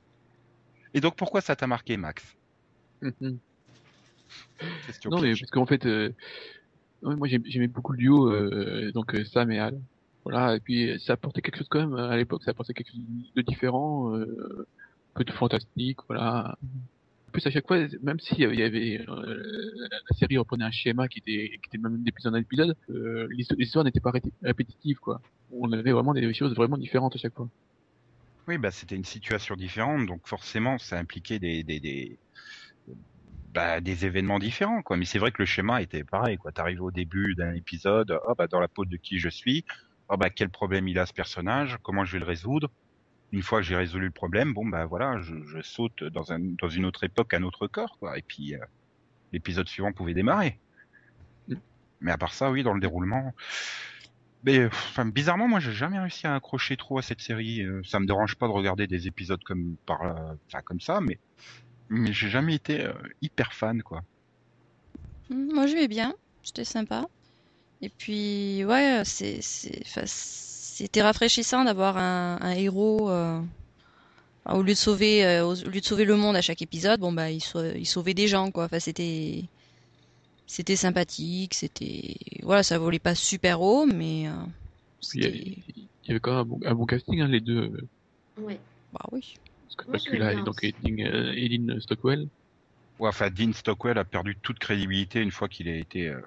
Et 0.95 1.01
donc 1.01 1.17
pourquoi 1.17 1.41
ça 1.41 1.57
t'a 1.57 1.67
marqué, 1.67 1.97
Max? 1.97 2.37
Mhm. 3.03 3.39
Question 4.87 5.11
Non, 5.11 5.21
mais 5.21 5.35
parce 5.35 5.51
qu'en 5.51 5.67
fait, 5.67 5.87
euh, 5.87 6.13
moi 7.03 7.27
j'ai- 7.27 7.43
j'aimais 7.47 7.67
beaucoup 7.67 7.93
le 7.93 7.99
duo, 7.99 8.31
euh, 8.33 8.93
donc 8.93 9.15
euh, 9.15 9.25
Sam 9.25 9.51
et 9.51 9.59
Al. 9.59 9.81
Voilà, 10.25 10.55
et 10.57 10.61
puis 10.61 11.01
ça 11.01 11.15
apportait 11.15 11.41
quelque 11.43 11.59
chose 11.59 11.69
quand 11.69 11.81
même, 11.81 11.95
à 11.97 12.17
l'époque, 12.17 12.45
ça 12.45 12.51
apportait 12.53 12.75
quelque 12.75 12.91
chose 12.91 13.01
de 13.35 13.43
différent, 13.43 14.15
euh, 14.15 14.67
un 15.15 15.19
peu 15.19 15.25
de 15.25 15.33
fantastique, 15.33 15.99
voilà. 16.07 16.57
À 17.47 17.51
chaque 17.51 17.67
fois, 17.67 17.79
même 18.03 18.21
s'il 18.21 18.41
il 18.41 18.59
y 18.59 18.63
avait, 18.63 19.05
euh, 19.09 19.73
la, 19.79 20.17
série 20.17 20.39
reprenait 20.39 20.65
un 20.65 20.71
schéma 20.71 21.09
qui 21.09 21.19
était, 21.19 21.59
qui 21.63 21.69
était 21.69 21.79
même 21.79 22.03
d'épisode 22.03 22.35
en 22.35 22.39
épisode, 22.39 22.77
euh, 22.91 23.29
l'histo- 23.31 23.55
l'histoire 23.57 23.85
n'était 23.85 24.01
pas 24.01 24.11
ré- 24.11 24.23
répétitive, 24.43 24.99
quoi. 24.99 25.21
On 25.53 25.73
avait 25.73 25.93
vraiment 25.93 26.15
des 26.15 26.33
choses 26.35 26.55
vraiment 26.55 26.79
différentes 26.79 27.15
à 27.17 27.19
chaque 27.19 27.35
fois. 27.35 27.49
Oui, 28.47 28.57
bah 28.57 28.71
c'était 28.71 28.97
une 28.97 29.05
situation 29.05 29.57
différente, 29.57 30.07
donc 30.07 30.27
forcément 30.27 30.79
ça 30.79 30.99
impliquait 30.99 31.39
des 31.39 31.63
des 31.63 31.81
des, 31.81 32.19
bah, 33.53 33.81
des 33.81 34.07
événements 34.07 34.39
différents, 34.39 34.83
quoi. 34.83 34.97
Mais 34.97 35.05
c'est 35.05 35.19
vrai 35.19 35.33
que 35.33 35.43
le 35.43 35.47
schéma 35.47 35.83
était 35.83 36.05
pareil, 36.05 36.39
quoi. 36.39 36.53
T'arrives 36.53 36.83
au 36.83 36.91
début 36.91 37.35
d'un 37.35 37.53
épisode, 37.55 38.19
oh 38.27 38.35
bah 38.37 38.47
dans 38.47 38.61
la 38.61 38.69
peau 38.69 38.85
de 38.85 38.97
qui 38.97 39.19
je 39.19 39.29
suis, 39.29 39.65
oh 40.09 40.17
bah 40.17 40.31
quel 40.31 40.49
problème 40.49 40.89
il 40.89 40.99
a 40.99 41.07
ce 41.07 41.13
personnage, 41.13 41.77
comment 41.83 42.05
je 42.05 42.13
vais 42.13 42.21
le 42.21 42.25
résoudre. 42.25 42.71
Une 43.33 43.43
fois 43.43 43.61
que 43.61 43.67
j'ai 43.67 43.77
résolu 43.77 44.07
le 44.07 44.13
problème, 44.13 44.55
bon 44.55 44.67
bah 44.67 44.87
voilà, 44.87 45.21
je, 45.21 45.35
je 45.47 45.61
saute 45.61 46.03
dans 46.05 46.33
un 46.33 46.39
dans 46.39 46.69
une 46.69 46.87
autre 46.87 47.05
époque, 47.05 47.35
un 47.35 47.43
autre 47.43 47.67
corps, 47.67 47.99
quoi. 47.99 48.17
Et 48.17 48.23
puis 48.23 48.55
euh, 48.55 48.59
l'épisode 49.33 49.69
suivant 49.69 49.93
pouvait 49.93 50.15
démarrer. 50.15 50.59
Mais 52.01 52.11
à 52.11 52.17
part 52.17 52.33
ça, 52.33 52.51
oui, 52.51 52.63
dans 52.63 52.75
le 52.75 52.81
déroulement. 52.81 53.35
Mais 54.45 54.67
enfin, 54.67 55.05
bizarrement, 55.05 55.49
moi, 55.49 55.59
j'ai 55.61 55.73
jamais 55.73 55.99
réussi 55.99 56.27
à 56.27 56.35
accrocher 56.37 56.77
trop 56.77 56.99
à 56.99 57.03
cette 57.03 57.21
série. 57.21 57.63
Euh, 57.63 57.83
Ça 57.85 57.99
me 58.01 58.07
dérange 58.07 58.37
pas 58.37 58.47
de 58.47 58.53
regarder 58.53 58.87
des 58.87 59.09
épisodes 59.09 59.43
comme 59.45 59.77
euh, 59.91 60.61
comme 60.65 60.81
ça, 60.81 61.01
mais 61.01 61.19
mais 61.91 62.13
j'ai 62.13 62.29
jamais 62.29 62.55
été 62.55 62.87
hyper 63.21 63.53
fan, 63.53 63.83
quoi. 63.83 64.05
Moi, 65.31 65.67
j'aimais 65.67 65.89
bien, 65.89 66.15
c'était 66.43 66.65
sympa. 66.65 67.09
Et 67.81 67.89
puis, 67.91 68.65
ouais, 68.65 69.03
c'est, 69.05 69.41
c'est, 69.43 69.85
c'était 70.85 71.03
rafraîchissant 71.03 71.65
d'avoir 71.65 71.97
un, 71.97 72.39
un 72.41 72.53
héros. 72.53 73.11
euh, 73.11 73.41
au 74.51 74.63
lieu 74.63 74.73
de 74.73 74.79
sauver, 74.79 75.27
euh, 75.27 75.45
au 75.45 75.55
lieu 75.69 75.81
de 75.81 75.85
sauver 75.85 76.05
le 76.07 76.17
monde 76.17 76.35
à 76.37 76.41
chaque 76.41 76.63
épisode, 76.63 77.01
bon 77.01 77.13
bah, 77.13 77.31
il, 77.31 77.41
sau- 77.43 77.75
il 77.75 77.85
sauvait 77.87 78.15
des 78.15 78.29
gens, 78.29 78.51
quoi. 78.51 78.65
Enfin, 78.65 78.81
c'était, 78.81 79.45
c'était 80.47 80.77
sympathique, 80.77 81.53
c'était, 81.55 82.15
voilà, 82.43 82.63
ça 82.63 82.79
volait 82.79 82.99
pas 82.99 83.15
super 83.15 83.61
haut, 83.61 83.85
mais 83.85 84.27
euh, 84.29 84.33
il 85.15 85.23
y 85.23 85.27
a- 85.27 85.31
c'était, 85.31 85.39
il 85.77 86.09
y 86.09 86.11
avait 86.13 86.21
quand 86.21 86.31
même 86.33 86.41
un 86.41 86.45
bon, 86.45 86.61
un 86.65 86.75
bon 86.75 86.87
casting, 86.87 87.21
hein, 87.21 87.29
les 87.29 87.41
deux. 87.41 87.71
Ouais. 88.41 88.59
bah 88.93 89.01
oui. 89.13 89.35
Scott 89.69 89.89
Moi, 89.89 89.99
je 89.99 90.05
Bakula 90.05 90.31
l'aime 90.31 90.39
et 90.39 90.45
donc. 90.45 90.65
Eileen, 90.65 91.01
Eileen 91.37 91.81
Stockwell. 91.81 92.29
Ouais, 92.99 93.09
enfin, 93.09 93.29
Dean 93.31 93.53
Stockwell 93.53 93.99
a 93.99 94.05
perdu 94.05 94.37
toute 94.43 94.59
crédibilité 94.59 95.21
une 95.21 95.31
fois 95.31 95.49
qu'il 95.49 95.69
a 95.69 95.77
été 95.77 96.09
euh, 96.09 96.21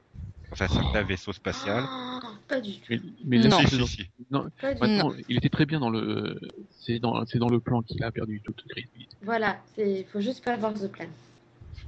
dans 0.52 0.64
un 0.64 0.68
certain 0.68 1.04
vaisseau 1.04 1.34
spatial. 1.34 1.84
Ah, 1.90 2.20
pas 2.48 2.62
du 2.62 2.74
tout. 2.74 2.80
Mais, 2.90 3.00
mais 3.26 3.38
là, 3.38 3.50
Non. 3.50 3.58
Si, 3.60 3.64
c'est 3.64 3.70
si, 3.70 3.80
dans- 3.80 3.86
si. 3.88 4.12
non, 4.32 4.50
Pas 4.62 4.74
du 4.74 4.80
tout. 4.80 4.86
maintenant, 4.86 5.14
il 5.28 5.38
était 5.38 5.50
très 5.50 5.66
bien 5.66 5.80
dans 5.80 5.90
le, 5.90 6.40
c'est 6.70 7.00
dans, 7.00 7.26
c'est 7.26 7.40
dans 7.40 7.50
le 7.50 7.60
plan 7.60 7.82
qu'il 7.82 8.04
a 8.04 8.12
perdu 8.12 8.42
toute 8.44 8.62
crédibilité. 8.68 9.16
Voilà, 9.24 9.60
il 9.78 10.06
faut 10.06 10.22
juste 10.22 10.44
pas 10.44 10.56
voir 10.58 10.74
The 10.74 10.88
Plan. 10.88 11.08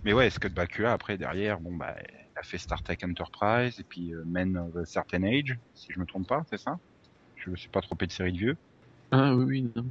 Mais 0.03 0.14
ouais, 0.14 0.30
Scott 0.30 0.53
Bakula, 0.53 0.93
après, 0.93 1.18
derrière, 1.18 1.59
bon, 1.59 1.76
bah, 1.76 1.95
il 2.01 2.39
a 2.39 2.43
fait 2.43 2.57
Star 2.57 2.82
Trek 2.84 2.97
Enterprise 3.03 3.80
et 3.80 3.84
puis 3.84 4.14
euh, 4.14 4.24
Men 4.26 4.57
of 4.57 4.76
a 4.76 4.86
Certain 4.86 5.24
Age, 5.24 5.57
si 5.74 5.93
je 5.93 5.99
me 5.99 6.05
trompe 6.05 6.28
pas, 6.28 6.43
c'est 6.49 6.59
ça? 6.59 6.78
Je 7.36 7.49
me 7.49 7.55
suis 7.55 7.70
pas 7.70 7.82
trompé 7.82 8.07
de 8.07 8.11
série 8.11 8.32
de 8.34 8.38
vieux. 8.38 8.57
Ah 9.11 9.36
oui, 9.36 9.45
oui, 9.45 9.72
non. 9.76 9.86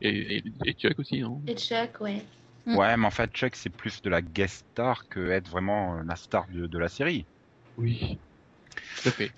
Et, 0.00 0.38
et, 0.38 0.42
et 0.64 0.72
Chuck 0.74 0.98
aussi, 0.98 1.20
non? 1.20 1.42
Et 1.46 1.54
Chuck, 1.56 2.00
ouais. 2.00 2.22
Ouais, 2.66 2.96
mais 2.96 3.06
en 3.06 3.10
fait, 3.10 3.30
Chuck, 3.32 3.54
c'est 3.56 3.70
plus 3.70 4.02
de 4.02 4.10
la 4.10 4.20
guest 4.22 4.66
star 4.72 5.08
que 5.08 5.30
être 5.30 5.48
vraiment 5.48 5.96
euh, 5.98 6.02
la 6.04 6.16
star 6.16 6.46
de, 6.48 6.66
de 6.66 6.78
la 6.78 6.88
série. 6.88 7.26
Oui. 7.76 8.18
Tout 9.02 9.08
à 9.08 9.12
fait. 9.12 9.30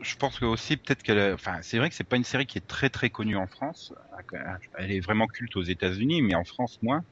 Je 0.00 0.14
pense 0.14 0.38
que 0.38 0.44
aussi, 0.44 0.76
peut-être 0.76 1.02
qu'elle, 1.02 1.18
a- 1.18 1.34
enfin, 1.34 1.58
c'est 1.62 1.78
vrai 1.78 1.88
que 1.90 1.94
c'est 1.96 2.04
pas 2.04 2.16
une 2.16 2.24
série 2.24 2.46
qui 2.46 2.56
est 2.58 2.66
très 2.66 2.88
très 2.88 3.10
connue 3.10 3.36
en 3.36 3.48
France. 3.48 3.92
Elle 4.78 4.92
est 4.92 5.00
vraiment 5.00 5.26
culte 5.26 5.56
aux 5.56 5.62
États-Unis, 5.62 6.22
mais 6.22 6.36
en 6.36 6.44
France 6.44 6.78
moins. 6.82 7.02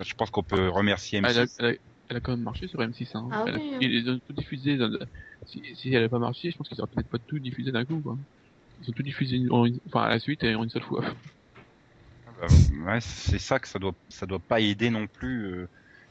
Je 0.00 0.12
pense 0.14 0.30
qu'on 0.30 0.42
peut 0.42 0.68
remercier 0.68 1.18
Elle 1.18 1.26
a, 1.26 1.44
M6. 1.44 1.54
elle, 1.60 1.66
a, 1.66 1.72
elle 2.08 2.16
a 2.16 2.20
quand 2.20 2.32
même 2.32 2.42
marché 2.42 2.66
sur 2.66 2.80
M6. 2.80 3.16
Hein. 3.16 3.28
Ah 3.30 3.44
elle 3.46 3.56
oui. 3.56 3.78
Ils 3.80 4.10
ont 4.10 4.18
tout 4.26 4.32
diffusé. 4.32 4.76
dans- 4.76 4.90
si, 5.46 5.62
si 5.76 5.88
elle 5.90 5.98
avait 5.98 6.08
pas 6.08 6.18
marché, 6.18 6.50
je 6.50 6.56
pense 6.56 6.68
qu'ils 6.68 6.80
auraient 6.80 6.90
peut-être 6.92 7.08
pas 7.08 7.18
tout 7.28 7.38
diffusé 7.38 7.70
d'un 7.70 7.84
coup. 7.84 8.00
Quoi. 8.00 8.18
Ils 8.82 8.90
ont 8.90 8.92
tout 8.92 9.02
diffusé 9.04 9.40
en 9.50 9.64
une- 9.64 9.78
enfin, 9.86 10.02
à 10.02 10.08
la 10.08 10.18
suite 10.18 10.42
et 10.42 10.54
en 10.56 10.64
une 10.64 10.70
seule 10.70 10.82
fois. 10.82 11.04
Euh, 12.42 12.48
ouais, 12.84 13.00
c'est 13.00 13.38
ça 13.38 13.58
que 13.60 13.68
ça 13.68 13.78
doit, 13.78 13.94
ça 14.08 14.26
doit 14.26 14.40
pas 14.40 14.60
aider 14.60 14.90
non 14.90 15.06
plus. 15.06 15.48
Il 15.48 15.68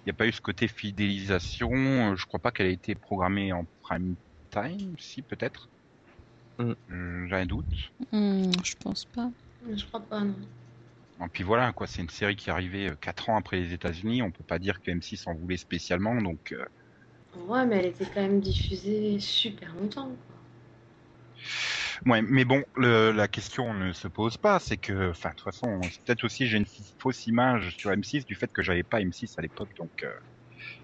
n'y 0.07 0.11
a 0.11 0.15
pas 0.15 0.27
eu 0.27 0.31
ce 0.31 0.41
côté 0.41 0.67
fidélisation. 0.67 1.71
Euh, 2.13 2.15
Je 2.15 2.25
crois 2.25 2.39
pas 2.39 2.51
qu'elle 2.51 2.67
a 2.67 2.69
été 2.69 2.95
programmée 2.95 3.53
en 3.53 3.65
prime 3.81 4.15
time, 4.51 4.95
si 4.99 5.21
peut-être. 5.23 5.69
Mm. 6.59 6.73
Euh, 6.91 7.27
J'ai 7.29 7.35
un 7.35 7.45
doute. 7.45 7.93
Hmm, 8.11 8.51
je 8.63 8.75
pense 8.79 9.05
pas. 9.05 9.31
Je 9.69 9.85
crois 9.85 9.99
pas, 10.01 10.21
non. 10.21 10.35
Et 11.21 11.27
puis 11.29 11.43
voilà, 11.43 11.73
quoi, 11.73 11.87
c'est 11.87 12.01
une 12.01 12.09
série 12.09 12.37
qui 12.37 12.49
est 12.49 12.53
arrivée 12.53 12.89
4 13.01 13.29
ans 13.29 13.35
après 13.37 13.57
les 13.59 13.73
États-Unis. 13.73 14.21
On 14.21 14.31
peut 14.31 14.45
pas 14.45 14.59
dire 14.59 14.79
que 14.81 14.91
M6 14.91 15.27
en 15.27 15.35
voulait 15.35 15.57
spécialement, 15.57 16.21
donc. 16.21 16.53
euh, 16.53 16.65
Ouais, 17.47 17.67
mais 17.67 17.77
elle 17.77 17.85
était 17.85 18.05
quand 18.07 18.21
même 18.21 18.39
diffusée 18.41 19.19
super 19.19 19.75
longtemps. 19.75 20.07
quoi. 20.07 20.35
Ouais, 22.05 22.21
mais 22.21 22.45
bon, 22.45 22.63
le, 22.75 23.11
la 23.11 23.27
question 23.27 23.73
ne 23.73 23.93
se 23.93 24.07
pose 24.07 24.37
pas. 24.37 24.59
C'est 24.59 24.77
que, 24.77 25.09
enfin, 25.11 25.29
de 25.29 25.35
toute 25.35 25.43
façon, 25.45 25.91
peut-être 26.05 26.23
aussi 26.23 26.47
j'ai 26.47 26.57
une 26.57 26.65
fausse 26.99 27.25
image 27.27 27.75
sur 27.77 27.91
M6 27.91 28.25
du 28.25 28.35
fait 28.35 28.51
que 28.51 28.61
j'avais 28.63 28.83
pas 28.83 28.99
M6 29.01 29.37
à 29.37 29.41
l'époque, 29.41 29.71
donc 29.77 29.91
euh, 30.03 30.11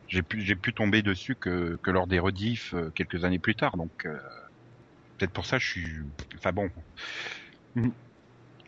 j'ai 0.07 0.24
pu 0.24 0.41
j'ai 0.41 0.55
pu 0.55 0.74
tomber 0.74 1.03
dessus 1.03 1.36
que, 1.38 1.78
que 1.84 1.91
lors 1.91 2.07
des 2.07 2.20
rediffs 2.20 2.74
euh, 2.76 2.91
quelques 2.91 3.26
années 3.26 3.39
plus 3.39 3.55
tard. 3.55 3.78
Donc 3.78 4.05
euh, 4.05 4.20
peut-être 5.18 5.34
pour 5.34 5.45
ça 5.45 5.59
je 5.59 5.68
suis, 5.68 5.97
enfin 6.36 6.51
bon. 6.53 6.70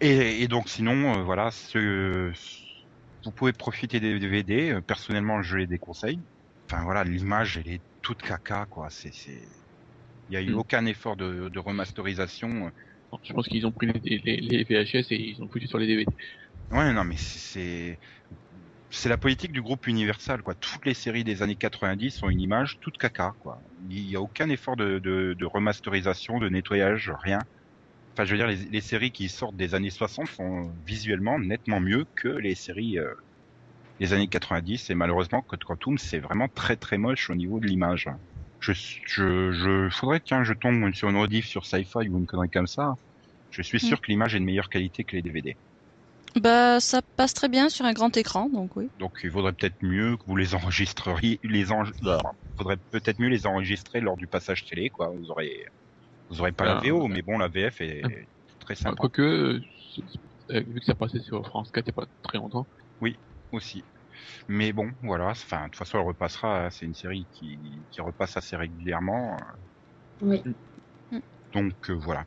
Et, 0.02 0.42
et 0.44 0.48
donc 0.48 0.70
sinon, 0.70 1.20
euh, 1.20 1.24
voilà, 1.24 1.52
ce, 1.52 2.32
vous 3.26 3.32
pouvez 3.32 3.54
profiter 3.54 4.00
des 4.00 4.20
DVD. 4.20 4.72
Euh, 4.72 4.82
Personnellement, 4.82 5.42
je 5.42 5.58
les 5.58 5.68
déconseille. 5.68 6.24
Enfin 6.70 6.84
voilà, 6.84 7.04
l'image 7.04 7.58
elle 7.58 7.70
est 7.70 7.84
toute 8.02 8.22
caca, 8.22 8.66
quoi. 8.68 8.90
C'est 8.90 9.12
c'est 9.14 9.63
il 10.28 10.34
y 10.34 10.38
a 10.38 10.42
eu 10.42 10.52
Mm. 10.52 10.60
aucun 10.60 10.86
effort 10.86 11.16
de, 11.18 11.50
de 11.50 11.60
remasterisation. 11.60 12.72
Je 13.24 13.34
pense 13.34 13.48
qu'ils 13.48 13.66
ont 13.68 13.72
pris 13.72 13.88
les, 13.88 14.18
les, 14.20 14.38
les 14.38 14.64
VHS 14.64 15.12
et 15.12 15.16
ils 15.22 15.42
ont 15.42 15.50
foutu 15.50 15.68
sur 15.68 15.78
les 15.78 15.88
DVD. 15.88 16.12
Ouais, 16.72 16.92
non, 16.94 17.04
mais 17.04 17.18
c'est 17.18 18.00
c'est 18.92 19.10
la 19.10 19.18
politique 19.18 19.52
du 19.54 19.62
groupe 19.62 19.88
Universal, 19.88 20.44
quoi. 20.44 20.56
Toutes 20.56 20.86
les 20.86 20.94
séries 20.94 21.24
des 21.24 21.42
années 21.44 21.58
90 21.58 22.22
ont 22.24 22.30
une 22.30 22.42
image 22.42 22.80
toute 22.82 22.98
caca, 22.98 23.34
quoi. 23.40 23.62
Il 23.90 24.00
y 24.02 24.16
a 24.16 24.22
aucun 24.22 24.50
effort 24.50 24.76
de, 24.78 25.00
de, 25.00 25.36
de 25.38 25.46
remasterisation, 25.46 26.40
de 26.40 26.50
nettoyage, 26.50 27.12
rien. 27.24 27.40
Enfin, 28.18 28.26
je 28.26 28.32
veux 28.34 28.38
dire, 28.38 28.48
les, 28.48 28.58
les 28.58 28.82
séries 28.82 29.12
qui 29.14 29.30
sortent 29.30 29.58
des 29.58 29.76
années 29.76 29.92
60 29.92 30.28
sont 30.28 30.76
visuellement 30.86 31.40
nettement 31.40 31.82
mieux 31.82 32.06
que 32.16 32.30
les 32.30 32.56
séries 32.56 33.00
euh, 33.00 33.14
des 34.00 34.14
années 34.14 34.30
90. 34.30 34.90
Et 34.92 34.96
malheureusement, 34.96 35.42
Code 35.44 35.64
Quantum, 35.64 35.98
c'est 35.98 36.20
vraiment 36.20 36.50
très 36.50 36.78
très 36.78 36.98
moche 37.00 37.30
au 37.32 37.36
niveau 37.36 37.60
de 37.60 37.68
l'image. 37.68 38.10
Je, 38.64 38.72
je, 38.72 39.52
je, 39.52 39.90
faudrait 39.90 40.22
que 40.22 40.26
tiens, 40.26 40.44
je 40.46 40.54
tombe 40.54 40.94
sur 40.94 41.10
une 41.10 41.18
rediff 41.18 41.46
sur 41.46 41.66
Sci-Fi 41.66 42.08
ou 42.10 42.18
une 42.18 42.26
connerie 42.26 42.50
comme 42.50 42.68
ça. 42.68 42.96
Je 43.52 43.62
suis 43.62 43.80
sûr 43.80 44.00
que 44.00 44.08
l'image 44.08 44.36
est 44.36 44.40
de 44.40 44.46
meilleure 44.46 44.70
qualité 44.70 45.04
que 45.04 45.18
les 45.18 45.22
DVD. 45.22 45.58
Bah, 46.40 46.80
ça 46.80 47.02
passe 47.18 47.34
très 47.34 47.50
bien 47.50 47.68
sur 47.70 47.86
un 47.86 47.92
grand 47.94 48.16
écran, 48.16 48.50
donc 48.50 48.76
oui. 48.78 48.88
Donc 49.00 49.12
il 49.24 49.30
vaudrait 49.30 49.52
peut-être 49.52 49.84
mieux 49.84 50.16
que 50.16 50.24
vous 50.26 50.38
les 50.38 50.56
enregistreriez, 50.56 51.40
les 51.44 51.72
en... 51.72 51.84
faudrait 52.58 52.78
peut-être 52.92 53.20
mieux 53.20 53.28
les 53.28 53.46
enregistrer 53.46 54.00
lors 54.00 54.16
du 54.16 54.28
passage 54.28 54.66
télé, 54.66 54.90
quoi. 54.90 55.10
Vous 55.10 55.30
aurez, 55.30 55.66
vous 56.30 56.40
aurez 56.40 56.54
pas 56.54 56.66
la 56.66 56.78
Ah, 56.78 56.82
VO, 56.82 57.04
ouais. 57.04 57.10
mais 57.10 57.22
bon, 57.22 57.38
la 57.38 57.50
VF 57.50 57.82
est 57.82 58.02
Ah. 58.04 58.08
très 58.62 58.74
Enfin, 58.76 58.90
sympa 58.92 58.96
Quoique, 58.96 59.22
euh, 59.22 59.60
vu 60.50 60.80
que 60.80 60.86
ça 60.86 60.96
passait 60.96 61.20
sur 61.20 61.46
France 61.46 61.70
4 61.70 61.86
il 61.86 61.90
n'y 61.92 61.92
a 61.92 62.06
pas 62.06 62.08
très 62.24 62.38
longtemps, 62.38 62.66
aussi. 63.52 63.84
Mais 64.48 64.74
bon, 64.74 64.90
voilà. 65.02 65.30
Enfin, 65.30 65.62
de 65.62 65.66
toute 65.66 65.78
façon, 65.78 66.00
elle 66.00 66.06
repassera. 66.06 66.66
hein. 66.66 66.70
C'est 66.70 66.86
une 66.86 66.94
série 66.94 67.28
qui, 67.34 67.86
qui 67.92 68.02
repasse 68.02 68.38
assez 68.38 68.56
régulièrement. 68.56 69.38
Oui. 70.22 70.42
Donc 71.54 71.90
euh, 71.90 71.94
voilà. 71.94 72.26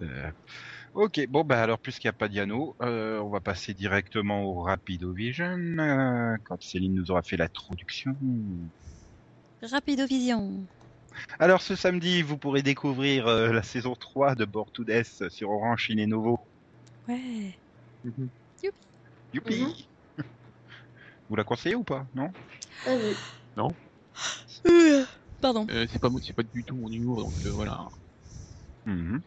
Euh, 0.00 0.30
Ok, 0.94 1.20
bon 1.28 1.42
bah 1.44 1.62
alors 1.62 1.78
puisqu'il 1.78 2.06
n'y 2.08 2.10
a 2.10 2.14
pas 2.14 2.28
Diano, 2.28 2.76
euh, 2.82 3.18
on 3.20 3.30
va 3.30 3.40
passer 3.40 3.72
directement 3.74 4.42
au 4.44 4.62
Rapido 4.62 5.14
Vision, 5.14 5.56
euh, 5.78 6.36
quand 6.44 6.62
Céline 6.62 6.94
nous 6.94 7.10
aura 7.10 7.22
fait 7.22 7.38
l'introduction. 7.38 8.12
Rapidovision. 9.62 10.66
Alors 11.38 11.62
ce 11.62 11.76
samedi, 11.76 12.22
vous 12.22 12.36
pourrez 12.38 12.62
découvrir 12.62 13.26
euh, 13.26 13.52
la 13.52 13.62
saison 13.62 13.94
3 13.94 14.34
de 14.34 14.44
Board 14.44 14.70
to 14.72 14.84
Death 14.84 15.28
sur 15.30 15.50
Orange 15.50 15.86
Cine 15.86 16.04
Novo. 16.06 16.38
Ouais. 17.08 17.54
Mhm. 18.04 18.30
Youpi 19.32 19.62
Mhm. 19.62 19.72
Vous 21.32 21.36
la 21.36 21.44
conseillez 21.44 21.74
ou 21.74 21.82
pas 21.82 22.06
Non 22.12 22.30
Pas 22.84 22.94
vu. 22.94 23.14
Euh, 24.66 25.06
Pardon. 25.40 25.66
Euh, 25.70 25.86
c'est 25.90 25.98
pas 25.98 26.10
pas 26.10 26.42
du 26.42 26.62
tout 26.62 26.76
mon 26.76 26.90
humour, 26.90 27.22
donc 27.22 27.32
euh, 27.46 27.50
voilà. 27.52 27.88
Mhm. 28.84 29.22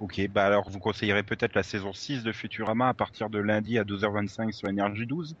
Ok, 0.00 0.18
bah 0.30 0.46
alors 0.46 0.70
vous 0.70 0.78
conseillerez 0.78 1.24
peut-être 1.24 1.54
la 1.54 1.62
saison 1.62 1.92
6 1.92 2.22
de 2.22 2.32
Futurama 2.32 2.88
à 2.88 2.94
partir 2.94 3.28
de 3.28 3.38
lundi 3.38 3.76
à 3.76 3.84
12h25 3.84 4.50
sur 4.54 4.70
Énergie 4.70 5.06
12 5.06 5.36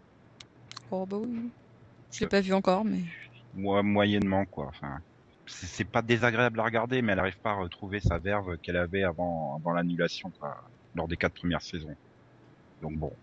Oh 0.90 1.06
bah 1.06 1.16
oui. 1.16 1.50
Je 2.12 2.20
l'ai 2.20 2.28
pas 2.28 2.42
vu 2.42 2.52
encore, 2.52 2.84
mais. 2.84 3.00
Moi, 3.54 3.82
moyennement, 3.82 4.44
quoi. 4.44 4.66
Enfin, 4.66 4.98
c'est 5.46 5.64
c'est 5.64 5.86
pas 5.86 6.02
désagréable 6.02 6.60
à 6.60 6.64
regarder, 6.64 7.00
mais 7.00 7.12
elle 7.12 7.20
arrive 7.20 7.40
pas 7.40 7.52
à 7.52 7.54
retrouver 7.54 8.00
sa 8.00 8.18
verve 8.18 8.58
qu'elle 8.58 8.76
avait 8.76 9.04
avant, 9.04 9.56
avant 9.56 9.72
l'annulation, 9.72 10.30
quoi, 10.38 10.62
lors 10.94 11.08
des 11.08 11.16
quatre 11.16 11.36
premières 11.36 11.62
saisons. 11.62 11.96
Donc 12.82 12.98
bon. 12.98 13.16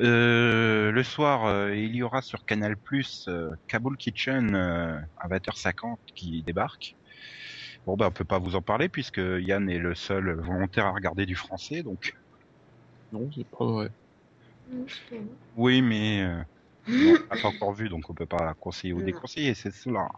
Euh, 0.00 0.90
le 0.90 1.02
soir, 1.04 1.44
euh, 1.44 1.74
il 1.74 1.94
y 1.94 2.02
aura 2.02 2.20
sur 2.20 2.44
Canal 2.44 2.76
Plus 2.76 3.28
Kabul 3.68 3.96
Kitchen 3.96 4.54
euh, 4.54 4.98
à 5.16 5.28
20h50 5.28 5.98
qui 6.14 6.42
débarque. 6.42 6.96
Bon 7.86 7.96
bah 7.96 8.08
on 8.08 8.12
peut 8.12 8.24
pas 8.24 8.38
vous 8.38 8.56
en 8.56 8.62
parler 8.62 8.88
puisque 8.88 9.20
Yann 9.20 9.68
est 9.68 9.78
le 9.78 9.94
seul 9.94 10.40
volontaire 10.40 10.86
à 10.86 10.92
regarder 10.92 11.26
du 11.26 11.36
français, 11.36 11.82
donc 11.82 12.14
Non, 13.12 13.30
c'est 13.32 13.46
pas 13.46 13.64
vrai. 13.66 13.90
Oui, 15.54 15.82
mais 15.82 16.22
euh, 16.22 16.42
on 16.88 17.12
l'a 17.12 17.40
pas 17.40 17.48
encore 17.48 17.74
vu, 17.74 17.88
donc 17.88 18.08
on 18.08 18.14
peut 18.14 18.26
pas 18.26 18.54
conseiller 18.58 18.94
ou 18.94 19.00
Non. 19.00 19.04
déconseiller, 19.04 19.54
c'est 19.54 19.70
cela. 19.70 20.08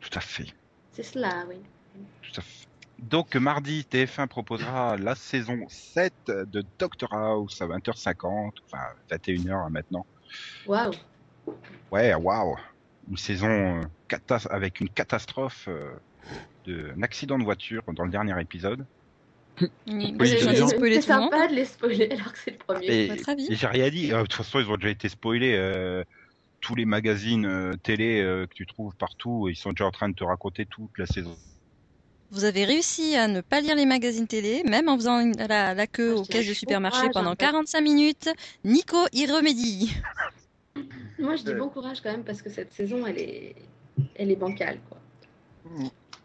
Tout 0.00 0.10
à 0.12 0.20
fait. 0.20 0.46
C'est 0.92 1.02
cela, 1.02 1.44
oui. 1.48 1.56
Tout 2.22 2.40
à 2.40 2.42
fait. 2.42 2.66
Donc 2.98 3.34
mardi, 3.36 3.86
TF1 3.90 4.28
proposera 4.28 4.96
la 4.96 5.14
saison 5.14 5.66
7 5.68 6.12
de 6.26 6.64
Doctor 6.78 7.12
House 7.12 7.60
à 7.60 7.66
20h50, 7.66 8.52
enfin 8.66 8.84
21h 9.10 9.70
maintenant. 9.70 10.06
Waouh. 10.66 10.92
Ouais, 11.90 12.14
waouh 12.14 12.56
Une 13.10 13.16
saison 13.16 13.82
euh, 13.82 14.18
avec 14.50 14.80
une 14.80 14.88
catastrophe 14.88 15.66
euh, 15.68 15.92
de 16.64 16.92
un 16.96 17.02
accident 17.02 17.38
de 17.38 17.44
voiture 17.44 17.82
dans 17.92 18.04
le 18.04 18.10
dernier 18.10 18.40
épisode. 18.40 18.86
Oui, 19.86 20.16
c'est 20.26 21.00
sympa 21.00 21.46
de 21.46 21.54
les 21.54 21.64
spoiler 21.64 22.08
alors 22.10 22.32
que 22.32 22.38
c'est 22.38 22.50
le 22.50 22.58
premier. 22.58 22.86
Et, 22.86 23.08
Votre 23.08 23.28
avis 23.28 23.52
et 23.52 23.54
j'ai 23.54 23.66
rien 23.66 23.88
dit. 23.88 24.12
Euh, 24.12 24.18
De 24.18 24.22
toute 24.22 24.32
façon, 24.34 24.60
ils 24.60 24.68
ont 24.68 24.76
déjà 24.76 24.90
été 24.90 25.08
spoilés. 25.08 25.54
euh, 25.56 26.02
tous 26.60 26.74
les 26.74 26.86
magazines 26.86 27.44
euh, 27.44 27.74
télé 27.82 28.22
que 28.48 28.54
tu 28.54 28.64
trouves 28.66 28.96
partout, 28.96 29.48
ils 29.50 29.56
sont 29.56 29.70
déjà 29.70 29.84
en 29.84 29.90
train 29.90 30.08
de 30.08 30.14
te 30.14 30.24
raconter 30.24 30.64
toute 30.64 30.96
la 30.96 31.04
saison. 31.06 31.36
Vous 32.30 32.44
avez 32.44 32.64
réussi 32.64 33.14
à 33.16 33.28
ne 33.28 33.40
pas 33.40 33.60
lire 33.60 33.76
les 33.76 33.86
magazines 33.86 34.26
télé, 34.26 34.62
même 34.64 34.88
en 34.88 34.96
faisant 34.96 35.20
une- 35.20 35.36
la, 35.36 35.74
la 35.74 35.86
queue 35.86 36.14
Ah, 36.16 36.20
aux 36.20 36.24
caisses 36.24 36.44
de 36.46 36.50
lâche 36.50 36.58
supermarché 36.58 36.98
courage, 37.00 37.12
pendant 37.14 37.28
en 37.28 37.32
fait. 37.32 37.36
45 37.38 37.80
minutes. 37.80 38.28
Nico 38.64 38.96
y 39.12 39.26
remédie. 39.26 39.94
Moi, 41.18 41.36
je 41.36 41.44
dis 41.44 41.54
bon 41.54 41.68
courage 41.68 42.00
quand 42.02 42.10
même 42.10 42.24
parce 42.24 42.42
que 42.42 42.50
cette 42.50 42.72
saison, 42.72 43.06
elle 43.06 43.18
est, 43.18 43.54
elle 44.16 44.30
est 44.30 44.36
bancale, 44.36 44.78
quoi. 44.88 44.98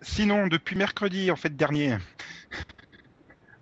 Sinon, 0.02 0.48
depuis 0.48 0.76
mercredi, 0.76 1.30
en 1.30 1.36
fait, 1.36 1.56
dernier, 1.56 1.98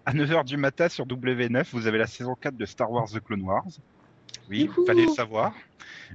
à 0.06 0.14
9h 0.14 0.46
du 0.46 0.56
matin 0.56 0.88
sur 0.88 1.06
W9, 1.06 1.66
vous 1.74 1.88
avez 1.88 1.98
la 1.98 2.08
saison 2.08 2.36
4 2.40 2.56
de 2.56 2.66
Star 2.66 2.90
Wars 2.90 3.10
The 3.10 3.20
Clone 3.20 3.42
Wars. 3.42 3.66
Oui, 4.50 4.64
Youhou 4.64 4.86
fallait 4.86 5.06
le 5.06 5.12
savoir. 5.12 5.54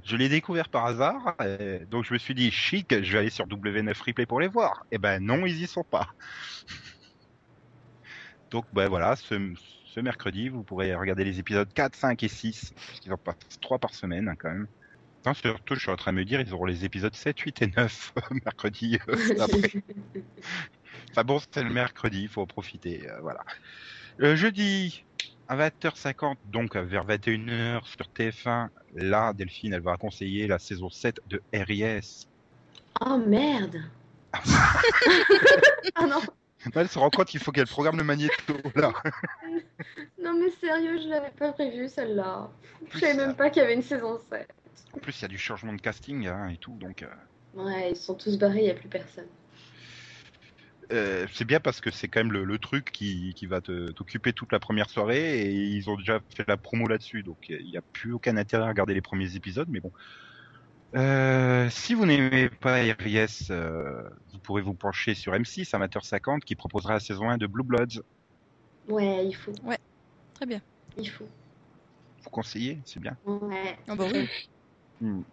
Je 0.03 0.15
l'ai 0.15 0.29
découvert 0.29 0.69
par 0.69 0.85
hasard, 0.85 1.35
et 1.41 1.85
donc 1.85 2.05
je 2.05 2.13
me 2.13 2.17
suis 2.17 2.33
dit, 2.33 2.51
chic, 2.51 3.03
je 3.03 3.13
vais 3.13 3.19
aller 3.19 3.29
sur 3.29 3.45
W9 3.47 3.93
Replay 4.05 4.25
pour 4.25 4.39
les 4.39 4.47
voir. 4.47 4.85
Eh 4.91 4.97
ben 4.97 5.23
non, 5.23 5.45
ils 5.45 5.61
y 5.61 5.67
sont 5.67 5.83
pas. 5.83 6.09
Donc 8.49 8.65
ben 8.71 8.87
voilà, 8.87 9.15
ce, 9.15 9.53
ce 9.85 9.99
mercredi, 9.99 10.49
vous 10.49 10.63
pourrez 10.63 10.93
regarder 10.93 11.23
les 11.23 11.39
épisodes 11.39 11.71
4, 11.73 11.95
5 11.95 12.23
et 12.23 12.27
6, 12.27 12.73
puisqu'ils 12.87 13.13
en 13.13 13.17
passent 13.17 13.59
3 13.61 13.79
par 13.79 13.93
semaine 13.93 14.29
hein, 14.29 14.35
quand 14.37 14.49
même. 14.49 14.67
Non, 15.25 15.33
surtout, 15.33 15.75
je 15.75 15.79
suis 15.79 15.91
en 15.91 15.95
train 15.95 16.11
de 16.11 16.17
me 16.17 16.25
dire, 16.25 16.41
ils 16.41 16.53
auront 16.53 16.65
les 16.65 16.83
épisodes 16.83 17.15
7, 17.15 17.39
8 17.39 17.61
et 17.61 17.67
9 17.77 18.13
mercredi 18.45 18.99
euh, 19.07 19.15
après. 19.39 19.83
Enfin 21.11 21.23
bon, 21.23 21.39
c'est 21.51 21.63
le 21.63 21.69
mercredi, 21.69 22.23
il 22.23 22.27
faut 22.27 22.41
en 22.41 22.47
profiter, 22.47 23.09
euh, 23.09 23.19
voilà. 23.21 23.43
Le 24.17 24.35
jeudi, 24.35 25.05
à 25.53 25.69
20h50, 25.69 26.35
donc 26.51 26.75
vers 26.75 27.05
21h 27.05 27.85
sur 27.85 28.07
TF1, 28.17 28.69
là, 28.95 29.33
Delphine, 29.33 29.73
elle 29.73 29.81
va 29.81 29.97
conseiller 29.97 30.47
la 30.47 30.57
saison 30.57 30.89
7 30.89 31.21
de 31.27 31.41
RIS. 31.53 32.27
oh 33.05 33.17
merde. 33.17 33.77
ah 34.33 36.07
non, 36.07 36.21
Elle 36.75 36.89
se 36.89 36.97
rend 36.97 37.11
compte 37.11 37.27
qu'il 37.27 37.39
faut 37.39 37.51
qu'elle 37.51 37.67
programme 37.67 37.97
le 37.97 38.03
magnéto, 38.03 38.55
là. 38.75 38.91
non 40.23 40.33
mais 40.39 40.49
sérieux, 40.59 40.97
je 41.03 41.07
l'avais 41.09 41.29
pas 41.31 41.51
prévu 41.51 41.87
celle-là. 41.87 42.49
Je 42.91 42.99
savais 42.99 43.13
même 43.13 43.35
pas 43.35 43.51
qu'il 43.51 43.61
y 43.61 43.65
avait 43.65 43.75
une 43.75 43.83
saison 43.83 44.19
7. 44.31 44.47
En 44.95 44.99
plus, 44.99 45.19
il 45.19 45.21
y 45.21 45.25
a 45.25 45.27
du 45.27 45.37
changement 45.37 45.73
de 45.73 45.81
casting 45.81 46.27
hein, 46.27 46.49
et 46.49 46.57
tout, 46.57 46.73
donc... 46.73 47.03
euh, 47.03 47.07
Ouais, 47.55 47.91
ils 47.91 47.95
sont 47.95 48.15
tous 48.15 48.39
barrés, 48.39 48.61
il 48.61 48.63
n'y 48.63 48.71
a 48.71 48.73
plus 48.75 48.89
personne. 48.89 49.27
Euh, 50.91 51.25
c'est 51.33 51.45
bien 51.45 51.59
parce 51.59 51.81
que 51.81 51.91
c'est 51.91 52.07
quand 52.07 52.19
même 52.21 52.31
le, 52.31 52.43
le 52.43 52.57
truc 52.59 52.91
qui, 52.91 53.33
qui 53.35 53.45
va 53.45 53.61
te- 53.61 53.91
t'occuper 53.91 54.33
toute 54.33 54.51
la 54.51 54.59
première 54.59 54.89
soirée 54.89 55.41
et 55.41 55.51
ils 55.51 55.89
ont 55.89 55.95
déjà 55.95 56.19
fait 56.35 56.47
la 56.47 56.57
promo 56.57 56.87
là-dessus, 56.87 57.23
donc 57.23 57.37
il 57.49 57.65
n'y 57.65 57.77
a 57.77 57.81
plus 57.93 58.13
aucun 58.13 58.37
intérêt 58.37 58.63
à 58.65 58.67
regarder 58.69 58.93
les 58.93 59.01
premiers 59.01 59.35
épisodes, 59.35 59.67
mais 59.69 59.79
bon. 59.79 59.91
Euh, 60.95 61.69
si 61.71 61.95
vous 61.95 62.05
n'aimez 62.05 62.49
pas 62.49 62.75
RIS, 62.75 63.47
euh, 63.49 64.03
vous 64.31 64.39
pourrez 64.39 64.61
vous 64.61 64.75
pencher 64.75 65.15
sur 65.15 65.33
M6 65.33 65.73
à 65.73 65.79
20h50 65.79 66.41
qui 66.41 66.55
proposera 66.55 66.93
la 66.93 66.99
saison 66.99 67.29
1 67.29 67.37
de 67.37 67.47
Blue 67.47 67.63
Bloods. 67.63 68.03
Ouais, 68.87 69.25
il 69.25 69.35
faut. 69.35 69.53
Très 70.35 70.45
bien. 70.45 70.61
Il 70.97 71.09
faut. 71.09 71.27
Vous 72.23 72.29
conseillez, 72.29 72.79
c'est 72.85 72.99
bien. 72.99 73.17
Ouais. 73.25 73.75
Ah 73.87 73.95
bah 73.95 74.07
oui. 74.13 74.27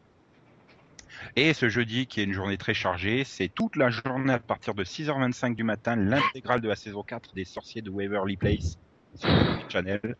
Et 1.37 1.53
ce 1.55 1.69
jeudi, 1.69 2.07
qui 2.07 2.21
est 2.21 2.25
une 2.25 2.33
journée 2.33 2.57
très 2.59 2.75
chargée, 2.75 3.25
c'est 3.25 3.49
toute 3.49 3.77
la 3.77 3.91
journée 3.91 4.33
à 4.33 4.39
partir 4.39 4.75
de 4.75 4.85
6h25 4.85 5.55
du 5.55 5.65
matin, 5.65 5.97
l'intégrale 5.97 6.61
de 6.61 6.69
la 6.69 6.77
saison 6.77 7.03
4 7.03 7.35
des 7.35 7.45
Sorciers 7.45 7.83
de 7.83 7.91
Waverly 7.91 8.37
Place 8.37 8.79
sur 9.17 9.29
le 9.29 9.69
Channel, 9.69 10.17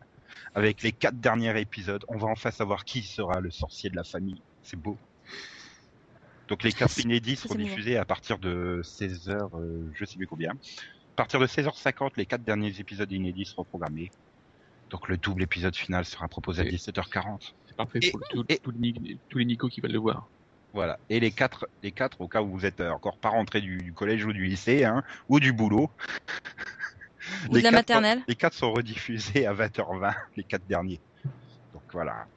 avec 0.55 0.81
les 0.83 0.91
quatre 0.91 1.19
derniers 1.19 1.59
épisodes. 1.59 2.03
On 2.07 2.17
va 2.17 2.27
enfin 2.27 2.51
savoir 2.51 2.85
qui 2.85 3.01
sera 3.03 3.39
le 3.39 3.51
sorcier 3.51 3.89
de 3.89 3.95
la 3.95 4.03
famille. 4.03 4.41
C'est 4.63 4.77
beau. 4.79 4.97
Donc 6.47 6.63
les 6.63 6.71
quatre 6.71 6.99
inédits 6.99 7.35
seront 7.37 7.55
diffusés 7.55 7.97
à 7.97 8.05
partir 8.05 8.37
de 8.37 8.81
16h, 8.83 9.49
euh, 9.55 9.83
je 9.95 10.05
sais 10.05 10.17
plus 10.17 10.27
combien. 10.27 10.51
À 10.51 11.15
partir 11.15 11.39
de 11.39 11.47
16h50, 11.47 12.11
les 12.17 12.25
quatre 12.25 12.43
derniers 12.43 12.79
épisodes 12.79 13.11
inédits 13.11 13.45
seront 13.45 13.63
programmés. 13.63 14.11
Donc 14.89 15.07
le 15.07 15.15
double 15.17 15.43
épisode 15.43 15.75
final 15.75 16.03
sera 16.03 16.27
proposé 16.27 16.61
à 16.63 16.65
Et- 16.65 16.71
17h40. 16.71 17.53
C'est 17.67 17.75
parfait 17.77 17.99
Et- 18.01 18.11
pour 18.11 18.19
tout- 18.29 18.45
et- 18.49 18.57
tous 18.59 18.71
les 18.71 19.17
tous 19.29 19.37
les 19.37 19.45
Nico 19.45 19.69
qui 19.69 19.79
veulent 19.79 19.93
le 19.93 19.99
voir. 19.99 20.27
Voilà. 20.73 20.99
Et 21.09 21.19
les 21.19 21.31
quatre, 21.31 21.67
les 21.83 21.91
quatre, 21.91 22.21
au 22.21 22.27
cas 22.27 22.41
où 22.41 22.49
vous 22.51 22.65
êtes 22.65 22.79
euh, 22.79 22.91
encore 22.91 23.17
pas 23.19 23.29
rentré 23.29 23.61
du, 23.61 23.77
du 23.77 23.93
collège 23.93 24.25
ou 24.25 24.33
du 24.33 24.45
lycée, 24.45 24.85
hein, 24.85 25.03
ou 25.27 25.39
du 25.39 25.51
boulot. 25.51 25.89
Ou 27.49 27.55
les 27.55 27.59
de 27.59 27.63
la 27.65 27.71
quatre 27.71 27.73
maternelle. 27.73 28.19
sont- 28.19 28.25
les 28.27 28.35
quatre 28.35 28.53
sont 28.53 28.71
rediffusés 28.71 29.45
à 29.45 29.53
20h20, 29.53 30.15
les 30.35 30.43
quatre 30.43 30.65
derniers. 30.65 31.01
Donc 31.73 31.83
voilà. 31.93 32.27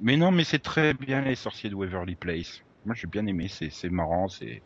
Mais 0.00 0.16
non, 0.16 0.30
mais 0.30 0.44
c'est 0.44 0.58
très 0.58 0.94
bien 0.94 1.22
les 1.22 1.34
sorciers 1.34 1.70
de 1.70 1.74
Waverly 1.74 2.16
Place. 2.16 2.60
Moi, 2.84 2.94
j'ai 2.94 3.06
bien 3.06 3.26
aimé. 3.26 3.48
C'est, 3.48 3.70
c'est 3.70 3.90
marrant, 3.90 4.28
c'est, 4.28 4.62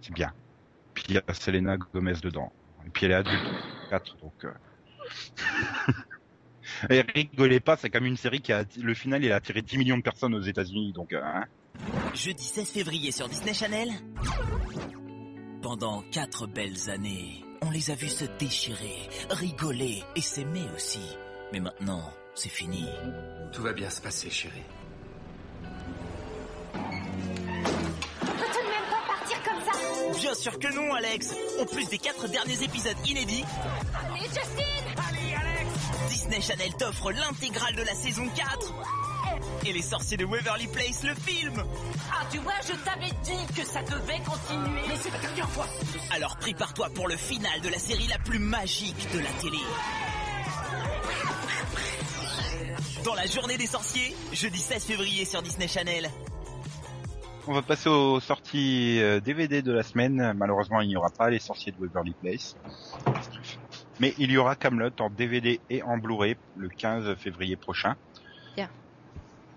c'est 0.00 0.12
bien. 0.14 0.32
Puis 0.94 1.04
il 1.08 1.14
y 1.16 1.18
a 1.18 1.34
Selena 1.34 1.76
Gomez 1.76 2.14
dedans. 2.22 2.52
Et 2.86 2.90
puis 2.90 3.06
elle 3.06 3.12
est 3.12 3.14
adulte, 3.14 3.52
4, 3.90 4.16
donc. 4.18 4.34
Euh... 4.44 4.52
Et 6.90 7.02
rigolez 7.02 7.60
pas, 7.60 7.76
c'est 7.76 7.90
quand 7.90 8.00
même 8.00 8.08
une 8.10 8.16
série 8.16 8.40
qui 8.40 8.52
a, 8.52 8.64
le 8.76 8.94
final, 8.94 9.24
il 9.24 9.32
a 9.32 9.36
attiré 9.36 9.62
10 9.62 9.76
millions 9.78 9.98
de 9.98 10.02
personnes 10.02 10.34
aux 10.34 10.40
États-Unis, 10.40 10.92
donc. 10.92 11.12
euh, 11.12 11.20
hein. 11.22 11.44
Jeudi 12.14 12.44
16 12.44 12.70
février 12.70 13.10
sur 13.12 13.28
Disney 13.28 13.52
Channel. 13.54 13.90
Pendant 15.62 16.02
quatre 16.12 16.46
belles 16.46 16.88
années, 16.90 17.44
on 17.60 17.70
les 17.70 17.90
a 17.90 17.94
vus 17.94 18.08
se 18.08 18.24
déchirer, 18.38 19.08
rigoler 19.30 20.02
et 20.14 20.20
s'aimer 20.20 20.64
aussi. 20.76 21.00
Mais 21.52 21.60
maintenant, 21.60 22.02
c'est 22.34 22.48
fini. 22.48 22.86
Tout 23.52 23.62
va 23.62 23.72
bien 23.72 23.90
se 23.90 24.00
passer, 24.00 24.30
chérie. 24.30 24.62
Bien 30.20 30.34
sûr 30.34 30.58
que 30.58 30.72
non, 30.74 30.94
Alex 30.94 31.34
En 31.60 31.66
plus 31.66 31.88
des 31.88 31.98
quatre 31.98 32.28
derniers 32.28 32.62
épisodes 32.62 32.96
inédits, 33.06 33.44
Allez, 34.10 34.20
Justine 34.20 36.08
Disney 36.08 36.40
Channel 36.40 36.72
t'offre 36.78 37.12
l'intégrale 37.12 37.74
de 37.74 37.82
la 37.82 37.94
saison 37.94 38.26
4 38.34 38.74
et 39.66 39.72
les 39.72 39.82
sorciers 39.82 40.16
de 40.16 40.24
Waverly 40.24 40.66
Place, 40.68 41.02
le 41.04 41.14
film 41.14 41.62
Ah, 42.12 42.24
tu 42.30 42.38
vois, 42.38 42.52
je 42.62 42.74
t'avais 42.84 43.12
dit 43.22 43.54
que 43.54 43.66
ça 43.66 43.82
devait 43.82 44.20
continuer. 44.24 44.82
Mais 44.88 44.96
c'est 44.96 45.10
la 45.10 45.18
dernière 45.18 45.48
fois 45.50 45.66
Alors 46.14 46.36
prépare-toi 46.36 46.88
pour 46.94 47.08
le 47.08 47.16
final 47.16 47.60
de 47.60 47.68
la 47.68 47.78
série 47.78 48.06
la 48.08 48.18
plus 48.18 48.38
magique 48.38 49.08
de 49.12 49.20
la 49.20 49.30
télé. 49.40 49.58
Dans 53.04 53.14
la 53.14 53.26
journée 53.26 53.56
des 53.58 53.66
sorciers, 53.66 54.14
jeudi 54.32 54.58
16 54.58 54.84
février 54.84 55.24
sur 55.24 55.42
Disney 55.42 55.68
Channel. 55.68 56.10
On 57.46 57.52
va 57.52 57.60
passer 57.60 57.90
aux 57.90 58.20
sorties 58.20 59.00
euh, 59.02 59.20
DVD 59.20 59.60
de 59.60 59.72
la 59.72 59.82
semaine. 59.82 60.32
Malheureusement, 60.34 60.80
il 60.80 60.88
n'y 60.88 60.96
aura 60.96 61.10
pas 61.10 61.28
les 61.28 61.38
sorciers 61.38 61.72
de 61.72 61.78
Waverly 61.78 62.14
Place. 62.18 62.56
Mais 64.00 64.14
il 64.18 64.30
y 64.30 64.38
aura 64.38 64.56
Camelot 64.56 64.90
en 65.00 65.10
DVD 65.10 65.60
et 65.68 65.82
en 65.82 65.98
Blu-ray 65.98 66.36
le 66.56 66.68
15 66.68 67.14
février 67.16 67.56
prochain. 67.56 67.96
Bien. 68.56 68.70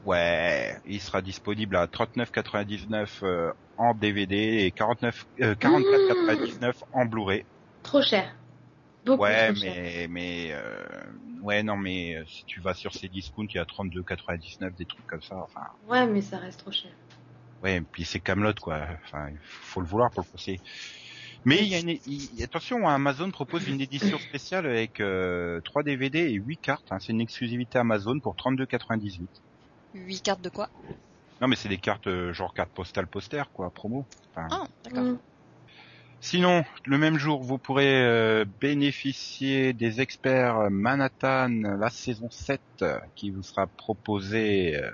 Ouais, 0.03 0.77
il 0.85 1.01
sera 1.01 1.21
disponible 1.21 1.75
à 1.75 1.87
39,99 1.87 3.23
euh, 3.23 3.51
en 3.77 3.93
DVD 3.93 4.35
et 4.65 4.71
49 4.71 5.25
euh, 5.41 5.55
44,99 5.55 6.73
en 6.93 7.05
Blu-ray. 7.05 7.43
Trop 7.83 8.01
cher. 8.01 8.35
Beaucoup 9.05 9.23
Ouais, 9.23 9.47
trop 9.53 9.55
cher. 9.61 9.73
mais 9.75 10.07
mais 10.09 10.49
euh, 10.51 10.85
ouais 11.41 11.63
non 11.63 11.77
mais 11.77 12.15
euh, 12.15 12.23
si 12.27 12.45
tu 12.45 12.61
vas 12.61 12.73
sur 12.73 12.93
ces 12.93 13.09
discounts, 13.09 13.47
il 13.49 13.57
y 13.57 13.59
a 13.59 13.65
32,99 13.65 14.75
des 14.75 14.85
trucs 14.85 15.05
comme 15.07 15.21
ça. 15.21 15.35
Enfin, 15.37 15.61
Ouais, 15.87 16.05
mais 16.07 16.21
ça 16.21 16.37
reste 16.37 16.59
trop 16.59 16.71
cher. 16.71 16.91
Ouais, 17.61 17.77
et 17.77 17.81
puis 17.81 18.05
c'est 18.05 18.19
Camelot 18.19 18.53
quoi. 18.61 18.87
Enfin, 19.05 19.29
il 19.29 19.39
faut 19.41 19.81
le 19.81 19.87
vouloir 19.87 20.11
pour 20.11 20.23
le 20.23 20.31
passer. 20.31 20.59
Mais 21.45 21.57
il 21.59 21.67
y 21.69 21.75
a 21.75 21.79
une, 21.79 21.97
il- 22.05 22.43
attention, 22.43 22.87
Amazon 22.87 23.31
propose 23.31 23.67
une 23.67 23.79
édition 23.81 24.17
spéciale 24.19 24.65
avec 24.65 24.99
euh, 24.99 25.61
3 25.63 25.83
DVD 25.83 26.19
et 26.19 26.33
8 26.33 26.57
cartes. 26.57 26.91
hein. 26.91 26.97
C'est 26.99 27.13
une 27.13 27.21
exclusivité 27.21 27.79
Amazon 27.79 28.19
pour 28.21 28.35
32,98. 28.35 29.27
8 29.93 30.21
cartes 30.21 30.41
de 30.41 30.49
quoi 30.49 30.69
Non, 31.41 31.47
mais 31.47 31.55
c'est 31.55 31.69
des 31.69 31.77
cartes 31.77 32.07
euh, 32.07 32.33
genre 32.33 32.53
carte 32.53 32.71
postale 32.73 33.07
poster 33.07 33.43
quoi, 33.53 33.69
promo. 33.71 34.05
Enfin, 34.35 34.47
Ah, 34.51 34.67
d'accord. 34.83 35.03
Mm. 35.03 35.17
Sinon, 36.19 36.63
le 36.85 36.97
même 36.97 37.17
jour, 37.19 37.43
vous 37.43 37.59
pourrez 37.59 38.03
euh, 38.03 38.43
bénéficier 38.59 39.73
des 39.73 40.01
experts 40.01 40.69
Manhattan, 40.71 41.49
la 41.79 41.89
saison 41.91 42.29
7, 42.31 42.59
euh, 42.81 42.99
qui 43.15 43.29
vous 43.29 43.43
sera 43.43 43.67
proposée. 43.67 44.75
euh, 44.75 44.89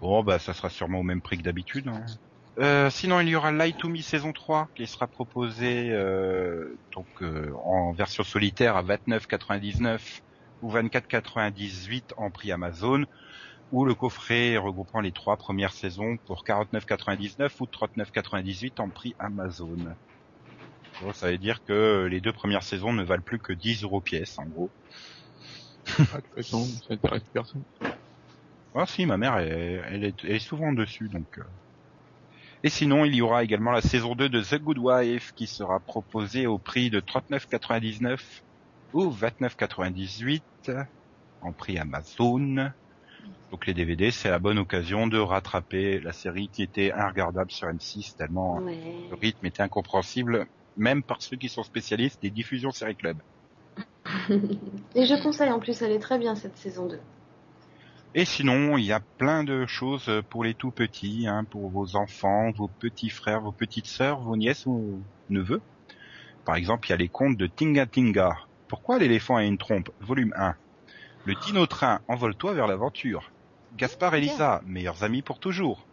Bon, 0.00 0.22
bah 0.22 0.38
ça 0.38 0.54
sera 0.54 0.68
sûrement 0.70 1.00
au 1.00 1.04
même 1.04 1.22
prix 1.22 1.38
que 1.38 1.42
d'habitude. 1.42 1.88
hein. 1.88 2.04
Euh, 2.58 2.90
sinon, 2.90 3.20
il 3.20 3.28
y 3.28 3.36
aura 3.36 3.52
Light 3.52 3.76
to 3.78 3.88
Me 3.88 3.98
saison 3.98 4.32
3 4.32 4.68
qui 4.74 4.86
sera 4.88 5.06
proposé 5.06 5.90
euh, 5.90 6.76
donc 6.92 7.06
euh, 7.22 7.52
en 7.64 7.92
version 7.92 8.24
solitaire 8.24 8.76
à 8.76 8.82
29,99 8.82 10.00
ou 10.62 10.72
24,98 10.72 12.14
en 12.16 12.30
prix 12.32 12.50
Amazon 12.50 13.04
ou 13.70 13.84
le 13.84 13.94
coffret 13.94 14.56
regroupant 14.56 15.00
les 15.00 15.12
trois 15.12 15.36
premières 15.36 15.72
saisons 15.72 16.16
pour 16.26 16.44
49,99 16.44 17.50
ou 17.60 17.64
39,98 17.64 18.80
en 18.80 18.88
prix 18.90 19.14
Amazon. 19.18 19.76
Bon, 21.00 21.12
ça 21.12 21.30
veut 21.30 21.38
dire 21.38 21.62
que 21.64 22.06
les 22.10 22.20
deux 22.20 22.32
premières 22.32 22.62
saisons 22.62 22.92
ne 22.92 23.04
valent 23.04 23.22
plus 23.22 23.38
que 23.38 23.52
10 23.52 23.84
euros 23.84 24.00
pièce, 24.00 24.38
en 24.38 24.46
gros. 24.46 24.70
Ah, 26.12 26.16
de 26.16 26.22
toute 26.22 26.34
façon, 26.34 26.64
ça 26.64 26.94
intéresse 26.94 27.22
personne. 27.32 27.64
Ah 28.74 28.86
si, 28.86 29.06
ma 29.06 29.16
mère, 29.16 29.36
elle, 29.38 29.84
elle 29.90 30.04
est, 30.04 30.24
elle 30.24 30.32
est 30.32 30.38
souvent 30.38 30.72
dessus, 30.72 31.08
donc... 31.08 31.38
euh. 31.38 31.44
Et 32.64 32.70
sinon, 32.70 33.04
il 33.04 33.14
y 33.14 33.22
aura 33.22 33.44
également 33.44 33.70
la 33.70 33.80
saison 33.80 34.14
2 34.16 34.28
de 34.28 34.42
The 34.42 34.56
Good 34.56 34.78
Wife 34.78 35.32
qui 35.34 35.46
sera 35.46 35.78
proposée 35.78 36.46
au 36.46 36.58
prix 36.58 36.90
de 36.90 37.00
39,99 37.00 38.42
ou 38.92 39.10
29,98 39.10 40.42
en 41.40 41.52
prix 41.52 41.78
Amazon. 41.78 42.72
Donc 43.50 43.66
les 43.66 43.74
DVD, 43.74 44.10
c'est 44.10 44.30
la 44.30 44.38
bonne 44.38 44.58
occasion 44.58 45.06
de 45.06 45.18
rattraper 45.18 46.00
la 46.00 46.12
série 46.12 46.48
qui 46.48 46.62
était 46.62 46.92
regardable 46.92 47.50
sur 47.50 47.66
M6 47.68 48.16
tellement 48.16 48.56
Ouais. 48.58 48.76
le 49.10 49.16
rythme 49.16 49.46
était 49.46 49.62
incompréhensible, 49.62 50.46
même 50.76 51.02
par 51.02 51.22
ceux 51.22 51.36
qui 51.36 51.48
sont 51.48 51.62
spécialistes 51.62 52.20
des 52.22 52.30
diffusions 52.30 52.70
série 52.70 52.96
club. 52.96 53.18
Et 54.94 55.06
je 55.06 55.22
conseille 55.22 55.50
en 55.50 55.60
plus, 55.60 55.80
elle 55.82 55.92
est 55.92 55.98
très 55.98 56.18
bien 56.18 56.34
cette 56.34 56.56
saison 56.56 56.86
2. 56.86 57.00
Et 58.14 58.24
sinon, 58.24 58.78
il 58.78 58.84
y 58.84 58.92
a 58.92 59.00
plein 59.18 59.44
de 59.44 59.66
choses 59.66 60.10
pour 60.30 60.42
les 60.42 60.54
tout 60.54 60.70
petits, 60.70 61.26
hein, 61.26 61.44
pour 61.44 61.68
vos 61.70 61.94
enfants, 61.94 62.50
vos 62.52 62.68
petits 62.68 63.10
frères, 63.10 63.42
vos 63.42 63.52
petites 63.52 63.86
sœurs, 63.86 64.20
vos 64.20 64.36
nièces 64.36 64.66
ou 64.66 65.02
neveux. 65.28 65.60
Par 66.44 66.56
exemple, 66.56 66.88
il 66.88 66.90
y 66.90 66.94
a 66.94 66.96
les 66.96 67.08
contes 67.08 67.36
de 67.36 67.46
Tinga 67.46 67.86
Tinga. 67.86 68.36
Pourquoi 68.66 68.98
l'éléphant 68.98 69.36
a 69.36 69.44
une 69.44 69.58
trompe? 69.58 69.90
Volume 70.00 70.32
1. 70.36 70.54
Le 71.28 71.34
dino-train, 71.34 72.00
envole-toi 72.08 72.54
vers 72.54 72.66
l'aventure. 72.66 73.30
Gaspard 73.76 74.14
et 74.14 74.22
Lisa, 74.22 74.62
meilleurs 74.64 75.04
amis 75.04 75.20
pour 75.20 75.38
toujours. 75.38 75.86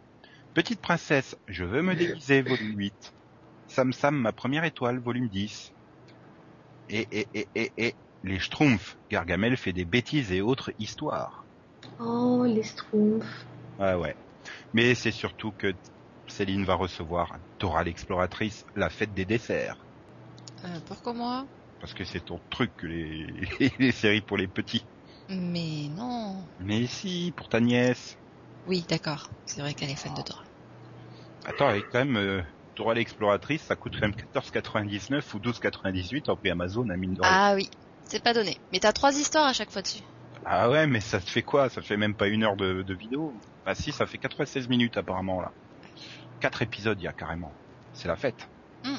Petite 0.54 0.80
princesse, 0.80 1.36
je 1.46 1.62
veux 1.62 1.82
me 1.82 1.94
déguiser, 1.94 2.40
volume 2.40 2.78
8. 2.78 3.12
Sam 3.68 3.92
Sam, 3.92 4.16
ma 4.16 4.32
première 4.32 4.64
étoile, 4.64 4.98
volume 4.98 5.28
10. 5.28 5.74
Et, 6.88 7.06
et, 7.12 7.26
et, 7.34 7.48
et, 7.54 7.70
et, 7.76 7.94
les 8.24 8.38
Schtroumpfs, 8.38 8.96
Gargamel 9.10 9.58
fait 9.58 9.74
des 9.74 9.84
bêtises 9.84 10.32
et 10.32 10.40
autres 10.40 10.72
histoires. 10.78 11.44
Oh, 12.00 12.42
les 12.46 12.62
Schtroumpfs. 12.62 13.44
Ouais, 13.78 13.92
ouais. 13.92 14.16
Mais 14.72 14.94
c'est 14.94 15.12
surtout 15.12 15.52
que 15.52 15.74
Céline 16.28 16.64
va 16.64 16.76
recevoir 16.76 17.36
Dora 17.60 17.84
l'exploratrice, 17.84 18.64
la 18.74 18.88
fête 18.88 19.12
des 19.12 19.26
desserts. 19.26 19.76
Euh, 20.64 20.78
pourquoi 20.86 21.12
moi? 21.12 21.46
Parce 21.78 21.92
que 21.92 22.04
c'est 22.04 22.24
ton 22.24 22.40
truc, 22.48 22.70
les, 22.82 23.26
les 23.78 23.92
séries 23.92 24.22
pour 24.22 24.38
les 24.38 24.48
petits. 24.48 24.86
Mais 25.28 25.88
non. 25.90 26.44
Mais 26.60 26.86
si, 26.86 27.32
pour 27.36 27.48
ta 27.48 27.60
nièce. 27.60 28.16
Oui, 28.66 28.84
d'accord. 28.88 29.28
C'est 29.44 29.60
vrai 29.60 29.74
qu'elle 29.74 29.90
est 29.90 29.96
fan 29.96 30.14
de 30.14 30.22
Dora. 30.22 30.44
Attends, 31.44 31.68
avec 31.68 31.84
quand 31.90 31.98
même, 31.98 32.16
euh, 32.16 32.42
Dora 32.76 32.94
l'exploratrice, 32.94 33.62
ça 33.62 33.76
coûte 33.76 33.94
quand 33.94 34.06
même 34.06 34.14
14,99 34.34 35.34
ou 35.34 35.38
12,98 35.38 36.30
en 36.30 36.36
prix 36.36 36.50
Amazon 36.50 36.88
à 36.88 36.96
mine 36.96 37.14
de. 37.14 37.20
Ah 37.24 37.54
oui, 37.54 37.70
c'est 38.04 38.22
pas 38.22 38.34
donné. 38.34 38.58
Mais 38.72 38.80
t'as 38.80 38.92
trois 38.92 39.18
histoires 39.18 39.46
à 39.46 39.52
chaque 39.52 39.70
fois 39.70 39.82
dessus. 39.82 40.02
Ah 40.44 40.70
ouais, 40.70 40.86
mais 40.86 41.00
ça 41.00 41.20
te 41.20 41.28
fait 41.30 41.42
quoi? 41.42 41.68
Ça 41.68 41.80
te 41.80 41.86
fait 41.86 41.96
même 41.96 42.14
pas 42.14 42.28
une 42.28 42.44
heure 42.44 42.56
de, 42.56 42.82
de 42.82 42.94
vidéo? 42.94 43.32
Ah 43.64 43.74
si, 43.74 43.92
ça 43.92 44.06
fait 44.06 44.18
96 44.18 44.68
minutes 44.68 44.96
apparemment 44.96 45.40
là. 45.40 45.52
Quatre 46.40 46.62
épisodes 46.62 47.00
il 47.00 47.04
y 47.04 47.08
a 47.08 47.12
carrément. 47.12 47.52
C'est 47.92 48.08
la 48.08 48.16
fête. 48.16 48.48
Hmm. 48.84 48.96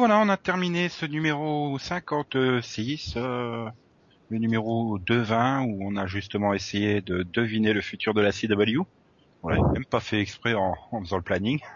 Voilà, 0.00 0.18
on 0.18 0.30
a 0.30 0.38
terminé 0.38 0.88
ce 0.88 1.04
numéro 1.04 1.78
56, 1.78 3.16
euh, 3.18 3.68
le 4.30 4.38
numéro 4.38 4.98
220, 4.98 5.64
où 5.64 5.78
on 5.82 5.94
a 5.96 6.06
justement 6.06 6.54
essayé 6.54 7.02
de 7.02 7.22
deviner 7.22 7.74
le 7.74 7.82
futur 7.82 8.14
de 8.14 8.22
la 8.22 8.32
CW. 8.32 8.80
On 9.42 9.50
l'a 9.50 9.60
même 9.74 9.84
pas 9.84 10.00
fait 10.00 10.18
exprès 10.18 10.54
en, 10.54 10.74
faisant 11.02 11.18
le 11.18 11.22
planning. 11.22 11.60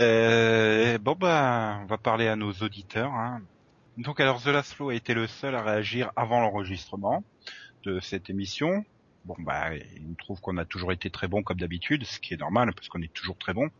Euh, 0.00 0.98
bon 0.98 1.16
bah, 1.18 1.78
on 1.82 1.86
va 1.86 1.96
parler 1.96 2.28
à 2.28 2.36
nos 2.36 2.52
auditeurs. 2.52 3.12
hein. 3.12 3.40
Donc 3.96 4.20
alors, 4.20 4.42
The 4.42 4.48
Last 4.48 4.74
Flow 4.74 4.90
a 4.90 4.94
été 4.94 5.14
le 5.14 5.26
seul 5.26 5.54
à 5.54 5.62
réagir 5.62 6.10
avant 6.14 6.40
l'enregistrement 6.40 7.24
de 7.84 8.00
cette 8.00 8.28
émission. 8.30 8.84
Bon 9.24 9.36
bah, 9.38 9.74
il 9.74 10.14
trouve 10.16 10.40
qu'on 10.40 10.56
a 10.58 10.64
toujours 10.64 10.92
été 10.92 11.08
très 11.08 11.28
bon 11.28 11.42
comme 11.42 11.58
d'habitude, 11.58 12.04
ce 12.04 12.18
qui 12.20 12.34
est 12.34 12.40
normal 12.40 12.72
parce 12.74 12.88
qu'on 12.88 13.00
est 13.00 13.12
toujours 13.12 13.38
très 13.38 13.54
bon. 13.54 13.70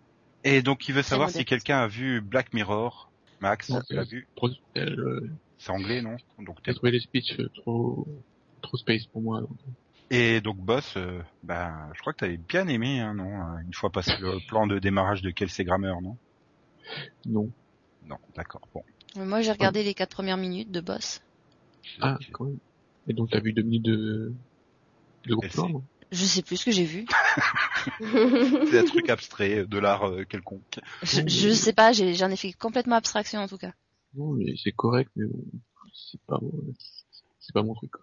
Et 0.45 0.63
donc 0.63 0.89
il 0.89 0.95
veut 0.95 1.03
savoir 1.03 1.31
si 1.31 1.45
quelqu'un 1.45 1.79
a 1.79 1.87
vu 1.87 2.21
Black 2.21 2.53
Mirror. 2.53 3.11
Max, 3.41 3.71
Non, 3.71 3.81
tu 3.81 3.95
l'as 3.95 4.03
euh, 4.03 4.05
vu 4.05 4.29
euh, 4.77 5.21
C'est 5.59 5.71
anglais, 5.71 6.03
non 6.03 6.17
Donc 6.39 6.59
J'ai 6.65 6.75
trouvé 6.75 6.93
les 6.93 7.01
speeches 7.01 7.39
euh, 7.39 7.49
trop, 7.55 8.07
trop 8.61 8.77
space 8.77 9.07
pour 9.07 9.23
moi. 9.23 9.41
donc. 9.41 9.51
Et 10.11 10.41
donc 10.41 10.59
Boss, 10.59 10.95
euh, 10.97 11.23
ben, 11.43 11.91
je 11.95 12.01
crois 12.01 12.13
que 12.13 12.19
t'avais 12.19 12.37
bien 12.37 12.67
aimé, 12.69 13.01
hein, 13.01 13.15
non 13.15 13.59
Une 13.65 13.73
fois 13.73 13.91
passé 13.91 14.13
le 14.21 14.47
plan 14.49 14.67
de 14.67 14.79
démarrage 14.79 15.23
de 15.23 15.31
Kelsey 15.31 15.65
Grammer, 15.65 15.95
non 16.03 16.17
Non. 17.27 17.51
Non, 18.07 18.19
d'accord, 18.35 18.63
bon. 18.75 18.83
Mais 19.17 19.25
Moi, 19.25 19.41
j'ai 19.41 19.53
regardé 19.53 19.83
les 19.83 19.95
quatre 19.95 20.15
premières 20.15 20.37
minutes 20.37 20.71
de 20.71 20.81
Boss. 20.81 21.23
Ah, 22.01 22.19
quand 22.33 22.45
même. 22.45 22.59
Et 23.09 23.13
donc 23.13 23.31
t'as 23.31 23.41
vu 23.41 23.53
deux 23.53 23.63
minutes 23.63 23.85
de, 23.85 24.33
de 25.27 25.35
groupe 25.35 25.45
Elle 25.45 25.51
plan, 25.51 25.83
Je 26.13 26.25
sais 26.25 26.43
plus 26.43 26.57
ce 26.57 26.65
que 26.65 26.71
j'ai 26.73 26.85
vu. 26.85 27.07
C'est 28.71 28.79
un 28.79 28.85
truc 28.85 29.09
abstrait 29.09 29.65
de 29.67 29.79
l'art 29.79 30.09
euh, 30.09 30.25
quelconque. 30.25 30.81
Je, 31.03 31.21
je 31.27 31.51
sais 31.51 31.73
pas, 31.73 31.93
j'ai- 31.93 32.15
j'en 32.15 32.31
ai 32.31 32.37
fait 32.37 32.53
complètement 32.53 32.97
abstraction 32.97 33.41
en 33.41 33.49
tout 33.49 33.59
cas. 33.59 33.73
Non, 34.15 34.33
mais 34.33 34.55
c'est 34.63 34.73
correct, 34.73 35.11
mais 35.17 35.27
bon, 35.27 35.45
c'est 35.95 36.21
pas, 36.27 36.39
mon- 36.43 36.75
c'est 37.39 37.53
pas 37.55 37.63
mon 37.63 37.75
truc. 37.75 37.93
quoi. 37.93 38.03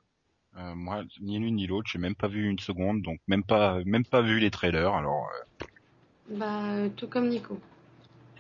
Euh, 0.58 0.74
moi, 0.76 1.04
ni 1.22 1.38
l'une 1.38 1.56
ni 1.56 1.68
l'autre, 1.68 1.90
j'ai 1.92 2.00
même 2.00 2.16
pas 2.16 2.28
vu 2.28 2.50
une 2.50 2.60
seconde, 2.60 3.02
donc 3.02 3.20
même 3.28 3.44
pas, 3.44 3.80
même 3.86 4.06
pas 4.06 4.22
vu 4.22 4.40
les 4.40 4.50
trailers. 4.52 4.94
Alors, 4.94 5.28
euh, 5.62 5.66
Bah, 6.38 6.64
euh, 6.74 6.90
tout 6.90 7.08
comme 7.08 7.28
Nico. 7.30 7.60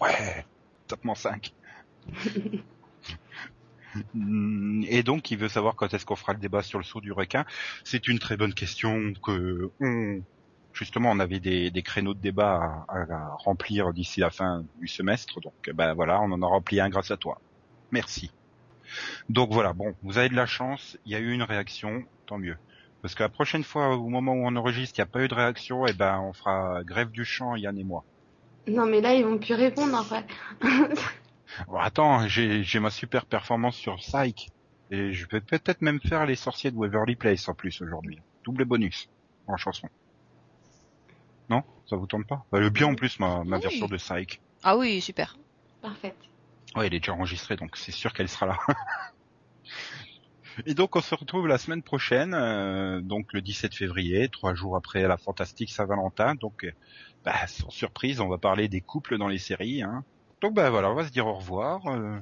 ouais, 0.01 0.45
tapement 0.87 1.15
5. 1.15 1.53
Mm, 4.13 4.83
Et 4.87 5.03
donc, 5.03 5.31
il 5.31 5.37
veut 5.37 5.49
savoir 5.49 5.75
quand 5.75 5.93
est-ce 5.93 6.05
qu'on 6.05 6.15
fera 6.15 6.33
le 6.33 6.39
débat 6.39 6.63
sur 6.63 6.79
le 6.79 6.85
saut 6.85 7.01
du 7.01 7.11
requin. 7.11 7.45
C'est 7.83 8.07
une 8.07 8.19
très 8.19 8.37
bonne 8.37 8.53
question 8.53 9.13
que 9.23 9.71
justement, 10.73 11.11
on 11.11 11.19
avait 11.19 11.39
des, 11.39 11.81
créneaux 11.83 12.13
de 12.13 12.19
débat 12.19 12.85
à, 12.87 13.35
remplir 13.37 13.93
d'ici 13.93 14.19
la 14.19 14.29
fin 14.29 14.63
du 14.79 14.87
semestre. 14.87 15.39
Donc, 15.41 15.53
ben 15.73 15.93
voilà, 15.93 16.21
on 16.21 16.31
en 16.31 16.41
a 16.41 16.45
rempli 16.45 16.79
un 16.79 16.89
grâce 16.89 17.11
à 17.11 17.17
toi. 17.17 17.39
Merci. 17.91 18.31
Donc 19.29 19.51
voilà, 19.51 19.73
bon, 19.73 19.93
vous 20.03 20.17
avez 20.17 20.29
de 20.29 20.35
la 20.35 20.45
chance, 20.45 20.97
il 21.05 21.11
y 21.11 21.15
a 21.15 21.19
eu 21.19 21.33
une 21.33 21.43
réaction, 21.43 22.03
tant 22.25 22.37
mieux. 22.37 22.57
Parce 23.01 23.15
que 23.15 23.23
la 23.23 23.29
prochaine 23.29 23.63
fois, 23.63 23.95
au 23.95 24.07
moment 24.07 24.33
où 24.33 24.45
on 24.45 24.55
enregistre, 24.55 24.97
il 24.97 25.01
n'y 25.01 25.03
a 25.03 25.11
pas 25.11 25.23
eu 25.23 25.27
de 25.27 25.33
réaction, 25.33 25.85
et 25.85 25.93
ben 25.93 26.19
on 26.19 26.33
fera 26.33 26.83
grève 26.83 27.11
du 27.11 27.25
chant, 27.25 27.55
Yann 27.55 27.77
et 27.77 27.83
moi. 27.83 28.03
Non, 28.67 28.85
mais 28.85 29.01
là, 29.01 29.13
ils 29.13 29.23
vont 29.23 29.37
plus 29.37 29.53
répondre 29.53 29.95
après. 29.97 30.25
Bon, 31.67 31.77
attends, 31.77 32.27
j'ai 32.27 32.63
j'ai 32.63 32.79
ma 32.79 32.89
super 32.89 33.25
performance 33.25 33.75
sur 33.75 33.95
Psych. 33.97 34.49
Et 34.89 35.11
je 35.11 35.27
vais 35.29 35.41
peut-être 35.41 35.81
même 35.81 35.99
faire 35.99 36.25
les 36.25 36.35
sorciers 36.35 36.71
de 36.71 36.77
Waverly 36.77 37.15
Place 37.15 37.47
en 37.49 37.53
plus 37.53 37.81
aujourd'hui. 37.81 38.19
Double 38.45 38.63
bonus 38.65 39.09
en 39.47 39.57
chanson. 39.57 39.89
Non? 41.49 41.63
Ça 41.89 41.95
vous 41.97 42.07
tente 42.07 42.25
pas? 42.27 42.45
Bah, 42.51 42.59
Le 42.59 42.69
bien 42.69 42.87
en 42.87 42.95
plus 42.95 43.19
ma, 43.19 43.43
ma 43.43 43.57
Oui. 43.57 43.63
version 43.63 43.87
de 43.87 43.97
Psych. 43.97 44.41
Ah 44.63 44.77
oui, 44.77 45.01
super. 45.01 45.37
Parfait. 45.81 46.13
Ouais, 46.75 46.87
elle 46.87 46.93
est 46.93 46.99
déjà 46.99 47.13
enregistrée, 47.13 47.55
donc 47.55 47.75
c'est 47.77 47.91
sûr 47.91 48.13
qu'elle 48.13 48.29
sera 48.29 48.45
là. 48.45 48.57
Et 50.65 50.73
donc 50.73 50.95
on 50.95 51.01
se 51.01 51.13
retrouve 51.13 51.47
la 51.47 51.57
semaine 51.59 51.83
prochaine, 51.83 52.33
euh, 52.33 52.99
donc 53.01 53.31
le 53.33 53.41
17 53.41 53.75
février, 53.75 54.27
trois 54.29 54.55
jours 54.55 54.75
après 54.75 55.03
la 55.07 55.17
fantastique 55.17 55.69
Saint-Valentin. 55.69 56.33
Donc, 56.35 56.63
euh, 56.63 56.71
bah, 57.23 57.45
sans 57.47 57.69
surprise, 57.69 58.19
on 58.21 58.27
va 58.27 58.37
parler 58.39 58.67
des 58.67 58.81
couples 58.81 59.17
dans 59.17 59.27
les 59.27 59.37
séries. 59.37 59.83
Hein. 59.83 60.03
Donc 60.41 60.53
bah 60.53 60.69
voilà, 60.69 60.91
on 60.91 60.95
va 60.95 61.05
se 61.05 61.11
dire 61.11 61.27
au 61.27 61.33
revoir. 61.33 61.85
Euh, 61.87 62.19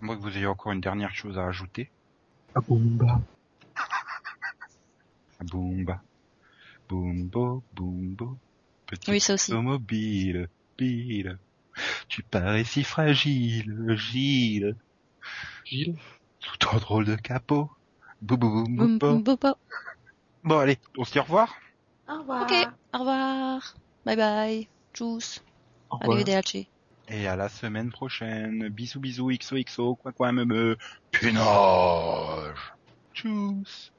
moi 0.00 0.16
que 0.16 0.22
vous 0.22 0.36
ayez 0.36 0.46
encore 0.46 0.72
une 0.72 0.80
dernière 0.80 1.14
chose 1.14 1.38
à 1.38 1.46
ajouter. 1.46 1.90
Bon, 2.54 2.80
bah. 2.80 3.20
Boomba, 5.40 6.02
boombo, 6.88 7.62
boombo, 7.72 8.38
petit 8.86 9.10
Oui, 9.10 9.20
ça 9.20 9.34
aussi. 9.34 9.52
automobile, 9.52 10.48
pile. 10.76 11.38
Tu 12.08 12.24
parais 12.24 12.64
si 12.64 12.82
fragile, 12.82 13.94
Gilles, 13.96 14.74
Gilles 15.64 15.96
sous 16.40 16.56
ton 16.56 16.76
drôle 16.78 17.04
de 17.04 17.14
capot. 17.14 17.70
Bou 18.20 18.36
bou 18.36 18.50
bou 18.50 18.64
bou 18.64 18.76
Boum, 18.76 18.98
bo. 18.98 19.08
boum, 19.08 19.22
boum, 19.22 19.36
boum. 19.36 19.54
Bon 20.42 20.58
allez, 20.58 20.78
on 20.96 21.04
se 21.04 21.12
dit 21.12 21.20
au 21.20 21.22
revoir. 21.22 21.56
Au 22.08 22.18
revoir. 22.18 22.42
Ok, 22.42 22.68
au 22.94 22.98
revoir. 22.98 23.76
Bye 24.04 24.16
bye. 24.16 24.68
Tchuss. 24.92 25.40
Au 25.90 25.98
revoir. 25.98 26.16
Arrivederci. 26.16 26.68
Et 27.10 27.26
à 27.26 27.36
la 27.36 27.48
semaine 27.48 27.90
prochaine. 27.90 28.68
Bisous 28.68 29.00
bisous, 29.00 29.30
XOXO, 29.30 29.94
quoi 29.94 30.12
quoi 30.12 30.30
me 30.32 30.44
me. 30.44 30.76
Punage. 31.10 32.74
Tchuss. 33.14 33.92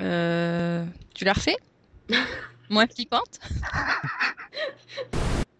Euh, 0.00 0.86
tu 1.14 1.24
l'as 1.24 1.34
refait? 1.34 1.56
Moins 2.70 2.86
flippante? 2.86 3.40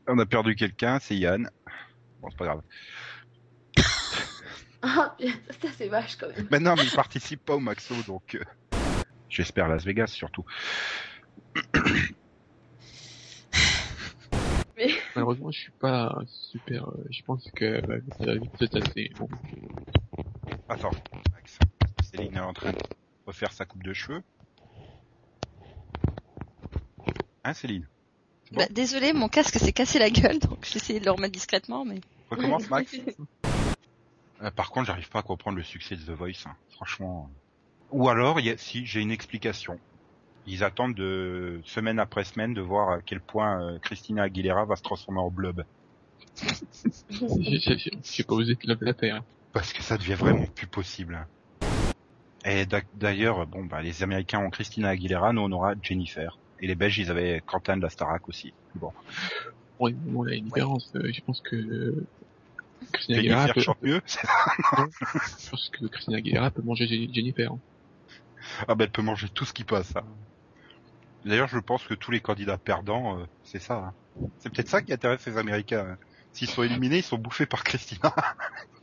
On 0.08 0.18
a 0.18 0.24
perdu 0.24 0.56
quelqu'un, 0.56 0.98
c'est 1.00 1.16
Yann. 1.16 1.50
Bon, 2.20 2.30
c'est 2.30 2.38
pas 2.38 2.46
grave. 2.46 2.62
Ah, 4.82 5.14
putain, 5.18 5.34
ça 5.60 5.68
c'est 5.76 5.88
vache 5.88 6.16
quand 6.16 6.28
même. 6.28 6.48
Mais 6.50 6.58
non, 6.58 6.74
mais 6.74 6.84
il 6.84 6.90
participe 6.90 7.44
pas 7.44 7.54
au 7.54 7.60
Maxo, 7.60 7.94
donc 8.06 8.34
euh, 8.34 8.44
j'espère 9.28 9.68
Las 9.68 9.84
Vegas 9.84 10.06
surtout. 10.06 10.44
Mais 14.76 14.88
Malheureusement, 15.14 15.50
je 15.50 15.60
suis 15.60 15.72
pas 15.72 16.22
super, 16.26 16.88
euh, 16.88 17.04
je 17.10 17.22
pense 17.22 17.50
que 17.54 17.82
ça 18.18 18.24
va 18.24 18.34
vite 18.34 18.56
se 18.58 18.64
tasser. 18.64 19.10
Bon. 19.18 19.28
Attends, 20.68 20.90
Max. 21.34 21.58
Céline 22.02 22.36
est 22.36 22.40
en 22.40 22.54
train 22.54 22.72
de 22.72 22.78
refaire 23.26 23.52
sa 23.52 23.66
coupe 23.66 23.82
de 23.82 23.92
cheveux. 23.92 24.22
Hein, 27.44 27.52
Céline? 27.52 27.86
Bon 28.52 28.60
bah, 28.60 28.66
Désolé, 28.70 29.12
mon 29.12 29.28
casque 29.28 29.58
s'est 29.58 29.72
cassé 29.72 29.98
la 29.98 30.10
gueule, 30.10 30.38
donc 30.38 30.64
j'ai 30.64 30.76
essayé 30.76 31.00
de 31.00 31.04
le 31.04 31.10
remettre 31.10 31.32
discrètement, 31.32 31.84
mais... 31.84 32.00
Recommence, 32.30 32.70
Max 32.70 32.96
Euh, 34.42 34.50
Par 34.50 34.70
contre, 34.70 34.86
j'arrive 34.86 35.08
pas 35.08 35.20
à 35.20 35.22
comprendre 35.22 35.56
le 35.58 35.62
succès 35.62 35.96
de 35.96 36.02
The 36.02 36.10
Voice, 36.10 36.46
hein. 36.46 36.54
franchement. 36.70 37.30
Ou 37.90 38.08
alors, 38.08 38.40
il 38.40 38.46
y 38.46 38.50
a... 38.50 38.56
si 38.56 38.86
j'ai 38.86 39.00
une 39.00 39.10
explication. 39.10 39.78
Ils 40.46 40.64
attendent 40.64 40.94
de 40.94 41.60
semaine 41.64 41.98
après 41.98 42.24
semaine 42.24 42.54
de 42.54 42.60
voir 42.62 42.90
à 42.90 43.00
quel 43.02 43.20
point 43.20 43.62
euh, 43.62 43.78
Christina 43.80 44.22
Aguilera 44.24 44.64
va 44.64 44.76
se 44.76 44.82
transformer 44.82 45.20
en 45.20 45.30
blob. 45.30 45.64
J'ai- 47.10 48.24
pas 48.24 48.34
osé 48.34 48.56
te 48.56 48.84
la 48.84 48.94
terre. 48.94 49.22
Parce 49.52 49.72
que 49.72 49.82
ça 49.82 49.98
devient 49.98 50.14
vraiment 50.14 50.46
plus 50.46 50.66
possible. 50.66 51.14
hein. 51.14 51.26
Et 52.44 52.64
d'ailleurs, 52.94 53.46
bon, 53.46 53.64
bah, 53.64 53.82
les 53.82 54.02
Américains 54.02 54.38
ont 54.40 54.48
Christina 54.48 54.88
Aguilera, 54.88 55.32
nous 55.34 55.42
on 55.42 55.52
aura 55.52 55.74
Jennifer. 55.82 56.38
Et 56.60 56.66
les 56.66 56.74
Belges, 56.74 56.98
ils 56.98 57.10
avaient 57.10 57.42
Quentin 57.44 57.76
de 57.76 57.82
la 57.82 57.90
Starac 57.90 58.26
aussi. 58.28 58.54
Bon, 58.76 58.92
Bon, 59.78 59.90
bon, 59.90 60.26
il 60.26 60.30
y 60.30 60.34
a 60.34 60.36
une 60.38 60.44
différence. 60.44 60.90
euh, 60.94 61.10
je 61.12 61.20
pense 61.20 61.40
que 61.42 62.04
Christina 62.92 63.18
Aguilera 63.18 63.48
peut, 63.48 63.60
chante 63.60 63.82
mieux. 63.82 64.00
je 64.06 65.50
pense 65.50 65.68
que 65.70 65.86
Christina 65.86 66.18
Aguilera 66.18 66.50
peut 66.50 66.62
manger 66.62 66.86
Jennifer. 67.12 67.52
hein. 67.52 67.58
ah 68.68 68.74
ben, 68.74 68.84
elle 68.84 68.90
peut 68.90 69.02
manger 69.02 69.28
tout 69.28 69.44
ce 69.44 69.52
qui 69.52 69.64
passe. 69.64 69.94
hein. 69.96 70.04
D'ailleurs, 71.24 71.48
je 71.48 71.58
pense 71.58 71.84
que 71.84 71.94
tous 71.94 72.10
les 72.10 72.20
candidats 72.20 72.58
perdants, 72.58 73.18
euh, 73.18 73.24
c'est 73.44 73.58
ça. 73.60 73.74
hein. 73.76 73.94
C'est 74.38 74.50
peut-être 74.50 74.68
ça 74.68 74.82
qui 74.82 74.92
intéresse 74.92 75.26
les 75.26 75.36
Américains. 75.36 75.86
hein. 75.90 75.98
S'ils 76.32 76.48
sont 76.48 76.62
éliminés, 76.62 76.98
ils 76.98 77.02
sont 77.02 77.18
bouffés 77.18 77.46
par 77.46 77.64
Christina. 77.64 78.14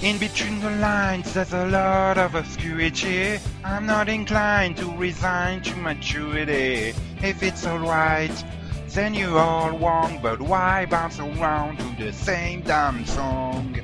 In 0.00 0.16
between 0.18 0.60
the 0.60 0.70
lines, 0.70 1.34
there's 1.34 1.52
a 1.52 1.66
lot 1.66 2.18
of 2.18 2.36
obscurity. 2.36 3.40
I'm 3.64 3.84
not 3.84 4.08
inclined 4.08 4.76
to 4.76 4.96
resign 4.96 5.60
to 5.62 5.74
maturity. 5.74 6.94
If 7.20 7.42
it's 7.42 7.66
alright, 7.66 8.44
then 8.90 9.12
you're 9.12 9.36
all 9.36 9.76
wrong, 9.76 10.20
but 10.22 10.40
why 10.40 10.86
bounce 10.86 11.18
around 11.18 11.78
to 11.78 12.04
the 12.04 12.12
same 12.12 12.60
damn 12.60 13.04
song? 13.06 13.80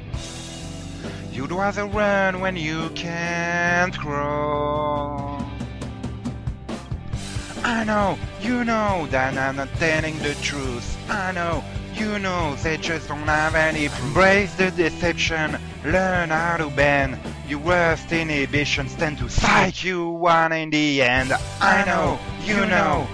You'd 1.32 1.50
rather 1.50 1.84
run 1.86 2.40
when 2.40 2.56
you 2.56 2.90
can't 2.90 3.98
crawl. 3.98 5.44
I 7.64 7.82
know, 7.82 8.16
you 8.40 8.62
know 8.62 9.08
that 9.10 9.36
I'm 9.36 9.56
not 9.56 9.68
telling 9.80 10.16
the 10.20 10.34
truth. 10.42 10.96
I 11.10 11.32
know, 11.32 11.64
you 11.94 12.20
know 12.20 12.54
they 12.62 12.76
just 12.76 13.08
don't 13.08 13.18
have 13.26 13.56
any 13.56 13.88
proof. 13.88 14.04
Embrace 14.04 14.54
the 14.54 14.70
deception, 14.70 15.58
learn 15.84 16.30
how 16.30 16.56
to 16.56 16.70
bend. 16.70 17.18
Your 17.48 17.60
worst 17.60 18.10
inhibitions 18.12 18.94
tend 18.94 19.18
to 19.18 19.28
psych 19.28 19.84
you 19.84 20.08
one 20.08 20.52
in 20.52 20.70
the 20.70 21.02
end. 21.02 21.32
I 21.60 21.84
know, 21.84 22.18
you 22.44 22.66
know. 22.66 23.06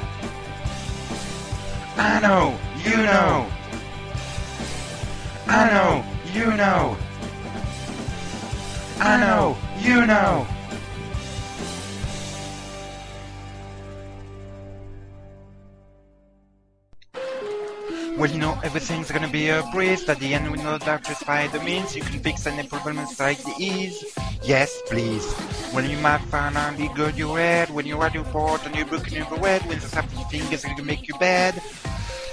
I 1.96 2.20
know, 2.20 2.58
you 2.84 2.96
know. 2.96 3.46
I 5.46 5.70
know, 5.70 6.04
you 6.32 6.56
know. 6.56 6.96
I 9.00 9.16
know, 9.18 9.56
you 9.80 10.06
know. 10.06 10.46
Well, 18.20 18.30
you 18.30 18.36
know, 18.36 18.60
everything's 18.62 19.10
gonna 19.10 19.32
be 19.32 19.48
a 19.48 19.62
breeze. 19.72 20.06
At 20.06 20.20
the 20.20 20.34
end, 20.34 20.52
we 20.52 20.58
know 20.58 20.76
that 20.76 21.04
just 21.04 21.24
by 21.24 21.46
the 21.46 21.58
means 21.60 21.96
you 21.96 22.02
can 22.02 22.20
fix 22.20 22.46
any 22.46 22.68
problems 22.68 23.18
like 23.18 23.38
the 23.38 23.54
ease. 23.56 24.04
Yes, 24.42 24.78
please. 24.88 25.24
When 25.72 25.88
you 25.88 25.96
might 25.96 26.20
finally 26.28 26.90
good 26.94 27.16
your 27.16 27.38
head, 27.38 27.70
when 27.70 27.86
you're 27.86 28.04
at 28.04 28.12
your 28.12 28.24
port 28.24 28.66
and 28.66 28.76
you're 28.76 28.84
broken 28.84 29.14
your 29.14 29.24
red, 29.38 29.62
when 29.66 29.80
the 29.80 29.86
fingers 30.30 30.66
gonna 30.66 30.82
make 30.82 31.08
you 31.08 31.14
bad. 31.18 31.62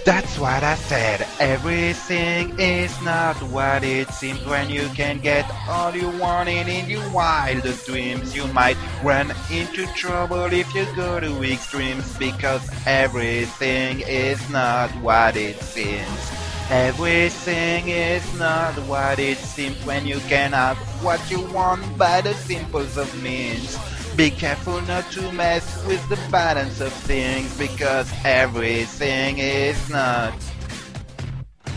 That's 0.08 0.40
what 0.40 0.64
I 0.64 0.76
said. 0.76 1.28
Everything 1.38 2.58
is 2.58 2.96
not 3.02 3.36
what 3.52 3.84
it 3.84 4.08
seems 4.12 4.40
when 4.46 4.70
you 4.70 4.88
can 4.96 5.20
get 5.20 5.44
all 5.68 5.94
you 5.94 6.08
wanted 6.18 6.70
in 6.70 6.90
your 6.90 7.04
wildest 7.12 7.88
dreams. 7.88 8.34
You 8.34 8.48
might 8.54 8.78
run 9.04 9.34
into 9.52 9.86
trouble 9.96 10.46
if 10.46 10.74
you 10.74 10.86
go 10.96 11.20
to 11.20 11.44
extremes 11.44 12.18
because 12.18 12.66
everything 12.86 14.00
is 14.00 14.40
not 14.50 14.90
what 15.04 15.36
it 15.36 15.60
seems. 15.60 16.32
Everything 16.70 17.90
is 17.90 18.24
not 18.40 18.76
what 18.88 19.20
it 19.20 19.38
seems 19.38 19.76
when 19.86 20.08
you 20.08 20.20
can 20.30 20.54
have 20.54 20.78
what 21.04 21.20
you 21.30 21.42
want 21.52 21.84
by 21.98 22.22
the 22.22 22.34
simplest 22.34 22.96
of 22.96 23.12
means. 23.22 23.78
Be 24.18 24.32
careful 24.32 24.82
not 24.82 25.06
to 25.12 25.32
mess 25.32 25.86
with 25.86 26.02
the 26.10 26.18
balance 26.32 26.82
of 26.82 26.92
things 26.92 27.56
because 27.56 28.12
everything 28.26 29.38
is 29.38 29.78
not 29.92 30.34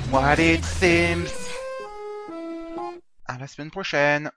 what 0.08 0.38
it 0.38 0.64
seems. 0.64 1.30
À 3.28 3.38
la 3.38 3.46
semaine 3.46 3.70
prochaine. 3.70 4.30